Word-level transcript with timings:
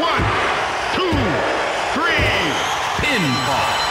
One, 0.00 0.22
two, 0.94 1.12
three. 1.92 2.16
Pinball. 3.04 3.81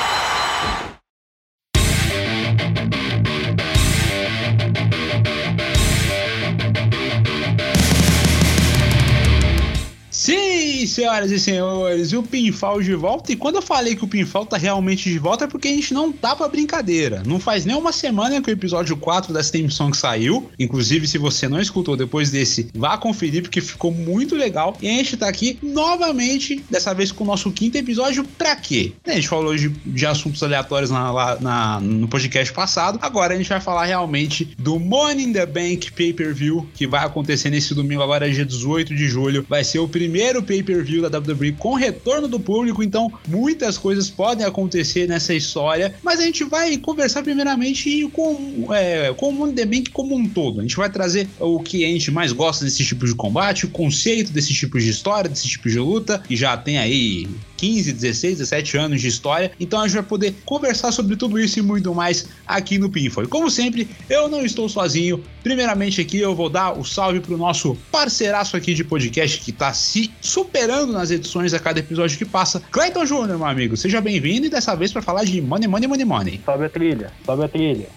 Senhoras 11.02 11.32
e 11.32 11.40
senhores, 11.40 12.14
o 12.14 12.21
Pinfall 12.21 12.82
de 12.82 12.94
volta. 12.94 13.32
E 13.32 13.36
quando 13.36 13.55
eu 13.55 13.62
falei 13.62 13.96
que 13.96 14.04
o 14.04 14.07
Pinfall 14.07 14.46
tá 14.46 14.55
realmente 14.55 15.10
de 15.10 15.18
volta 15.18 15.46
é 15.46 15.48
porque 15.48 15.68
a 15.68 15.71
gente 15.71 15.96
não 15.96 16.12
tá 16.12 16.36
pra 16.36 16.48
brincadeira. 16.48 17.24
Não 17.25 17.39
faz 17.39 17.66
nem 17.66 17.75
uma 17.75 17.92
semana 17.92 18.39
que 18.39 18.52
o 18.52 18.54
episódio 18.54 18.96
4 18.96 19.34
da 19.34 19.42
Steam 19.42 19.70
Song 19.70 19.98
saiu. 19.98 20.52
Inclusive, 20.60 21.07
se 21.07 21.18
você 21.18 21.48
não 21.48 21.60
escutou 21.60 21.98
depois 21.98 22.29
desse, 22.29 22.68
vá 22.75 22.98
conferir 22.98 23.42
porque 23.42 23.61
ficou 23.61 23.92
muito 23.92 24.36
legal. 24.36 24.78
E 24.79 24.88
a 24.88 24.92
gente 24.92 25.18
tá 25.18 25.28
aqui 25.28 25.57
novamente, 25.64 26.64
dessa 26.70 26.93
vez 26.93 27.11
com 27.11 27.24
o 27.24 27.28
nosso 27.28 27.52
quinto 27.52 27.78
episódio. 27.78 28.24
Pra 28.38 28.56
quê? 28.56 28.92
A 29.06 29.14
gente 29.14 29.28
falou 29.28 29.56
de, 29.56 29.70
de 29.70 30.06
assuntos 30.06 30.43
aleatórios 30.43 30.92
na, 30.92 31.11
lá, 31.11 31.38
na, 31.39 31.79
no 31.79 32.08
podcast 32.08 32.53
passado. 32.53 33.00
Agora 33.02 33.33
a 33.33 33.38
gente 33.38 33.50
vai 33.50 33.59
falar 33.59 33.86
realmente 33.86 34.53
do 34.59 34.80
Money 34.80 35.25
in 35.25 35.33
the 35.33 35.45
Bank 35.47 35.92
Pay-Per-View 35.94 36.70
que 36.75 36.86
vai 36.86 37.03
acontecer 37.03 37.50
nesse 37.50 37.73
domingo, 37.73 38.03
agora 38.03 38.30
dia 38.30 38.45
18 38.45 38.94
de 38.95 39.08
julho. 39.08 39.44
Vai 39.50 39.64
ser 39.64 39.80
o 39.80 39.88
primeiro 39.88 40.44
pay-per-view 40.44 40.91
da 41.00 41.19
WWE 41.19 41.53
com 41.53 41.73
retorno 41.75 42.27
do 42.27 42.39
público, 42.39 42.83
então 42.83 43.11
muitas 43.27 43.77
coisas 43.77 44.09
podem 44.09 44.45
acontecer 44.45 45.08
nessa 45.08 45.33
história, 45.33 45.94
mas 46.03 46.19
a 46.19 46.23
gente 46.23 46.44
vai 46.44 46.75
conversar 46.77 47.23
primeiramente 47.23 48.09
com, 48.11 48.67
é, 48.73 49.14
com 49.14 49.30
o 49.30 49.33
Money 49.33 49.55
the 49.55 49.66
Bank 49.66 49.91
como 49.91 50.16
um 50.16 50.27
todo. 50.27 50.59
A 50.59 50.64
gente 50.64 50.75
vai 50.75 50.89
trazer 50.89 51.27
o 51.39 51.59
que 51.59 51.86
a 51.86 51.88
gente 51.88 52.11
mais 52.11 52.31
gosta 52.31 52.66
desse 52.66 52.83
tipo 52.83 53.05
de 53.05 53.14
combate, 53.14 53.66
o 53.66 53.69
conceito 53.69 54.31
desse 54.31 54.53
tipo 54.53 54.80
de 54.80 54.89
história, 54.89 55.30
desse 55.30 55.47
tipo 55.47 55.69
de 55.69 55.80
luta, 55.80 56.19
que 56.27 56.36
já 56.36 56.58
tem 56.58 56.77
aí 56.77 57.28
15, 57.61 57.94
16, 57.94 58.39
17 58.39 58.78
anos 58.78 59.02
de 59.02 59.08
história. 59.08 59.52
Então 59.59 59.80
a 59.80 59.88
gente 59.88 59.94
vai 59.94 60.04
poder 60.04 60.34
conversar 60.44 60.92
sobre 60.92 61.16
tudo 61.16 61.40
isso 61.40 61.59
e 61.59 61.62
muito 61.62 61.94
mais 61.94 62.28
aqui 62.48 62.80
no 62.80 62.90
Pinfall. 62.90 63.26
E 63.26 63.28
como 63.28 63.52
sempre, 63.52 63.88
eu 64.09 64.28
não 64.28 64.44
estou 64.44 64.67
sozinho. 64.67 65.23
Primeiramente 65.44 66.02
aqui 66.02 66.17
eu 66.17 66.36
vou 66.36 66.50
dar 66.50 66.72
o 66.78 66.84
salve 66.84 67.20
pro 67.20 67.38
nosso 67.38 67.78
parceiraço 67.92 68.58
aqui 68.58 68.73
de 68.73 68.84
podcast 68.84 69.39
que 69.39 69.52
tá 69.52 69.72
se 69.73 70.12
superando 70.20 70.92
nas 70.92 71.12
edições 71.12 71.54
a 71.54 71.59
cada 71.59 71.80
episódio 71.80 72.17
que 72.17 72.26
passa. 72.26 72.64
Clayton 72.72 73.06
Júnior, 73.06 73.38
meu 73.38 73.45
amigo, 73.45 73.78
seja 73.78 74.02
bem-vindo 74.02 74.48
e 74.48 74.50
dessa 74.50 74.76
vez 74.76 74.92
para 74.92 75.04
falar 75.04 75.23
de 75.23 75.39
Money, 75.39 75.67
Money, 75.67 75.88
Money, 75.88 76.06
Money. 76.06 76.42
Sobe 76.44 76.66
a 76.66 76.70
trilha, 76.70 77.12
sobe 77.23 77.44
a 77.44 77.48
trilha. 77.48 77.88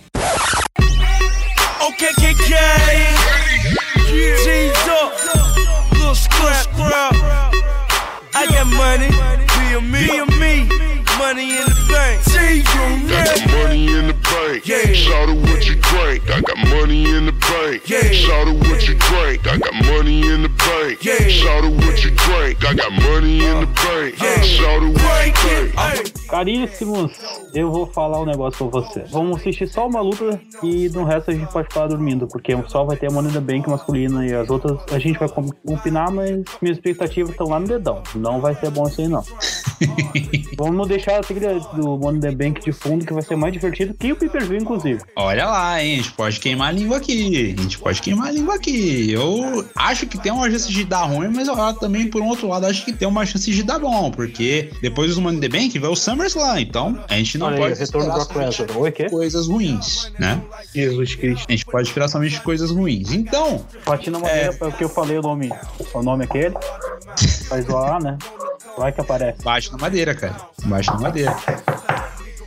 OKKK. 1.81 2.55
G's 4.45 4.89
up. 4.89 5.13
Little 5.93 6.15
scrap. 6.15 6.69
I 8.35 8.47
got 8.47 8.67
money. 8.67 9.34
A 9.75 9.81
me, 9.81 10.07
me. 10.39 10.69
Money 11.19 11.59
in 11.59 11.67
the 11.67 11.75
bank. 11.91 12.23
Money 13.51 13.87
in 13.89 14.07
the 14.07 14.14
bank. 14.35 14.67
Yeah. 14.67 14.93
Shout 14.93 15.29
out 15.29 15.37
what 15.47 15.63
you 15.69 15.77
drink. 15.77 16.31
I 16.31 16.41
got 16.41 16.59
money 16.69 17.03
in 17.17 17.27
the 17.27 17.33
bank. 17.33 17.89
Yeah. 17.89 18.11
Shout 18.13 18.49
out 18.49 18.59
what 18.67 18.81
you 18.89 18.95
drink. 19.09 19.47
I 19.47 19.57
got 19.59 19.75
money 19.87 20.19
in 20.33 20.43
the 20.43 20.53
bank. 20.67 21.05
Yeah. 21.05 21.29
Shout 21.29 21.65
out 21.65 21.73
what 21.73 21.97
you 22.05 22.11
drink. 22.11 22.65
I 22.65 22.75
got 22.75 22.93
money 22.93 23.45
in 23.45 23.57
the 23.65 23.71
bank. 23.83 24.21
Yeah. 24.21 24.41
Shout 24.43 24.83
out 24.83 24.95
what 24.95 25.27
you 25.27 25.33
drink. 25.33 26.25
Caríssimos, 26.29 27.13
eu 27.55 27.71
vou 27.71 27.87
falar 27.87 28.21
um 28.21 28.27
negócio 28.27 28.69
pra 28.69 28.81
você. 28.81 29.05
Vamos 29.11 29.37
assistir 29.37 29.69
só 29.69 29.87
uma 29.87 30.01
luta 30.01 30.41
e 30.63 30.89
no 30.89 31.05
resto 31.05 31.31
a 31.31 31.35
gente 31.35 31.53
pode 31.53 31.69
ficar 31.69 31.87
dormindo, 31.87 32.27
porque 32.27 32.53
só 32.67 32.83
vai 32.83 32.97
ter 32.97 33.07
a 33.07 33.11
Money 33.13 33.31
in 33.31 33.35
the 33.35 33.41
Bank 33.41 33.71
masculina 33.71 34.27
e 34.27 34.35
as 34.35 34.51
outras 34.51 34.81
a 34.91 34.99
gente 34.99 35.17
vai 35.17 35.29
combinar, 35.29 36.11
mas 36.11 36.43
minhas 36.61 36.79
expectativas 36.79 37.31
estão 37.31 37.47
lá 37.49 37.61
no 37.61 37.69
dedão. 37.69 38.03
Não 38.17 38.41
vai 38.41 38.55
ser 38.57 38.71
bom 38.71 38.89
isso 38.89 39.01
aí, 39.01 39.07
não. 39.07 39.23
Vamos 40.59 40.89
deixar 40.89 41.19
a 41.19 41.21
trilha 41.21 41.61
do 41.75 41.97
Money 41.99 42.17
in 42.17 42.21
the 42.21 42.31
Bank 42.33 42.61
de 42.63 42.73
fundo, 42.73 43.07
que 43.07 43.13
vai 43.13 43.23
ser 43.23 43.37
mais 43.37 43.53
divertido 43.53 43.95
que 43.95 44.13
o 44.13 44.17
pay-per-view, 44.29 44.61
inclusive. 44.61 45.01
Olha 45.17 45.47
lá, 45.47 45.83
hein? 45.83 45.95
A 45.95 45.97
gente 45.97 46.13
pode 46.13 46.41
queimar 46.41 46.69
a 46.69 46.73
língua 46.73 46.97
aqui. 46.97 47.55
A 47.59 47.63
gente 47.63 47.79
pode 47.79 48.01
queimar 48.01 48.29
a 48.29 48.31
língua 48.31 48.55
aqui. 48.55 49.11
Eu 49.13 49.65
acho 49.77 50.07
que 50.07 50.19
tem 50.19 50.33
uma 50.33 50.51
chance 50.51 50.71
de 50.71 50.85
dar 50.85 51.05
ruim, 51.05 51.29
mas 51.29 51.49
eu 51.49 51.55
também, 51.75 52.09
por 52.09 52.21
um 52.21 52.29
outro 52.29 52.49
lado, 52.49 52.67
acho 52.67 52.85
que 52.85 52.93
tem 52.93 53.07
uma 53.07 53.25
chance 53.25 53.51
de 53.51 53.63
dar 53.63 53.79
bom, 53.79 54.11
porque 54.11 54.71
depois 54.83 55.15
do 55.15 55.21
Money 55.21 55.39
in 55.39 55.41
the 55.41 55.49
Bank 55.49 55.79
vai 55.79 55.91
o 55.91 55.97
SummerSlam. 55.97 56.61
Então, 56.61 57.05
a 57.09 57.15
gente 57.15 57.39
não 57.39 57.47
Olha 57.47 57.57
aí, 57.57 57.63
pode 57.63 57.79
retorno 57.79 58.13
do 58.13 58.39
Lesnar. 58.39 58.77
Oi, 58.77 58.93
quê? 58.93 59.09
coisas 59.09 59.47
ruins, 59.47 60.13
né? 60.19 60.41
Jesus 60.75 61.15
Cristo. 61.15 61.47
A 61.49 61.53
gente 61.53 61.65
pode 61.67 61.89
esperar 61.89 62.09
somente 62.09 62.41
coisas 62.41 62.71
ruins. 62.71 63.13
Então, 63.13 63.65
Patina 63.85 64.19
Madeira, 64.19 64.53
porque 64.55 64.85
eu 64.85 64.89
falei 64.89 65.19
o 65.19 65.23
nome, 65.23 65.53
o 65.93 66.03
nome 66.03 66.25
aquele. 66.25 66.55
Faz 67.49 67.67
lá, 67.67 68.01
né? 68.01 68.19
Vai 68.77 68.93
que 68.93 69.01
aparece. 69.01 69.43
baixa 69.43 69.71
na 69.71 69.79
madeira, 69.79 70.15
cara. 70.15 70.37
Baixa 70.65 70.93
na 70.93 71.01
madeira. 71.01 71.37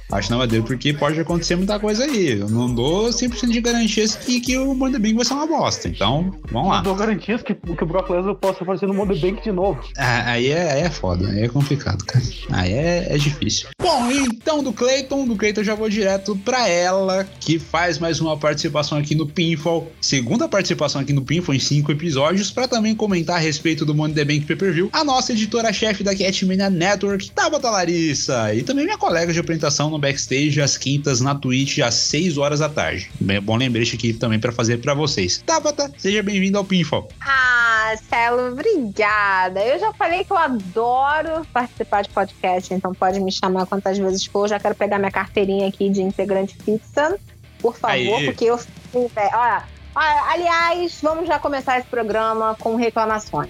Baixa 0.09 0.29
na 0.29 0.38
madeira, 0.38 0.63
porque 0.66 0.94
pode 0.94 1.19
acontecer 1.19 1.56
muita 1.56 1.79
coisa 1.79 2.03
aí. 2.06 2.40
Eu 2.40 2.50
não 2.50 2.73
dou 2.73 3.09
100% 3.09 3.50
de 3.50 3.62
garantias 3.62 4.16
que, 4.16 4.40
que 4.40 4.57
o 4.57 4.73
Money 4.73 5.00
Bank 5.00 5.13
vai 5.16 5.25
ser 5.25 5.34
uma 5.34 5.47
bosta. 5.47 5.88
Então, 5.88 6.34
vamos 6.51 6.69
lá. 6.69 6.78
Não 6.78 6.84
dou 6.84 6.95
garantias 6.95 7.41
que, 7.41 7.53
que 7.53 7.84
o 7.84 7.88
Brock 7.88 8.09
Lesnar 8.09 8.35
possa 8.35 8.63
aparecer 8.63 8.88
no 8.88 8.94
Money 8.94 9.19
Bank 9.19 9.44
de 9.44 9.51
novo. 9.51 9.79
Ah, 9.97 10.31
Aí 10.31 10.47
é, 10.47 10.72
aí 10.73 10.81
é 10.81 10.90
foda, 10.90 11.29
aí 11.29 11.44
é 11.44 11.47
complicado, 11.47 12.03
cara. 12.06 12.23
Aí 12.51 12.73
é, 12.73 13.07
é 13.09 13.17
difícil. 13.17 13.69
Bom, 13.81 14.12
então 14.12 14.62
do 14.63 14.73
Clayton, 14.73 15.25
do 15.25 15.35
Clayton 15.35 15.62
eu 15.62 15.66
já 15.66 15.75
vou 15.75 15.90
direto 15.90 16.35
pra 16.38 16.67
ela, 16.67 17.23
que 17.40 17.57
faz 17.57 17.97
mais 17.97 18.19
uma 18.19 18.38
participação 18.38 18.97
aqui 18.97 19.16
no 19.16 19.25
Pinfall. 19.25 19.91
Segunda 20.01 20.47
participação 20.47 21.01
aqui 21.01 21.13
no 21.13 21.22
Pinfall 21.23 21.56
em 21.56 21.59
cinco 21.59 21.91
episódios, 21.91 22.51
pra 22.51 22.67
também 22.67 22.96
comentar 22.96 23.38
a 23.38 23.40
respeito 23.40 23.85
do 23.85 23.96
Money 23.96 24.16
the 24.16 24.25
Bank 24.25 24.46
Pay-Per-View. 24.46 24.90
A 24.94 25.03
nossa 25.03 25.31
editora-chefe 25.31 26.03
da 26.03 26.16
Catmania 26.16 26.69
Network, 26.69 27.31
Tabata 27.31 27.69
Larissa. 27.69 28.53
E 28.53 28.63
também 28.63 28.85
minha 28.85 28.97
colega 28.97 29.31
de 29.31 29.40
apresentação 29.40 29.90
no 29.97 30.02
backstage 30.02 30.62
às 30.62 30.78
quintas 30.78 31.19
na 31.19 31.34
Twitch 31.34 31.80
às 31.80 31.96
6 31.96 32.38
horas 32.38 32.59
da 32.59 32.69
tarde. 32.69 33.09
Bem, 33.19 33.41
bom 33.41 33.58
lembrete 33.58 33.96
aqui 33.96 34.13
também 34.13 34.40
pra 34.40 34.52
fazer 34.52 34.78
pra 34.78 34.94
vocês. 34.94 35.44
Tabata, 35.46 35.91
seja 35.97 36.22
bem-vindo 36.22 36.58
ao 36.58 36.63
Pinfall. 36.63 37.09
Ah, 37.19 37.96
Celo, 38.08 38.52
obrigada. 38.52 39.59
Eu 39.59 39.80
já 39.80 39.91
falei 39.94 40.24
que 40.24 40.31
eu 40.31 40.38
adoro 40.38 41.46
participar 41.52 42.03
de 42.03 42.09
podcast, 42.09 42.74
então 42.74 42.94
pode 42.94 43.19
me 43.19 43.31
chamar 43.31 43.66
quantas 43.66 43.97
vezes 43.97 44.25
for. 44.25 44.47
Já 44.47 44.59
quero 44.59 44.75
pegar 44.75 45.00
minha 45.00 45.12
carteirinha 45.12 45.68
aqui 45.68 45.90
de 45.90 46.02
integrante 46.02 46.56
fixa, 46.64 47.18
por 47.59 47.75
favor, 47.75 48.18
Aê. 48.18 48.25
porque 48.25 48.46
eu. 48.46 48.56
é, 48.56 49.35
Olha, 49.35 49.64
olha, 49.96 50.24
aliás, 50.29 51.00
vamos 51.02 51.28
já 51.28 51.40
começar 51.40 51.79
esse 51.79 51.88
programa 51.88 52.56
com 52.59 52.75
reclamações. 52.75 53.50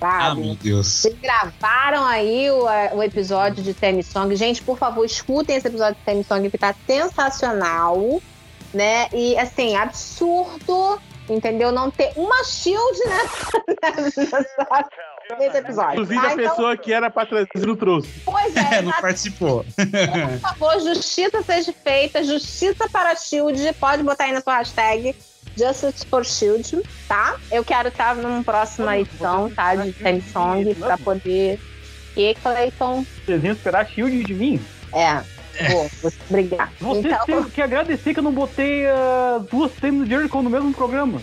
Ah, 0.00 0.28
Sabe? 0.28 0.40
meu 0.42 0.54
Deus. 0.54 0.86
Vocês 0.86 1.14
gravaram 1.20 2.04
aí 2.04 2.50
o, 2.50 2.64
o 2.96 3.02
episódio 3.02 3.62
de 3.62 3.74
Theme 3.74 4.02
Song. 4.02 4.34
Gente, 4.36 4.62
por 4.62 4.78
favor, 4.78 5.04
escutem 5.04 5.56
esse 5.56 5.66
episódio 5.66 5.96
de 5.96 6.02
Theme 6.04 6.22
Song 6.24 6.48
que 6.50 6.56
tá 6.58 6.74
sensacional, 6.86 8.20
né? 8.72 9.08
E 9.12 9.36
assim, 9.38 9.76
absurdo, 9.76 11.00
entendeu? 11.28 11.72
Não 11.72 11.90
ter 11.90 12.12
uma 12.16 12.44
shield 12.44 12.98
nessa, 13.08 13.62
nessa- 13.82 14.48
nesse 15.38 15.56
episódio. 15.58 15.92
Inclusive 16.02 16.20
tá? 16.20 16.28
a 16.28 16.32
Então, 16.32 16.48
pessoa 16.50 16.76
que 16.76 16.92
era 16.92 17.10
pra 17.10 17.26
trazer 17.26 17.48
não 17.66 17.76
trouxe. 17.76 18.08
pois 18.24 18.56
é, 18.56 18.76
É, 18.76 18.82
não 18.82 18.92
participou. 18.92 19.64
por 19.64 20.40
favor, 20.40 20.80
justiça 20.80 21.42
seja 21.42 21.72
feita, 21.72 22.22
justiça 22.24 22.88
para 22.88 23.10
a 23.12 23.16
Shield. 23.16 23.72
Pode 23.74 24.02
botar 24.02 24.24
aí 24.24 24.32
na 24.32 24.40
sua 24.40 24.56
hashtag 24.58 25.14
Justice 25.56 26.06
for 26.06 26.24
Shield, 26.24 26.82
tá? 27.08 27.36
Eu 27.50 27.64
quero 27.64 27.88
estar 27.88 28.14
numa 28.14 28.44
próxima 28.44 28.96
edição, 28.98 29.50
tá? 29.50 29.74
De 29.74 29.92
Theme 29.92 30.22
Song, 30.32 30.74
pra 30.76 30.96
poder. 30.98 31.60
E 32.16 32.34
Clayton, 32.34 33.04
Vocês 33.24 33.44
iam 33.44 33.52
esperar 33.52 33.86
Shield 33.88 34.24
de 34.24 34.34
mim? 34.34 34.60
é. 34.92 35.22
Vou, 35.72 35.90
vou 36.02 36.12
brigar. 36.30 36.72
Vocês 36.80 37.04
Então, 37.06 37.26
têm 37.26 37.50
que 37.50 37.60
agradecer 37.60 38.14
que 38.14 38.20
eu 38.20 38.22
não 38.22 38.30
botei 38.32 38.86
ah, 38.86 39.44
duas 39.50 39.72
temas 39.72 40.08
de 40.08 40.14
Jericho 40.14 40.40
no 40.40 40.48
mesmo 40.48 40.72
programa. 40.72 41.20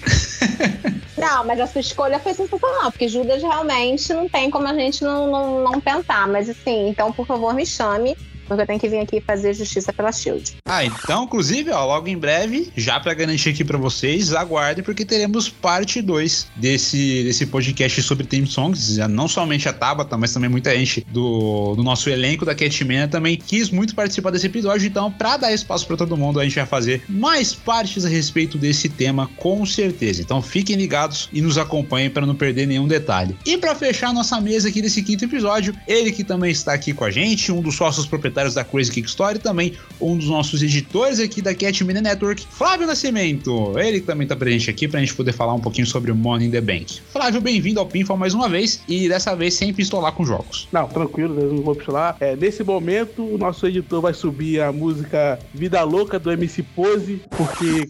não, 1.18 1.46
mas 1.46 1.58
a 1.62 1.68
sua 1.68 1.80
escolha 1.80 2.20
foi 2.20 2.34
sensacional, 2.34 2.92
porque 2.92 3.08
Judas 3.08 3.42
realmente 3.42 4.14
não 4.14 4.28
tem 4.28 4.50
como 4.52 4.68
a 4.68 4.74
gente 4.74 5.02
não, 5.06 5.32
não, 5.32 5.64
não 5.64 5.80
pensar. 5.80 6.28
Mas 6.28 6.50
assim, 6.50 6.90
então, 6.90 7.14
por 7.14 7.26
favor, 7.26 7.54
me 7.54 7.66
chame, 7.66 8.18
porque 8.48 8.62
eu 8.62 8.68
tenho 8.68 8.80
que 8.80 8.90
vir 8.90 9.00
aqui 9.00 9.22
fazer 9.22 9.54
justiça 9.54 9.92
pela 9.92 10.12
Shield. 10.12 10.58
Ah, 10.68 10.84
então, 10.86 11.24
inclusive, 11.26 11.72
ó, 11.72 11.86
logo 11.86 12.08
em 12.08 12.18
breve, 12.18 12.72
já 12.76 13.00
pra 13.00 13.14
garantir 13.14 13.50
aqui 13.50 13.64
pra 13.64 13.78
vocês, 13.78 14.34
aguardem, 14.34 14.84
porque 14.84 15.06
teremos 15.06 15.50
parte 15.50 16.02
2 16.02 16.48
desse, 16.56 17.24
desse 17.24 17.46
podcast 17.46 18.02
sobre 18.04 18.26
theme 18.26 18.48
songs. 18.48 18.98
Não 19.10 19.28
somente 19.28 19.68
a 19.68 19.74
Tabata, 19.74 20.18
mas 20.18 20.34
também 20.34 20.50
muita 20.50 20.76
gente 20.76 21.06
do, 21.12 21.76
do 21.76 21.84
nosso 21.84 22.10
elenco 22.10 22.46
da 22.46 22.56
Catmania 22.56 23.08
também 23.08 23.38
quis 23.38 23.70
muito 23.70 23.96
participar 23.96 24.32
desse 24.32 24.46
episódio. 24.46 24.88
Então, 24.88 25.12
pra 25.12 25.38
dar 25.38 25.52
espaço 25.52 25.88
pra 25.88 25.98
todo 25.98 26.16
mundo, 26.16 26.40
a 26.40 26.44
gente 26.44 26.56
vai 26.56 26.66
fazer 26.66 27.04
mais 27.10 27.54
partes 27.54 28.06
a 28.06 28.10
respeito 28.10 28.58
desse 28.58 28.90
tema, 28.90 29.30
com 29.38 29.66
certeza. 29.66 30.22
Então, 30.22 30.42
fiquem 30.42 30.76
ligados 30.76 31.30
e 31.34 31.42
nos 31.42 31.58
acompanhem 31.58 32.10
para 32.10 32.26
não 32.26 32.36
perder 32.36 32.68
nenhum 32.68 32.88
detalhe. 32.88 33.36
E 33.46 33.58
pra 33.58 33.76
fechar 33.76 34.14
nossa 34.14 34.40
mesa 34.40 34.70
aqui 34.70 34.82
desse 34.82 35.02
quinto 35.02 35.26
episódio, 35.26 35.76
ele 35.88 36.12
que 36.12 36.24
também 36.24 36.52
está 36.52 36.74
aqui 36.74 36.94
com 36.94 37.04
a 37.04 37.12
gente, 37.12 37.52
um 37.52 37.62
dos 37.62 37.76
sócios 37.76 38.06
proprietários 38.06 38.35
proprietários 38.36 38.54
da 38.54 38.64
Crazy 38.64 38.92
Kick 38.92 39.08
Story, 39.08 39.40
também 39.40 39.74
um 40.00 40.18
dos 40.18 40.28
nossos 40.28 40.62
editores 40.62 41.20
aqui 41.20 41.42
da 41.42 41.56
Cat 41.56 41.84
Media 41.84 42.02
Network, 42.02 42.46
Flávio 42.52 42.86
Nascimento. 42.86 43.78
Ele 43.80 44.02
também 44.02 44.28
tá 44.28 44.36
presente 44.36 44.70
aqui 44.70 44.88
pra 44.88 45.00
gente 45.00 45.16
poder 45.16 45.32
falar 45.32 45.54
um 45.54 45.60
pouquinho 45.60 45.88
sobre 45.88 46.12
o 46.12 46.16
Money 46.16 46.48
in 46.48 46.52
the 46.52 46.62
Bank. 46.62 47.00
Flávio, 47.12 47.40
bem-vindo 47.40 47.80
ao 47.80 47.86
Pinfall 47.86 48.18
mais 48.18 48.34
uma 48.34 48.50
vez 48.50 48.82
e 48.88 49.08
dessa 49.08 49.36
vez 49.36 49.54
sem 49.54 49.74
pistolar 49.74 50.12
com 50.12 50.26
jogos. 50.26 50.68
Não, 50.72 50.88
tranquilo, 50.88 51.40
eu 51.40 51.54
não 51.54 51.64
vou 51.64 51.76
pistolar. 51.76 52.18
É, 52.20 52.36
nesse 52.36 52.64
momento, 52.64 53.24
o 53.24 53.38
nosso 53.38 53.66
editor 53.66 54.02
vai 54.02 54.14
subir 54.14 54.62
a 54.62 54.72
música 54.72 55.40
Vida 55.54 55.82
Louca 55.84 56.20
do 56.20 56.32
MC 56.32 56.62
Pose, 56.76 57.22
porque 57.30 57.88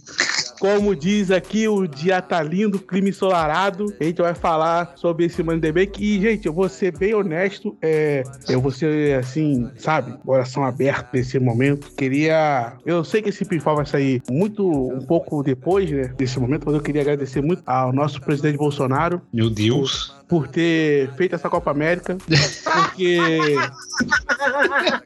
como 0.60 0.96
diz 0.96 1.31
aqui, 1.31 1.68
o 1.68 1.88
dia 1.88 2.22
tá 2.22 2.42
lindo, 2.42 2.80
clima 2.80 3.10
ensolarado. 3.10 3.94
A 4.00 4.04
gente 4.04 4.22
vai 4.22 4.34
falar 4.34 4.94
sobre 4.96 5.25
esse 5.25 5.44
Money 5.44 5.57
in 5.57 5.62
the 5.62 5.72
Bank. 5.72 6.04
E, 6.04 6.22
gente, 6.22 6.46
eu 6.46 6.54
vou 6.54 6.68
ser 6.69 6.98
bem 6.98 7.13
honesto. 7.13 7.78
É, 7.81 8.24
eu 8.50 8.62
vou 8.62 8.72
ser, 8.72 9.19
assim, 9.19 9.69
sabe, 9.78 10.18
coração 10.25 10.63
aberto 10.63 11.13
nesse 11.13 11.40
momento. 11.40 11.92
Queria. 11.96 12.74
Eu 12.86 13.04
sei 13.04 13.22
que 13.22 13.30
esse 13.30 13.46
pinfall 13.46 13.78
vai 13.78 13.86
sair 13.86 14.22
muito, 14.30 14.68
um 14.68 15.06
pouco 15.06 15.44
depois, 15.44 15.90
né, 15.90 16.13
desse 16.18 16.40
momento, 16.40 16.63
mas 16.66 16.75
eu 16.75 16.81
queria 16.81 17.02
agradecer 17.02 17.42
muito 17.42 17.62
ao 17.66 17.94
nosso 17.94 18.22
presidente 18.22 18.57
Bolsonaro. 18.57 19.22
Meu 19.34 19.50
Deus. 19.50 20.13
Por 20.25 20.25
ter 20.48 21.12
feito 21.16 21.36
essa 21.36 21.50
Copa 21.50 21.72
América. 21.72 22.18
Porque. 22.63 23.19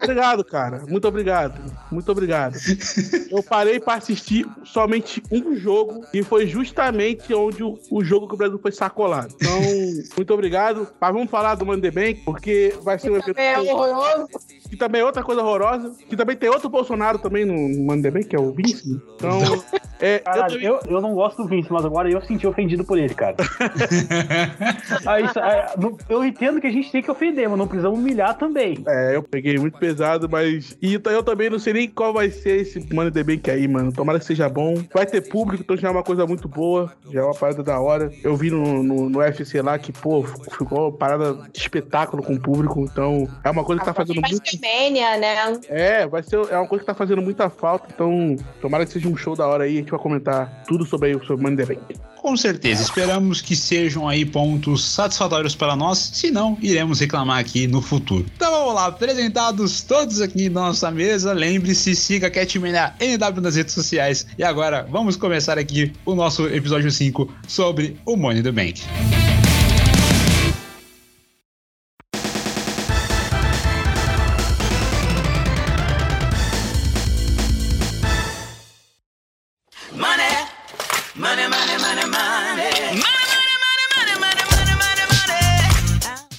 obrigado, 0.01 0.43
cara. 0.43 0.83
Muito 0.87 1.07
obrigado. 1.07 1.59
Muito 1.91 2.11
obrigado. 2.11 2.57
Eu 3.29 3.43
parei 3.43 3.79
pra 3.79 3.95
assistir 3.95 4.47
somente 4.63 5.21
um 5.31 5.55
jogo 5.55 6.05
e 6.13 6.23
foi 6.23 6.47
justamente 6.47 7.33
onde 7.33 7.63
o, 7.63 7.77
o 7.91 8.03
jogo 8.03 8.27
que 8.27 8.33
o 8.33 8.37
Brasil 8.37 8.59
foi 8.59 8.71
sacolado. 8.71 9.33
Então, 9.35 9.61
muito 10.15 10.33
obrigado. 10.33 10.87
Mas 10.99 11.13
vamos 11.13 11.29
falar 11.29 11.55
do 11.55 11.65
Bank, 11.65 12.21
porque 12.25 12.73
vai 12.81 12.97
ser 12.97 13.11
um 13.11 13.17
evento 13.17 13.37
É 13.37 13.59
horroroso. 13.59 14.27
Que 14.69 14.77
também 14.77 15.01
é 15.01 15.05
outra 15.05 15.23
coisa 15.23 15.41
horrorosa, 15.41 15.91
que 16.07 16.15
também 16.15 16.35
tem 16.35 16.49
outro 16.49 16.69
Bolsonaro 16.69 17.17
também 17.19 17.45
no 17.45 17.53
Money 17.85 17.99
in 17.99 18.01
the 18.03 18.11
Bank, 18.11 18.27
que 18.27 18.35
é 18.35 18.39
o 18.39 18.51
Vince. 18.51 19.01
Então, 19.15 19.39
é, 19.99 20.15
eu 20.17 20.19
Caralho, 20.23 20.53
também- 20.53 20.67
eu, 20.67 20.79
eu 20.87 21.01
não 21.01 21.13
gosto 21.13 21.41
do 21.43 21.47
Vince, 21.47 21.71
mas 21.71 21.83
agora 21.85 22.09
eu 22.09 22.21
senti 22.21 22.45
ofendido 22.47 22.83
por 22.83 22.97
ele, 22.97 23.13
cara. 23.13 23.35
Aí, 25.05 25.25
isso- 25.25 25.39
é, 25.39 25.73
eu 26.09 26.23
entendo 26.23 26.61
que 26.61 26.67
a 26.67 26.71
gente 26.71 26.91
tem 26.91 27.01
que 27.01 27.09
ofender, 27.11 27.47
mas 27.49 27.57
não 27.57 27.67
precisamos 27.67 27.99
humilhar 27.99 28.37
também. 28.37 28.83
É, 28.87 29.15
eu 29.15 29.23
peguei 29.23 29.57
muito 29.57 29.77
pesado, 29.77 30.27
mas. 30.29 30.77
E 30.81 30.95
então 30.95 31.11
eu 31.11 31.23
também 31.23 31.49
não 31.49 31.59
sei 31.59 31.73
nem 31.73 31.89
qual 31.89 32.13
vai 32.13 32.29
ser 32.29 32.61
esse 32.61 32.79
Money 32.93 33.09
in 33.09 33.13
the 33.13 33.23
Bank 33.23 33.51
aí, 33.51 33.67
mano. 33.67 33.91
Tomara 33.91 34.19
que 34.19 34.25
seja 34.25 34.47
bom. 34.49 34.75
Vai 34.93 35.05
ter 35.05 35.21
público, 35.29 35.63
então 35.63 35.75
já 35.77 35.87
é 35.87 35.91
uma 35.91 36.03
coisa 36.03 36.25
muito 36.25 36.47
boa. 36.47 36.91
Já 37.11 37.21
é 37.21 37.23
uma 37.23 37.33
parada 37.35 37.63
da 37.63 37.79
hora. 37.79 38.11
Eu 38.23 38.35
vi 38.35 38.49
no, 38.51 38.83
no, 38.83 39.09
no 39.09 39.19
UFC 39.19 39.61
lá 39.61 39.77
que, 39.77 39.91
pô, 39.91 40.23
ficou 40.23 40.89
uma 40.89 40.91
parada 40.97 41.33
de 41.51 41.59
espetáculo 41.59 42.23
com 42.23 42.33
o 42.33 42.39
público. 42.39 42.81
Então 42.81 43.27
é 43.43 43.49
uma 43.49 43.63
coisa 43.63 43.79
que 43.79 43.85
tá 43.85 43.93
fazendo 43.93 44.21
muito. 44.21 44.58
Ser 44.59 44.83
Mania, 44.83 45.17
né? 45.17 45.59
É, 45.67 46.07
vai 46.07 46.23
ser. 46.23 46.37
É 46.49 46.57
uma 46.57 46.67
coisa 46.67 46.83
que 46.83 46.85
tá 46.85 46.93
fazendo 46.93 47.21
muita 47.21 47.49
falta. 47.49 47.87
Então, 47.93 48.35
tomara 48.61 48.85
que 48.85 48.91
seja 48.91 49.07
um 49.07 49.15
show 49.15 49.35
da 49.35 49.47
hora 49.47 49.63
aí. 49.63 49.75
A 49.75 49.79
gente 49.79 49.91
vai 49.91 49.99
comentar 49.99 50.63
tudo 50.67 50.85
sobre 50.85 51.09
aí, 51.09 51.25
sobre 51.25 51.43
Money 51.43 51.53
in 51.53 51.57
the 51.57 51.65
Bank. 51.65 51.99
Com 52.21 52.35
certeza, 52.35 52.83
esperamos 52.83 53.41
que 53.41 53.55
sejam 53.55 54.07
aí 54.07 54.25
pontos 54.25 54.83
satisfatórios 54.83 55.55
para 55.55 55.73
nós, 55.73 55.97
se 55.97 56.29
não, 56.29 56.57
iremos 56.61 56.99
reclamar 56.99 57.39
aqui 57.39 57.65
no 57.65 57.81
futuro. 57.81 58.25
Então 58.35 58.51
vamos 58.51 58.73
lá, 58.73 58.87
apresentados 58.87 59.81
todos 59.81 60.19
aqui 60.19 60.49
na 60.49 60.67
nossa 60.67 60.91
mesa, 60.91 61.31
lembre-se, 61.31 61.95
siga 61.95 62.27
a 62.27 62.29
Catmania 62.29 62.93
NW 62.99 63.41
nas 63.41 63.55
redes 63.55 63.73
sociais. 63.73 64.27
E 64.37 64.43
agora, 64.43 64.85
vamos 64.91 65.15
começar 65.15 65.57
aqui 65.57 65.93
o 66.05 66.13
nosso 66.13 66.45
episódio 66.47 66.91
5 66.91 67.33
sobre 67.47 67.97
o 68.05 68.17
Money 68.17 68.41
in 68.41 68.43
the 68.43 68.51
Bank. 68.51 68.81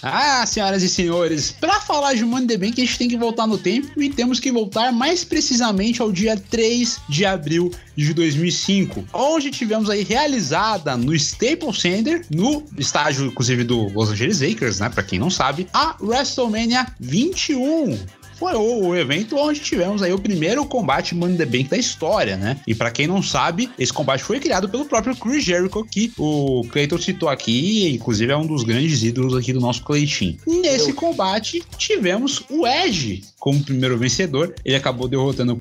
Ah, 0.03 0.47
senhoras 0.47 0.83
e 0.83 0.89
senhores, 0.89 1.53
para 1.53 1.81
falar 1.81 2.15
de 2.15 2.25
Money 2.25 2.47
the 2.47 2.57
Bank, 2.57 2.81
a 2.81 2.85
gente 2.85 2.99
tem 2.99 3.09
que 3.09 3.17
voltar 3.17 3.47
no 3.47 3.59
tempo 3.59 4.01
e 4.01 4.09
temos 4.09 4.41
que 4.41 4.51
voltar 4.51 4.93
mais 4.93 5.25
precisamente 5.25 6.01
ao 6.01 6.11
dia 6.11 6.37
3 6.37 7.01
de 7.09 7.27
abril 7.27 7.71
de 7.95 8.15
2005, 8.15 9.05
onde 9.13 9.51
tivemos 9.51 9.91
aí 9.91 10.03
realizada 10.03 10.97
no 10.97 11.15
Staples 11.15 11.81
Center, 11.81 12.25
no 12.31 12.65
estágio 12.79 13.27
inclusive 13.27 13.65
do 13.65 13.89
Los 13.89 14.11
Angeles 14.11 14.41
Lakers, 14.41 14.81
né, 14.81 14.89
para 14.89 15.03
quem 15.03 15.19
não 15.19 15.31
sabe, 15.31 15.69
a 15.73 15.97
WrestleMania 16.01 16.87
21 16.99 18.20
foi 18.41 18.55
o, 18.55 18.87
o 18.87 18.97
evento 18.97 19.37
onde 19.37 19.61
tivemos 19.61 20.03
aí 20.03 20.15
o 20.15 20.19
primeiro 20.19 20.65
combate 20.65 21.15
Money 21.15 21.37
the 21.37 21.45
Bank 21.45 21.65
da 21.65 21.77
história, 21.77 22.39
né? 22.39 22.57
E 22.67 22.75
pra 22.75 22.91
quem 22.91 23.07
não 23.07 23.23
sabe, 23.23 23.71
esse 23.79 23.93
combate 23.93 24.25
foi 24.25 24.41
criado 24.41 24.67
pelo 24.67 24.87
próprio 24.87 25.15
Chris 25.15 25.45
Jericho, 25.45 25.85
que 25.85 26.11
o 26.17 26.65
Clayton 26.71 26.97
citou 26.97 27.29
aqui, 27.29 27.85
e 27.85 27.95
inclusive 27.97 28.33
é 28.33 28.37
um 28.37 28.47
dos 28.47 28.65
grandes 28.65 29.03
ídolos 29.03 29.37
aqui 29.37 29.53
do 29.53 29.61
nosso 29.61 29.83
Cleitinho. 29.83 30.39
Nesse 30.47 30.95
combate, 30.95 31.63
tivemos 31.77 32.43
o 32.49 32.67
Edge 32.67 33.23
como 33.39 33.63
primeiro 33.63 33.99
vencedor. 33.99 34.55
Ele 34.65 34.77
acabou 34.77 35.07
derrotando 35.07 35.59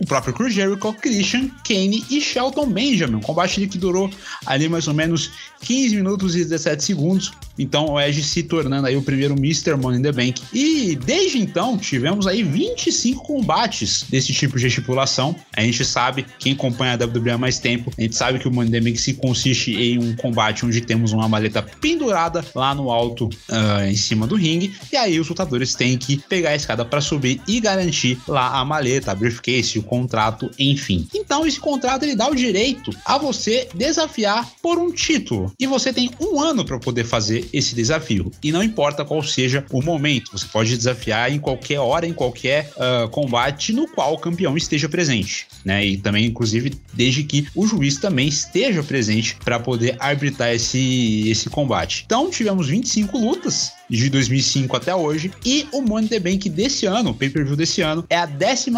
o 0.00 0.06
próprio 0.06 0.32
Chris 0.32 0.54
Jericho, 0.54 0.92
Christian, 0.94 1.48
Kane 1.64 2.04
e 2.10 2.20
Shelton 2.20 2.66
Benjamin. 2.66 3.16
Um 3.16 3.20
combate 3.20 3.66
que 3.66 3.78
durou 3.78 4.10
ali 4.46 4.68
mais 4.68 4.88
ou 4.88 4.94
menos 4.94 5.30
15 5.60 5.94
minutos 5.94 6.34
e 6.34 6.38
17 6.38 6.82
segundos. 6.82 7.32
Então 7.60 7.90
o 7.90 8.00
Edge 8.00 8.22
se 8.22 8.42
tornando 8.42 8.86
aí 8.86 8.96
o 8.96 9.02
primeiro 9.02 9.34
Mr. 9.34 9.76
Money 9.76 9.98
in 9.98 10.02
the 10.02 10.12
Bank. 10.12 10.42
E 10.52 10.96
desde 10.96 11.38
então 11.38 11.76
tivemos 11.76 12.26
aí 12.26 12.42
25 12.42 13.22
combates 13.22 14.04
desse 14.08 14.32
tipo 14.32 14.58
de 14.58 14.66
estipulação. 14.66 15.36
A 15.54 15.62
gente 15.62 15.84
sabe, 15.84 16.24
quem 16.38 16.54
acompanha 16.54 16.94
a 16.94 17.06
WWE 17.06 17.30
há 17.30 17.38
mais 17.38 17.58
tempo, 17.58 17.92
a 17.96 18.00
gente 18.00 18.16
sabe 18.16 18.38
que 18.38 18.48
o 18.48 18.50
Money 18.50 18.68
in 18.68 18.72
the 18.72 18.80
Bank 18.80 18.98
se 18.98 19.14
consiste 19.14 19.74
em 19.74 19.98
um 19.98 20.16
combate 20.16 20.64
onde 20.64 20.80
temos 20.80 21.12
uma 21.12 21.28
maleta 21.28 21.62
pendurada 21.62 22.42
lá 22.54 22.74
no 22.74 22.90
alto, 22.90 23.28
ah, 23.50 23.86
em 23.86 23.96
cima 23.96 24.26
do 24.26 24.36
ringue. 24.36 24.72
E 24.90 24.96
aí 24.96 25.20
os 25.20 25.28
lutadores 25.28 25.74
têm 25.74 25.98
que 25.98 26.16
pegar 26.16 26.50
a 26.50 26.56
escada 26.56 26.84
para 26.84 27.02
subir 27.02 27.42
e 27.46 27.60
garantir 27.60 28.18
lá 28.26 28.58
a 28.58 28.64
maleta, 28.64 29.12
a 29.12 29.14
briefcase, 29.14 29.78
o 29.78 29.82
contrato, 29.82 30.50
enfim. 30.58 31.06
Então 31.14 31.46
esse 31.46 31.60
contrato 31.60 32.04
ele 32.04 32.16
dá 32.16 32.26
o 32.26 32.34
direito 32.34 32.90
a 33.04 33.18
você 33.18 33.68
desafiar 33.74 34.48
por 34.62 34.78
um 34.78 34.90
título. 34.90 35.52
E 35.58 35.66
você 35.66 35.92
tem 35.92 36.10
um 36.18 36.40
ano 36.40 36.64
para 36.64 36.78
poder 36.78 37.04
fazer 37.04 37.49
esse 37.52 37.74
desafio. 37.74 38.30
E 38.42 38.52
não 38.52 38.62
importa 38.62 39.04
qual 39.04 39.22
seja 39.22 39.64
o 39.70 39.82
momento, 39.82 40.32
você 40.32 40.46
pode 40.46 40.76
desafiar 40.76 41.32
em 41.32 41.38
qualquer 41.38 41.78
hora, 41.78 42.06
em 42.06 42.12
qualquer 42.12 42.70
ah, 42.78 43.08
combate 43.10 43.72
no 43.72 43.86
qual 43.88 44.14
o 44.14 44.18
campeão 44.18 44.56
esteja 44.56 44.88
presente. 44.88 45.46
Né? 45.64 45.86
E 45.86 45.96
também, 45.96 46.26
inclusive, 46.26 46.72
desde 46.92 47.24
que 47.24 47.46
o 47.54 47.66
juiz 47.66 47.98
também 47.98 48.28
esteja 48.28 48.82
presente 48.82 49.36
para 49.44 49.58
poder 49.58 49.96
arbitrar 49.98 50.52
esse, 50.52 51.28
esse 51.28 51.48
combate. 51.48 52.04
Então 52.06 52.30
tivemos 52.30 52.68
25 52.68 53.18
lutas 53.18 53.72
de 53.90 54.08
2005 54.08 54.76
até 54.76 54.94
hoje. 54.94 55.30
E 55.44 55.66
o 55.72 55.82
Money 55.82 56.08
the 56.08 56.20
Bank 56.20 56.48
desse 56.48 56.86
ano, 56.86 57.10
o 57.10 57.14
pay-per-view 57.14 57.56
desse 57.56 57.82
ano, 57.82 58.04
é 58.08 58.16
a 58.16 58.26
12 58.26 58.70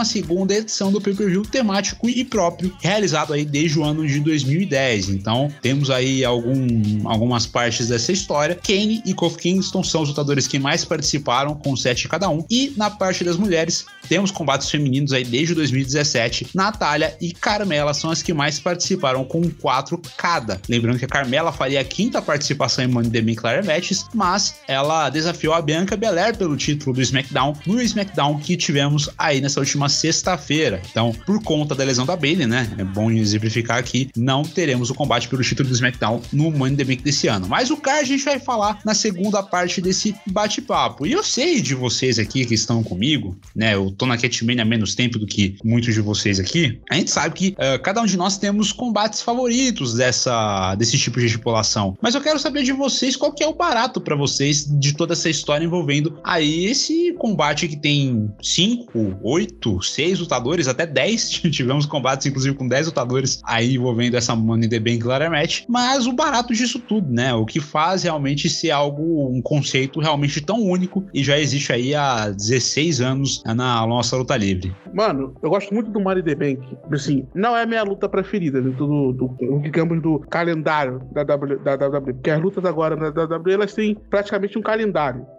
edição 0.50 0.90
do 0.90 1.00
pay-per-view 1.00 1.42
temático 1.42 2.08
e 2.08 2.24
próprio, 2.24 2.74
realizado 2.80 3.32
aí 3.32 3.44
desde 3.44 3.78
o 3.78 3.84
ano 3.84 4.06
de 4.06 4.18
2010. 4.20 5.10
Então, 5.10 5.52
temos 5.60 5.90
aí 5.90 6.24
algum, 6.24 6.66
algumas 7.04 7.46
partes 7.46 7.88
dessa 7.88 8.12
história. 8.12 8.54
Kane 8.54 9.02
e 9.04 9.12
Kofi 9.12 9.38
Kingston 9.38 9.82
são 9.82 10.02
os 10.02 10.08
lutadores 10.08 10.46
que 10.46 10.58
mais 10.58 10.84
participaram, 10.84 11.54
com 11.54 11.76
7 11.76 12.08
cada 12.08 12.28
um. 12.28 12.44
E 12.48 12.72
na 12.76 12.90
parte 12.90 13.22
das 13.24 13.36
mulheres, 13.36 13.84
temos 14.08 14.30
combates 14.30 14.70
femininos 14.70 15.12
aí 15.12 15.24
desde 15.24 15.54
2017. 15.54 16.48
Natália 16.54 17.16
e 17.20 17.32
Carmela 17.32 17.92
são 17.92 18.10
as 18.10 18.22
que 18.22 18.32
mais 18.32 18.58
participaram, 18.58 19.24
com 19.24 19.42
4 19.50 20.00
cada. 20.16 20.60
Lembrando 20.68 20.98
que 20.98 21.04
a 21.04 21.08
Carmela 21.08 21.52
faria 21.52 21.80
a 21.80 21.84
quinta 21.84 22.22
participação 22.22 22.84
em 22.84 22.88
Money 22.88 23.10
the 23.10 23.20
Bank 23.20 23.40
Ladder 23.42 23.64
Matches, 23.64 24.06
mas 24.14 24.54
ela 24.66 25.01
desafiou 25.08 25.54
a 25.54 25.62
Bianca 25.62 25.96
Belair 25.96 26.36
pelo 26.36 26.56
título 26.56 26.94
do 26.94 27.02
SmackDown 27.02 27.54
no 27.66 27.80
SmackDown 27.80 28.38
que 28.38 28.56
tivemos 28.56 29.08
aí 29.16 29.40
nessa 29.40 29.60
última 29.60 29.88
sexta-feira. 29.88 30.82
Então, 30.90 31.12
por 31.26 31.42
conta 31.42 31.74
da 31.74 31.84
lesão 31.84 32.06
da 32.06 32.16
Bayley, 32.16 32.46
né? 32.46 32.70
É 32.78 32.84
bom 32.84 33.10
exemplificar 33.10 33.78
aqui, 33.78 34.10
não 34.16 34.42
teremos 34.42 34.90
o 34.90 34.94
combate 34.94 35.28
pelo 35.28 35.42
título 35.42 35.68
do 35.68 35.74
SmackDown 35.74 36.20
no 36.32 36.50
Money 36.50 36.72
in 36.72 36.76
the 36.76 36.84
Bank 36.84 37.02
desse 37.02 37.28
ano. 37.28 37.46
Mas 37.48 37.70
o 37.70 37.76
card 37.76 38.02
a 38.02 38.04
gente 38.04 38.24
vai 38.24 38.38
falar 38.38 38.78
na 38.84 38.94
segunda 38.94 39.42
parte 39.42 39.80
desse 39.80 40.14
bate-papo. 40.26 41.06
E 41.06 41.12
eu 41.12 41.22
sei 41.22 41.60
de 41.60 41.74
vocês 41.74 42.18
aqui 42.18 42.44
que 42.44 42.54
estão 42.54 42.82
comigo, 42.82 43.36
né? 43.54 43.74
Eu 43.74 43.90
tô 43.90 44.06
na 44.06 44.16
Catmania 44.16 44.62
há 44.62 44.66
menos 44.66 44.94
tempo 44.94 45.18
do 45.18 45.26
que 45.26 45.56
muitos 45.64 45.94
de 45.94 46.00
vocês 46.00 46.40
aqui. 46.40 46.80
A 46.90 46.94
gente 46.94 47.10
sabe 47.10 47.34
que 47.34 47.54
eh, 47.58 47.78
cada 47.78 48.00
um 48.00 48.06
de 48.06 48.16
nós 48.16 48.38
temos 48.38 48.72
combates 48.72 49.20
favoritos 49.20 49.94
dessa, 49.94 50.74
desse 50.74 50.98
tipo 50.98 51.20
de 51.20 51.26
estipulação. 51.26 51.96
Mas 52.00 52.14
eu 52.14 52.20
quero 52.20 52.38
saber 52.38 52.62
de 52.62 52.72
vocês 52.72 53.16
qual 53.16 53.32
que 53.32 53.42
é 53.42 53.46
o 53.46 53.54
barato 53.54 54.00
para 54.00 54.16
vocês 54.16 54.66
de 54.66 54.91
de 54.92 54.96
toda 54.96 55.14
essa 55.14 55.28
história 55.28 55.64
envolvendo 55.64 56.18
aí 56.22 56.66
esse 56.66 57.12
combate 57.14 57.66
que 57.66 57.76
tem 57.76 58.30
cinco, 58.42 59.16
oito, 59.22 59.82
seis 59.82 60.20
lutadores, 60.20 60.68
até 60.68 60.86
dez. 60.86 61.30
Tivemos 61.50 61.86
combates, 61.86 62.26
inclusive, 62.26 62.54
com 62.56 62.68
dez 62.68 62.86
lutadores 62.86 63.40
aí 63.44 63.74
envolvendo 63.74 64.16
essa 64.16 64.36
Money 64.36 64.66
in 64.66 64.68
the 64.68 64.78
Bank 64.78 65.04
Match. 65.30 65.62
Mas 65.68 66.06
o 66.06 66.12
barato 66.12 66.52
disso 66.54 66.78
tudo, 66.78 67.10
né? 67.10 67.34
O 67.34 67.44
que 67.46 67.60
faz 67.60 68.02
realmente 68.02 68.48
ser 68.48 68.70
algo, 68.70 69.28
um 69.28 69.40
conceito 69.40 70.00
realmente 70.00 70.40
tão 70.40 70.60
único 70.62 71.04
e 71.12 71.24
já 71.24 71.38
existe 71.38 71.72
aí 71.72 71.94
há 71.94 72.30
16 72.30 73.00
anos 73.00 73.42
na 73.44 73.86
nossa 73.86 74.16
luta 74.16 74.36
livre. 74.36 74.74
Mano, 74.92 75.34
eu 75.42 75.50
gosto 75.50 75.72
muito 75.72 75.90
do 75.90 76.00
Money 76.00 76.20
in 76.20 76.24
the 76.24 76.34
Bank. 76.34 76.76
Assim, 76.92 77.26
não 77.34 77.56
é 77.56 77.62
a 77.62 77.66
minha 77.66 77.82
luta 77.82 78.08
preferida, 78.08 78.60
dentro 78.60 78.86
do, 78.86 79.12
do, 79.12 79.28
do, 79.28 79.60
digamos, 79.60 80.02
do 80.02 80.18
calendário 80.20 81.00
da, 81.12 81.24
w, 81.24 81.58
da 81.58 81.74
WWE. 81.74 82.12
Porque 82.12 82.30
as 82.30 82.40
lutas 82.40 82.64
agora 82.64 82.94
na 82.96 83.08
WWE, 83.08 83.52
elas 83.52 83.74
têm 83.74 83.96
praticamente 84.10 84.58
um. 84.58 84.62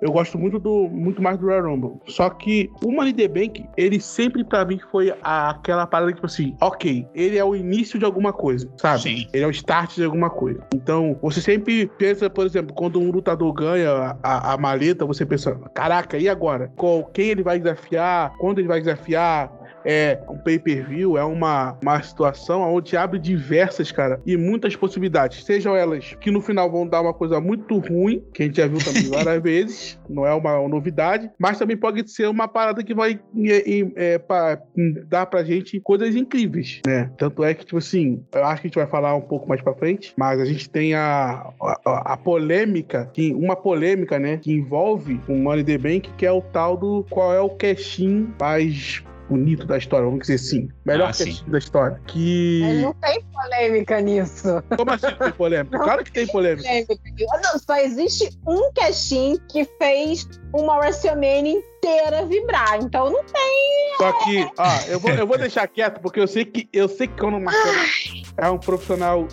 Eu 0.02 0.12
gosto 0.12 0.38
muito 0.38 0.60
do 0.60 0.90
muito 0.90 1.22
mais 1.22 1.38
do 1.38 1.48
Royal 1.48 1.63
Rumble. 1.63 2.00
Só 2.08 2.30
que 2.30 2.70
o 2.84 2.92
Money 2.92 3.13
the 3.13 3.28
Bank, 3.28 3.66
ele 3.78 4.00
sempre 4.00 4.44
pra 4.44 4.66
mim 4.66 4.80
foi 4.92 5.13
a, 5.24 5.50
aquela 5.52 5.88
parada 5.88 6.12
que, 6.12 6.16
tipo 6.16 6.28
assim, 6.28 6.56
ok, 6.62 7.08
ele 7.13 7.38
é 7.38 7.44
o 7.44 7.56
início 7.56 7.98
de 7.98 8.06
alguma 8.06 8.34
coisa, 8.34 8.70
sabe? 8.78 9.02
Sim. 9.02 9.28
Ele 9.34 9.44
é 9.44 9.48
o 9.48 9.52
start 9.52 9.96
de 9.96 10.04
alguma 10.04 10.30
coisa. 10.30 10.66
Então, 10.74 11.18
você 11.22 11.42
sempre 11.42 11.88
pensa, 11.98 12.30
por 12.30 12.46
exemplo, 12.46 12.74
quando 12.74 13.00
um 13.00 13.12
lutador 13.12 13.52
ganha 13.54 14.18
a, 14.22 14.54
a 14.54 14.58
maleta, 14.58 15.06
você 15.06 15.25
pensa, 15.25 15.56
caraca, 15.74 16.18
e 16.18 16.28
agora? 16.30 16.72
Qual, 16.75 17.06
quem 17.06 17.30
ele 17.30 17.44
vai 17.44 17.60
desafiar? 17.60 18.34
Quando 18.38 18.60
ele 18.60 18.68
vai 18.68 18.80
desafiar? 18.80 19.52
É 19.86 20.20
um 20.30 20.38
pay-per-view, 20.38 21.18
é 21.18 21.24
uma, 21.24 21.78
uma 21.82 22.02
situação 22.02 22.62
onde 22.62 22.96
abre 22.96 23.20
diversas, 23.20 23.92
cara, 23.92 24.22
e 24.25 24.38
muitas 24.38 24.75
possibilidades. 24.75 25.44
Sejam 25.44 25.75
elas 25.75 26.16
que 26.20 26.32
no 26.32 26.42
final 26.42 26.72
vão 26.72 26.88
dar 26.88 27.02
uma 27.02 27.13
coisa 27.13 27.40
muito 27.40 27.78
ruim, 27.78 28.24
que 28.34 28.44
a 28.44 28.46
gente 28.46 28.58
já 28.58 28.68
viu 28.68 28.80
também 28.80 29.10
várias 29.10 29.42
vezes, 29.44 30.00
não 30.10 30.25
é 30.25 30.34
uma 30.34 30.68
novidade, 30.68 31.30
mas 31.38 31.58
também 31.58 31.78
pode 31.78 32.10
ser 32.10 32.28
uma 32.28 32.48
parada 32.48 32.84
que 32.84 32.94
vai 32.94 33.20
é, 33.38 34.13
é, 34.13 34.18
pra, 34.18 34.62
dar 35.08 35.25
pra 35.25 35.44
gente 35.44 35.80
coisas 35.80 36.16
incríveis, 36.16 36.82
né? 36.86 37.12
Tanto 37.18 37.44
é 37.44 37.54
que, 37.54 37.66
tipo 37.66 37.78
assim, 37.78 38.24
eu 38.34 38.46
acho 38.46 38.62
que 38.62 38.68
a 38.68 38.70
gente 38.70 38.75
vai 38.75 38.88
falar 38.88 39.16
um 39.16 39.22
pouco 39.22 39.48
mais 39.48 39.62
pra 39.62 39.74
frente, 39.74 40.13
mas 40.18 40.40
a 40.40 40.46
gente 40.46 40.70
tem 40.70 40.94
a, 40.94 41.52
a, 41.62 42.13
a 42.13 42.18
polêmica, 42.18 43.10
que, 43.13 43.34
uma 43.34 43.56
polêmica, 43.56 44.20
né, 44.20 44.38
que 44.38 44.52
envolve 44.52 45.20
o 45.28 45.34
Money 45.34 45.63
the 45.63 45.78
Bank, 45.78 46.12
que 46.18 46.25
é 46.25 46.32
o 46.32 46.42
tal 46.42 46.78
do 46.78 47.06
qual 47.10 47.34
é 47.34 47.42
o 47.42 47.50
cash-in 47.50 48.34
mais 48.40 49.04
bonito 49.34 49.66
da 49.66 49.78
história, 49.78 50.06
vamos 50.06 50.22
dizer 50.22 50.36
assim. 50.36 50.70
Melhor 50.86 51.10
Ah, 51.10 51.13
sim. 51.13 51.38
da 51.48 51.58
história. 51.58 52.00
Que. 52.08 52.62
Mas 52.63 52.82
não 52.82 52.94
tem 52.94 53.24
polêmica 53.34 54.00
nisso. 54.02 54.48
Como 54.78 54.92
assim 54.92 55.12
tem 55.18 55.32
polêmica? 55.32 55.80
Claro 55.80 56.04
que 56.04 56.12
tem 56.12 56.28
polêmica. 56.28 56.68
Polêmica. 56.68 56.96
Não, 57.44 57.60
só 57.60 57.75
existe 57.78 58.30
um 58.48 58.72
caixinho 58.74 59.40
que 59.50 59.66
fez 59.80 60.28
uma 60.53 60.77
WrestleMania 60.77 61.57
inteira 61.57 62.25
vibrar. 62.25 62.77
Então 62.81 63.10
não 63.10 63.24
tem. 63.24 63.98
Só 63.98 64.12
que, 64.24 64.48
ó, 64.57 64.88
eu 64.88 65.00
vou, 65.00 65.12
eu 65.12 65.27
vou 65.27 65.38
deixar 65.38 65.67
quieto, 65.67 66.00
porque 66.00 66.19
eu 66.19 66.27
sei 66.27 66.45
que 66.45 66.67
eu 66.72 66.88
sei 66.88 67.07
que 67.07 67.19
quando 67.19 67.38
o 67.38 67.41
Marcelo 67.41 68.24
é 68.38 68.50
um 68.50 68.57
profissional 68.57 69.27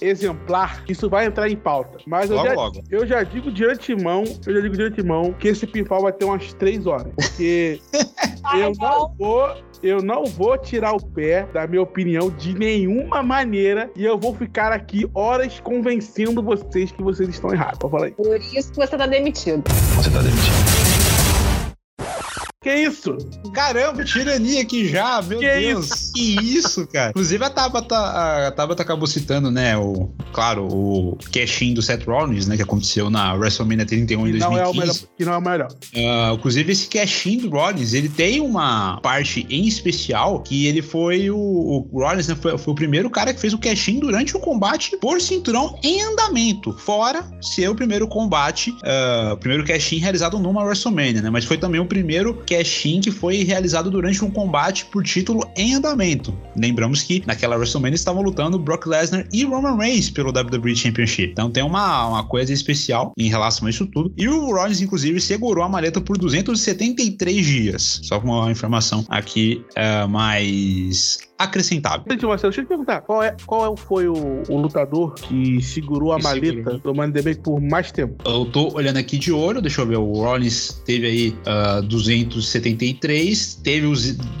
exemplar, 0.00 0.82
isso 0.88 1.08
vai 1.08 1.26
entrar 1.26 1.48
em 1.48 1.56
pauta. 1.56 1.98
Mas 2.06 2.30
eu 2.30 2.36
Logo, 2.36 2.48
já, 2.48 2.54
logo. 2.54 2.82
eu 2.90 3.06
já 3.06 3.22
digo 3.22 3.50
de 3.50 3.64
antemão, 3.64 4.24
eu 4.46 4.54
já 4.54 4.60
digo 4.60 4.76
de 4.76 4.82
antemão 4.82 5.32
que 5.32 5.48
esse 5.48 5.66
pinfall 5.66 6.02
vai 6.02 6.12
ter 6.12 6.24
umas 6.24 6.52
três 6.54 6.86
horas. 6.86 7.12
Porque 7.14 7.80
eu 8.56 8.72
não 8.78 9.14
vou. 9.18 9.54
Eu 9.82 10.00
não 10.00 10.24
vou 10.24 10.56
tirar 10.56 10.92
o 10.92 11.04
pé 11.04 11.44
da 11.52 11.66
minha 11.66 11.82
opinião 11.82 12.30
de 12.30 12.54
nenhuma 12.56 13.20
maneira 13.22 13.90
e 13.96 14.04
eu 14.04 14.16
vou 14.16 14.34
ficar 14.34 14.70
aqui 14.70 15.10
horas 15.12 15.58
convencendo 15.58 16.40
vocês 16.40 16.92
que 16.92 17.02
vocês 17.02 17.28
estão 17.28 17.52
errados. 17.52 17.78
Pode 17.80 17.90
falar 17.90 18.06
aí. 18.06 18.12
Por 18.12 18.36
isso 18.36 18.70
que 18.70 18.76
você 18.76 18.96
tá 18.96 19.06
demitido. 19.08 19.64
Que 22.62 22.72
isso? 22.74 23.16
Caramba, 23.52 24.04
tirania 24.04 24.62
aqui 24.62 24.88
já, 24.88 25.20
meu 25.22 25.40
Que 25.40 25.58
Deus. 25.58 26.12
Que 26.14 26.36
isso, 26.40 26.86
cara. 26.86 27.10
Inclusive 27.10 27.44
a 27.44 27.50
Tabata, 27.50 27.96
a 28.46 28.52
Tabata 28.52 28.82
acabou 28.82 29.06
citando, 29.06 29.50
né, 29.50 29.76
o, 29.76 30.10
claro, 30.32 30.66
o 30.66 31.18
cash-in 31.32 31.74
do 31.74 31.82
Seth 31.82 32.04
Rollins, 32.06 32.46
né, 32.46 32.56
que 32.56 32.62
aconteceu 32.62 33.10
na 33.10 33.34
WrestleMania 33.34 33.84
31 33.84 34.28
em 34.28 34.32
Que 34.32 34.38
não 34.38 34.56
é 34.56 34.62
o 34.66 34.72
2015. 34.72 34.78
melhor. 34.78 35.16
Que 35.18 35.24
não 35.24 35.32
é 35.32 35.36
o 35.36 35.40
melhor. 35.40 35.68
Ah, 35.96 36.32
inclusive, 36.34 36.72
esse 36.72 36.86
cash-in 36.86 37.38
do 37.38 37.50
Rollins, 37.50 37.92
ele 37.94 38.08
tem 38.08 38.40
uma 38.40 39.00
parte 39.00 39.46
em 39.50 39.66
especial 39.66 40.40
que 40.40 40.66
ele 40.66 40.82
foi 40.82 41.30
o, 41.30 41.36
o 41.36 41.88
Rollins, 42.00 42.28
né, 42.28 42.36
foi, 42.40 42.56
foi 42.56 42.72
o 42.72 42.76
primeiro 42.76 43.10
cara 43.10 43.34
que 43.34 43.40
fez 43.40 43.52
o 43.52 43.58
cash-in 43.58 43.98
durante 43.98 44.36
o 44.36 44.40
combate 44.40 44.96
por 44.98 45.20
cinturão 45.20 45.76
em 45.82 46.00
andamento, 46.02 46.72
fora 46.78 47.24
ser 47.40 47.68
o 47.68 47.74
primeiro 47.74 48.06
combate, 48.06 48.72
ah, 48.84 49.32
o 49.34 49.36
primeiro 49.36 49.64
cash-in 49.64 49.98
realizado 49.98 50.38
numa 50.38 50.62
WrestleMania, 50.62 51.22
né, 51.22 51.30
mas 51.30 51.44
foi 51.44 51.58
também 51.58 51.80
o 51.80 51.86
primeiro 51.86 52.34
cash-in 52.56 53.00
que 53.00 53.10
foi 53.10 53.42
realizado 53.44 53.90
durante 53.90 54.24
um 54.24 54.30
combate 54.30 54.84
por 54.86 55.02
título 55.02 55.42
em 55.56 55.74
andamento. 55.74 56.36
Lembramos 56.56 57.02
que 57.02 57.22
naquela 57.26 57.56
WrestleMania 57.56 57.94
estavam 57.94 58.22
lutando 58.22 58.58
Brock 58.58 58.86
Lesnar 58.86 59.26
e 59.32 59.44
Roman 59.44 59.76
Reigns 59.76 60.10
pelo 60.10 60.30
WWE 60.30 60.76
Championship. 60.76 61.32
Então 61.32 61.50
tem 61.50 61.62
uma, 61.62 62.06
uma 62.08 62.24
coisa 62.24 62.52
especial 62.52 63.12
em 63.18 63.28
relação 63.28 63.66
a 63.66 63.70
isso 63.70 63.86
tudo. 63.86 64.12
E 64.16 64.28
o 64.28 64.52
Rollins, 64.54 64.80
inclusive, 64.80 65.20
segurou 65.20 65.64
a 65.64 65.68
maleta 65.68 66.00
por 66.00 66.18
273 66.18 67.46
dias. 67.46 68.00
Só 68.02 68.20
com 68.20 68.28
uma 68.28 68.50
informação 68.50 69.04
aqui 69.08 69.64
é, 69.74 70.06
mais 70.06 71.18
acrescentável. 71.38 72.04
Gente, 72.08 72.24
Marcelo, 72.24 72.50
deixa 72.52 72.60
eu 72.60 72.64
te 72.64 72.68
perguntar, 72.68 73.00
qual, 73.00 73.20
é, 73.20 73.34
qual 73.46 73.72
é- 73.72 73.76
foi 73.76 74.06
o, 74.06 74.42
o 74.48 74.56
lutador 74.60 75.14
que 75.14 75.60
segurou 75.60 76.12
a 76.12 76.16
Que 76.18 76.22
maleta 76.22 76.46
segurou. 76.56 76.78
do 76.78 76.94
Money 76.94 77.10
in 77.10 77.12
the 77.14 77.22
Bank 77.22 77.40
por 77.42 77.60
mais 77.60 77.90
tempo? 77.90 78.14
Eu 78.24 78.44
tô 78.44 78.72
olhando 78.74 78.98
aqui 78.98 79.18
de 79.18 79.32
olho, 79.32 79.60
deixa 79.60 79.80
eu 79.80 79.86
ver. 79.86 79.96
O 79.96 80.12
Rollins 80.12 80.80
teve 80.84 81.06
aí 81.06 81.36
273, 82.42 83.60
teve 83.62 83.86
o, 83.86 83.92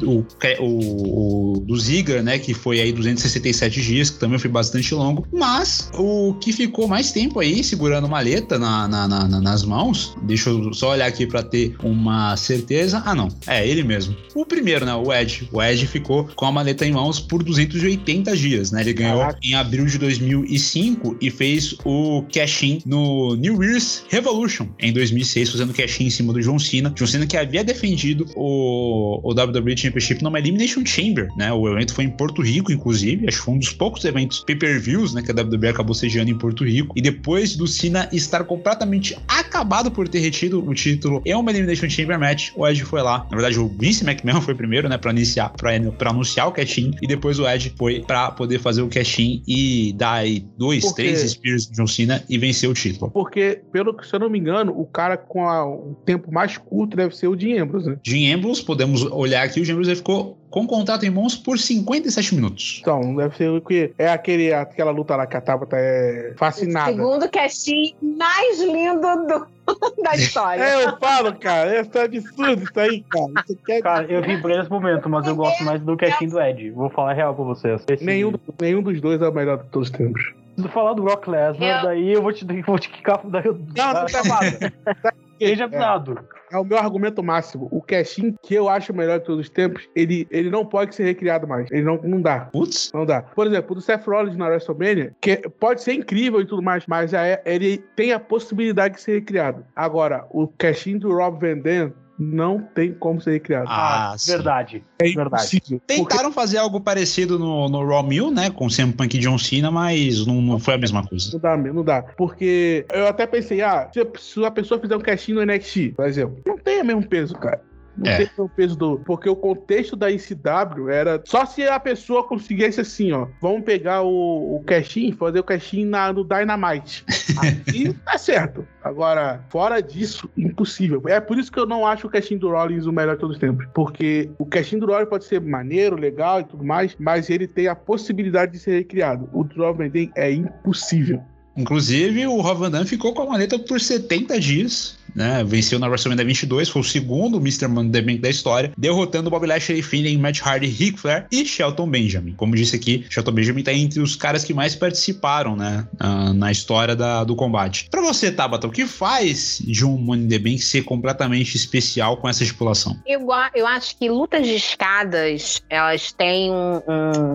o, 0.02 0.24
o, 0.60 1.56
o 1.56 1.60
do 1.60 1.76
Ziggler, 1.78 2.22
né? 2.22 2.38
Que 2.38 2.54
foi 2.54 2.80
aí 2.80 2.92
267 2.92 3.80
dias, 3.82 4.10
que 4.10 4.18
também 4.18 4.38
foi 4.38 4.50
bastante 4.50 4.94
longo. 4.94 5.26
Mas 5.32 5.90
o 5.94 6.34
que 6.40 6.52
ficou 6.52 6.86
mais 6.88 7.12
tempo 7.12 7.40
aí 7.40 7.62
segurando 7.62 8.08
maleta 8.08 8.58
na, 8.58 8.86
na- 8.88 9.08
na- 9.08 9.28
na- 9.28 9.40
nas 9.40 9.64
mãos, 9.64 10.14
deixa 10.22 10.50
eu 10.50 10.72
só 10.74 10.90
olhar 10.92 11.06
aqui 11.06 11.26
pra 11.26 11.42
ter 11.42 11.74
uma 11.82 12.36
certeza. 12.36 13.02
Ah, 13.04 13.14
não, 13.14 13.28
é 13.46 13.66
ele 13.66 13.82
mesmo. 13.82 14.16
O 14.34 14.44
primeiro, 14.44 14.84
né? 14.84 14.94
O 14.94 15.12
Ed. 15.12 15.48
O 15.52 15.62
Ed 15.62 15.86
ficou 15.86 16.28
com 16.34 16.46
a 16.46 16.52
maleta 16.52 16.86
em 16.86 16.92
mãos 16.92 17.20
por 17.20 17.42
280 17.42 18.36
dias, 18.36 18.70
né? 18.70 18.80
Ele 18.82 18.92
ganhou 18.92 19.18
Caraca. 19.20 19.38
em 19.42 19.54
abril 19.54 19.86
de 19.86 19.98
2005 19.98 21.16
e 21.20 21.30
fez 21.30 21.74
o 21.84 22.22
cash-in 22.32 22.80
no 22.86 23.34
New 23.36 23.62
Year's 23.62 24.04
Revolution 24.08 24.68
em 24.78 24.92
2006, 24.92 25.50
fazendo 25.50 25.72
cash-in 25.72 26.06
em 26.06 26.10
cima 26.10 26.32
do 26.32 26.40
John 26.40 26.58
Cena. 26.58 26.90
John 26.96 27.06
Cena 27.06 27.26
que 27.26 27.36
havia 27.36 27.62
defendido 27.64 27.91
o, 28.36 29.20
o 29.22 29.30
WWE 29.32 29.76
Championship 29.76 30.22
numa 30.22 30.38
Elimination 30.38 30.84
Chamber, 30.84 31.28
né? 31.36 31.52
O 31.52 31.68
evento 31.68 31.94
foi 31.94 32.04
em 32.04 32.10
Porto 32.10 32.42
Rico, 32.42 32.72
inclusive. 32.72 33.26
Acho 33.28 33.38
que 33.38 33.44
foi 33.44 33.54
um 33.54 33.58
dos 33.58 33.70
poucos 33.72 34.04
eventos 34.04 34.40
pay-per-views, 34.44 35.14
né? 35.14 35.22
Que 35.22 35.30
a 35.30 35.34
WWE 35.34 35.68
acabou 35.68 35.94
sediando 35.94 36.30
em 36.30 36.36
Porto 36.38 36.64
Rico. 36.64 36.92
E 36.96 37.02
depois 37.02 37.56
do 37.56 37.66
Cena 37.66 38.08
estar 38.12 38.44
completamente 38.44 39.16
acabado 39.28 39.90
por 39.90 40.08
ter 40.08 40.20
retido 40.20 40.64
o 40.66 40.74
título 40.74 41.22
em 41.24 41.34
uma 41.34 41.50
Elimination 41.50 41.88
Chamber 41.88 42.18
match, 42.18 42.50
o 42.56 42.66
Edge 42.66 42.82
foi 42.84 43.02
lá. 43.02 43.26
Na 43.30 43.36
verdade, 43.36 43.58
o 43.58 43.68
Vince 43.68 44.04
McMahon 44.04 44.40
foi 44.40 44.54
primeiro, 44.54 44.88
né? 44.88 44.98
Pra 44.98 45.10
iniciar, 45.10 45.50
pra, 45.50 45.70
pra 45.98 46.10
anunciar 46.10 46.48
o 46.48 46.52
cash-in. 46.52 46.92
E 47.02 47.06
depois 47.06 47.38
o 47.38 47.48
Edge 47.48 47.72
foi 47.76 48.00
pra 48.00 48.30
poder 48.30 48.58
fazer 48.58 48.82
o 48.82 48.88
cash-in 48.88 49.42
e 49.46 49.92
dar 49.96 50.12
aí 50.14 50.44
dois, 50.58 50.84
Porque- 50.84 51.02
três 51.02 51.30
Spears 51.30 51.66
de 51.66 51.76
John 51.76 51.86
Cena 51.86 52.22
e 52.28 52.38
vencer 52.38 52.68
o 52.68 52.74
título. 52.74 53.10
Porque, 53.10 53.60
pelo 53.72 53.94
que 53.96 54.06
se 54.06 54.14
eu 54.14 54.20
não 54.20 54.30
me 54.30 54.38
engano, 54.38 54.72
o 54.78 54.84
cara 54.86 55.16
com 55.16 55.48
a- 55.48 55.66
o 55.66 55.94
tempo 56.04 56.32
mais 56.32 56.56
curto 56.58 56.96
deve 56.96 57.16
ser 57.16 57.28
o 57.28 57.36
Dean 57.36 57.62
Ambrose, 57.62 57.81
né? 57.86 57.96
Jim 58.02 58.32
Ambrose, 58.32 58.62
podemos 58.64 59.02
olhar 59.10 59.42
aqui, 59.44 59.60
o 59.60 59.64
Jim 59.64 59.72
Ambrose 59.72 59.96
ficou 59.96 60.36
com 60.50 60.66
contrato 60.66 61.04
em 61.06 61.10
mãos 61.10 61.34
por 61.36 61.58
57 61.58 62.34
minutos. 62.34 62.78
Então, 62.82 63.14
deve 63.16 63.36
ser 63.36 63.48
o 63.50 63.60
que. 63.60 63.92
É 63.98 64.08
aquele, 64.08 64.52
aquela 64.52 64.90
luta 64.90 65.16
lá 65.16 65.26
que 65.26 65.36
a 65.36 65.40
Tabata 65.40 65.76
é 65.78 66.34
fascinada. 66.36 66.92
Segundo 66.92 67.28
caixinho 67.30 67.94
mais 68.18 68.60
lindo 68.60 69.00
do- 69.26 69.46
da 70.02 70.14
história. 70.14 70.62
É, 70.62 70.84
eu 70.84 70.96
falo, 70.98 71.32
cara, 71.36 71.80
isso 71.80 71.96
é 71.96 72.04
absurdo 72.04 72.62
isso 72.64 72.80
aí, 72.80 73.02
cara. 73.08 73.26
Isso 73.48 73.58
aqui 73.62 73.72
é- 73.72 73.80
Cara, 73.80 74.06
eu 74.12 74.20
vibrei 74.22 74.58
nesse 74.58 74.70
momento, 74.70 75.08
mas 75.08 75.26
eu 75.26 75.34
gosto 75.36 75.64
mais 75.64 75.80
do 75.80 75.96
casting 75.96 76.28
do 76.28 76.40
Ed. 76.40 76.70
Vou 76.72 76.90
falar 76.90 77.12
a 77.12 77.14
real 77.14 77.34
pra 77.34 77.44
vocês. 77.44 77.82
Esse- 77.88 78.04
nenhum, 78.04 78.34
nenhum 78.60 78.82
dos 78.82 79.00
dois 79.00 79.22
é 79.22 79.28
o 79.28 79.32
melhor 79.32 79.58
de 79.62 79.68
todos 79.70 79.88
os 79.88 79.96
tempos. 79.96 80.22
Se 80.56 80.62
tu 80.62 80.68
falar 80.68 80.92
do 80.92 81.02
Brock 81.02 81.26
Lesnar, 81.28 81.78
Eu- 81.78 81.82
daí 81.84 82.12
eu 82.12 82.20
vou 82.22 82.30
te, 82.32 82.44
vou 82.66 82.78
te 82.78 82.90
quicar 82.90 83.20
daí 83.24 83.46
eu, 83.46 83.54
Não, 83.54 83.86
não 83.94 84.04
tá 84.06 84.22
É. 85.44 85.62
avisado. 85.62 86.18
É 86.50 86.58
o 86.58 86.64
meu 86.64 86.78
argumento 86.78 87.22
máximo. 87.22 87.68
O 87.70 87.80
casting 87.80 88.34
que 88.42 88.54
eu 88.54 88.68
acho 88.68 88.92
o 88.92 88.96
melhor 88.96 89.18
de 89.18 89.24
todos 89.24 89.46
os 89.46 89.50
tempos, 89.50 89.88
ele, 89.94 90.26
ele 90.30 90.50
não 90.50 90.66
pode 90.66 90.94
ser 90.94 91.04
recriado 91.04 91.46
mais. 91.48 91.70
Ele 91.70 91.82
não, 91.82 91.96
não 92.02 92.20
dá. 92.20 92.40
Putz, 92.52 92.90
Não 92.92 93.06
dá. 93.06 93.22
Por 93.22 93.46
exemplo, 93.46 93.72
o 93.72 93.74
do 93.76 93.80
Seth 93.80 94.04
Rollins 94.06 94.36
na 94.36 94.46
WrestleMania, 94.48 95.14
que 95.20 95.36
pode 95.58 95.82
ser 95.82 95.94
incrível 95.94 96.40
e 96.40 96.46
tudo 96.46 96.62
mais, 96.62 96.84
mas 96.86 97.10
já 97.10 97.26
é- 97.26 97.42
ele 97.46 97.78
tem 97.96 98.12
a 98.12 98.20
possibilidade 98.20 98.94
de 98.96 99.00
ser 99.00 99.12
recriado. 99.14 99.64
Agora, 99.74 100.26
o 100.30 100.46
casting 100.46 100.98
do 100.98 101.12
Rob 101.14 101.38
Van 101.40 101.58
Dam 101.58 101.92
não 102.22 102.60
tem 102.74 102.92
como 102.94 103.20
ser 103.20 103.32
recriado. 103.32 103.66
Ah, 103.68 104.14
sim. 104.16 104.32
verdade. 104.32 104.84
é 105.00 105.04
verdade. 105.10 105.56
impossível. 105.56 105.80
Porque 105.86 105.94
Tentaram 106.02 106.32
fazer 106.32 106.58
algo 106.58 106.80
parecido 106.80 107.38
no, 107.38 107.68
no 107.68 107.86
Raw 107.86 108.02
Mill, 108.02 108.30
né? 108.30 108.50
Com 108.50 108.66
o 108.66 108.70
CM 108.70 108.92
Punk 108.92 109.14
e 109.16 109.20
John 109.20 109.38
Cena, 109.38 109.70
mas 109.70 110.26
não, 110.26 110.40
não 110.40 110.58
foi 110.58 110.74
a 110.74 110.78
mesma 110.78 111.06
coisa. 111.06 111.30
Não 111.32 111.40
dá, 111.40 111.56
não 111.56 111.84
dá. 111.84 112.02
Porque 112.02 112.86
eu 112.92 113.06
até 113.06 113.26
pensei, 113.26 113.60
ah, 113.62 113.88
se 113.92 114.00
a- 114.00 114.06
se 114.18 114.44
a 114.44 114.50
pessoa 114.50 114.80
fizer 114.80 114.96
um 114.96 115.00
casting 115.00 115.32
no 115.32 115.42
NXT, 115.44 115.94
por 115.96 116.06
exemplo, 116.06 116.38
não 116.46 116.56
tem 116.58 116.80
o 116.80 116.84
mesmo 116.84 117.06
peso, 117.06 117.34
cara. 117.34 117.60
Não 117.96 118.10
É. 118.10 118.18
tem 118.18 118.28
o 118.38 118.48
peso 118.48 118.76
do. 118.76 118.98
Porque 119.00 119.28
o 119.28 119.36
contexto 119.36 119.94
da 119.94 120.10
ICW 120.10 120.88
era. 120.90 121.22
Só 121.24 121.44
se 121.44 121.62
a 121.62 121.78
pessoa 121.78 122.26
conseguisse 122.26 122.80
assim, 122.80 123.12
ó. 123.12 123.26
Vamos 123.40 123.62
pegar 123.64 124.02
o, 124.02 124.56
o 124.56 124.62
casting, 124.64 125.08
e 125.08 125.12
fazer 125.12 125.40
o 125.40 125.44
casting 125.44 125.84
na, 125.84 126.12
no 126.12 126.24
Dynamite. 126.24 127.04
Aí 127.40 127.92
tá 128.04 128.16
certo. 128.16 128.66
Agora, 128.82 129.44
fora 129.48 129.80
disso, 129.80 130.28
impossível. 130.36 131.02
É 131.06 131.20
por 131.20 131.38
isso 131.38 131.52
que 131.52 131.58
eu 131.58 131.66
não 131.66 131.86
acho 131.86 132.06
o 132.06 132.10
casting 132.10 132.38
do 132.38 132.50
Rollins 132.50 132.86
o 132.86 132.92
melhor 132.92 133.14
de 133.14 133.20
todos 133.20 133.36
os 133.36 133.40
tempos. 133.40 133.66
Porque 133.74 134.30
o 134.38 134.46
casting 134.46 134.78
do 134.78 134.86
Rollins 134.86 135.08
pode 135.08 135.24
ser 135.24 135.40
maneiro, 135.40 135.96
legal 135.96 136.40
e 136.40 136.44
tudo 136.44 136.64
mais, 136.64 136.96
mas 136.98 137.30
ele 137.30 137.46
tem 137.46 137.68
a 137.68 137.74
possibilidade 137.74 138.52
de 138.52 138.58
ser 138.58 138.72
recriado. 138.72 139.28
O 139.32 139.44
do 139.44 139.62
Rob 139.62 140.10
é 140.14 140.32
impossível. 140.32 141.22
Inclusive, 141.56 142.26
o 142.26 142.40
Rob 142.40 142.70
Van 142.70 142.86
ficou 142.86 143.12
com 143.12 143.22
a 143.22 143.26
maleta 143.26 143.58
por 143.58 143.80
70 143.80 144.40
dias, 144.40 144.98
né? 145.14 145.42
Venceu 145.44 145.78
na 145.78 145.86
WrestleMania 145.88 146.24
22, 146.24 146.68
foi 146.68 146.82
o 146.82 146.84
segundo 146.84 147.38
Mr. 147.38 147.66
In 147.66 147.90
the 147.90 148.00
Bank 148.02 148.18
da 148.18 148.30
história, 148.30 148.72
derrotando 148.76 149.30
Bob 149.30 149.46
Lashley, 149.46 149.82
Finn, 149.82 150.18
Matt 150.18 150.40
Hardy, 150.42 150.66
Ric 150.66 150.98
Flair 150.98 151.26
e 151.30 151.44
Shelton 151.44 151.88
Benjamin. 151.88 152.32
Como 152.34 152.54
disse 152.54 152.76
aqui, 152.76 153.04
Shelton 153.10 153.32
Benjamin 153.32 153.62
tá 153.62 153.72
entre 153.72 154.00
os 154.00 154.16
caras 154.16 154.44
que 154.44 154.54
mais 154.54 154.74
participaram, 154.74 155.56
né? 155.56 155.86
ah, 155.98 156.32
na 156.32 156.50
história 156.50 156.94
da- 156.96 157.24
do 157.24 157.34
combate. 157.36 157.88
Pra 157.90 158.00
você, 158.00 158.30
Tabata, 158.30 158.66
o 158.66 158.70
que 158.70 158.86
faz 158.86 159.58
de 159.64 159.84
um 159.84 159.96
Money 159.96 160.24
in 160.24 160.28
the 160.28 160.38
Bank 160.38 160.58
ser 160.58 160.82
completamente 160.82 161.56
especial 161.56 162.16
com 162.16 162.28
essa 162.28 162.42
estipulação? 162.42 162.96
Eu, 163.06 163.26
eu 163.54 163.66
acho 163.66 163.96
que 163.98 164.08
lutas 164.08 164.46
de 164.46 164.54
escadas, 164.54 165.62
elas 165.68 166.12
têm 166.12 166.50
um, 166.50 166.76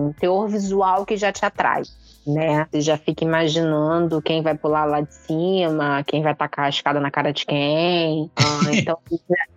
um 0.08 0.12
teor 0.12 0.48
visual 0.48 1.04
que 1.06 1.16
já 1.16 1.32
te 1.32 1.44
atrai. 1.44 1.82
Né? 2.26 2.66
Você 2.70 2.80
já 2.80 2.98
fica 2.98 3.24
imaginando 3.24 4.20
quem 4.20 4.42
vai 4.42 4.54
pular 4.54 4.84
lá 4.84 5.00
de 5.00 5.14
cima, 5.14 6.04
quem 6.06 6.22
vai 6.22 6.34
tacar 6.34 6.66
a 6.66 6.68
escada 6.68 7.00
na 7.00 7.10
cara 7.10 7.32
de 7.32 7.46
quem. 7.46 8.30
Ah, 8.36 8.60
então, 8.72 8.98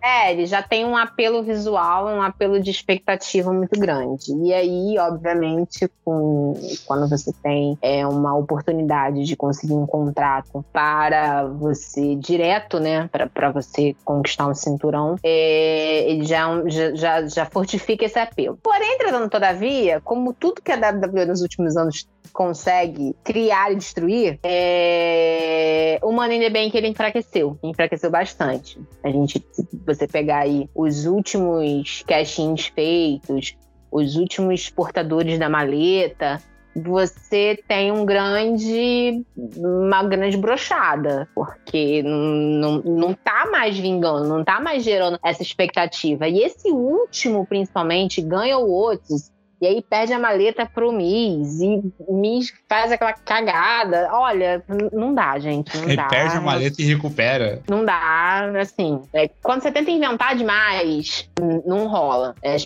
é, 0.02 0.32
ele 0.32 0.46
já 0.46 0.62
tem 0.62 0.84
um 0.84 0.96
apelo 0.96 1.42
visual, 1.42 2.06
um 2.06 2.22
apelo 2.22 2.60
de 2.60 2.70
expectativa 2.70 3.52
muito 3.52 3.78
grande. 3.78 4.32
E 4.42 4.52
aí, 4.54 4.98
obviamente, 4.98 5.90
com, 6.04 6.54
quando 6.86 7.08
você 7.08 7.32
tem 7.42 7.76
é, 7.82 8.06
uma 8.06 8.34
oportunidade 8.36 9.24
de 9.24 9.36
conseguir 9.36 9.74
um 9.74 9.86
contrato 9.86 10.64
para 10.72 11.44
você 11.44 12.16
direto, 12.16 12.80
né, 12.80 13.08
para 13.32 13.50
você 13.50 13.94
conquistar 14.04 14.46
um 14.46 14.54
cinturão, 14.54 15.16
é, 15.22 16.10
ele 16.10 16.24
já, 16.24 16.48
é 16.48 16.70
já, 16.70 16.94
já, 16.94 17.26
já 17.26 17.46
fortifica 17.46 18.04
esse 18.04 18.18
apelo. 18.18 18.58
Porém, 18.62 18.94
entretanto, 18.94 19.30
todavia, 19.30 20.00
como 20.00 20.32
tudo 20.32 20.62
que 20.62 20.72
a 20.72 20.76
WWE 20.76 21.26
nos 21.26 21.42
últimos 21.42 21.76
anos 21.76 22.06
consegue 22.32 23.14
criar 23.22 23.72
e 23.72 23.76
destruir, 23.76 24.38
é... 24.42 25.98
o 26.02 26.12
Money 26.12 26.38
in 26.38 26.40
the 26.40 26.50
Bank 26.50 26.76
ele 26.76 26.88
enfraqueceu, 26.88 27.58
enfraqueceu 27.62 28.10
bastante. 28.10 28.80
A 29.02 29.10
gente, 29.10 29.44
se 29.52 29.68
você 29.86 30.06
pegar 30.06 30.40
aí 30.40 30.68
os 30.74 31.06
últimos 31.06 32.02
cash-ins 32.06 32.66
feitos, 32.66 33.56
os 33.90 34.16
últimos 34.16 34.70
portadores 34.70 35.38
da 35.38 35.48
maleta, 35.48 36.40
você 36.74 37.62
tem 37.68 37.92
um 37.92 38.06
grande, 38.06 39.22
uma 39.56 40.02
grande 40.04 40.38
brochada, 40.38 41.28
porque 41.34 42.02
não, 42.02 42.78
não, 42.78 43.14
tá 43.14 43.46
mais 43.50 43.78
vingando, 43.78 44.26
não 44.26 44.42
tá 44.42 44.58
mais 44.60 44.82
gerando 44.82 45.18
essa 45.22 45.42
expectativa. 45.42 46.26
E 46.28 46.42
esse 46.42 46.70
último, 46.70 47.46
principalmente, 47.46 48.22
ganha 48.22 48.56
o 48.58 48.72
Otis, 48.72 49.30
e 49.62 49.66
aí 49.66 49.80
perde 49.80 50.12
a 50.12 50.18
maleta 50.18 50.66
pro 50.66 50.90
Miz, 50.90 51.60
e 51.60 51.80
Miz 52.08 52.52
faz 52.68 52.90
aquela 52.90 53.12
cagada. 53.12 54.08
Olha, 54.10 54.60
não 54.92 55.14
dá, 55.14 55.38
gente, 55.38 55.78
não 55.78 55.94
dá. 55.94 56.08
perde 56.08 56.36
a 56.36 56.40
maleta 56.40 56.82
e 56.82 56.84
recupera. 56.84 57.62
Não 57.70 57.84
dá, 57.84 58.50
assim. 58.60 59.00
é, 59.12 59.30
quando 59.40 59.62
você 59.62 59.70
tenta 59.70 59.88
inventar 59.88 60.34
demais, 60.34 61.30
não 61.64 61.86
rola. 61.86 62.34
É, 62.42 62.56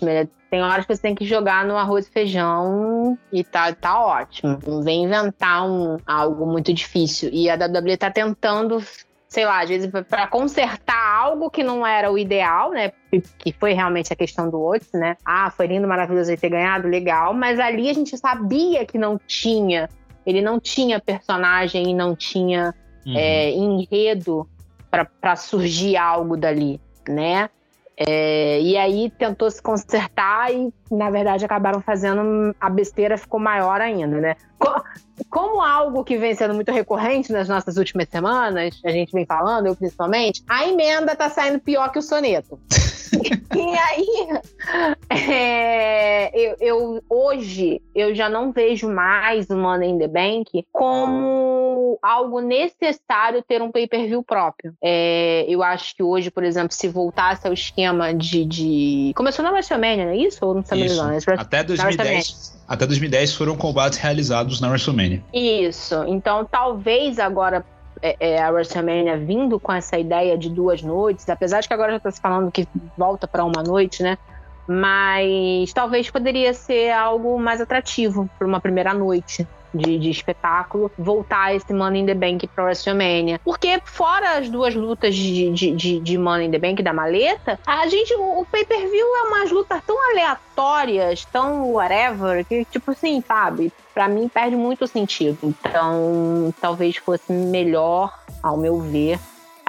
tem 0.49 0.63
horas 0.63 0.87
que 0.87 0.95
você 0.95 1.01
tem 1.03 1.13
que 1.13 1.23
jogar 1.23 1.65
no 1.65 1.77
arroz 1.77 2.07
e 2.07 2.09
feijão 2.09 3.15
e 3.31 3.43
tá, 3.43 3.71
tá 3.73 4.03
ótimo. 4.03 4.57
Não 4.65 4.81
vem 4.81 5.03
inventar 5.03 5.69
um, 5.69 5.97
algo 6.03 6.47
muito 6.47 6.73
difícil. 6.73 7.29
E 7.31 7.47
a 7.47 7.53
WWE 7.53 7.95
tá 7.95 8.09
tentando, 8.09 8.83
sei 9.27 9.45
lá, 9.45 9.61
às 9.61 9.69
vezes 9.69 9.89
pra 10.09 10.25
consertar 10.27 10.95
algo 11.19 11.49
que 11.49 11.63
não 11.63 11.85
era 11.85 12.11
o 12.11 12.17
ideal, 12.17 12.71
né? 12.71 12.91
Que- 13.11 13.21
Que 13.37 13.51
foi 13.51 13.73
realmente 13.73 14.11
a 14.11 14.15
questão 14.15 14.49
do 14.49 14.61
Otis, 14.63 14.91
né? 14.93 15.17
Ah, 15.25 15.49
foi 15.51 15.67
lindo, 15.67 15.87
maravilhoso 15.87 16.29
ele 16.31 16.37
ter 16.37 16.49
ganhado, 16.49 16.87
legal. 16.87 17.33
Mas 17.33 17.59
ali 17.59 17.89
a 17.89 17.93
gente 17.93 18.17
sabia 18.17 18.85
que 18.85 18.97
não 18.97 19.19
tinha. 19.27 19.89
Ele 20.25 20.41
não 20.41 20.59
tinha 20.59 20.99
personagem 20.99 21.89
e 21.89 21.93
não 21.93 22.15
tinha 22.15 22.73
Uhum. 23.05 23.13
é, 23.17 23.51
enredo 23.51 24.47
para 24.89 25.35
surgir 25.35 25.95
algo 25.97 26.35
dali, 26.35 26.81
né? 27.07 27.49
É, 27.99 28.61
e 28.61 28.77
aí 28.77 29.09
tentou 29.17 29.49
se 29.49 29.59
consertar 29.61 30.53
e, 30.53 30.71
na 30.91 31.09
verdade, 31.09 31.43
acabaram 31.43 31.81
fazendo 31.81 32.55
a 32.61 32.69
besteira 32.69 33.17
ficou 33.17 33.39
maior 33.39 33.81
ainda, 33.81 34.19
né? 34.21 34.35
Co- 34.59 34.83
Como 35.31 35.61
algo 35.63 36.03
que 36.03 36.15
vem 36.15 36.35
sendo 36.35 36.53
muito 36.53 36.71
recorrente 36.71 37.31
nas 37.33 37.49
nossas 37.49 37.75
últimas 37.77 38.07
semanas, 38.07 38.79
a 38.85 38.91
gente 38.91 39.11
vem 39.11 39.25
falando, 39.25 39.65
eu 39.65 39.75
principalmente, 39.75 40.43
a 40.47 40.67
emenda 40.67 41.15
tá 41.15 41.27
saindo 41.29 41.59
pior 41.59 41.91
que 41.91 41.97
o 41.97 42.01
soneto. 42.03 42.59
E 43.55 43.77
aí, 43.77 44.39
é, 45.09 46.31
eu, 46.33 46.55
eu- 46.59 47.03
hoje 47.09 47.81
eu 47.95 48.13
já 48.13 48.29
não 48.29 48.51
vejo 48.51 48.89
mais 48.89 49.49
o 49.49 49.57
Money 49.57 49.89
in 49.91 49.97
the 49.99 50.07
Bank 50.07 50.65
como 50.71 51.97
algo 52.01 52.41
necessário 52.41 53.43
ter 53.47 53.61
um 53.61 53.71
pay-per-view 53.71 54.23
próprio. 54.23 54.73
É, 54.81 55.45
eu 55.47 55.63
acho 55.63 55.95
que 55.95 56.03
hoje, 56.03 56.29
por 56.29 56.43
exemplo, 56.43 56.73
se 56.73 56.87
voltasse 56.87 57.47
ao 57.47 57.53
esquema 57.53 58.13
de. 58.13 58.45
de... 58.45 59.11
Começou 59.15 59.43
na 59.43 59.51
WrestleMania, 59.51 60.05
não 60.05 60.11
é 60.11 60.17
isso? 60.17 60.45
Ou 60.45 60.53
não 60.53 60.61
está 60.61 60.75
me 60.75 60.87
Até 61.37 61.63
2010, 61.63 62.61
até 62.67 62.85
2010 62.85 63.35
foram 63.35 63.55
combates 63.55 63.97
realizados 63.97 64.59
na 64.59 64.67
WrestleMania. 64.67 65.23
Isso. 65.33 65.95
Então, 66.07 66.45
talvez 66.45 67.19
agora 67.19 67.65
é, 68.01 68.15
é, 68.19 68.41
a 68.41 68.49
WrestleMania 68.49 69.17
vindo 69.17 69.59
com 69.59 69.71
essa 69.71 69.97
ideia 69.97 70.37
de 70.37 70.49
duas 70.49 70.81
noites, 70.81 71.27
apesar 71.29 71.61
de 71.61 71.67
que 71.67 71.73
agora 71.73 71.91
já 71.91 71.97
está 71.97 72.11
se 72.11 72.21
falando 72.21 72.51
que 72.51 72.67
volta 72.97 73.27
para 73.27 73.43
uma 73.43 73.63
noite, 73.63 74.03
né? 74.03 74.17
Mas 74.67 75.71
talvez 75.73 76.09
poderia 76.09 76.53
ser 76.53 76.91
algo 76.91 77.39
mais 77.39 77.61
atrativo 77.61 78.29
para 78.37 78.47
uma 78.47 78.59
primeira 78.59 78.93
noite. 78.93 79.47
De, 79.73 79.99
de 79.99 80.09
espetáculo, 80.09 80.91
voltar 80.97 81.53
esse 81.53 81.73
Money 81.73 82.01
in 82.01 82.05
the 82.05 82.13
Bank 82.13 82.47
pra 82.47 82.63
WrestleMania. 82.63 83.39
Porque, 83.43 83.79
fora 83.83 84.37
as 84.37 84.49
duas 84.49 84.73
lutas 84.73 85.13
de, 85.15 85.51
de, 85.51 85.71
de, 85.71 85.99
de 85.99 86.17
Money 86.17 86.47
in 86.47 86.51
the 86.51 86.57
Bank 86.57 86.81
da 86.81 86.93
maleta, 86.93 87.59
a 87.65 87.87
gente, 87.87 88.13
o, 88.15 88.41
o 88.41 88.45
pay-per-view 88.45 89.05
é 89.05 89.21
umas 89.23 89.51
lutas 89.51 89.81
tão 89.85 89.97
aleatórias, 90.11 91.25
tão 91.25 91.73
whatever, 91.73 92.45
que, 92.45 92.65
tipo 92.65 92.91
assim, 92.91 93.21
sabe? 93.27 93.71
Pra 93.93 94.07
mim 94.07 94.27
perde 94.27 94.55
muito 94.55 94.87
sentido. 94.87 95.37
Então, 95.43 96.53
talvez 96.61 96.95
fosse 96.97 97.31
melhor, 97.31 98.17
ao 98.41 98.57
meu 98.57 98.79
ver, 98.79 99.19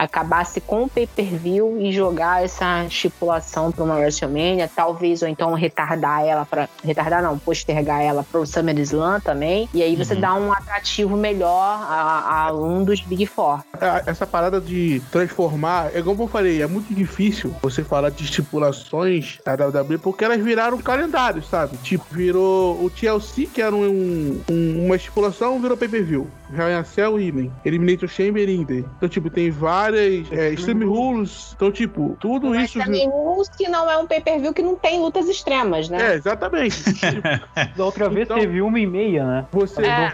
acabasse 0.04 0.60
com 0.60 0.84
o 0.84 0.88
pay-per-view 0.88 1.80
e 1.80 1.92
jogar 1.92 2.44
essa 2.44 2.84
estipulação 2.84 3.72
para 3.72 3.84
uma 3.84 3.96
WrestleMania, 3.96 4.70
talvez 4.74 5.22
ou 5.22 5.28
então 5.28 5.52
retardar 5.54 6.22
ela 6.24 6.46
para 6.46 6.68
retardar 6.84 7.22
não, 7.22 7.38
postergar 7.38 8.00
ela 8.02 8.22
para 8.22 8.40
o 8.40 8.46
SummerSlam 8.46 9.20
também. 9.20 9.68
E 9.74 9.82
aí 9.82 9.96
você 9.96 10.14
Uhum. 10.14 10.20
dá 10.20 10.34
um 10.34 10.52
atrativo 10.52 11.16
melhor 11.16 11.80
a, 11.82 12.46
a 12.48 12.52
um 12.52 12.84
dos 12.84 13.00
Big 13.00 13.26
Four. 13.26 13.60
a- 13.80 14.02
essa 14.06 14.26
parada 14.26 14.60
de 14.60 15.00
transformar, 15.10 15.90
é 15.94 16.02
como 16.02 16.22
eu 16.24 16.28
falei, 16.28 16.62
é 16.62 16.66
muito 16.66 16.94
difícil 16.94 17.54
você 17.62 17.82
falar 17.82 18.10
de 18.10 18.24
estipulações 18.24 19.38
da 19.44 19.54
WWE 19.54 19.98
porque 19.98 20.24
elas 20.24 20.40
viraram 20.42 20.78
calendário, 20.78 21.42
sabe? 21.42 21.76
Tipo, 21.78 22.04
virou 22.10 22.82
o 22.84 22.90
TLC, 22.90 23.46
que 23.46 23.60
era 23.62 23.74
um, 23.74 24.40
um- 24.50 24.84
uma 24.86 24.96
estipulação, 24.96 25.60
virou 25.60 25.76
pay-per-view. 25.76 26.28
Hell 26.52 26.70
in 26.70 26.74
a 26.74 26.84
Cell, 26.84 27.20
Idem. 27.20 27.52
Eliminator 27.64 28.08
Chamber, 28.08 28.48
Idem. 28.48 28.84
Então, 28.96 29.08
tipo, 29.08 29.28
tem 29.30 29.50
várias 29.50 30.30
é, 30.32 30.50
Extreme 30.52 30.84
Rules. 30.84 31.52
Então, 31.54 31.70
tipo, 31.70 32.16
tudo 32.20 32.50
Mas 32.50 32.70
isso... 32.70 32.78
também 32.78 33.08
Rules 33.08 33.48
que 33.50 33.68
não 33.68 33.90
é 33.90 33.96
um 33.96 34.06
pay-per-view 34.06 34.52
que 34.52 34.62
não 34.62 34.76
tem 34.76 35.00
lutas 35.00 35.28
extremas, 35.28 35.88
né? 35.88 36.12
É, 36.12 36.14
exatamente. 36.14 36.78
Da 37.76 37.84
outra 37.84 38.08
vez 38.08 38.24
Então- 38.26 38.38
teve 38.38 38.60
uma 38.62 38.78
e 38.78 38.86
meia, 38.86 39.24
né? 39.24 39.46
você... 39.52 39.82
É. 39.82 40.12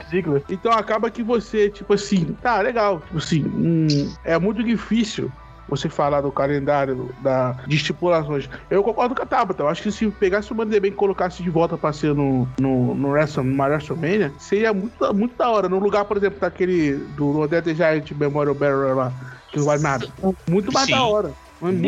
Então 0.48 0.72
acaba 0.72 1.10
que 1.10 1.22
você, 1.22 1.70
tipo 1.70 1.92
assim, 1.94 2.36
tá, 2.42 2.60
legal. 2.60 3.00
Tipo 3.00 3.18
assim, 3.18 3.44
hum, 3.44 4.12
é 4.24 4.38
muito 4.38 4.62
difícil 4.62 5.30
você 5.68 5.88
falar 5.88 6.20
do 6.20 6.30
calendário 6.30 7.10
da, 7.20 7.52
de 7.66 7.76
estipulações. 7.76 8.48
Eu 8.70 8.82
concordo 8.82 9.14
com 9.14 9.22
a 9.22 9.26
Tabata. 9.26 9.62
Eu 9.62 9.68
acho 9.68 9.82
que 9.82 9.92
se 9.92 10.08
pegasse 10.10 10.52
o 10.52 10.54
Monday 10.54 10.80
Bank 10.80 10.92
e 10.92 10.96
colocasse 10.96 11.42
de 11.42 11.50
volta 11.50 11.76
pra 11.76 11.92
ser 11.92 12.14
no, 12.14 12.48
no, 12.60 12.94
no 12.94 13.10
Wrestle, 13.10 13.44
numa 13.44 13.66
WrestleMania, 13.66 14.32
seria 14.38 14.72
muito, 14.72 15.14
muito 15.14 15.36
da 15.36 15.48
hora. 15.50 15.68
No 15.68 15.78
lugar, 15.78 16.04
por 16.04 16.16
exemplo, 16.16 16.40
daquele 16.40 16.94
do 17.16 17.40
Odette 17.40 17.74
Giant 17.74 18.10
Memorial 18.12 18.54
Barrier 18.54 18.94
lá, 18.94 19.12
que 19.50 19.58
não 19.58 19.66
vale 19.66 19.82
nada. 19.82 20.08
Muito 20.48 20.72
mais 20.72 20.86
Sim. 20.86 20.92
da 20.92 21.04
hora. 21.04 21.43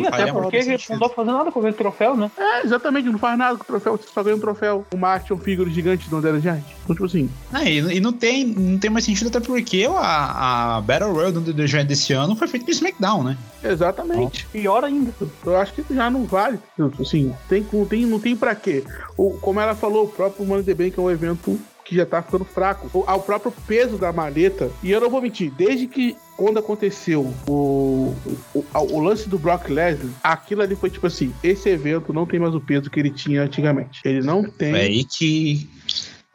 Até 0.08 0.32
porque 0.32 0.56
ele 0.56 0.78
não 0.90 0.98
tá 0.98 1.08
fazendo 1.08 1.36
nada 1.36 1.52
com 1.52 1.58
aquele 1.60 1.74
troféu, 1.74 2.16
né? 2.16 2.30
É, 2.36 2.64
exatamente, 2.64 3.08
não 3.08 3.18
faz 3.18 3.38
nada 3.38 3.56
com 3.56 3.62
o 3.62 3.66
troféu, 3.66 3.96
você 3.96 4.08
só 4.12 4.22
ganha 4.22 4.36
um 4.36 4.40
troféu. 4.40 4.86
Uma 4.92 5.14
action 5.14 5.36
figure 5.38 5.70
gigante 5.70 6.10
não 6.10 6.18
era 6.18 6.40
giant. 6.40 6.62
Então, 6.84 6.94
tipo 6.94 7.04
assim, 7.04 7.28
Ah, 7.52 7.64
e, 7.64 7.78
e 7.78 8.00
não, 8.00 8.12
tem, 8.12 8.46
não 8.46 8.78
tem 8.78 8.90
mais 8.90 9.04
sentido 9.04 9.28
até 9.28 9.40
porque 9.40 9.86
a, 9.88 10.76
a 10.76 10.80
Battle 10.80 11.12
Royale 11.12 11.32
do 11.32 11.52
The 11.54 11.66
Giant 11.66 11.86
desse 11.86 12.12
ano 12.12 12.36
foi 12.36 12.48
feita 12.48 12.66
no 12.66 12.72
SmackDown, 12.72 13.24
né? 13.24 13.36
exatamente. 13.64 14.46
Pior 14.46 14.84
ainda. 14.84 15.12
Eu 15.44 15.56
acho 15.56 15.72
que 15.72 15.94
já 15.94 16.08
não 16.08 16.24
vale. 16.24 16.58
Assim, 17.00 17.34
tem, 17.48 17.66
não, 17.72 17.84
tem, 17.84 18.06
não 18.06 18.20
tem 18.20 18.36
pra 18.36 18.54
quê. 18.54 18.84
O, 19.16 19.30
como 19.40 19.60
ela 19.60 19.74
falou, 19.74 20.04
o 20.04 20.08
próprio 20.08 20.46
Money 20.46 20.64
the 20.64 20.74
Bank 20.74 20.98
é 20.98 21.02
um 21.02 21.10
evento 21.10 21.58
que 21.86 21.94
já 21.94 22.04
tá 22.04 22.20
ficando 22.20 22.44
fraco. 22.44 23.04
Ao 23.06 23.20
próprio 23.20 23.52
peso 23.66 23.96
da 23.96 24.12
maleta. 24.12 24.70
E 24.82 24.90
eu 24.90 25.00
não 25.00 25.08
vou 25.08 25.22
mentir, 25.22 25.52
desde 25.56 25.86
que 25.86 26.16
quando 26.36 26.58
aconteceu 26.58 27.32
o, 27.48 28.14
o, 28.54 28.64
o 28.72 29.00
lance 29.00 29.28
do 29.28 29.38
Brock 29.38 29.68
Lesnar, 29.68 30.12
aquilo 30.22 30.62
ali 30.62 30.76
foi 30.76 30.90
tipo 30.90 31.06
assim: 31.06 31.32
esse 31.42 31.68
evento 31.68 32.12
não 32.12 32.26
tem 32.26 32.38
mais 32.38 32.54
o 32.54 32.60
peso 32.60 32.90
que 32.90 33.00
ele 33.00 33.10
tinha 33.10 33.42
antigamente. 33.42 34.00
Ele 34.04 34.20
não 34.20 34.42
tem 34.42 34.74
É 34.74 34.80
aí 34.82 35.04
que. 35.04 35.70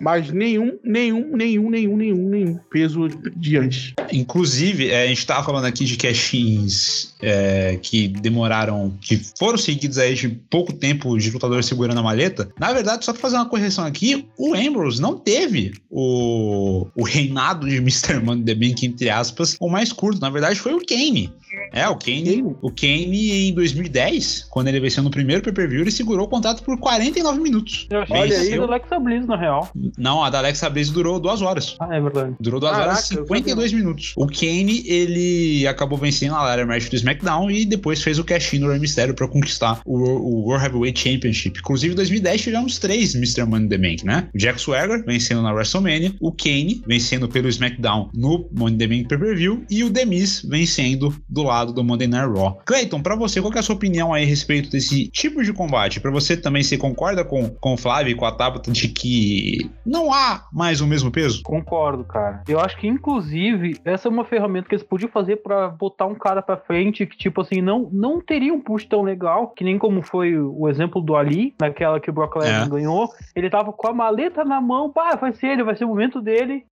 Mais 0.02 0.32
nenhum, 0.32 0.80
nenhum, 0.84 1.38
nenhum, 1.38 1.70
nenhum, 1.70 1.96
nenhum, 1.96 2.30
nenhum 2.30 2.60
peso 2.72 3.08
de 3.36 3.58
antes. 3.58 3.94
Inclusive, 4.12 4.90
é, 4.90 5.04
a 5.04 5.08
gente 5.08 5.26
tava 5.26 5.44
falando 5.44 5.66
aqui 5.66 5.86
de 5.86 5.96
cash-ins 5.96 7.14
é, 7.22 7.78
que 7.82 8.08
demoraram, 8.08 8.98
que 9.00 9.22
foram 9.38 9.60
seguidos 9.60 10.00
aí 10.00 10.16
de 10.16 10.28
pouco 10.28 10.74
tempo 10.74 11.16
de 11.18 11.30
lutador 11.30 11.64
segurando 11.64 12.00
a 12.00 12.04
maleta. 12.04 12.50
Na 12.60 12.74
verdade, 12.74 13.06
só 13.06 13.14
pra 13.14 13.22
fazer 13.22 13.36
uma 13.36 13.48
correção 13.48 13.86
aqui, 13.86 14.26
o 14.38 14.56
Ambrose 14.56 15.00
não 15.00 15.18
teve 15.18 15.74
o, 15.90 16.88
o 16.96 17.04
reinado 17.04 17.70
de 17.70 17.78
Mr. 17.92 18.20
Money 18.20 18.44
the 18.44 18.56
Bank, 18.56 18.84
entre 18.84 19.10
aspas, 19.10 19.56
o 19.60 19.70
mais 19.70 19.94
curto. 19.94 20.20
Na 20.20 20.32
verdade, 20.32 20.60
foi 20.60 20.74
o 20.74 20.84
Kane. 20.84 21.32
É, 21.74 21.88
o 21.88 21.96
Kane, 21.96 22.44
o 22.62 22.70
Kane 22.70 23.50
em 23.50 23.54
2010, 23.54 24.48
quando 24.50 24.68
ele 24.68 24.80
venceu 24.80 25.04
no 25.04 25.12
primeiro 25.12 25.42
pay-per-view, 25.42 25.82
ele 25.82 25.92
segurou 25.92 26.26
o 26.26 26.30
contrato 26.30 26.64
por 26.64 26.78
49 26.80 27.40
minutos. 27.40 27.88
Eu 27.90 28.02
achei 28.02 28.18
Olha 28.18 28.40
aí, 28.40 28.56
do 28.56 28.64
Alexa 28.64 29.00
Bliss, 29.00 29.26
na 29.26 29.38
real. 29.38 29.70
Não, 29.98 30.24
a 30.24 30.30
da 30.30 30.40
Alexa 30.40 30.70
Bliss 30.70 30.90
durou 30.90 31.20
duas 31.20 31.42
horas. 31.42 31.76
Ah, 31.80 31.96
é 31.96 32.02
verdade. 32.02 32.36
Durou 32.40 32.60
2 32.60 32.72
Caraca, 32.72 32.92
horas 32.92 33.12
e 33.12 33.16
eu 33.16 33.26
52 33.26 33.74
minutos. 33.74 34.14
O 34.16 34.28
Kane, 34.28 34.84
ele 34.86 35.68
acabou 35.68 35.98
vencendo 35.98 36.36
a 36.36 36.44
ladder 36.44 36.68
match 36.68 36.90
do 36.90 36.96
SmackDown 36.96 37.50
e 37.52 37.66
depois 37.66 38.02
fez 38.02 38.20
o 38.20 38.24
cash-in 38.24 38.60
no 38.60 38.70
Rey 38.70 38.80
Mysterio 38.80 39.14
pra 39.14 39.28
conquistar 39.28 39.82
o, 39.86 39.98
o 39.98 40.48
World 40.48 40.66
Heavyweight 40.66 41.00
Championship. 41.00 41.60
Inclusive, 41.60 41.94
em 41.94 41.96
2010 41.96 42.42
tivemos 42.42 42.80
três 42.80 43.16
Mr. 43.16 43.46
Money 43.46 43.66
in 43.66 43.70
the 43.70 43.78
Bank, 43.78 44.06
né? 44.06 44.28
O 44.34 44.38
Jack 44.38 44.60
Swagger 44.60 45.04
vencendo 45.06 45.42
na 45.42 45.52
WrestleMania, 45.52 46.14
o 46.20 46.32
Kane 46.32 46.84
vencendo 46.88 47.28
pelo 47.28 47.48
SmackDown 47.48 48.10
no 48.14 48.48
Money 48.52 48.76
in 48.76 48.78
the 48.78 48.88
Bank 48.88 49.08
Pay-Per-View 49.08 49.66
e 49.70 49.84
o 49.84 49.92
The 49.92 50.06
Miz 50.06 50.42
vencendo 50.44 51.14
do 51.28 51.41
lado 51.44 51.74
do 51.74 51.84
Monday 51.84 52.08
Night 52.08 52.32
Raw. 52.34 52.60
Clayton, 52.66 53.02
pra 53.02 53.16
você, 53.16 53.42
qual 53.42 53.52
que 53.52 53.58
é 53.58 53.62
a 53.62 53.64
sua 53.64 53.76
opinião 53.76 54.14
aí 54.14 54.24
a 54.24 54.28
respeito 54.28 54.70
desse 54.70 55.08
tipo 55.10 55.44
de 55.44 55.54
combate? 55.54 56.00
Pra 56.00 56.12
você 56.12 56.36
também, 56.38 56.64
você 56.64 56.78
concorda 56.78 57.24
com, 57.24 57.50
com 57.50 57.74
o 57.74 57.78
Flávio 57.78 58.12
e 58.12 58.16
com 58.16 58.26
a 58.26 58.32
Tabata 58.32 58.72
de 58.72 58.88
que 58.88 59.70
não 59.86 60.14
há 60.14 60.46
mais 60.52 60.82
o 60.82 60.88
mesmo 60.88 61.12
peso? 61.12 61.42
Concordo, 61.44 62.04
cara. 62.04 62.44
Eu 62.48 62.60
acho 62.60 62.78
que, 62.78 62.88
inclusive, 62.88 63.78
essa 63.86 64.08
é 64.08 64.12
uma 64.12 64.26
ferramenta 64.26 64.68
que 64.68 64.76
eles 64.76 64.86
podiam 64.86 65.10
fazer 65.10 65.38
pra 65.38 65.70
botar 65.70 66.06
um 66.06 66.16
cara 66.16 66.42
pra 66.42 66.58
frente 66.58 67.06
que, 67.06 67.18
tipo 67.18 67.42
assim, 67.42 67.62
não, 67.62 67.90
não 67.92 68.22
teria 68.22 68.54
um 68.54 68.62
push 68.62 68.86
tão 68.86 69.02
legal, 69.02 69.50
que 69.50 69.64
nem 69.64 69.78
como 69.78 70.02
foi 70.02 70.38
o 70.38 70.68
exemplo 70.70 71.02
do 71.02 71.16
Ali, 71.16 71.54
naquela 71.60 72.00
que 72.00 72.10
o 72.10 72.14
Brock 72.14 72.36
Lesnar 72.38 72.66
É. 72.66 72.70
ganhou. 72.70 73.10
Ele 73.36 73.50
tava 73.50 73.72
com 73.74 73.88
a 73.88 73.94
maleta 73.94 74.44
na 74.44 74.62
mão, 74.62 74.90
pá, 74.92 75.16
vai 75.16 75.34
ser 75.34 75.48
ele, 75.48 75.64
vai 75.64 75.76
ser 75.76 75.86
o 75.86 75.88
momento 75.90 76.22
dele. 76.22 76.64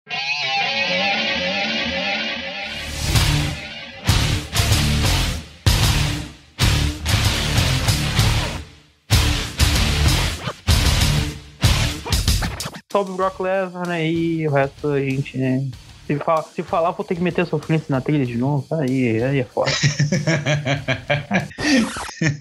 Sobe 12.92 13.12
o 13.12 13.16
Brock 13.16 13.40
Lesnar, 13.40 13.88
né? 13.88 14.12
E 14.12 14.48
o 14.48 14.52
resto 14.52 14.88
a 14.88 15.00
gente, 15.00 15.38
né? 15.38 15.70
Se, 16.10 16.16
fa- 16.18 16.42
se 16.42 16.64
falar, 16.64 16.90
vou 16.90 17.06
ter 17.06 17.14
que 17.14 17.22
meter 17.22 17.46
sofrência 17.46 17.86
na 17.88 18.02
trilha 18.02 18.26
de 18.26 18.36
novo. 18.36 18.66
Aí, 18.74 19.22
aí 19.22 19.40
é 19.40 19.44
foda. 19.44 19.70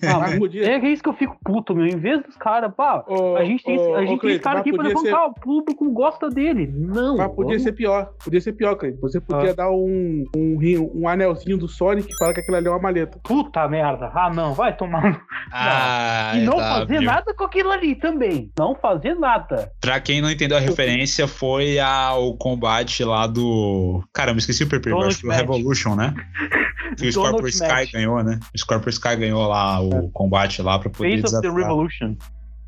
Ah, 0.02 0.18
Mas 0.18 0.38
podia- 0.38 0.68
É 0.72 0.78
isso 0.88 1.02
que 1.02 1.08
eu 1.08 1.12
fico 1.12 1.36
puto, 1.44 1.74
meu. 1.74 1.86
Em 1.86 1.96
vez 1.96 2.20
dos 2.22 2.34
caras, 2.36 2.72
pá, 2.74 3.04
Ô, 3.06 3.36
a 3.36 3.44
gente 3.44 3.62
tem, 3.62 3.78
ô, 3.78 3.94
a 3.94 3.98
ô, 3.98 4.00
gente 4.00 4.08
tem 4.08 4.18
Cleiton, 4.18 4.28
esse 4.36 4.40
cara 4.40 4.58
aqui 4.60 4.72
pra 4.72 4.82
podia 4.84 4.98
ser- 4.98 5.04
levantar, 5.06 5.26
o 5.26 5.34
público 5.34 5.90
gosta 5.92 6.28
dele. 6.30 6.66
Não. 6.74 7.16
Mas 7.16 7.28
podia 7.28 7.44
vamos- 7.50 7.62
ser 7.62 7.72
pior. 7.72 8.10
Podia 8.24 8.40
ser 8.40 8.52
pior, 8.54 8.74
Cleiton. 8.74 8.98
Você 9.00 9.20
podia 9.20 9.50
Ah. 9.50 9.54
dar 9.54 9.70
um, 9.70 10.24
um, 10.34 10.58
um 10.94 11.08
anelzinho 11.08 11.56
do 11.58 11.68
Sonic 11.68 12.08
e 12.10 12.16
falar 12.18 12.32
que 12.34 12.40
aquilo 12.40 12.56
ali 12.56 12.66
é 12.66 12.70
uma 12.70 12.80
maleta. 12.80 13.20
Puta 13.22 13.68
merda. 13.68 14.10
Ah, 14.14 14.30
não, 14.34 14.54
vai 14.54 14.74
tomar. 14.76 15.22
Ah, 15.52 16.32
e 16.36 16.40
não 16.40 16.56
tá, 16.56 16.80
fazer 16.80 16.98
viu? 16.98 17.02
nada 17.02 17.34
com 17.34 17.44
aquilo 17.44 17.70
ali 17.70 17.94
também. 17.94 18.50
Não 18.58 18.74
fazer 18.74 19.14
nada. 19.14 19.70
Pra 19.80 20.00
quem 20.00 20.20
não 20.20 20.30
entendeu 20.30 20.56
a 20.56 20.60
referência, 20.60 21.28
foi 21.28 21.78
ao 21.78 22.36
combate 22.36 23.04
lá 23.04 23.26
do. 23.26 23.38
Caramba, 24.12 24.38
esqueci 24.38 24.64
o 24.64 24.68
Donald 24.68 25.08
acho 25.08 25.16
que 25.18 25.26
foi 25.26 25.34
o. 25.34 25.38
Revolution, 25.38 25.94
né? 25.94 26.14
Que 26.96 27.08
o 27.08 27.12
Scorpio 27.12 27.48
Sky 27.48 27.68
Match. 27.68 27.92
ganhou, 27.92 28.22
né? 28.22 28.40
O 28.54 28.58
Scorpio 28.58 28.90
Sky 28.90 29.16
ganhou 29.16 29.46
lá 29.46 29.80
o 29.80 30.10
combate 30.10 30.62
lá 30.62 30.78
pra 30.78 30.90
poder 30.90 31.20
Face 31.20 31.36
of 31.36 31.42
the. 31.42 31.54
Revolution. 31.54 32.16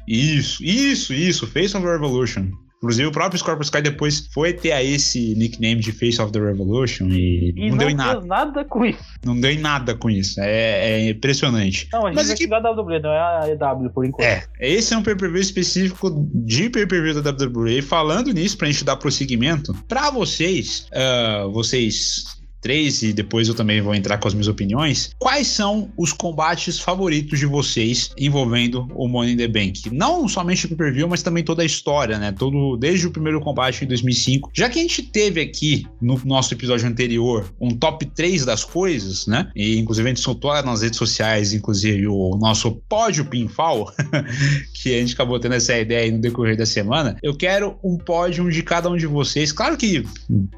Isso, 0.07 0.63
isso, 0.63 1.13
isso, 1.15 1.47
Face 1.47 1.77
of 1.77 1.85
the 1.85 1.93
Revolution. 1.93 2.51
Inclusive, 2.83 3.09
o 3.09 3.13
próprio 3.13 3.39
Scorpio 3.39 3.63
Sky 3.63 3.83
depois 3.83 4.27
foi 4.33 4.55
ter 4.55 4.73
aí 4.73 4.95
esse 4.95 5.35
nickname 5.35 5.81
de 5.83 5.93
Face 5.93 6.19
of 6.21 6.33
the 6.33 6.39
Revolution 6.41 7.09
e, 7.11 7.53
E 7.55 7.63
não, 7.65 7.69
não, 7.73 7.77
deu 7.77 7.91
em 7.91 7.95
nada. 7.95 8.21
nada 8.25 8.65
com 8.65 8.87
isso. 8.87 9.05
Não 9.23 9.39
deu 9.39 9.51
em 9.51 9.59
nada 9.59 9.95
com 9.95 10.09
isso. 10.09 10.41
É, 10.41 10.93
é 10.93 11.11
impressionante. 11.11 11.87
Não, 11.93 12.07
a 12.07 12.09
gente 12.09 12.17
Mas 12.17 12.27
vai 12.29 12.35
é 12.35 12.39
que- 12.39 12.47
da 12.47 12.59
WWE, 12.59 12.99
não 13.01 13.11
é 13.11 13.19
a 13.19 13.49
EW 13.51 13.91
por 13.91 14.07
enquanto. 14.07 14.27
É, 14.27 14.45
esse 14.59 14.95
é 14.95 14.97
um 14.97 15.03
pay-per-view 15.03 15.43
específico 15.43 16.27
de 16.35 16.71
pay-per-view 16.71 17.21
da 17.21 17.31
WWE. 17.31 17.83
Falando 17.83 18.33
nisso, 18.33 18.57
pra 18.57 18.67
gente 18.71 18.83
dar 18.83 18.97
prosseguimento, 18.97 19.75
pra 19.87 20.09
vocês, 20.11 20.87
ah, 20.95 21.45
vocês 21.53 22.40
três, 22.61 23.03
e 23.03 23.13
depois 23.13 23.49
eu 23.49 23.55
também 23.55 23.81
vou 23.81 23.95
entrar 23.95 24.19
com 24.19 24.29
as 24.29 24.35
minhas 24.35 24.49
opiniões, 24.49 25.11
quais 25.19 25.47
são 25.47 25.91
os 25.97 26.13
combates 26.13 26.79
favoritos 26.79 27.39
de 27.39 27.47
vocês 27.47 28.13
envolvendo 28.19 28.89
o 28.95 29.09
Money 29.09 29.33
in 29.33 29.37
the 29.37 29.49
Bank? 29.49 29.91
Não 29.93 30.29
somente 30.29 30.67
o 30.67 30.69
pay-per-view, 30.69 31.09
mas 31.09 31.23
também 31.23 31.43
toda 31.43 31.63
a 31.63 31.65
história, 31.65 32.19
né? 32.19 32.33
Todo, 32.33 32.77
desde 32.77 33.07
o 33.07 33.11
primeiro 33.11 33.41
combate 33.41 33.85
em 33.85 33.89
2005. 33.89 34.51
Já 34.53 34.69
que 34.69 34.79
a 34.79 34.83
gente 34.83 35.03
teve 35.03 35.41
aqui, 35.41 35.87
no 36.01 36.21
nosso 36.25 36.55
episódio 36.55 36.89
anterior, 36.89 37.53
um 37.61 37.71
top 37.71 38.05
3 38.07 38.45
das 38.45 38.65
coisas, 38.65 39.27
né? 39.27 39.51
E 39.55 39.79
inclusive 39.79 40.09
a 40.09 40.11
gente 40.11 40.23
soltou 40.23 40.51
nas 40.63 40.83
redes 40.83 40.99
sociais, 40.99 41.53
inclusive 41.53 42.07
o 42.07 42.37
nosso 42.37 42.73
pódio 42.89 43.25
pinfall, 43.25 43.93
que 44.75 44.95
a 44.95 45.01
gente 45.01 45.15
acabou 45.15 45.39
tendo 45.39 45.55
essa 45.55 45.79
ideia 45.79 46.05
aí 46.05 46.11
no 46.11 46.19
decorrer 46.19 46.57
da 46.57 46.67
semana. 46.67 47.17
Eu 47.23 47.35
quero 47.37 47.79
um 47.83 47.97
pódio 47.97 48.51
de 48.51 48.63
cada 48.63 48.91
um 48.91 48.97
de 48.97 49.07
vocês. 49.07 49.53
Claro 49.53 49.77
que 49.77 50.05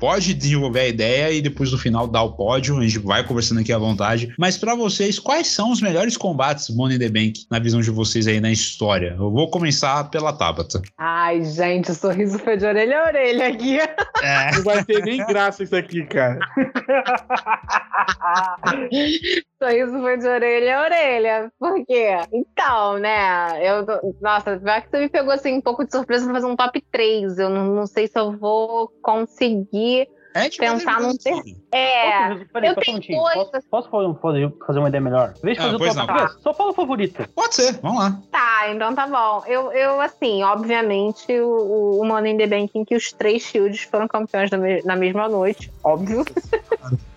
pode 0.00 0.34
desenvolver 0.34 0.80
a 0.80 0.88
ideia 0.88 1.32
e 1.32 1.42
depois 1.42 1.70
no 1.70 1.78
final 1.78 1.91
dar 1.92 2.22
o 2.22 2.32
pódio, 2.32 2.78
a 2.78 2.82
gente 2.82 2.98
vai 2.98 3.26
conversando 3.26 3.60
aqui 3.60 3.72
à 3.72 3.78
vontade. 3.78 4.32
Mas 4.38 4.56
pra 4.56 4.74
vocês, 4.74 5.18
quais 5.18 5.46
são 5.48 5.70
os 5.70 5.80
melhores 5.80 6.16
combates 6.16 6.74
Money 6.74 6.96
in 6.96 7.00
the 7.00 7.08
Bank 7.08 7.32
na 7.50 7.58
visão 7.58 7.80
de 7.80 7.90
vocês 7.90 8.26
aí 8.26 8.40
na 8.40 8.50
história? 8.50 9.14
Eu 9.18 9.30
vou 9.30 9.50
começar 9.50 10.08
pela 10.10 10.32
Tabata. 10.32 10.80
Ai, 10.98 11.44
gente, 11.44 11.90
o 11.90 11.94
sorriso 11.94 12.38
foi 12.38 12.56
de 12.56 12.64
orelha 12.64 13.00
a 13.00 13.06
orelha 13.06 13.48
aqui. 13.48 13.78
Não 14.56 14.62
vai 14.64 14.84
ter 14.84 15.02
nem 15.04 15.18
graça 15.26 15.62
isso 15.62 15.76
aqui, 15.76 16.04
cara. 16.06 16.38
sorriso 19.62 20.00
foi 20.00 20.18
de 20.18 20.26
orelha 20.26 20.78
a 20.78 20.82
orelha. 20.84 21.52
Por 21.58 21.84
quê? 21.86 22.16
Então, 22.32 22.98
né? 22.98 23.58
Eu 23.62 23.84
tô- 23.86 24.14
Nossa, 24.20 24.58
pior 24.58 24.82
que 24.82 24.90
você 24.90 24.98
me 25.00 25.08
pegou 25.08 25.32
assim 25.32 25.54
um 25.54 25.60
pouco 25.60 25.84
de 25.84 25.92
surpresa 25.92 26.24
pra 26.24 26.34
fazer 26.34 26.46
um 26.46 26.56
top 26.56 26.82
3. 26.90 27.38
Eu 27.38 27.50
não, 27.50 27.66
não 27.74 27.86
sei 27.86 28.06
se 28.06 28.18
eu 28.18 28.36
vou 28.36 28.88
conseguir. 29.02 30.08
A 30.34 30.40
gente 30.44 30.58
vai 30.58 30.70
Pensar 30.70 31.00
num 31.00 31.16
ter- 31.16 31.34
aqui. 31.34 31.56
É. 31.70 32.28
Posso, 32.28 32.44
peraí, 32.52 32.68
eu 32.70 32.72
um 32.72 33.00
tenho. 33.00 33.22
Posso, 33.34 33.50
posso 33.70 34.14
fazer, 34.20 34.52
uma 34.78 34.88
ideia 34.88 35.00
melhor? 35.02 35.34
Em 35.38 35.40
vez 35.46 35.56
de 35.58 35.62
Ah, 35.62 35.66
fazer 35.66 35.78
pois 35.78 35.92
o 35.92 35.94
top 35.98 36.12
não. 36.12 36.16
3, 36.26 36.42
só 36.42 36.54
fala 36.54 36.70
o 36.70 36.74
favorito. 36.74 37.28
Pode 37.34 37.54
ser, 37.54 37.72
vamos 37.80 37.98
lá. 37.98 38.18
Tá, 38.30 38.70
então 38.70 38.94
tá 38.94 39.06
bom. 39.06 39.42
Eu, 39.46 39.70
eu 39.72 40.00
assim, 40.00 40.42
obviamente, 40.42 41.32
o, 41.38 42.00
o 42.00 42.04
Money 42.06 42.32
in 42.32 42.36
the 42.38 42.46
Bank 42.46 42.70
em 42.74 42.84
que 42.84 42.94
os 42.96 43.12
três 43.12 43.42
Shields 43.42 43.82
foram 43.82 44.08
campeões 44.08 44.50
na, 44.50 44.56
me- 44.56 44.82
na 44.82 44.96
mesma 44.96 45.28
noite, 45.28 45.70
óbvio. 45.84 46.24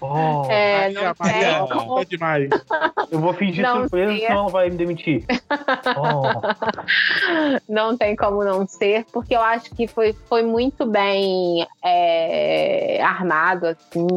Oh, 0.02 0.46
É, 0.50 0.90
não 0.92 1.02
a 1.08 1.16
Maria 1.20 1.68
como. 1.72 2.00
é 2.00 2.06
demais. 2.06 2.50
Eu 3.12 3.20
vou 3.20 3.34
fingir 3.34 3.64
Não 3.64 3.82
surpresa, 3.82 4.12
sei. 4.12 4.22
senão 4.22 4.40
ela 4.42 4.50
vai 4.50 4.70
me 4.70 4.78
demitir. 4.78 5.26
Oh, 5.98 6.42
não 7.68 7.98
tem 7.98 8.16
como 8.16 8.44
não 8.44 8.68
ser, 8.68 9.06
porque 9.12 9.36
eu 9.36 9.42
acho 9.42 9.74
que 9.74 9.88
foi, 9.88 10.14
foi 10.28 10.44
muito 10.44 10.86
bem 10.86 11.66
é, 11.84 13.02
armado, 13.04 13.68
assim. 13.68 14.08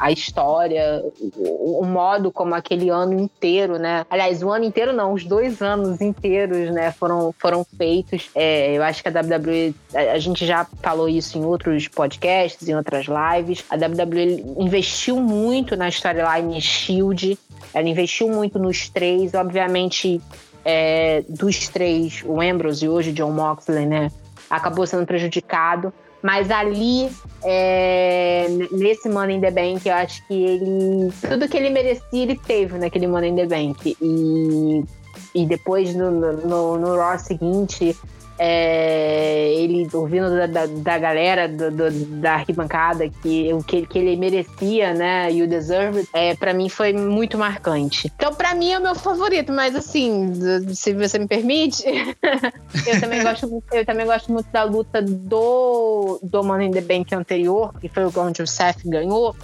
A 0.00 0.12
história, 0.12 1.04
o, 1.36 1.80
o 1.82 1.84
modo 1.84 2.30
como 2.30 2.54
aquele 2.54 2.88
ano 2.88 3.18
inteiro, 3.18 3.78
né? 3.78 4.06
Aliás, 4.08 4.42
o 4.42 4.50
ano 4.50 4.64
inteiro 4.64 4.92
não, 4.92 5.12
os 5.12 5.24
dois 5.24 5.60
anos 5.60 6.00
inteiros, 6.00 6.70
né, 6.70 6.92
foram, 6.92 7.34
foram 7.38 7.64
feitos. 7.76 8.30
É, 8.34 8.76
eu 8.76 8.82
acho 8.82 9.02
que 9.02 9.08
a 9.08 9.12
WWE, 9.12 9.74
a, 9.94 10.12
a 10.12 10.18
gente 10.18 10.46
já 10.46 10.64
falou 10.82 11.08
isso 11.08 11.36
em 11.36 11.44
outros 11.44 11.88
podcasts, 11.88 12.68
em 12.68 12.76
outras 12.76 13.06
lives. 13.06 13.64
A 13.68 13.74
WWE 13.74 14.54
investiu 14.58 15.16
muito 15.16 15.76
na 15.76 15.88
storyline 15.88 16.60
Shield, 16.60 17.38
ela 17.74 17.88
investiu 17.88 18.28
muito 18.28 18.58
nos 18.58 18.88
três, 18.88 19.34
obviamente. 19.34 20.20
É, 20.64 21.24
dos 21.26 21.68
três, 21.68 22.22
o 22.26 22.42
Ambrose 22.42 22.84
e 22.84 22.88
hoje 22.88 23.10
John 23.12 23.30
Moxley, 23.30 23.86
né? 23.86 24.10
Acabou 24.50 24.86
sendo 24.86 25.06
prejudicado. 25.06 25.92
Mas 26.22 26.50
ali, 26.50 27.08
é, 27.44 28.46
nesse 28.72 29.08
Money 29.08 29.36
in 29.36 29.40
the 29.40 29.50
Bank, 29.50 29.86
eu 29.86 29.94
acho 29.94 30.26
que 30.26 30.34
ele. 30.34 31.12
Tudo 31.28 31.48
que 31.48 31.56
ele 31.56 31.70
merecia, 31.70 32.22
ele 32.22 32.36
teve 32.36 32.76
naquele 32.78 33.06
Money 33.06 33.30
in 33.30 33.36
the 33.36 33.46
Bank. 33.46 33.96
E, 34.00 34.84
e 35.34 35.46
depois, 35.46 35.94
no, 35.94 36.10
no, 36.10 36.78
no 36.78 36.96
Raw 36.96 37.18
seguinte, 37.18 37.96
é, 38.38 39.52
ele 39.54 39.88
ouvindo 39.92 40.30
da, 40.30 40.46
da, 40.46 40.66
da 40.66 40.98
galera 40.98 41.48
do, 41.48 41.70
do, 41.70 41.90
da 42.20 42.34
arquibancada 42.34 43.08
que 43.08 43.52
o 43.52 43.62
que, 43.62 43.86
que 43.86 43.98
ele 43.98 44.16
merecia, 44.16 44.94
né? 44.94 45.30
You 45.32 45.46
Deserve, 45.46 46.08
é, 46.12 46.34
para 46.34 46.54
mim 46.54 46.68
foi 46.68 46.92
muito 46.92 47.36
marcante. 47.36 48.12
Então, 48.14 48.34
para 48.34 48.54
mim 48.54 48.72
é 48.72 48.78
o 48.78 48.82
meu 48.82 48.94
favorito, 48.94 49.52
mas 49.52 49.74
assim, 49.74 50.32
se 50.74 50.94
você 50.94 51.18
me 51.18 51.26
permite, 51.26 51.84
eu 52.86 53.00
também 53.00 53.22
gosto, 53.22 53.62
eu 53.72 53.84
também 53.84 54.06
gosto 54.06 54.32
muito 54.32 54.50
da 54.52 54.62
luta 54.62 55.02
do 55.02 56.20
do 56.22 56.44
Money 56.44 56.68
in 56.68 56.70
the 56.70 56.80
Bank 56.80 57.14
anterior, 57.14 57.74
que 57.80 57.88
foi 57.88 58.04
onde 58.16 58.42
o 58.42 58.46
Seth 58.46 58.82
ganhou, 58.84 59.34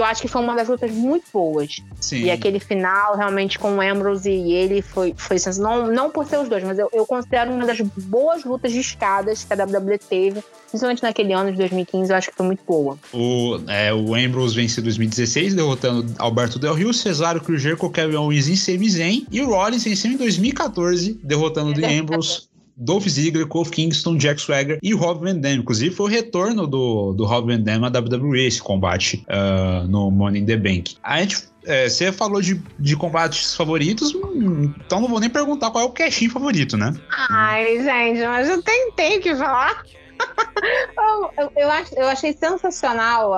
porque 0.00 0.02
eu 0.02 0.04
acho 0.04 0.22
que 0.22 0.28
foi 0.28 0.40
uma 0.40 0.54
das 0.54 0.68
lutas 0.68 0.90
muito 0.90 1.24
boas. 1.32 1.82
Sim. 2.00 2.24
E 2.24 2.30
aquele 2.30 2.58
final, 2.58 3.16
realmente, 3.16 3.58
com 3.58 3.76
o 3.76 3.80
Ambrose 3.80 4.30
e 4.30 4.52
ele 4.52 4.80
foi, 4.80 5.14
foi 5.16 5.36
não, 5.58 5.86
não 5.88 6.10
por 6.10 6.26
ser 6.26 6.38
os 6.38 6.48
dois, 6.48 6.64
mas 6.64 6.78
eu, 6.78 6.88
eu 6.92 7.04
considero 7.04 7.52
uma 7.52 7.66
das 7.66 7.80
boas 7.80 8.44
lutas 8.44 8.72
de 8.72 8.80
escadas 8.80 9.44
que 9.44 9.52
a 9.52 9.64
WWE 9.64 9.98
teve, 9.98 10.42
principalmente 10.68 11.02
naquele 11.02 11.32
ano 11.32 11.52
de 11.52 11.58
2015, 11.58 12.10
eu 12.10 12.16
acho 12.16 12.30
que 12.30 12.36
foi 12.36 12.46
muito 12.46 12.62
boa. 12.66 12.98
O, 13.12 13.58
é, 13.68 13.92
o 13.92 14.14
Ambrose 14.14 14.54
venceu 14.54 14.80
em 14.80 14.84
2016, 14.84 15.54
derrotando 15.54 16.14
Alberto 16.18 16.58
Del 16.58 16.74
Rio, 16.74 16.94
Cesaro 16.94 17.40
Cruzeiro, 17.40 17.78
Kevin 17.90 18.16
Owens 18.16 18.48
e 18.48 18.56
Sami 18.56 18.88
Zayn. 18.88 19.26
E 19.30 19.40
o 19.42 19.48
Rollins 19.48 19.84
venceu 19.84 20.10
em 20.10 20.16
2014, 20.16 21.18
derrotando 21.22 21.74
The 21.74 21.98
Ambrose. 21.98 22.49
Dolph 22.80 23.06
Ziggler, 23.06 23.46
Kofi 23.46 23.70
Kingston, 23.70 24.16
Jack 24.16 24.40
Swagger 24.40 24.78
e 24.82 24.94
Rob 24.94 25.22
Van 25.22 25.38
Dam. 25.38 25.56
Inclusive, 25.56 25.94
foi 25.94 26.06
o 26.06 26.08
retorno 26.08 26.66
do, 26.66 27.12
do 27.12 27.26
Rob 27.26 27.52
Van 27.52 27.60
Dam 27.60 27.84
à 27.84 27.88
WWE, 27.88 28.46
esse 28.46 28.62
combate 28.62 29.24
uh, 29.28 29.86
no 29.86 30.10
Money 30.10 30.40
in 30.40 30.46
the 30.46 30.56
Bank. 30.56 30.96
A 31.02 31.20
gente 31.20 31.50
é, 31.66 31.88
você 31.88 32.10
falou 32.10 32.40
de, 32.40 32.60
de 32.78 32.96
combates 32.96 33.54
favoritos, 33.54 34.14
hum, 34.14 34.72
então 34.84 34.98
não 34.98 35.08
vou 35.08 35.20
nem 35.20 35.28
perguntar 35.28 35.70
qual 35.70 35.84
é 35.84 35.86
o 35.86 35.90
cashin 35.90 36.30
favorito, 36.30 36.76
né? 36.76 36.94
Ai, 37.28 37.82
gente, 37.82 38.26
mas 38.26 38.48
eu 38.48 38.62
tentei 38.62 39.20
que 39.20 39.34
falar. 39.36 39.82
eu, 40.98 41.30
eu, 41.38 41.52
eu, 41.56 41.70
ach, 41.70 41.92
eu 41.96 42.08
achei 42.08 42.32
sensacional, 42.32 43.32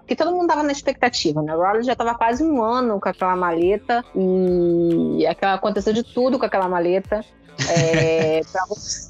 porque 0.00 0.14
todo 0.14 0.32
mundo 0.32 0.48
tava 0.48 0.62
na 0.62 0.72
expectativa, 0.72 1.42
né? 1.42 1.54
O 1.54 1.60
Rollins 1.60 1.86
já 1.86 1.96
tava 1.96 2.14
quase 2.14 2.44
um 2.44 2.62
ano 2.62 3.00
com 3.00 3.08
aquela 3.08 3.36
maleta 3.36 4.04
e 4.14 5.26
aquela, 5.26 5.54
aconteceu 5.54 5.92
de 5.92 6.02
tudo 6.02 6.38
com 6.38 6.44
aquela 6.44 6.68
maleta. 6.68 7.24
É, 7.68 8.42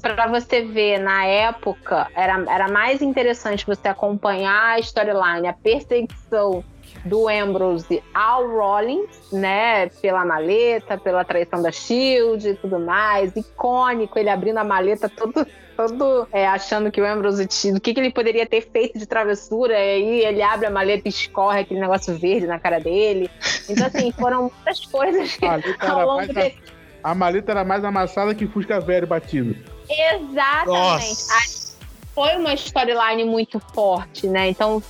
para 0.01 0.27
você 0.27 0.61
ver, 0.63 0.99
na 0.99 1.25
época, 1.25 2.07
era, 2.15 2.43
era 2.49 2.67
mais 2.67 3.01
interessante 3.01 3.65
você 3.65 3.87
acompanhar 3.87 4.75
a 4.75 4.79
storyline, 4.79 5.47
a 5.47 5.53
perseguição 5.53 6.63
do 7.05 7.27
Ambrose 7.27 8.03
ao 8.13 8.47
Rollins, 8.47 9.31
né? 9.31 9.87
Pela 10.01 10.25
maleta, 10.25 10.97
pela 10.97 11.23
traição 11.23 11.61
da 11.61 11.71
Shield 11.71 12.47
e 12.47 12.55
tudo 12.55 12.79
mais. 12.79 13.35
Icônico, 13.35 14.17
ele 14.17 14.29
abrindo 14.29 14.57
a 14.57 14.63
maleta 14.63 15.09
todo. 15.09 15.45
Todo 15.75 16.27
é, 16.31 16.47
achando 16.47 16.91
que 16.91 16.99
o 16.99 17.05
Ambrose 17.05 17.45
tinha. 17.45 17.75
O 17.75 17.79
que, 17.79 17.93
que 17.93 17.99
ele 17.99 18.11
poderia 18.11 18.47
ter 18.47 18.61
feito 18.61 18.97
de 18.97 19.05
travessura? 19.05 19.73
E 19.73 19.91
aí 19.91 20.25
ele 20.25 20.41
abre 20.41 20.65
a 20.65 20.71
maleta 20.71 21.07
e 21.07 21.09
escorre 21.09 21.59
aquele 21.59 21.79
negócio 21.79 22.17
verde 22.17 22.47
na 22.47 22.57
cara 22.57 22.79
dele. 22.79 23.29
Então, 23.69 23.85
assim, 23.85 24.11
foram 24.11 24.51
muitas 24.53 24.83
coisas 24.87 25.35
que 25.37 25.45
ao 25.85 26.03
longo 26.03 26.33
desse 26.33 26.76
a 27.07 27.15
maleta 27.15 27.51
era 27.51 27.63
mais 27.63 27.85
amassada 27.85 28.35
que 28.35 28.45
Fusca 28.45 28.81
velho 28.81 29.07
batido. 29.07 29.55
Exatamente. 29.89 31.77
Foi 32.13 32.35
uma 32.35 32.53
storyline 32.53 33.23
muito 33.23 33.61
forte, 33.73 34.27
né? 34.27 34.49
Então 34.49 34.83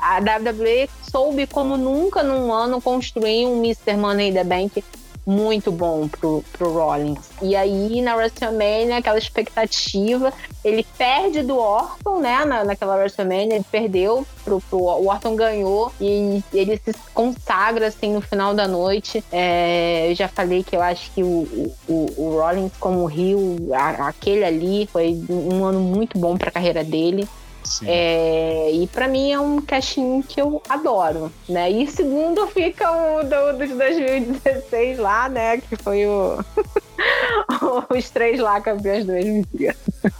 a 0.00 0.18
WWE 0.18 0.88
soube 1.08 1.46
como 1.46 1.76
nunca 1.76 2.20
num 2.24 2.52
ano 2.52 2.82
construir 2.82 3.46
um 3.46 3.64
Mr. 3.64 3.96
Money 3.96 4.30
in 4.30 4.34
the 4.34 4.42
Bank 4.42 4.82
muito 5.24 5.70
bom 5.70 6.08
pro, 6.08 6.44
pro 6.52 6.72
Rollins. 6.72 7.30
E 7.40 7.54
aí, 7.54 8.00
na 8.00 8.16
WrestleMania, 8.16 8.98
aquela 8.98 9.18
expectativa, 9.18 10.32
ele 10.64 10.84
perde 10.96 11.42
do 11.42 11.56
Orton, 11.56 12.20
né? 12.20 12.44
Na, 12.44 12.64
naquela 12.64 12.96
WrestleMania, 12.96 13.56
ele 13.56 13.66
perdeu, 13.70 14.26
pro, 14.44 14.60
pro, 14.60 14.78
o 14.78 15.08
Orton 15.08 15.36
ganhou 15.36 15.92
e 16.00 16.42
ele 16.52 16.80
se 16.84 16.92
consagra, 17.14 17.86
assim, 17.86 18.12
no 18.12 18.20
final 18.20 18.54
da 18.54 18.66
noite. 18.66 19.22
É, 19.30 20.10
eu 20.10 20.14
já 20.14 20.28
falei 20.28 20.62
que 20.64 20.74
eu 20.74 20.82
acho 20.82 21.10
que 21.12 21.22
o, 21.22 21.72
o, 21.88 22.06
o 22.16 22.40
Rollins, 22.40 22.72
como 22.80 23.00
o 23.00 23.06
Rio, 23.06 23.56
aquele 23.72 24.44
ali, 24.44 24.88
foi 24.92 25.18
um 25.28 25.64
ano 25.64 25.80
muito 25.80 26.18
bom 26.18 26.36
pra 26.36 26.50
carreira 26.50 26.82
dele. 26.82 27.28
É, 27.84 28.70
e 28.72 28.86
para 28.86 29.08
mim 29.08 29.32
é 29.32 29.40
um 29.40 29.60
casting 29.60 30.22
que 30.22 30.40
eu 30.40 30.62
adoro, 30.68 31.32
né? 31.48 31.70
E 31.70 31.86
segundo 31.86 32.46
fica 32.48 32.90
o 32.90 33.22
do, 33.22 33.58
do 33.58 33.66
de 33.66 33.74
2016 33.74 34.98
lá, 34.98 35.28
né? 35.28 35.58
Que 35.58 35.76
foi 35.76 36.06
o 36.06 36.38
os 37.90 38.10
três 38.10 38.38
lá 38.40 38.60
campeões 38.60 39.04
do 39.04 39.12
mesmo 39.12 39.44
dia. 39.54 39.74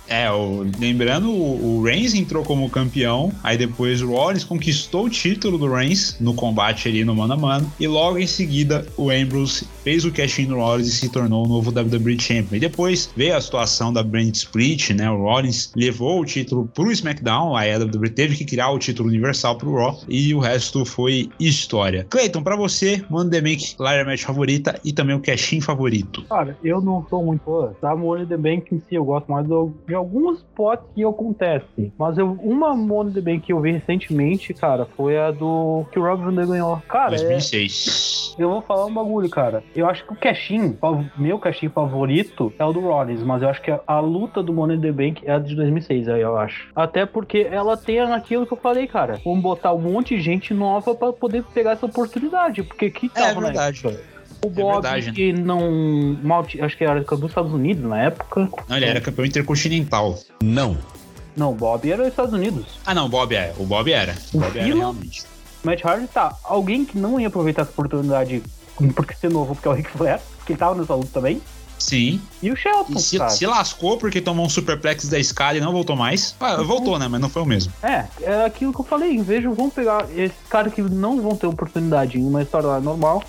É, 0.09 0.31
o, 0.31 0.67
lembrando, 0.79 1.31
o, 1.31 1.79
o 1.79 1.83
Reigns 1.83 2.15
entrou 2.15 2.45
como 2.45 2.69
campeão, 2.69 3.33
aí 3.43 3.57
depois 3.57 4.03
o 4.03 4.11
Rollins 4.11 4.45
conquistou 4.45 5.07
o 5.07 5.11
título 5.11 5.59
do 5.59 5.73
Reigns 5.73 6.17
no 6.21 6.35
combate 6.35 6.89
ali 6.89 7.05
no 7.05 7.15
mano 7.15 7.33
a 7.33 7.37
mano, 7.37 7.73
e 7.81 7.89
logo 7.89 8.19
em 8.19 8.27
seguida 8.27 8.87
o 8.97 9.11
Ambrose 9.11 9.67
fez 9.83 10.05
o 10.05 10.13
cash-in 10.13 10.47
no 10.47 10.57
Rollins 10.57 10.89
e 10.89 10.93
se 10.93 11.09
tornou 11.09 11.45
o 11.45 11.49
novo 11.49 11.71
WWE 11.71 12.21
Champion. 12.21 12.57
E 12.57 12.61
depois 12.61 13.11
veio 13.17 13.37
a 13.37 13.41
situação 13.41 13.93
da 13.93 14.03
brand 14.03 14.35
split, 14.35 14.91
né? 14.91 15.11
O 15.11 15.17
Rollins 15.17 15.73
levou 15.75 16.21
o 16.21 16.25
título 16.25 16.69
pro 16.75 16.93
SmackDown, 16.93 17.57
aí 17.57 17.73
a 17.73 17.79
WWE 17.79 18.11
teve 18.11 18.37
que 18.37 18.45
criar 18.45 18.71
o 18.71 18.79
título 18.79 19.09
universal 19.09 19.57
pro 19.57 19.75
Raw, 19.75 20.01
e 20.09 20.35
o 20.35 20.39
resto 20.39 20.85
foi 20.85 21.31
história. 21.41 22.07
Clayton, 22.09 22.43
para 22.43 22.57
você, 22.57 23.03
Money 23.09 23.31
the 23.31 23.41
Bank, 23.41 23.75
Ladder 23.79 24.07
Match 24.07 24.23
favorita 24.23 24.79
e 24.85 24.93
também 24.93 25.17
o 25.17 25.21
cash-in 25.21 25.61
favorito. 25.61 26.23
Cara, 26.29 26.57
eu 26.63 26.72
não 26.81 27.05
sou 27.09 27.25
muito 27.25 27.43
fã 27.45 27.73
da 27.81 27.95
Money 27.95 28.27
the 28.27 28.37
Bank 28.37 28.75
em 28.75 28.79
si, 28.79 28.95
eu 28.95 29.05
gosto 29.05 29.31
mais 29.31 29.47
do, 29.47 29.73
de 29.87 29.95
alguns 29.95 30.39
spots 30.39 30.87
que 30.95 31.05
acontecem. 31.05 31.93
Mas 31.99 32.19
eu, 32.19 32.33
uma 32.43 32.75
Money 32.75 33.13
the 33.13 33.21
Bank 33.21 33.41
que 33.41 33.53
eu 33.53 33.61
vi 33.61 33.73
recentemente, 33.73 34.55
cara, 34.55 34.87
foi 34.97 35.19
a 35.19 35.31
do 35.31 35.85
que 35.91 35.99
o 35.99 36.03
Rob 36.03 36.23
Van 36.23 36.47
ganhou. 36.47 36.81
Cara, 36.89 37.17
2006. 37.17 38.37
É, 38.39 38.43
eu 38.43 38.49
vou 38.49 38.63
falar 38.63 38.87
um 38.87 38.95
bagulho, 38.95 39.29
cara. 39.29 39.63
Eu 39.75 39.89
acho 39.89 40.05
que 40.07 40.13
o 40.13 40.17
cashin, 40.17 40.77
meu 41.17 41.39
cashin 41.39 41.69
favorito 41.69 42.53
é 42.59 42.65
o 42.65 42.73
do 42.73 42.81
Rollins, 42.81 43.23
mas 43.23 43.43
eu 43.43 43.49
acho 43.49 43.61
que 43.61 43.71
a, 43.71 43.81
a 43.87 44.01
luta 44.01 44.43
do 44.43 44.53
Money 44.53 44.81
the 44.81 44.93
Bank 44.93 45.23
é 45.25 45.33
a 45.33 45.39
de 45.39 45.55
2006, 45.55 46.09
aí 46.09 46.21
eu 46.21 46.37
acho. 46.37 46.69
Até 46.75 47.05
porque 47.05 47.47
ela 47.51 47.77
tem 47.77 48.01
aquilo 48.01 48.47
que 48.47 48.53
eu 48.53 48.59
falei, 48.59 48.87
cara. 48.87 49.21
Vamos 49.25 49.43
botar 49.43 49.73
um 49.73 49.81
monte 49.81 50.17
de 50.17 50.23
gente 50.23 50.55
nova 50.55 50.95
para 50.95 51.13
poder 51.13 51.45
pegar 51.55 51.73
essa 51.73 51.87
oportunidade, 51.87 52.63
porque 52.63 52.91
que 52.91 53.09
tava 53.09 53.41
é 53.41 53.45
verdade. 53.45 53.87
Né? 53.87 53.97
O 54.45 54.51
Bob, 54.51 54.85
é 54.85 54.91
verdade, 54.91 55.13
que 55.13 55.33
né? 55.33 55.41
não. 55.41 56.19
Mal, 56.23 56.45
acho 56.61 56.77
que 56.77 56.85
era 56.85 57.01
campeão 57.05 57.21
dos 57.21 57.31
Estados 57.31 57.53
Unidos 57.53 57.89
na 57.89 58.03
época. 58.03 58.49
Não, 58.69 58.77
ele 58.77 58.87
era 58.87 59.01
campeão 59.01 59.25
intercontinental. 59.25 60.19
Não. 60.43 60.77
Não, 61.37 61.53
o 61.53 61.55
Bob 61.55 61.91
era 61.91 62.03
dos 62.03 62.09
Estados 62.09 62.33
Unidos. 62.35 62.67
Ah, 62.85 62.95
não, 62.95 63.07
o 63.07 63.09
Bob 63.09 63.35
é. 63.35 63.55
O 63.57 63.65
Bob 63.65 63.91
era. 63.91 64.17
O, 64.33 64.39
o 64.39 64.41
Bob 64.41 64.59
era 64.59 64.67
realmente. 64.67 65.23
Matt 65.63 65.85
Hardy 65.85 66.09
tá. 66.09 66.37
Alguém 66.43 66.85
que 66.85 66.99
não 66.99 67.21
ia 67.21 67.29
aproveitar 67.29 67.63
essa 67.63 67.71
oportunidade 67.71 68.43
porque 68.95 69.15
ser 69.15 69.31
novo, 69.31 69.55
porque 69.55 69.69
é 69.69 69.71
o 69.71 69.75
Rick 69.75 69.91
Flair, 69.91 70.21
que 70.45 70.53
ele 70.53 70.59
tava 70.59 70.75
nessa 70.75 70.95
luta 70.95 71.11
também. 71.13 71.41
Sim. 71.79 72.21
E 72.41 72.51
o 72.51 72.57
Shelton, 72.57 72.95
e 72.95 73.01
se, 73.01 73.19
se, 73.31 73.47
lascou 73.47 73.99
porque 73.99 74.21
tomou 74.21 74.47
um 74.47 74.49
superplex 74.49 75.09
da 75.09 75.19
escada 75.19 75.59
e 75.59 75.61
não 75.61 75.73
voltou 75.73 75.97
mais. 75.97 76.35
Ah, 76.39 76.63
voltou, 76.63 76.97
né? 76.97 77.09
Mas 77.09 77.21
não 77.21 77.29
foi 77.29 77.43
o 77.43 77.47
mesmo. 77.47 77.73
É, 77.83 78.07
é 78.23 78.45
aquilo 78.45 78.73
que 78.73 78.81
eu 78.81 78.85
falei. 78.85 79.21
De 79.21 79.41
vão 79.49 79.69
pegar 79.69 80.07
esses 80.17 80.37
caras 80.49 80.73
que 80.73 80.81
não 80.81 81.21
vão 81.21 81.37
ter 81.37 81.47
oportunidade 81.47 82.19
em 82.19 82.25
uma 82.25 82.43
história 82.43 82.79
normal, 82.79 83.23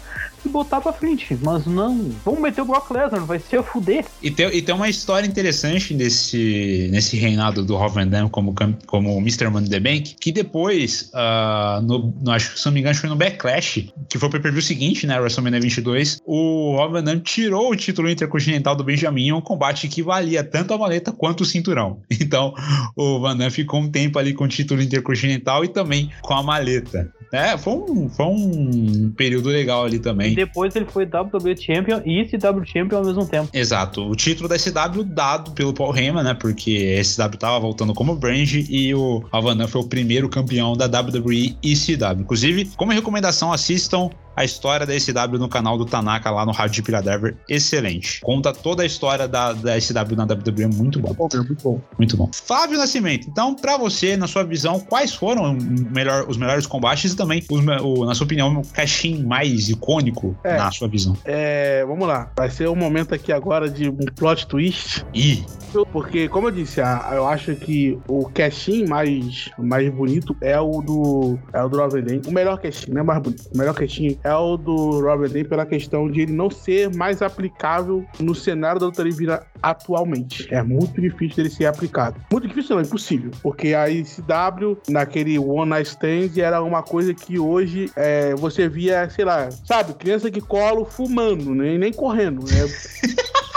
e 0.46 0.50
botar 0.50 0.82
pra 0.82 0.94
frente. 0.94 1.38
Mas 1.42 1.66
não. 1.66 2.10
Vamos 2.26 2.40
meter 2.42 2.62
o 2.62 2.66
Brock 2.66 2.92
Lesnar, 2.92 3.26
vai 3.26 3.40
ser 3.40 3.58
a 3.60 3.64
fuder. 3.64 4.06
E 4.22 4.30
tem, 4.32 4.48
e 4.56 4.62
tem 4.62 4.74
uma 4.76 4.90
história 4.90 5.26
interessante 5.28 5.94
nesse, 5.94 6.90
nesse 6.92 7.18
reinado 7.18 7.64
do 7.64 7.76
Rob 7.76 7.94
Van 7.96 8.08
Dam 8.08 8.30
como, 8.30 8.54
como 8.86 9.18
Mr. 9.20 9.50
Money 9.50 9.70
the 9.70 9.80
Bank, 9.80 10.16
que 10.20 10.32
depois, 10.32 11.10
ah, 11.14 11.82
no, 11.84 12.14
no- 12.22 12.32
acho 12.32 12.58
se 12.58 12.66
não 12.66 12.74
me 12.74 12.80
engano, 12.80 12.96
foi 12.96 13.10
no 13.10 13.16
Backlash, 13.16 13.92
que 14.10 14.18
foi 14.18 14.30
o 14.30 14.32
pay-per-view 14.32 14.62
seguinte, 14.62 15.06
né, 15.08 15.20
WrestleMania 15.20 15.60
22, 15.60 16.20
o 16.26 16.76
Rob 16.76 16.94
Van 16.94 17.04
Dam 17.04 17.20
tirou 17.20 17.72
o 17.72 17.76
título 17.76 18.10
intercontinental 18.10 18.76
do 18.76 18.84
Benjamin 18.84 19.32
um 19.32 19.42
combate 19.42 19.88
que 19.88 20.02
valia 20.04 20.44
tanto 20.44 20.74
a 20.74 20.78
maleta 20.78 21.12
quanto 21.12 21.42
o 21.42 21.46
cinturão. 21.46 22.00
Então, 22.24 22.54
o 22.96 23.20
Van 23.20 23.36
Dam 23.36 23.52
ficou 23.52 23.80
um 23.82 23.90
tempo 23.92 24.18
ali 24.18 24.34
com 24.34 24.46
o 24.46 24.48
título 24.48 24.82
intercontinental 24.82 25.64
e 25.66 25.68
também 25.68 26.10
com 26.22 26.34
a 26.34 26.42
maleta. 26.42 27.12
É, 27.34 27.58
foi 27.58 27.74
um, 27.74 28.08
foi 28.10 28.26
um 28.28 29.12
período 29.16 29.50
legal 29.50 29.84
ali 29.84 30.00
E 30.34 30.36
depois 30.36 30.76
ele 30.76 30.86
foi 30.86 31.06
WWE 31.06 31.56
Champion 31.58 32.02
e 32.06 32.22
ECW 32.22 32.66
Champion 32.66 32.98
ao 33.00 33.06
mesmo 33.06 33.26
tempo. 33.26 33.50
Exato, 33.54 34.02
o 34.08 34.16
título 34.16 34.50
da 34.50 34.58
SW 34.58 35.04
dado 35.06 35.52
pelo 35.52 35.74
Paul 35.74 35.96
Heyman, 35.96 36.24
né? 36.24 36.34
Porque 36.34 36.98
a 37.00 37.04
SW 37.04 37.38
tava 37.38 37.60
voltando 37.60 37.94
como 37.94 38.16
brand 38.16 38.52
e 38.70 38.94
o 38.94 39.24
Alvanan 39.32 39.68
foi 39.68 39.82
o 39.82 39.86
primeiro 39.88 40.28
campeão 40.30 40.74
da 40.76 40.86
WWE 40.86 41.58
ECW. 41.64 42.22
Inclusive, 42.22 42.72
como 42.76 42.92
recomendação, 42.92 43.52
assistam 43.54 44.10
a 44.36 44.44
história 44.44 44.84
da 44.84 45.00
SW 45.00 45.38
no 45.38 45.48
canal 45.48 45.78
do 45.78 45.86
Tanaka 45.86 46.32
lá 46.32 46.44
no 46.44 46.52
Rádio 46.52 46.74
de 46.78 46.82
Piradever, 46.82 47.36
excelente. 47.48 48.20
Conta 48.22 48.52
toda 48.52 48.82
a 48.82 48.86
história 48.86 49.28
da, 49.28 49.54
da 49.54 49.80
SW 49.80 50.16
na 50.16 50.24
WWE, 50.24 50.66
muito 50.74 51.00
bom. 51.00 51.16
Muito 51.20 51.56
bom. 51.64 51.82
Muito 52.00 52.18
bom. 52.18 52.30
Flávio 52.34 52.80
Nascimento, 52.80 53.28
então, 53.30 53.54
pra 53.56 53.78
você, 53.78 54.18
na 54.18 54.26
sua 54.26 54.44
visão, 54.44 54.80
quais 54.80 55.14
foram 55.14 55.56
melhor- 55.92 56.26
os 56.28 56.36
melhores 56.38 56.66
combates 56.66 57.14
e 57.14 57.16
também, 57.16 57.44
os 57.48 57.64
o- 57.84 58.06
na 58.06 58.16
sua 58.16 58.26
opinião, 58.26 58.52
o 58.60 58.68
caixinho 58.68 59.26
mais 59.28 59.70
icônico 59.70 60.23
É. 60.44 60.58
na 60.58 60.72
sua 60.72 60.88
visão? 60.88 61.16
É, 61.26 61.84
vamos 61.86 62.08
lá. 62.08 62.32
Vai 62.36 62.50
ser 62.50 62.70
um 62.70 62.76
momento 62.76 63.14
aqui 63.14 63.32
agora 63.32 63.70
de 63.70 63.90
um 63.90 63.98
plot 64.16 64.48
twist. 64.48 65.06
Ih, 65.14 65.44
Porque, 65.92 66.28
como 66.30 66.48
eu 66.48 66.52
disse, 66.52 66.80
eu 66.80 67.28
acho 67.28 67.56
que 67.56 67.98
o 68.08 68.30
casting 68.30 68.86
mais, 68.86 69.50
mais 69.58 69.90
bonito 69.90 70.36
é 70.42 70.60
o 70.60 70.82
do 70.82 71.40
é 71.52 71.64
o 71.64 71.70
do 71.70 71.78
Robin 71.78 72.02
Dane. 72.02 72.22
O 72.28 72.32
melhor 72.32 72.60
casting, 72.60 72.92
não 72.92 73.02
é 73.02 73.04
mais 73.04 73.22
bonito. 73.22 73.50
O 73.54 73.58
melhor 73.58 73.74
casting 73.74 74.18
é 74.24 74.34
o 74.36 74.58
do 74.58 75.02
Robin 75.02 75.30
Dane 75.30 75.44
pela 75.44 75.66
questão 75.66 76.10
de 76.10 76.22
ele 76.22 76.32
não 76.32 76.50
ser 76.50 76.94
mais 76.96 77.22
aplicável 77.22 78.06
no 78.20 78.36
cenário 78.36 78.80
da 78.80 78.86
luta 78.88 79.02
livre 79.02 79.28
atualmente. 79.62 80.48
É 80.54 80.62
muito 80.62 81.02
difícil 81.02 81.38
dele 81.38 81.50
ser 81.50 81.66
aplicado. 81.66 82.18
Muito 82.32 82.48
difícil 82.48 82.76
não, 82.76 82.84
impossível. 82.84 83.32
Porque 83.42 83.74
a 83.74 83.90
ICW, 83.90 84.78
naquele 84.90 85.40
One 85.40 85.70
Night 85.70 85.90
Stand, 85.90 86.38
era 86.38 86.62
uma 86.62 86.84
coisa 86.84 87.14
que 87.14 87.40
hoje 87.40 87.90
é, 87.96 88.36
você 88.36 88.68
via, 88.68 89.10
sei 89.10 89.26
lá, 89.26 89.50
sabe, 89.52 89.94
criança 89.94 90.13
que 90.32 90.42
colo 90.42 90.86
fumando, 90.86 91.54
nem, 91.54 91.78
nem 91.78 91.92
correndo, 91.92 92.44
né? 92.46 92.68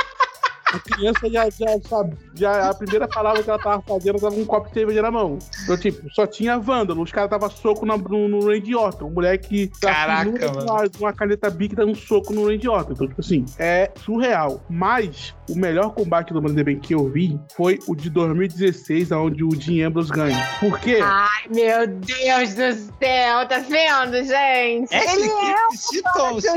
A 0.76 0.94
criança 0.96 1.30
já, 1.30 1.48
já 1.50 1.80
sabe, 1.88 2.16
já 2.34 2.68
a 2.70 2.74
primeira 2.74 3.08
palavra 3.08 3.42
que 3.42 3.48
ela 3.50 3.58
tava 3.58 3.82
fazendo, 3.82 4.18
tava 4.20 4.34
com 4.34 4.40
um 4.42 4.46
copo 4.46 4.68
de 4.68 4.74
cerveja 4.74 5.02
na 5.02 5.10
mão. 5.10 5.38
Então, 5.64 5.76
tipo, 5.76 6.08
só 6.14 6.26
tinha 6.26 6.58
vândalo. 6.58 7.02
Os 7.02 7.10
caras 7.12 7.30
tava 7.30 7.48
soco 7.50 7.84
na- 7.86 7.96
no, 7.96 8.28
no 8.28 8.46
Randy 8.46 8.74
Orton. 8.74 9.06
O 9.06 9.10
moleque 9.10 9.70
da 9.80 9.92
Caraca, 9.92 10.52
mano. 10.52 10.90
com 10.90 11.04
uma, 11.04 11.12
caneta 11.12 11.48
Bic 11.50 11.74
dando 11.74 11.92
um 11.92 11.94
soco 11.94 12.32
no 12.32 12.46
Randy 12.48 12.68
Orton. 12.68 12.92
Então, 12.92 13.08
tipo 13.08 13.20
assim, 13.20 13.44
é 13.58 13.90
surreal. 14.04 14.64
Mas 14.68 15.34
o 15.48 15.54
melhor 15.56 15.94
combate 15.94 16.32
do 16.32 16.42
Money 16.42 16.62
Bank 16.64 16.80
que 16.80 16.94
eu 16.94 17.08
vi 17.10 17.38
foi 17.56 17.78
o 17.86 17.94
de 17.94 18.10
2016, 18.10 19.12
onde 19.12 19.42
o 19.44 19.48
Dean 19.48 19.88
Ambrose 19.88 20.10
ganha. 20.10 20.36
Por 20.60 20.78
quê? 20.80 20.98
Ai, 21.02 21.44
meu 21.50 21.86
Deus 21.86 22.54
do 22.54 22.72
céu, 22.98 23.46
tá 23.48 23.58
vendo, 23.58 24.16
gente? 24.24 24.94
essa 24.94 25.12
Ele 25.12 25.28
é 25.28 25.76
se 25.76 26.02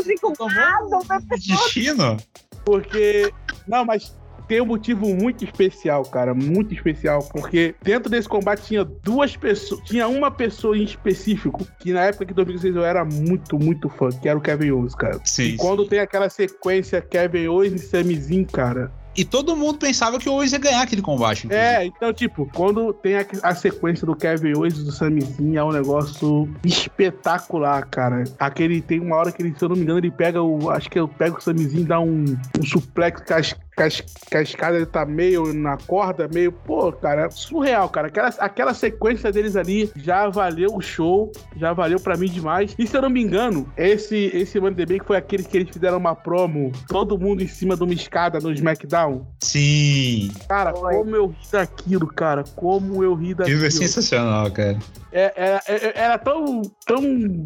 se 0.03 0.17
culpado, 0.19 0.97
um 0.97 1.27
destino? 1.29 2.17
Porque. 2.65 3.31
Não, 3.69 3.85
mas 3.85 4.17
tem 4.49 4.59
um 4.59 4.65
motivo 4.65 5.05
muito 5.13 5.43
especial, 5.43 6.03
cara. 6.03 6.33
Muito 6.33 6.73
especial. 6.73 7.23
Porque 7.31 7.75
dentro 7.83 8.09
desse 8.09 8.27
combate 8.27 8.63
tinha 8.63 8.83
duas 8.83 9.37
pessoas. 9.37 9.79
Tinha 9.85 10.07
uma 10.07 10.31
pessoa 10.31 10.75
em 10.75 10.83
específico 10.83 11.65
que 11.79 11.93
na 11.93 12.05
época 12.05 12.25
de 12.25 12.33
2016 12.33 12.75
eu 12.75 12.83
era 12.83 13.05
muito, 13.05 13.59
muito 13.59 13.87
fã, 13.89 14.09
que 14.09 14.27
era 14.27 14.37
o 14.37 14.41
Kevin 14.41 14.71
Owens, 14.71 14.95
cara. 14.95 15.21
Sim. 15.23 15.49
E 15.49 15.57
quando 15.57 15.87
tem 15.87 15.99
aquela 15.99 16.29
sequência 16.29 16.99
Kevin 16.99 17.47
Owens 17.47 17.73
e 17.73 17.79
Sami 17.79 18.15
Zayn, 18.15 18.43
cara. 18.45 18.91
E 19.19 19.25
todo 19.25 19.53
mundo 19.53 19.77
pensava 19.77 20.17
que 20.17 20.29
o 20.29 20.31
Owens 20.31 20.53
ia 20.53 20.59
ganhar 20.59 20.81
aquele 20.81 21.01
combate. 21.01 21.45
inclusive. 21.45 21.67
É, 21.67 21.85
então, 21.85 22.13
tipo, 22.13 22.49
quando 22.55 22.93
tem 22.93 23.17
a, 23.17 23.25
a 23.43 23.53
sequência 23.53 24.07
do 24.07 24.15
Kevin 24.15 24.53
Owens 24.55 24.79
e 24.79 24.85
do 24.85 24.93
Sami 24.93 25.19
Zayn, 25.19 25.57
é 25.57 25.63
um 25.63 25.73
negócio 25.73 26.47
espetacular, 26.63 27.85
cara. 27.87 28.23
Aquele, 28.39 28.81
tem 28.81 29.01
uma 29.01 29.17
hora 29.17 29.29
que 29.29 29.41
ele, 29.41 29.53
se 29.57 29.61
eu 29.61 29.67
não 29.67 29.75
me 29.75 29.81
engano, 29.81 29.99
ele 29.99 30.09
pega 30.09 30.41
o, 30.41 30.69
acho 30.69 30.89
que 30.89 30.97
eu 30.97 31.05
pego 31.05 31.37
o 31.37 31.41
Sami 31.41 31.67
Zayn 31.67 31.81
e 31.81 31.83
dá 31.83 31.99
um, 31.99 32.23
um 32.57 32.65
suplex 32.65 33.21
com 33.21 33.33
as, 33.83 34.01
com 34.01 34.05
as- 34.05 34.13
com 34.31 34.37
a 34.37 34.41
escada 34.41 34.75
ele 34.77 34.85
tá 34.85 35.05
meio 35.05 35.53
na 35.53 35.77
corda, 35.77 36.27
meio, 36.33 36.51
pô, 36.51 36.91
cara, 36.91 37.29
surreal, 37.31 37.89
cara. 37.89 38.07
Aquela, 38.07 38.27
aquela 38.39 38.73
sequência 38.73 39.31
deles 39.31 39.55
ali 39.55 39.91
já 39.95 40.27
valeu 40.29 40.69
o 40.75 40.81
show, 40.81 41.31
já 41.55 41.73
valeu 41.73 41.99
pra 41.99 42.15
mim 42.17 42.27
demais. 42.29 42.75
E 42.77 42.85
se 42.87 42.95
eu 42.95 43.01
não 43.01 43.09
me 43.09 43.21
engano, 43.21 43.67
esse, 43.77 44.31
esse 44.33 44.59
Money 44.59 44.75
the 44.75 44.85
Bank 44.85 45.05
foi 45.05 45.17
aquele 45.17 45.43
que 45.43 45.57
eles 45.57 45.69
fizeram 45.69 45.97
uma 45.97 46.15
promo, 46.15 46.71
todo 46.87 47.17
mundo 47.17 47.41
em 47.43 47.47
cima 47.47 47.75
de 47.75 47.83
uma 47.83 47.93
escada 47.93 48.39
no 48.39 48.51
SmackDown. 48.51 49.25
Sim. 49.41 50.31
Cara, 50.47 50.73
Foi. 50.73 50.95
como 50.95 51.15
eu 51.15 51.27
ri 51.27 51.35
daquilo, 51.51 52.07
cara. 52.07 52.43
Como 52.55 53.03
eu 53.03 53.13
ri 53.13 53.33
daquilo. 53.33 53.57
Aquilo 53.57 53.65
é 53.67 53.71
sensacional, 53.71 54.49
cara. 54.51 54.77
É, 55.11 55.33
é- 55.35 55.61
é- 55.67 55.91
era 55.95 56.17
tão, 56.19 56.61
tão 56.85 57.01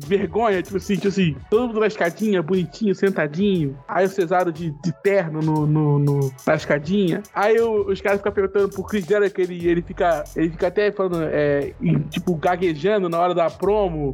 vergonha, 0.05 0.61
tipo 0.61 0.75
assim, 0.77 0.95
tipo 0.95 1.07
assim, 1.07 1.35
todo 1.49 1.67
mundo 1.67 1.79
na 1.79 1.87
escadinha, 1.87 2.41
bonitinho, 2.41 2.93
sentadinho. 2.93 3.77
Aí 3.87 4.05
o 4.05 4.09
Cesaro 4.09 4.51
de, 4.51 4.71
de 4.83 4.91
terno 5.01 5.39
no, 5.41 5.65
no- 5.65 5.99
no- 5.99 6.22
na 6.45 6.55
escadinha. 6.55 7.23
Aí 7.33 7.59
o- 7.59 7.89
os 7.89 8.01
caras 8.01 8.19
ficam 8.19 8.31
perguntando 8.31 8.69
pro 8.69 8.83
Chris 8.83 9.05
Jericho 9.05 9.39
ele, 9.41 9.67
ele, 9.67 9.81
fica, 9.81 10.23
ele 10.35 10.49
fica 10.51 10.67
até 10.67 10.91
falando, 10.91 11.23
é, 11.23 11.73
tipo, 12.09 12.35
gaguejando 12.35 13.09
na 13.09 13.17
hora 13.19 13.33
da 13.33 13.49
promo. 13.49 14.11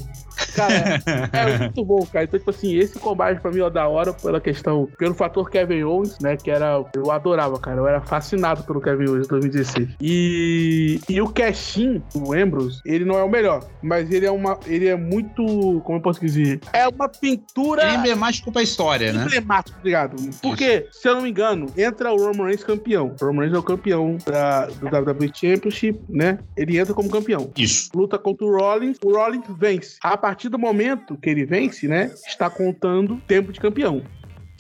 Cara, 0.56 1.02
é 1.34 1.58
muito 1.60 1.84
bom, 1.84 2.06
cara. 2.06 2.24
Então, 2.26 2.40
tipo 2.40 2.50
assim, 2.52 2.76
esse 2.76 2.98
combate 3.00 3.42
pra 3.42 3.52
mim 3.52 3.62
é 3.62 3.70
da 3.70 3.88
hora 3.88 4.14
pela 4.14 4.40
questão, 4.40 4.88
pelo 4.98 5.14
fator 5.14 5.50
Kevin 5.50 5.84
Owens, 5.84 6.18
né? 6.20 6.38
Que 6.38 6.50
era. 6.50 6.84
Eu 6.96 7.12
adorava, 7.12 7.60
cara. 7.60 7.78
Eu 7.78 7.88
era 7.88 8.00
fascinado 8.02 8.64
pelo 8.64 8.80
Kevin 8.82 9.10
Owens 9.10 9.26
em 9.26 9.30
2016. 9.30 9.90
E, 10.02 11.00
e 11.10 11.22
o 11.22 11.28
Cashin, 11.28 12.02
o 12.16 12.34
Ambrose, 12.34 12.80
ele 12.86 13.04
não 13.04 13.18
é 13.18 13.24
o 13.24 13.30
melhor, 13.30 13.64
mas 13.82 14.10
ele 14.12 14.26
é 14.26 14.32
uma. 14.32 14.58
Ele 14.66 14.88
é 14.88 14.96
muito. 14.96 15.44
Como 15.84 15.98
eu 15.98 16.02
posso 16.02 16.22
dizer? 16.22 16.62
É 16.72 16.88
uma 16.88 17.10
pintura. 17.10 17.84
É 17.84 17.96
emblemático 17.96 18.52
pra 18.52 18.62
história, 18.62 19.12
né? 19.12 19.24
Emblemático, 19.26 19.78
obrigado. 19.78 20.16
Porque, 20.42 20.88
se 20.92 21.08
eu 21.08 21.16
não 21.16 21.22
me 21.24 21.30
engano, 21.30 21.66
entra 21.78 21.99
o 22.08 22.18
Roman 22.18 22.46
Reigns 22.46 22.64
campeão. 22.64 23.16
O 23.20 23.26
Roman 23.26 23.42
Reigns 23.42 23.56
é 23.56 23.60
o 23.60 23.64
campeão 23.64 24.18
da, 24.26 24.66
do 24.68 24.86
WWE 24.86 25.32
Championship, 25.34 26.00
né? 26.08 26.40
Ele 26.56 26.78
entra 26.78 26.94
como 26.94 27.10
campeão 27.10 27.52
Isso. 27.58 27.90
luta 27.94 28.18
contra 28.18 28.46
o 28.46 28.58
Rollins, 28.58 28.98
o 29.04 29.14
Rollins 29.14 29.46
vence. 29.58 29.98
A 30.02 30.18
partir 30.18 30.50
do 30.50 30.60
momento 30.60 31.18
que 31.18 31.30
ele 31.30 31.46
vence, 31.46 31.88
né, 31.88 32.12
está 32.28 32.50
contando 32.50 33.22
tempo 33.28 33.52
de 33.52 33.60
campeão. 33.60 34.02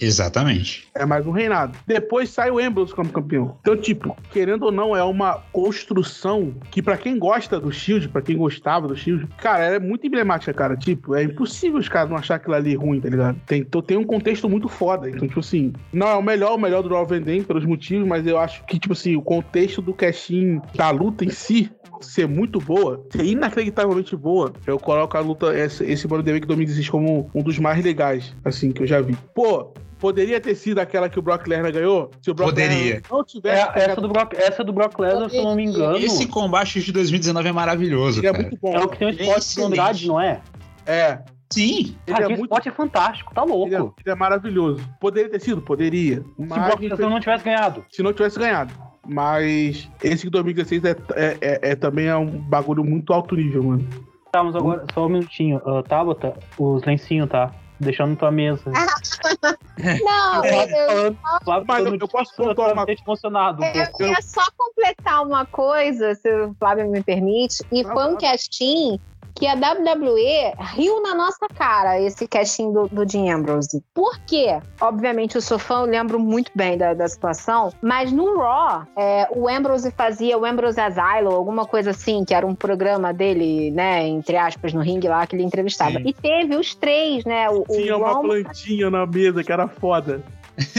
Exatamente. 0.01 0.87
É 0.95 1.05
mais 1.05 1.25
um 1.25 1.31
reinado. 1.31 1.77
Depois 1.85 2.29
sai 2.29 2.49
o 2.49 2.59
Ambrose 2.59 2.93
como 2.93 3.09
campeão. 3.09 3.57
Então, 3.61 3.75
tipo, 3.75 4.15
querendo 4.31 4.63
ou 4.63 4.71
não, 4.71 4.95
é 4.95 5.03
uma 5.03 5.35
construção 5.51 6.53
que 6.71 6.81
pra 6.81 6.97
quem 6.97 7.17
gosta 7.17 7.59
do 7.59 7.71
Shield, 7.71 8.09
pra 8.09 8.21
quem 8.21 8.37
gostava 8.37 8.87
do 8.87 8.95
Shield, 8.95 9.27
cara, 9.37 9.63
ela 9.63 9.75
é 9.75 9.79
muito 9.79 10.05
emblemática, 10.07 10.53
cara. 10.53 10.77
Tipo, 10.77 11.15
é 11.15 11.23
impossível 11.23 11.79
os 11.79 11.89
caras 11.89 12.09
não 12.09 12.17
achar 12.17 12.35
aquilo 12.35 12.55
ali 12.55 12.75
ruim, 12.75 13.01
tá 13.01 13.09
ligado? 13.09 13.39
Tem, 13.45 13.63
tem 13.63 13.97
um 13.97 14.03
contexto 14.03 14.49
muito 14.49 14.67
foda. 14.67 15.09
Então, 15.09 15.27
tipo 15.27 15.39
assim, 15.39 15.73
não 15.91 16.07
é 16.07 16.15
o 16.15 16.21
melhor, 16.21 16.55
o 16.55 16.57
melhor 16.57 16.81
do 16.81 16.89
Raw 16.89 17.05
Van 17.05 17.21
Dam 17.21 17.43
pelos 17.43 17.65
motivos, 17.65 18.07
mas 18.07 18.25
eu 18.25 18.37
acho 18.37 18.63
que, 18.65 18.79
tipo 18.79 18.93
assim, 18.93 19.15
o 19.15 19.21
contexto 19.21 19.81
do 19.81 19.93
casting 19.93 20.61
da 20.75 20.89
luta 20.91 21.25
em 21.25 21.29
si 21.29 21.69
ser 22.01 22.27
muito 22.27 22.59
boa, 22.59 23.05
ser 23.11 23.25
inacreditavelmente 23.25 24.15
boa, 24.15 24.53
eu 24.65 24.79
coloco 24.79 25.17
a 25.17 25.19
luta, 25.19 25.57
esse, 25.57 25.83
esse 25.83 26.07
in 26.07 26.09
the 26.09 26.33
Bank 26.33 26.47
2016 26.47 26.89
como 26.89 27.29
um 27.33 27.43
dos 27.43 27.59
mais 27.59 27.83
legais, 27.83 28.33
assim, 28.43 28.71
que 28.71 28.83
eu 28.83 28.87
já 28.87 29.01
vi. 29.01 29.17
Pô, 29.33 29.73
poderia 29.99 30.39
ter 30.39 30.55
sido 30.55 30.79
aquela 30.79 31.09
que 31.09 31.19
o 31.19 31.21
Brock 31.21 31.45
Lesnar 31.47 31.71
ganhou? 31.71 32.09
Se 32.21 32.31
o 32.31 32.33
Brock 32.33 32.49
Poderia. 32.49 32.95
Lesnar 32.95 33.11
não 33.11 33.19
É, 33.21 33.23
tivesse 33.23 33.61
essa, 33.61 33.71
pegado- 33.71 34.01
do 34.01 34.07
Brock, 34.09 34.33
essa 34.33 34.63
do 34.63 34.73
Brock 34.73 34.99
Lesnar, 34.99 35.29
se 35.29 35.37
eu 35.37 35.43
não 35.43 35.55
me 35.55 35.65
engano, 35.65 35.97
Esse 35.97 36.27
combate 36.27 36.81
de 36.81 36.91
2019 36.91 37.49
é 37.49 37.51
maravilhoso, 37.51 38.19
ele 38.19 38.27
é 38.27 38.33
muito 38.33 38.57
bom. 38.61 38.73
é 38.75 38.79
o 38.83 38.87
que 38.87 38.97
tem 38.97 39.07
o 39.07 39.11
esporte 39.11 39.39
Excelente. 39.39 39.71
Andrade, 39.79 40.07
não 40.07 40.19
é? 40.21 40.41
É, 40.85 41.19
Sim. 41.51 41.79
ele 41.79 41.95
Cara, 42.07 42.21
é 42.21 42.23
aquele 42.25 42.27
muito 42.39 42.43
esporte 42.51 42.69
é 42.69 42.71
fantástico, 42.71 43.33
tá 43.33 43.43
louco. 43.43 43.67
ele 43.67 43.75
é, 43.75 43.79
ele 43.79 43.91
é 44.07 44.15
maravilhoso. 44.15 44.83
Poderia 44.99 45.29
ter 45.29 45.39
sido? 45.41 45.61
Poderia. 45.61 46.17
Se 46.17 46.23
o 46.37 46.45
Mas, 46.47 46.65
Brock 46.65 46.79
Lesnar 46.81 47.09
não 47.09 47.19
tivesse 47.19 47.43
ganhado. 47.43 47.85
se 47.89 48.01
não 48.03 48.13
tivesse 48.13 48.39
ganhado. 48.39 48.73
Mas 49.07 49.89
esse 50.03 50.23
de 50.25 50.29
2016 50.29 50.83
é, 50.85 50.95
é, 51.15 51.37
é- 51.41 51.59
é 51.71 51.75
também 51.75 52.05
é 52.07 52.15
um 52.15 52.25
bagulho 52.27 52.83
muito 52.83 53.11
alto 53.13 53.35
nível, 53.35 53.63
mano. 53.63 53.87
Tá, 54.31 54.43
mas 54.43 54.55
agora, 54.55 54.85
só 54.93 55.07
um 55.07 55.09
minutinho. 55.09 55.57
Uh, 55.65 55.81
Tabata, 55.81 56.37
os 56.59 56.83
lencinhos, 56.83 57.27
tá? 57.29 57.51
Deixando 57.79 58.11
na 58.11 58.15
tua 58.17 58.29
mesa. 58.31 58.61
Não, 60.03 60.45
eu, 60.45 61.05
eu, 61.05 61.15
Flávio, 61.43 61.65
Mas 61.67 61.85
eu- 61.85 61.91
no 61.91 61.97
eu 61.97 62.07
posso 62.07 62.31
eu 62.37 62.45
uma- 62.45 62.55
tô 62.55 62.91
emocionado 62.91 63.63
eu 63.63 63.91
queria 63.93 64.21
só 64.21 64.43
completar 64.57 65.23
uma 65.25 65.45
coisa, 65.45 66.15
se 66.15 66.29
o 66.43 66.53
Flávio 66.55 66.89
me 66.89 67.01
permite. 67.03 67.63
E 67.71 67.85
Ah, 67.85 67.93
foi 67.93 68.05
um 68.13 68.17
casting 68.17 68.99
que 69.39 69.47
a 69.47 69.53
WWE 69.53 70.53
riu 70.75 71.01
na 71.01 71.15
nossa 71.15 71.47
cara 71.55 71.97
esse 71.99 72.27
casting 72.27 72.73
do, 72.73 72.89
do 72.89 73.05
Dean 73.05 73.37
Ambrose. 73.37 73.81
Por 73.93 74.19
quê? 74.27 74.59
Obviamente, 74.81 75.35
eu 75.35 75.41
sou 75.41 75.57
fã, 75.57 75.75
eu 75.75 75.85
lembro 75.85 76.19
muito 76.19 76.51
bem 76.53 76.77
da, 76.77 76.93
da 76.93 77.07
situação, 77.07 77.71
mas 77.81 78.11
no 78.11 78.37
Raw, 78.37 78.83
é, 78.97 79.29
o 79.33 79.47
Ambrose 79.47 79.91
fazia 79.91 80.37
o 80.37 80.43
Ambrose 80.43 80.79
Asylum, 80.81 81.31
alguma 81.33 81.65
coisa 81.65 81.91
assim, 81.91 82.25
que 82.25 82.33
era 82.33 82.45
um 82.45 82.53
programa 82.53 83.13
dele, 83.13 83.71
né, 83.71 84.05
entre 84.05 84.35
aspas, 84.35 84.73
no 84.73 84.81
ringue 84.81 85.07
lá, 85.07 85.25
que 85.25 85.37
ele 85.37 85.43
entrevistava. 85.43 85.99
Sim. 85.99 86.03
E 86.05 86.13
teve 86.13 86.57
os 86.57 86.75
três, 86.75 87.23
né? 87.23 87.49
O, 87.49 87.63
Tinha 87.63 87.95
o 87.95 87.99
uma 87.99 88.11
Roman- 88.11 88.43
plantinha 88.43 88.89
na 88.89 89.05
mesa 89.05 89.41
que 89.41 89.51
era 89.53 89.69
foda. 89.69 90.21
Isso. 90.57 90.75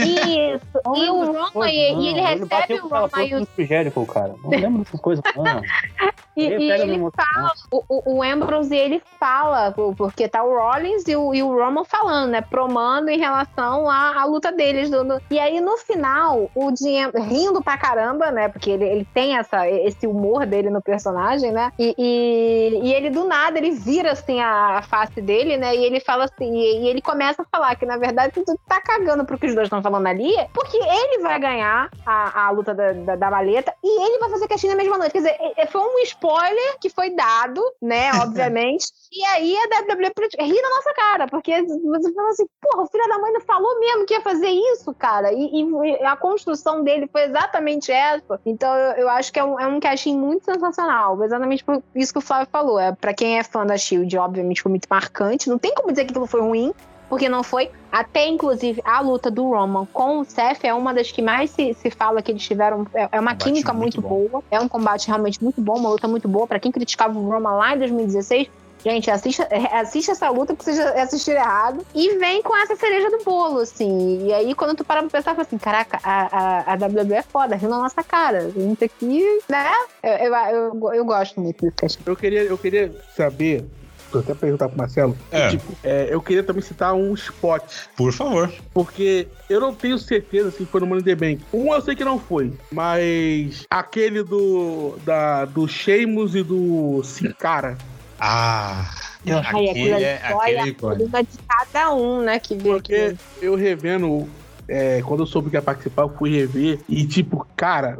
e 0.95 1.09
o 1.09 1.31
Roman, 1.33 1.67
e, 1.67 1.93
e 1.95 2.07
ele 2.09 2.21
recebe 2.21 2.73
o 2.75 2.87
Roman 2.87 3.09
e 3.25 3.89
o 3.95 4.05
cara. 4.05 4.35
Não 4.43 4.49
lembro 4.51 4.83
dessas 4.83 5.01
coisas, 5.01 5.23
não. 5.35 5.61
E, 6.35 6.47
e 6.63 6.71
ele 6.83 6.97
fala, 7.15 7.51
o, 7.71 7.83
o- 8.17 8.23
Ambrose 8.23 8.75
ele 8.75 9.01
fala, 9.19 9.71
porque 9.97 10.27
tá 10.27 10.43
o 10.43 10.55
Rollins 10.57 11.07
e 11.07 11.15
o, 11.15 11.33
e 11.33 11.43
o 11.43 11.53
Roman 11.53 11.83
falando, 11.83 12.29
né? 12.31 12.41
Promando 12.41 13.09
em 13.09 13.17
relação 13.19 13.89
à, 13.89 14.21
à 14.21 14.25
luta 14.25 14.51
deles. 14.51 14.89
do- 14.89 15.03
do- 15.03 15.21
e 15.29 15.39
aí 15.39 15.59
no 15.59 15.77
final, 15.77 16.49
o 16.55 16.71
Dean 16.71 17.11
rindo 17.27 17.61
pra 17.61 17.77
caramba, 17.77 18.31
né? 18.31 18.47
Porque 18.49 18.69
ele, 18.71 18.85
ele 18.85 19.05
tem 19.13 19.37
essa, 19.37 19.67
esse 19.69 20.07
humor 20.07 20.45
dele 20.45 20.69
no 20.69 20.81
personagem, 20.81 21.51
né? 21.51 21.71
E, 21.77 21.93
e, 21.97 22.79
e 22.83 22.93
ele 22.93 23.09
do 23.09 23.25
nada, 23.25 23.57
ele 23.57 23.71
vira 23.71 24.11
assim 24.13 24.39
a, 24.39 24.77
a 24.77 24.81
face 24.81 25.21
dele, 25.21 25.57
né? 25.57 25.75
E 25.75 25.83
ele 25.83 25.99
fala 25.99 26.25
assim, 26.25 26.53
e, 26.55 26.83
e 26.83 26.87
ele 26.87 27.01
começa 27.01 27.41
a 27.41 27.45
falar 27.45 27.75
que 27.75 27.85
na 27.85 27.97
verdade 27.97 28.33
tu 28.33 28.57
tá 28.67 28.79
cagando 28.81 29.25
pro 29.25 29.37
que 29.37 29.47
os 29.47 29.55
dois 29.55 29.65
estão 29.65 29.81
falando 29.81 30.07
ali, 30.07 30.33
porque 30.53 30.77
ele 30.77 31.19
vai 31.21 31.39
ganhar 31.39 31.89
a, 32.05 32.45
a 32.47 32.51
luta 32.51 32.73
da, 32.73 32.93
da, 32.93 33.15
da 33.15 33.29
maleta 33.31 33.73
e 33.83 34.03
ele 34.05 34.19
vai 34.19 34.29
fazer 34.29 34.47
casting 34.47 34.67
na 34.69 34.75
mesma 34.75 34.97
noite. 34.97 35.11
Quer 35.11 35.17
dizer, 35.19 35.35
é- 35.39 35.63
é- 35.63 35.65
foi 35.67 35.81
um 35.81 35.99
spoiler 36.21 36.77
que 36.79 36.89
foi 36.89 37.09
dado, 37.09 37.61
né, 37.81 38.11
obviamente. 38.21 38.85
e 39.11 39.25
aí 39.25 39.55
a 39.57 39.93
WWE 39.93 40.11
ri 40.39 40.61
na 40.61 40.69
nossa 40.69 40.93
cara, 40.93 41.27
porque 41.27 41.63
você 41.63 42.13
fala 42.13 42.29
assim, 42.29 42.45
porra, 42.61 42.83
o 42.83 42.87
filho 42.87 43.07
da 43.07 43.17
mãe 43.17 43.33
não 43.33 43.41
falou 43.41 43.79
mesmo 43.79 44.05
que 44.05 44.13
ia 44.13 44.21
fazer 44.21 44.49
isso, 44.49 44.93
cara. 44.93 45.33
E, 45.33 45.63
e 45.63 46.05
a 46.05 46.15
construção 46.15 46.83
dele 46.83 47.09
foi 47.11 47.23
exatamente 47.23 47.91
essa. 47.91 48.39
Então 48.45 48.73
eu, 48.75 49.03
eu 49.03 49.09
acho 49.09 49.33
que 49.33 49.39
é 49.39 49.43
um, 49.43 49.59
é 49.59 49.65
um 49.65 49.79
casting 49.79 50.17
muito 50.17 50.45
sensacional. 50.45 51.21
Exatamente 51.23 51.63
por 51.63 51.81
isso 51.95 52.13
que 52.13 52.19
o 52.19 52.21
Flávio 52.21 52.47
falou. 52.51 52.79
É, 52.79 52.91
pra 52.91 53.13
quem 53.13 53.39
é 53.39 53.43
fã 53.43 53.65
da 53.65 53.77
Shield, 53.77 54.15
obviamente 54.17 54.61
foi 54.61 54.69
muito 54.69 54.87
marcante. 54.89 55.49
Não 55.49 55.57
tem 55.57 55.73
como 55.73 55.89
dizer 55.89 56.05
que 56.05 56.11
aquilo 56.11 56.27
foi 56.27 56.41
ruim 56.41 56.73
porque 57.11 57.27
não 57.27 57.43
foi. 57.43 57.69
Até, 57.91 58.25
inclusive, 58.25 58.81
a 58.85 59.01
luta 59.01 59.29
do 59.29 59.43
Roman 59.49 59.85
com 59.91 60.19
o 60.19 60.23
Seth 60.23 60.63
é 60.63 60.73
uma 60.73 60.93
das 60.93 61.11
que 61.11 61.21
mais 61.21 61.49
se, 61.51 61.73
se 61.73 61.91
fala 61.91 62.21
que 62.21 62.31
eles 62.31 62.41
tiveram. 62.41 62.87
É, 62.93 63.09
é 63.11 63.19
uma 63.19 63.31
Combate 63.31 63.43
química 63.43 63.73
muito 63.73 64.01
muito, 64.01 64.29
boa. 64.31 64.43
É 64.49 64.57
um 64.61 64.69
combate 64.69 65.07
realmente 65.09 65.43
muito 65.43 65.59
bom, 65.59 65.77
uma 65.77 65.89
luta 65.89 66.07
muito 66.07 66.29
boa. 66.29 66.47
Pra 66.47 66.57
quem 66.57 66.71
criticava 66.71 67.19
o 67.19 67.29
Roman 67.29 67.51
lá 67.51 67.75
em 67.75 67.79
2016, 67.79 68.47
gente, 68.81 69.11
assista, 69.11 69.45
é, 69.51 69.77
assista 69.77 70.13
essa 70.13 70.29
luta 70.29 70.53
porque 70.55 70.71
vocês 70.71 70.79
assistiram 70.79 71.41
errado. 71.41 71.85
E 71.93 72.17
vem 72.17 72.41
com 72.41 72.55
essa 72.55 72.77
cereja 72.77 73.09
do 73.09 73.25
bolo, 73.25 73.59
assim. 73.59 74.27
E 74.27 74.33
aí, 74.33 74.55
quando 74.55 74.77
tu 74.77 74.85
para 74.85 75.01
pra 75.01 75.09
pensar, 75.09 75.31
fala 75.31 75.45
assim: 75.45 75.57
caraca, 75.57 75.99
a, 76.01 76.71
a, 76.71 76.73
a 76.73 76.75
WWE 76.75 77.15
é 77.15 77.23
foda, 77.23 77.57
riu 77.57 77.69
na 77.69 77.79
nossa 77.79 78.01
cara. 78.01 78.45
A 78.45 78.49
gente 78.51 78.85
aqui, 78.85 79.21
né? 79.49 79.69
Eu, 80.01 80.11
eu, 80.11 80.33
eu, 80.33 80.93
eu 80.93 81.03
gosto 81.03 81.41
muito 81.41 81.69
desse. 81.75 81.99
Eu 82.05 82.15
queria, 82.15 82.43
eu 82.43 82.57
queria 82.57 82.89
saber, 83.17 83.65
vou 84.11 84.21
até 84.21 84.33
perguntar 84.33 84.67
pro 84.69 84.77
Marcelo, 84.77 85.17
É. 85.31 85.49
tipo, 85.49 85.73
é, 85.83 86.07
eu 86.09 86.21
queria 86.21 86.43
também 86.43 86.61
citar 86.61 86.93
um 86.93 87.13
spot, 87.13 87.63
Por 87.95 88.11
favor. 88.11 88.51
porque 88.73 89.27
eu 89.49 89.59
não 89.59 89.73
tenho 89.73 89.97
certeza 89.97 90.51
se 90.51 90.65
foi 90.65 90.81
no 90.81 90.87
Money 90.87 91.01
in 91.01 91.05
the 91.05 91.15
Bank. 91.15 91.41
Um 91.53 91.73
eu 91.73 91.81
sei 91.81 91.95
que 91.95 92.03
não 92.03 92.19
foi, 92.19 92.53
mas 92.71 93.65
aquele 93.69 94.23
do, 94.23 94.97
da, 95.05 95.45
do 95.45 95.67
Sheamus 95.67 96.35
e 96.35 96.43
do 96.43 97.01
Sin 97.03 97.31
Cara, 97.31 97.77
Ah. 98.19 98.85
Aquilo 99.23 99.37
Aquele 99.39 99.93
ali 99.93 100.03
é, 100.03 100.15
aquele 100.23 100.73
coluna 100.73 101.21
de 101.23 101.37
cada 101.47 101.93
um, 101.93 102.21
né? 102.21 102.39
Que 102.39 102.55
porque 102.55 102.95
aqui. 102.95 103.17
eu 103.41 103.53
revendo, 103.55 104.27
é, 104.67 105.01
quando 105.03 105.19
eu 105.21 105.27
soube 105.27 105.49
que 105.51 105.55
ia 105.55 105.61
participar, 105.61 106.03
eu 106.03 106.09
fui 106.17 106.31
rever, 106.31 106.79
e 106.89 107.05
tipo, 107.05 107.45
cara... 107.55 107.99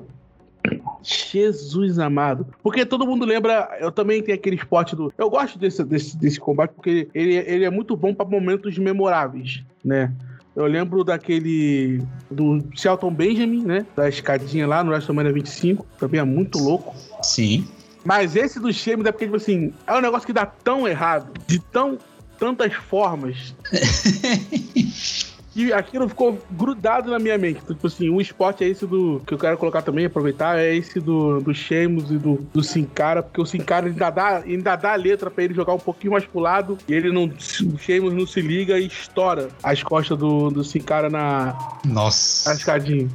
Jesus 1.03 1.99
amado. 1.99 2.47
Porque 2.61 2.85
todo 2.85 3.05
mundo 3.05 3.25
lembra. 3.25 3.77
Eu 3.79 3.91
também 3.91 4.21
tenho 4.21 4.37
aquele 4.37 4.55
esporte 4.55 4.95
do. 4.95 5.13
Eu 5.17 5.29
gosto 5.29 5.57
desse, 5.57 5.83
desse, 5.83 6.17
desse 6.17 6.39
combate 6.39 6.71
porque 6.71 7.07
ele, 7.13 7.35
ele 7.35 7.65
é 7.65 7.69
muito 7.69 7.95
bom 7.95 8.13
para 8.13 8.25
momentos 8.25 8.77
memoráveis, 8.77 9.63
né? 9.83 10.13
Eu 10.55 10.65
lembro 10.65 11.03
daquele. 11.03 12.01
Do 12.29 12.63
Shelton 12.75 13.11
Benjamin, 13.11 13.63
né? 13.63 13.85
Da 13.95 14.09
escadinha 14.09 14.67
lá 14.67 14.83
no 14.83 14.91
WrestleMania 14.91 15.33
25. 15.33 15.85
Também 15.97 16.19
é 16.19 16.23
muito 16.23 16.59
louco. 16.59 16.95
Sim. 17.23 17.67
Mas 18.03 18.35
esse 18.35 18.59
do 18.59 18.73
Sheamus 18.73 19.05
é 19.05 19.11
porque, 19.11 19.25
tipo 19.25 19.37
assim, 19.37 19.73
é 19.85 19.93
um 19.93 20.01
negócio 20.01 20.25
que 20.25 20.33
dá 20.33 20.45
tão 20.45 20.87
errado, 20.87 21.31
de 21.45 21.59
tão 21.59 21.99
tantas 22.41 22.73
formas, 22.73 23.53
que 25.53 25.71
aquilo 25.73 26.07
ficou 26.07 26.39
grudado 26.51 27.11
na 27.11 27.19
minha 27.19 27.37
mente. 27.37 27.61
Tipo 27.65 27.87
assim, 27.87 28.09
o 28.09 28.21
esporte 28.21 28.63
é 28.63 28.67
esse 28.67 28.85
do. 28.85 29.21
Que 29.25 29.33
eu 29.33 29.37
quero 29.37 29.57
colocar 29.57 29.81
também, 29.81 30.05
aproveitar, 30.05 30.57
é 30.57 30.75
esse 30.75 30.99
do, 30.99 31.41
do 31.41 31.53
Sheamus 31.53 32.09
e 32.09 32.17
do, 32.17 32.35
do 32.53 32.63
Sin 32.63 32.85
Cara, 32.85 33.21
porque 33.21 33.41
o 33.41 33.45
Sin 33.45 33.59
Cara 33.59 33.87
ainda 33.87 34.09
dá, 34.09 34.37
ainda 34.37 34.75
dá 34.75 34.93
a 34.93 34.95
letra 34.95 35.29
pra 35.29 35.43
ele 35.43 35.53
jogar 35.53 35.73
um 35.73 35.79
pouquinho 35.79 36.13
mais 36.13 36.25
pro 36.25 36.39
lado, 36.39 36.77
e 36.87 36.93
ele 36.93 37.11
não. 37.11 37.25
O 37.25 37.77
Sheamus 37.77 38.13
não 38.13 38.25
se 38.25 38.41
liga 38.41 38.79
e 38.79 38.87
estoura 38.87 39.49
as 39.61 39.83
costas 39.83 40.17
do, 40.17 40.49
do 40.49 40.63
Sin 40.63 40.79
Cara 40.79 41.09
na, 41.09 41.55
na 41.85 41.93
Nossa. 41.93 42.53
escadinha. 42.53 43.09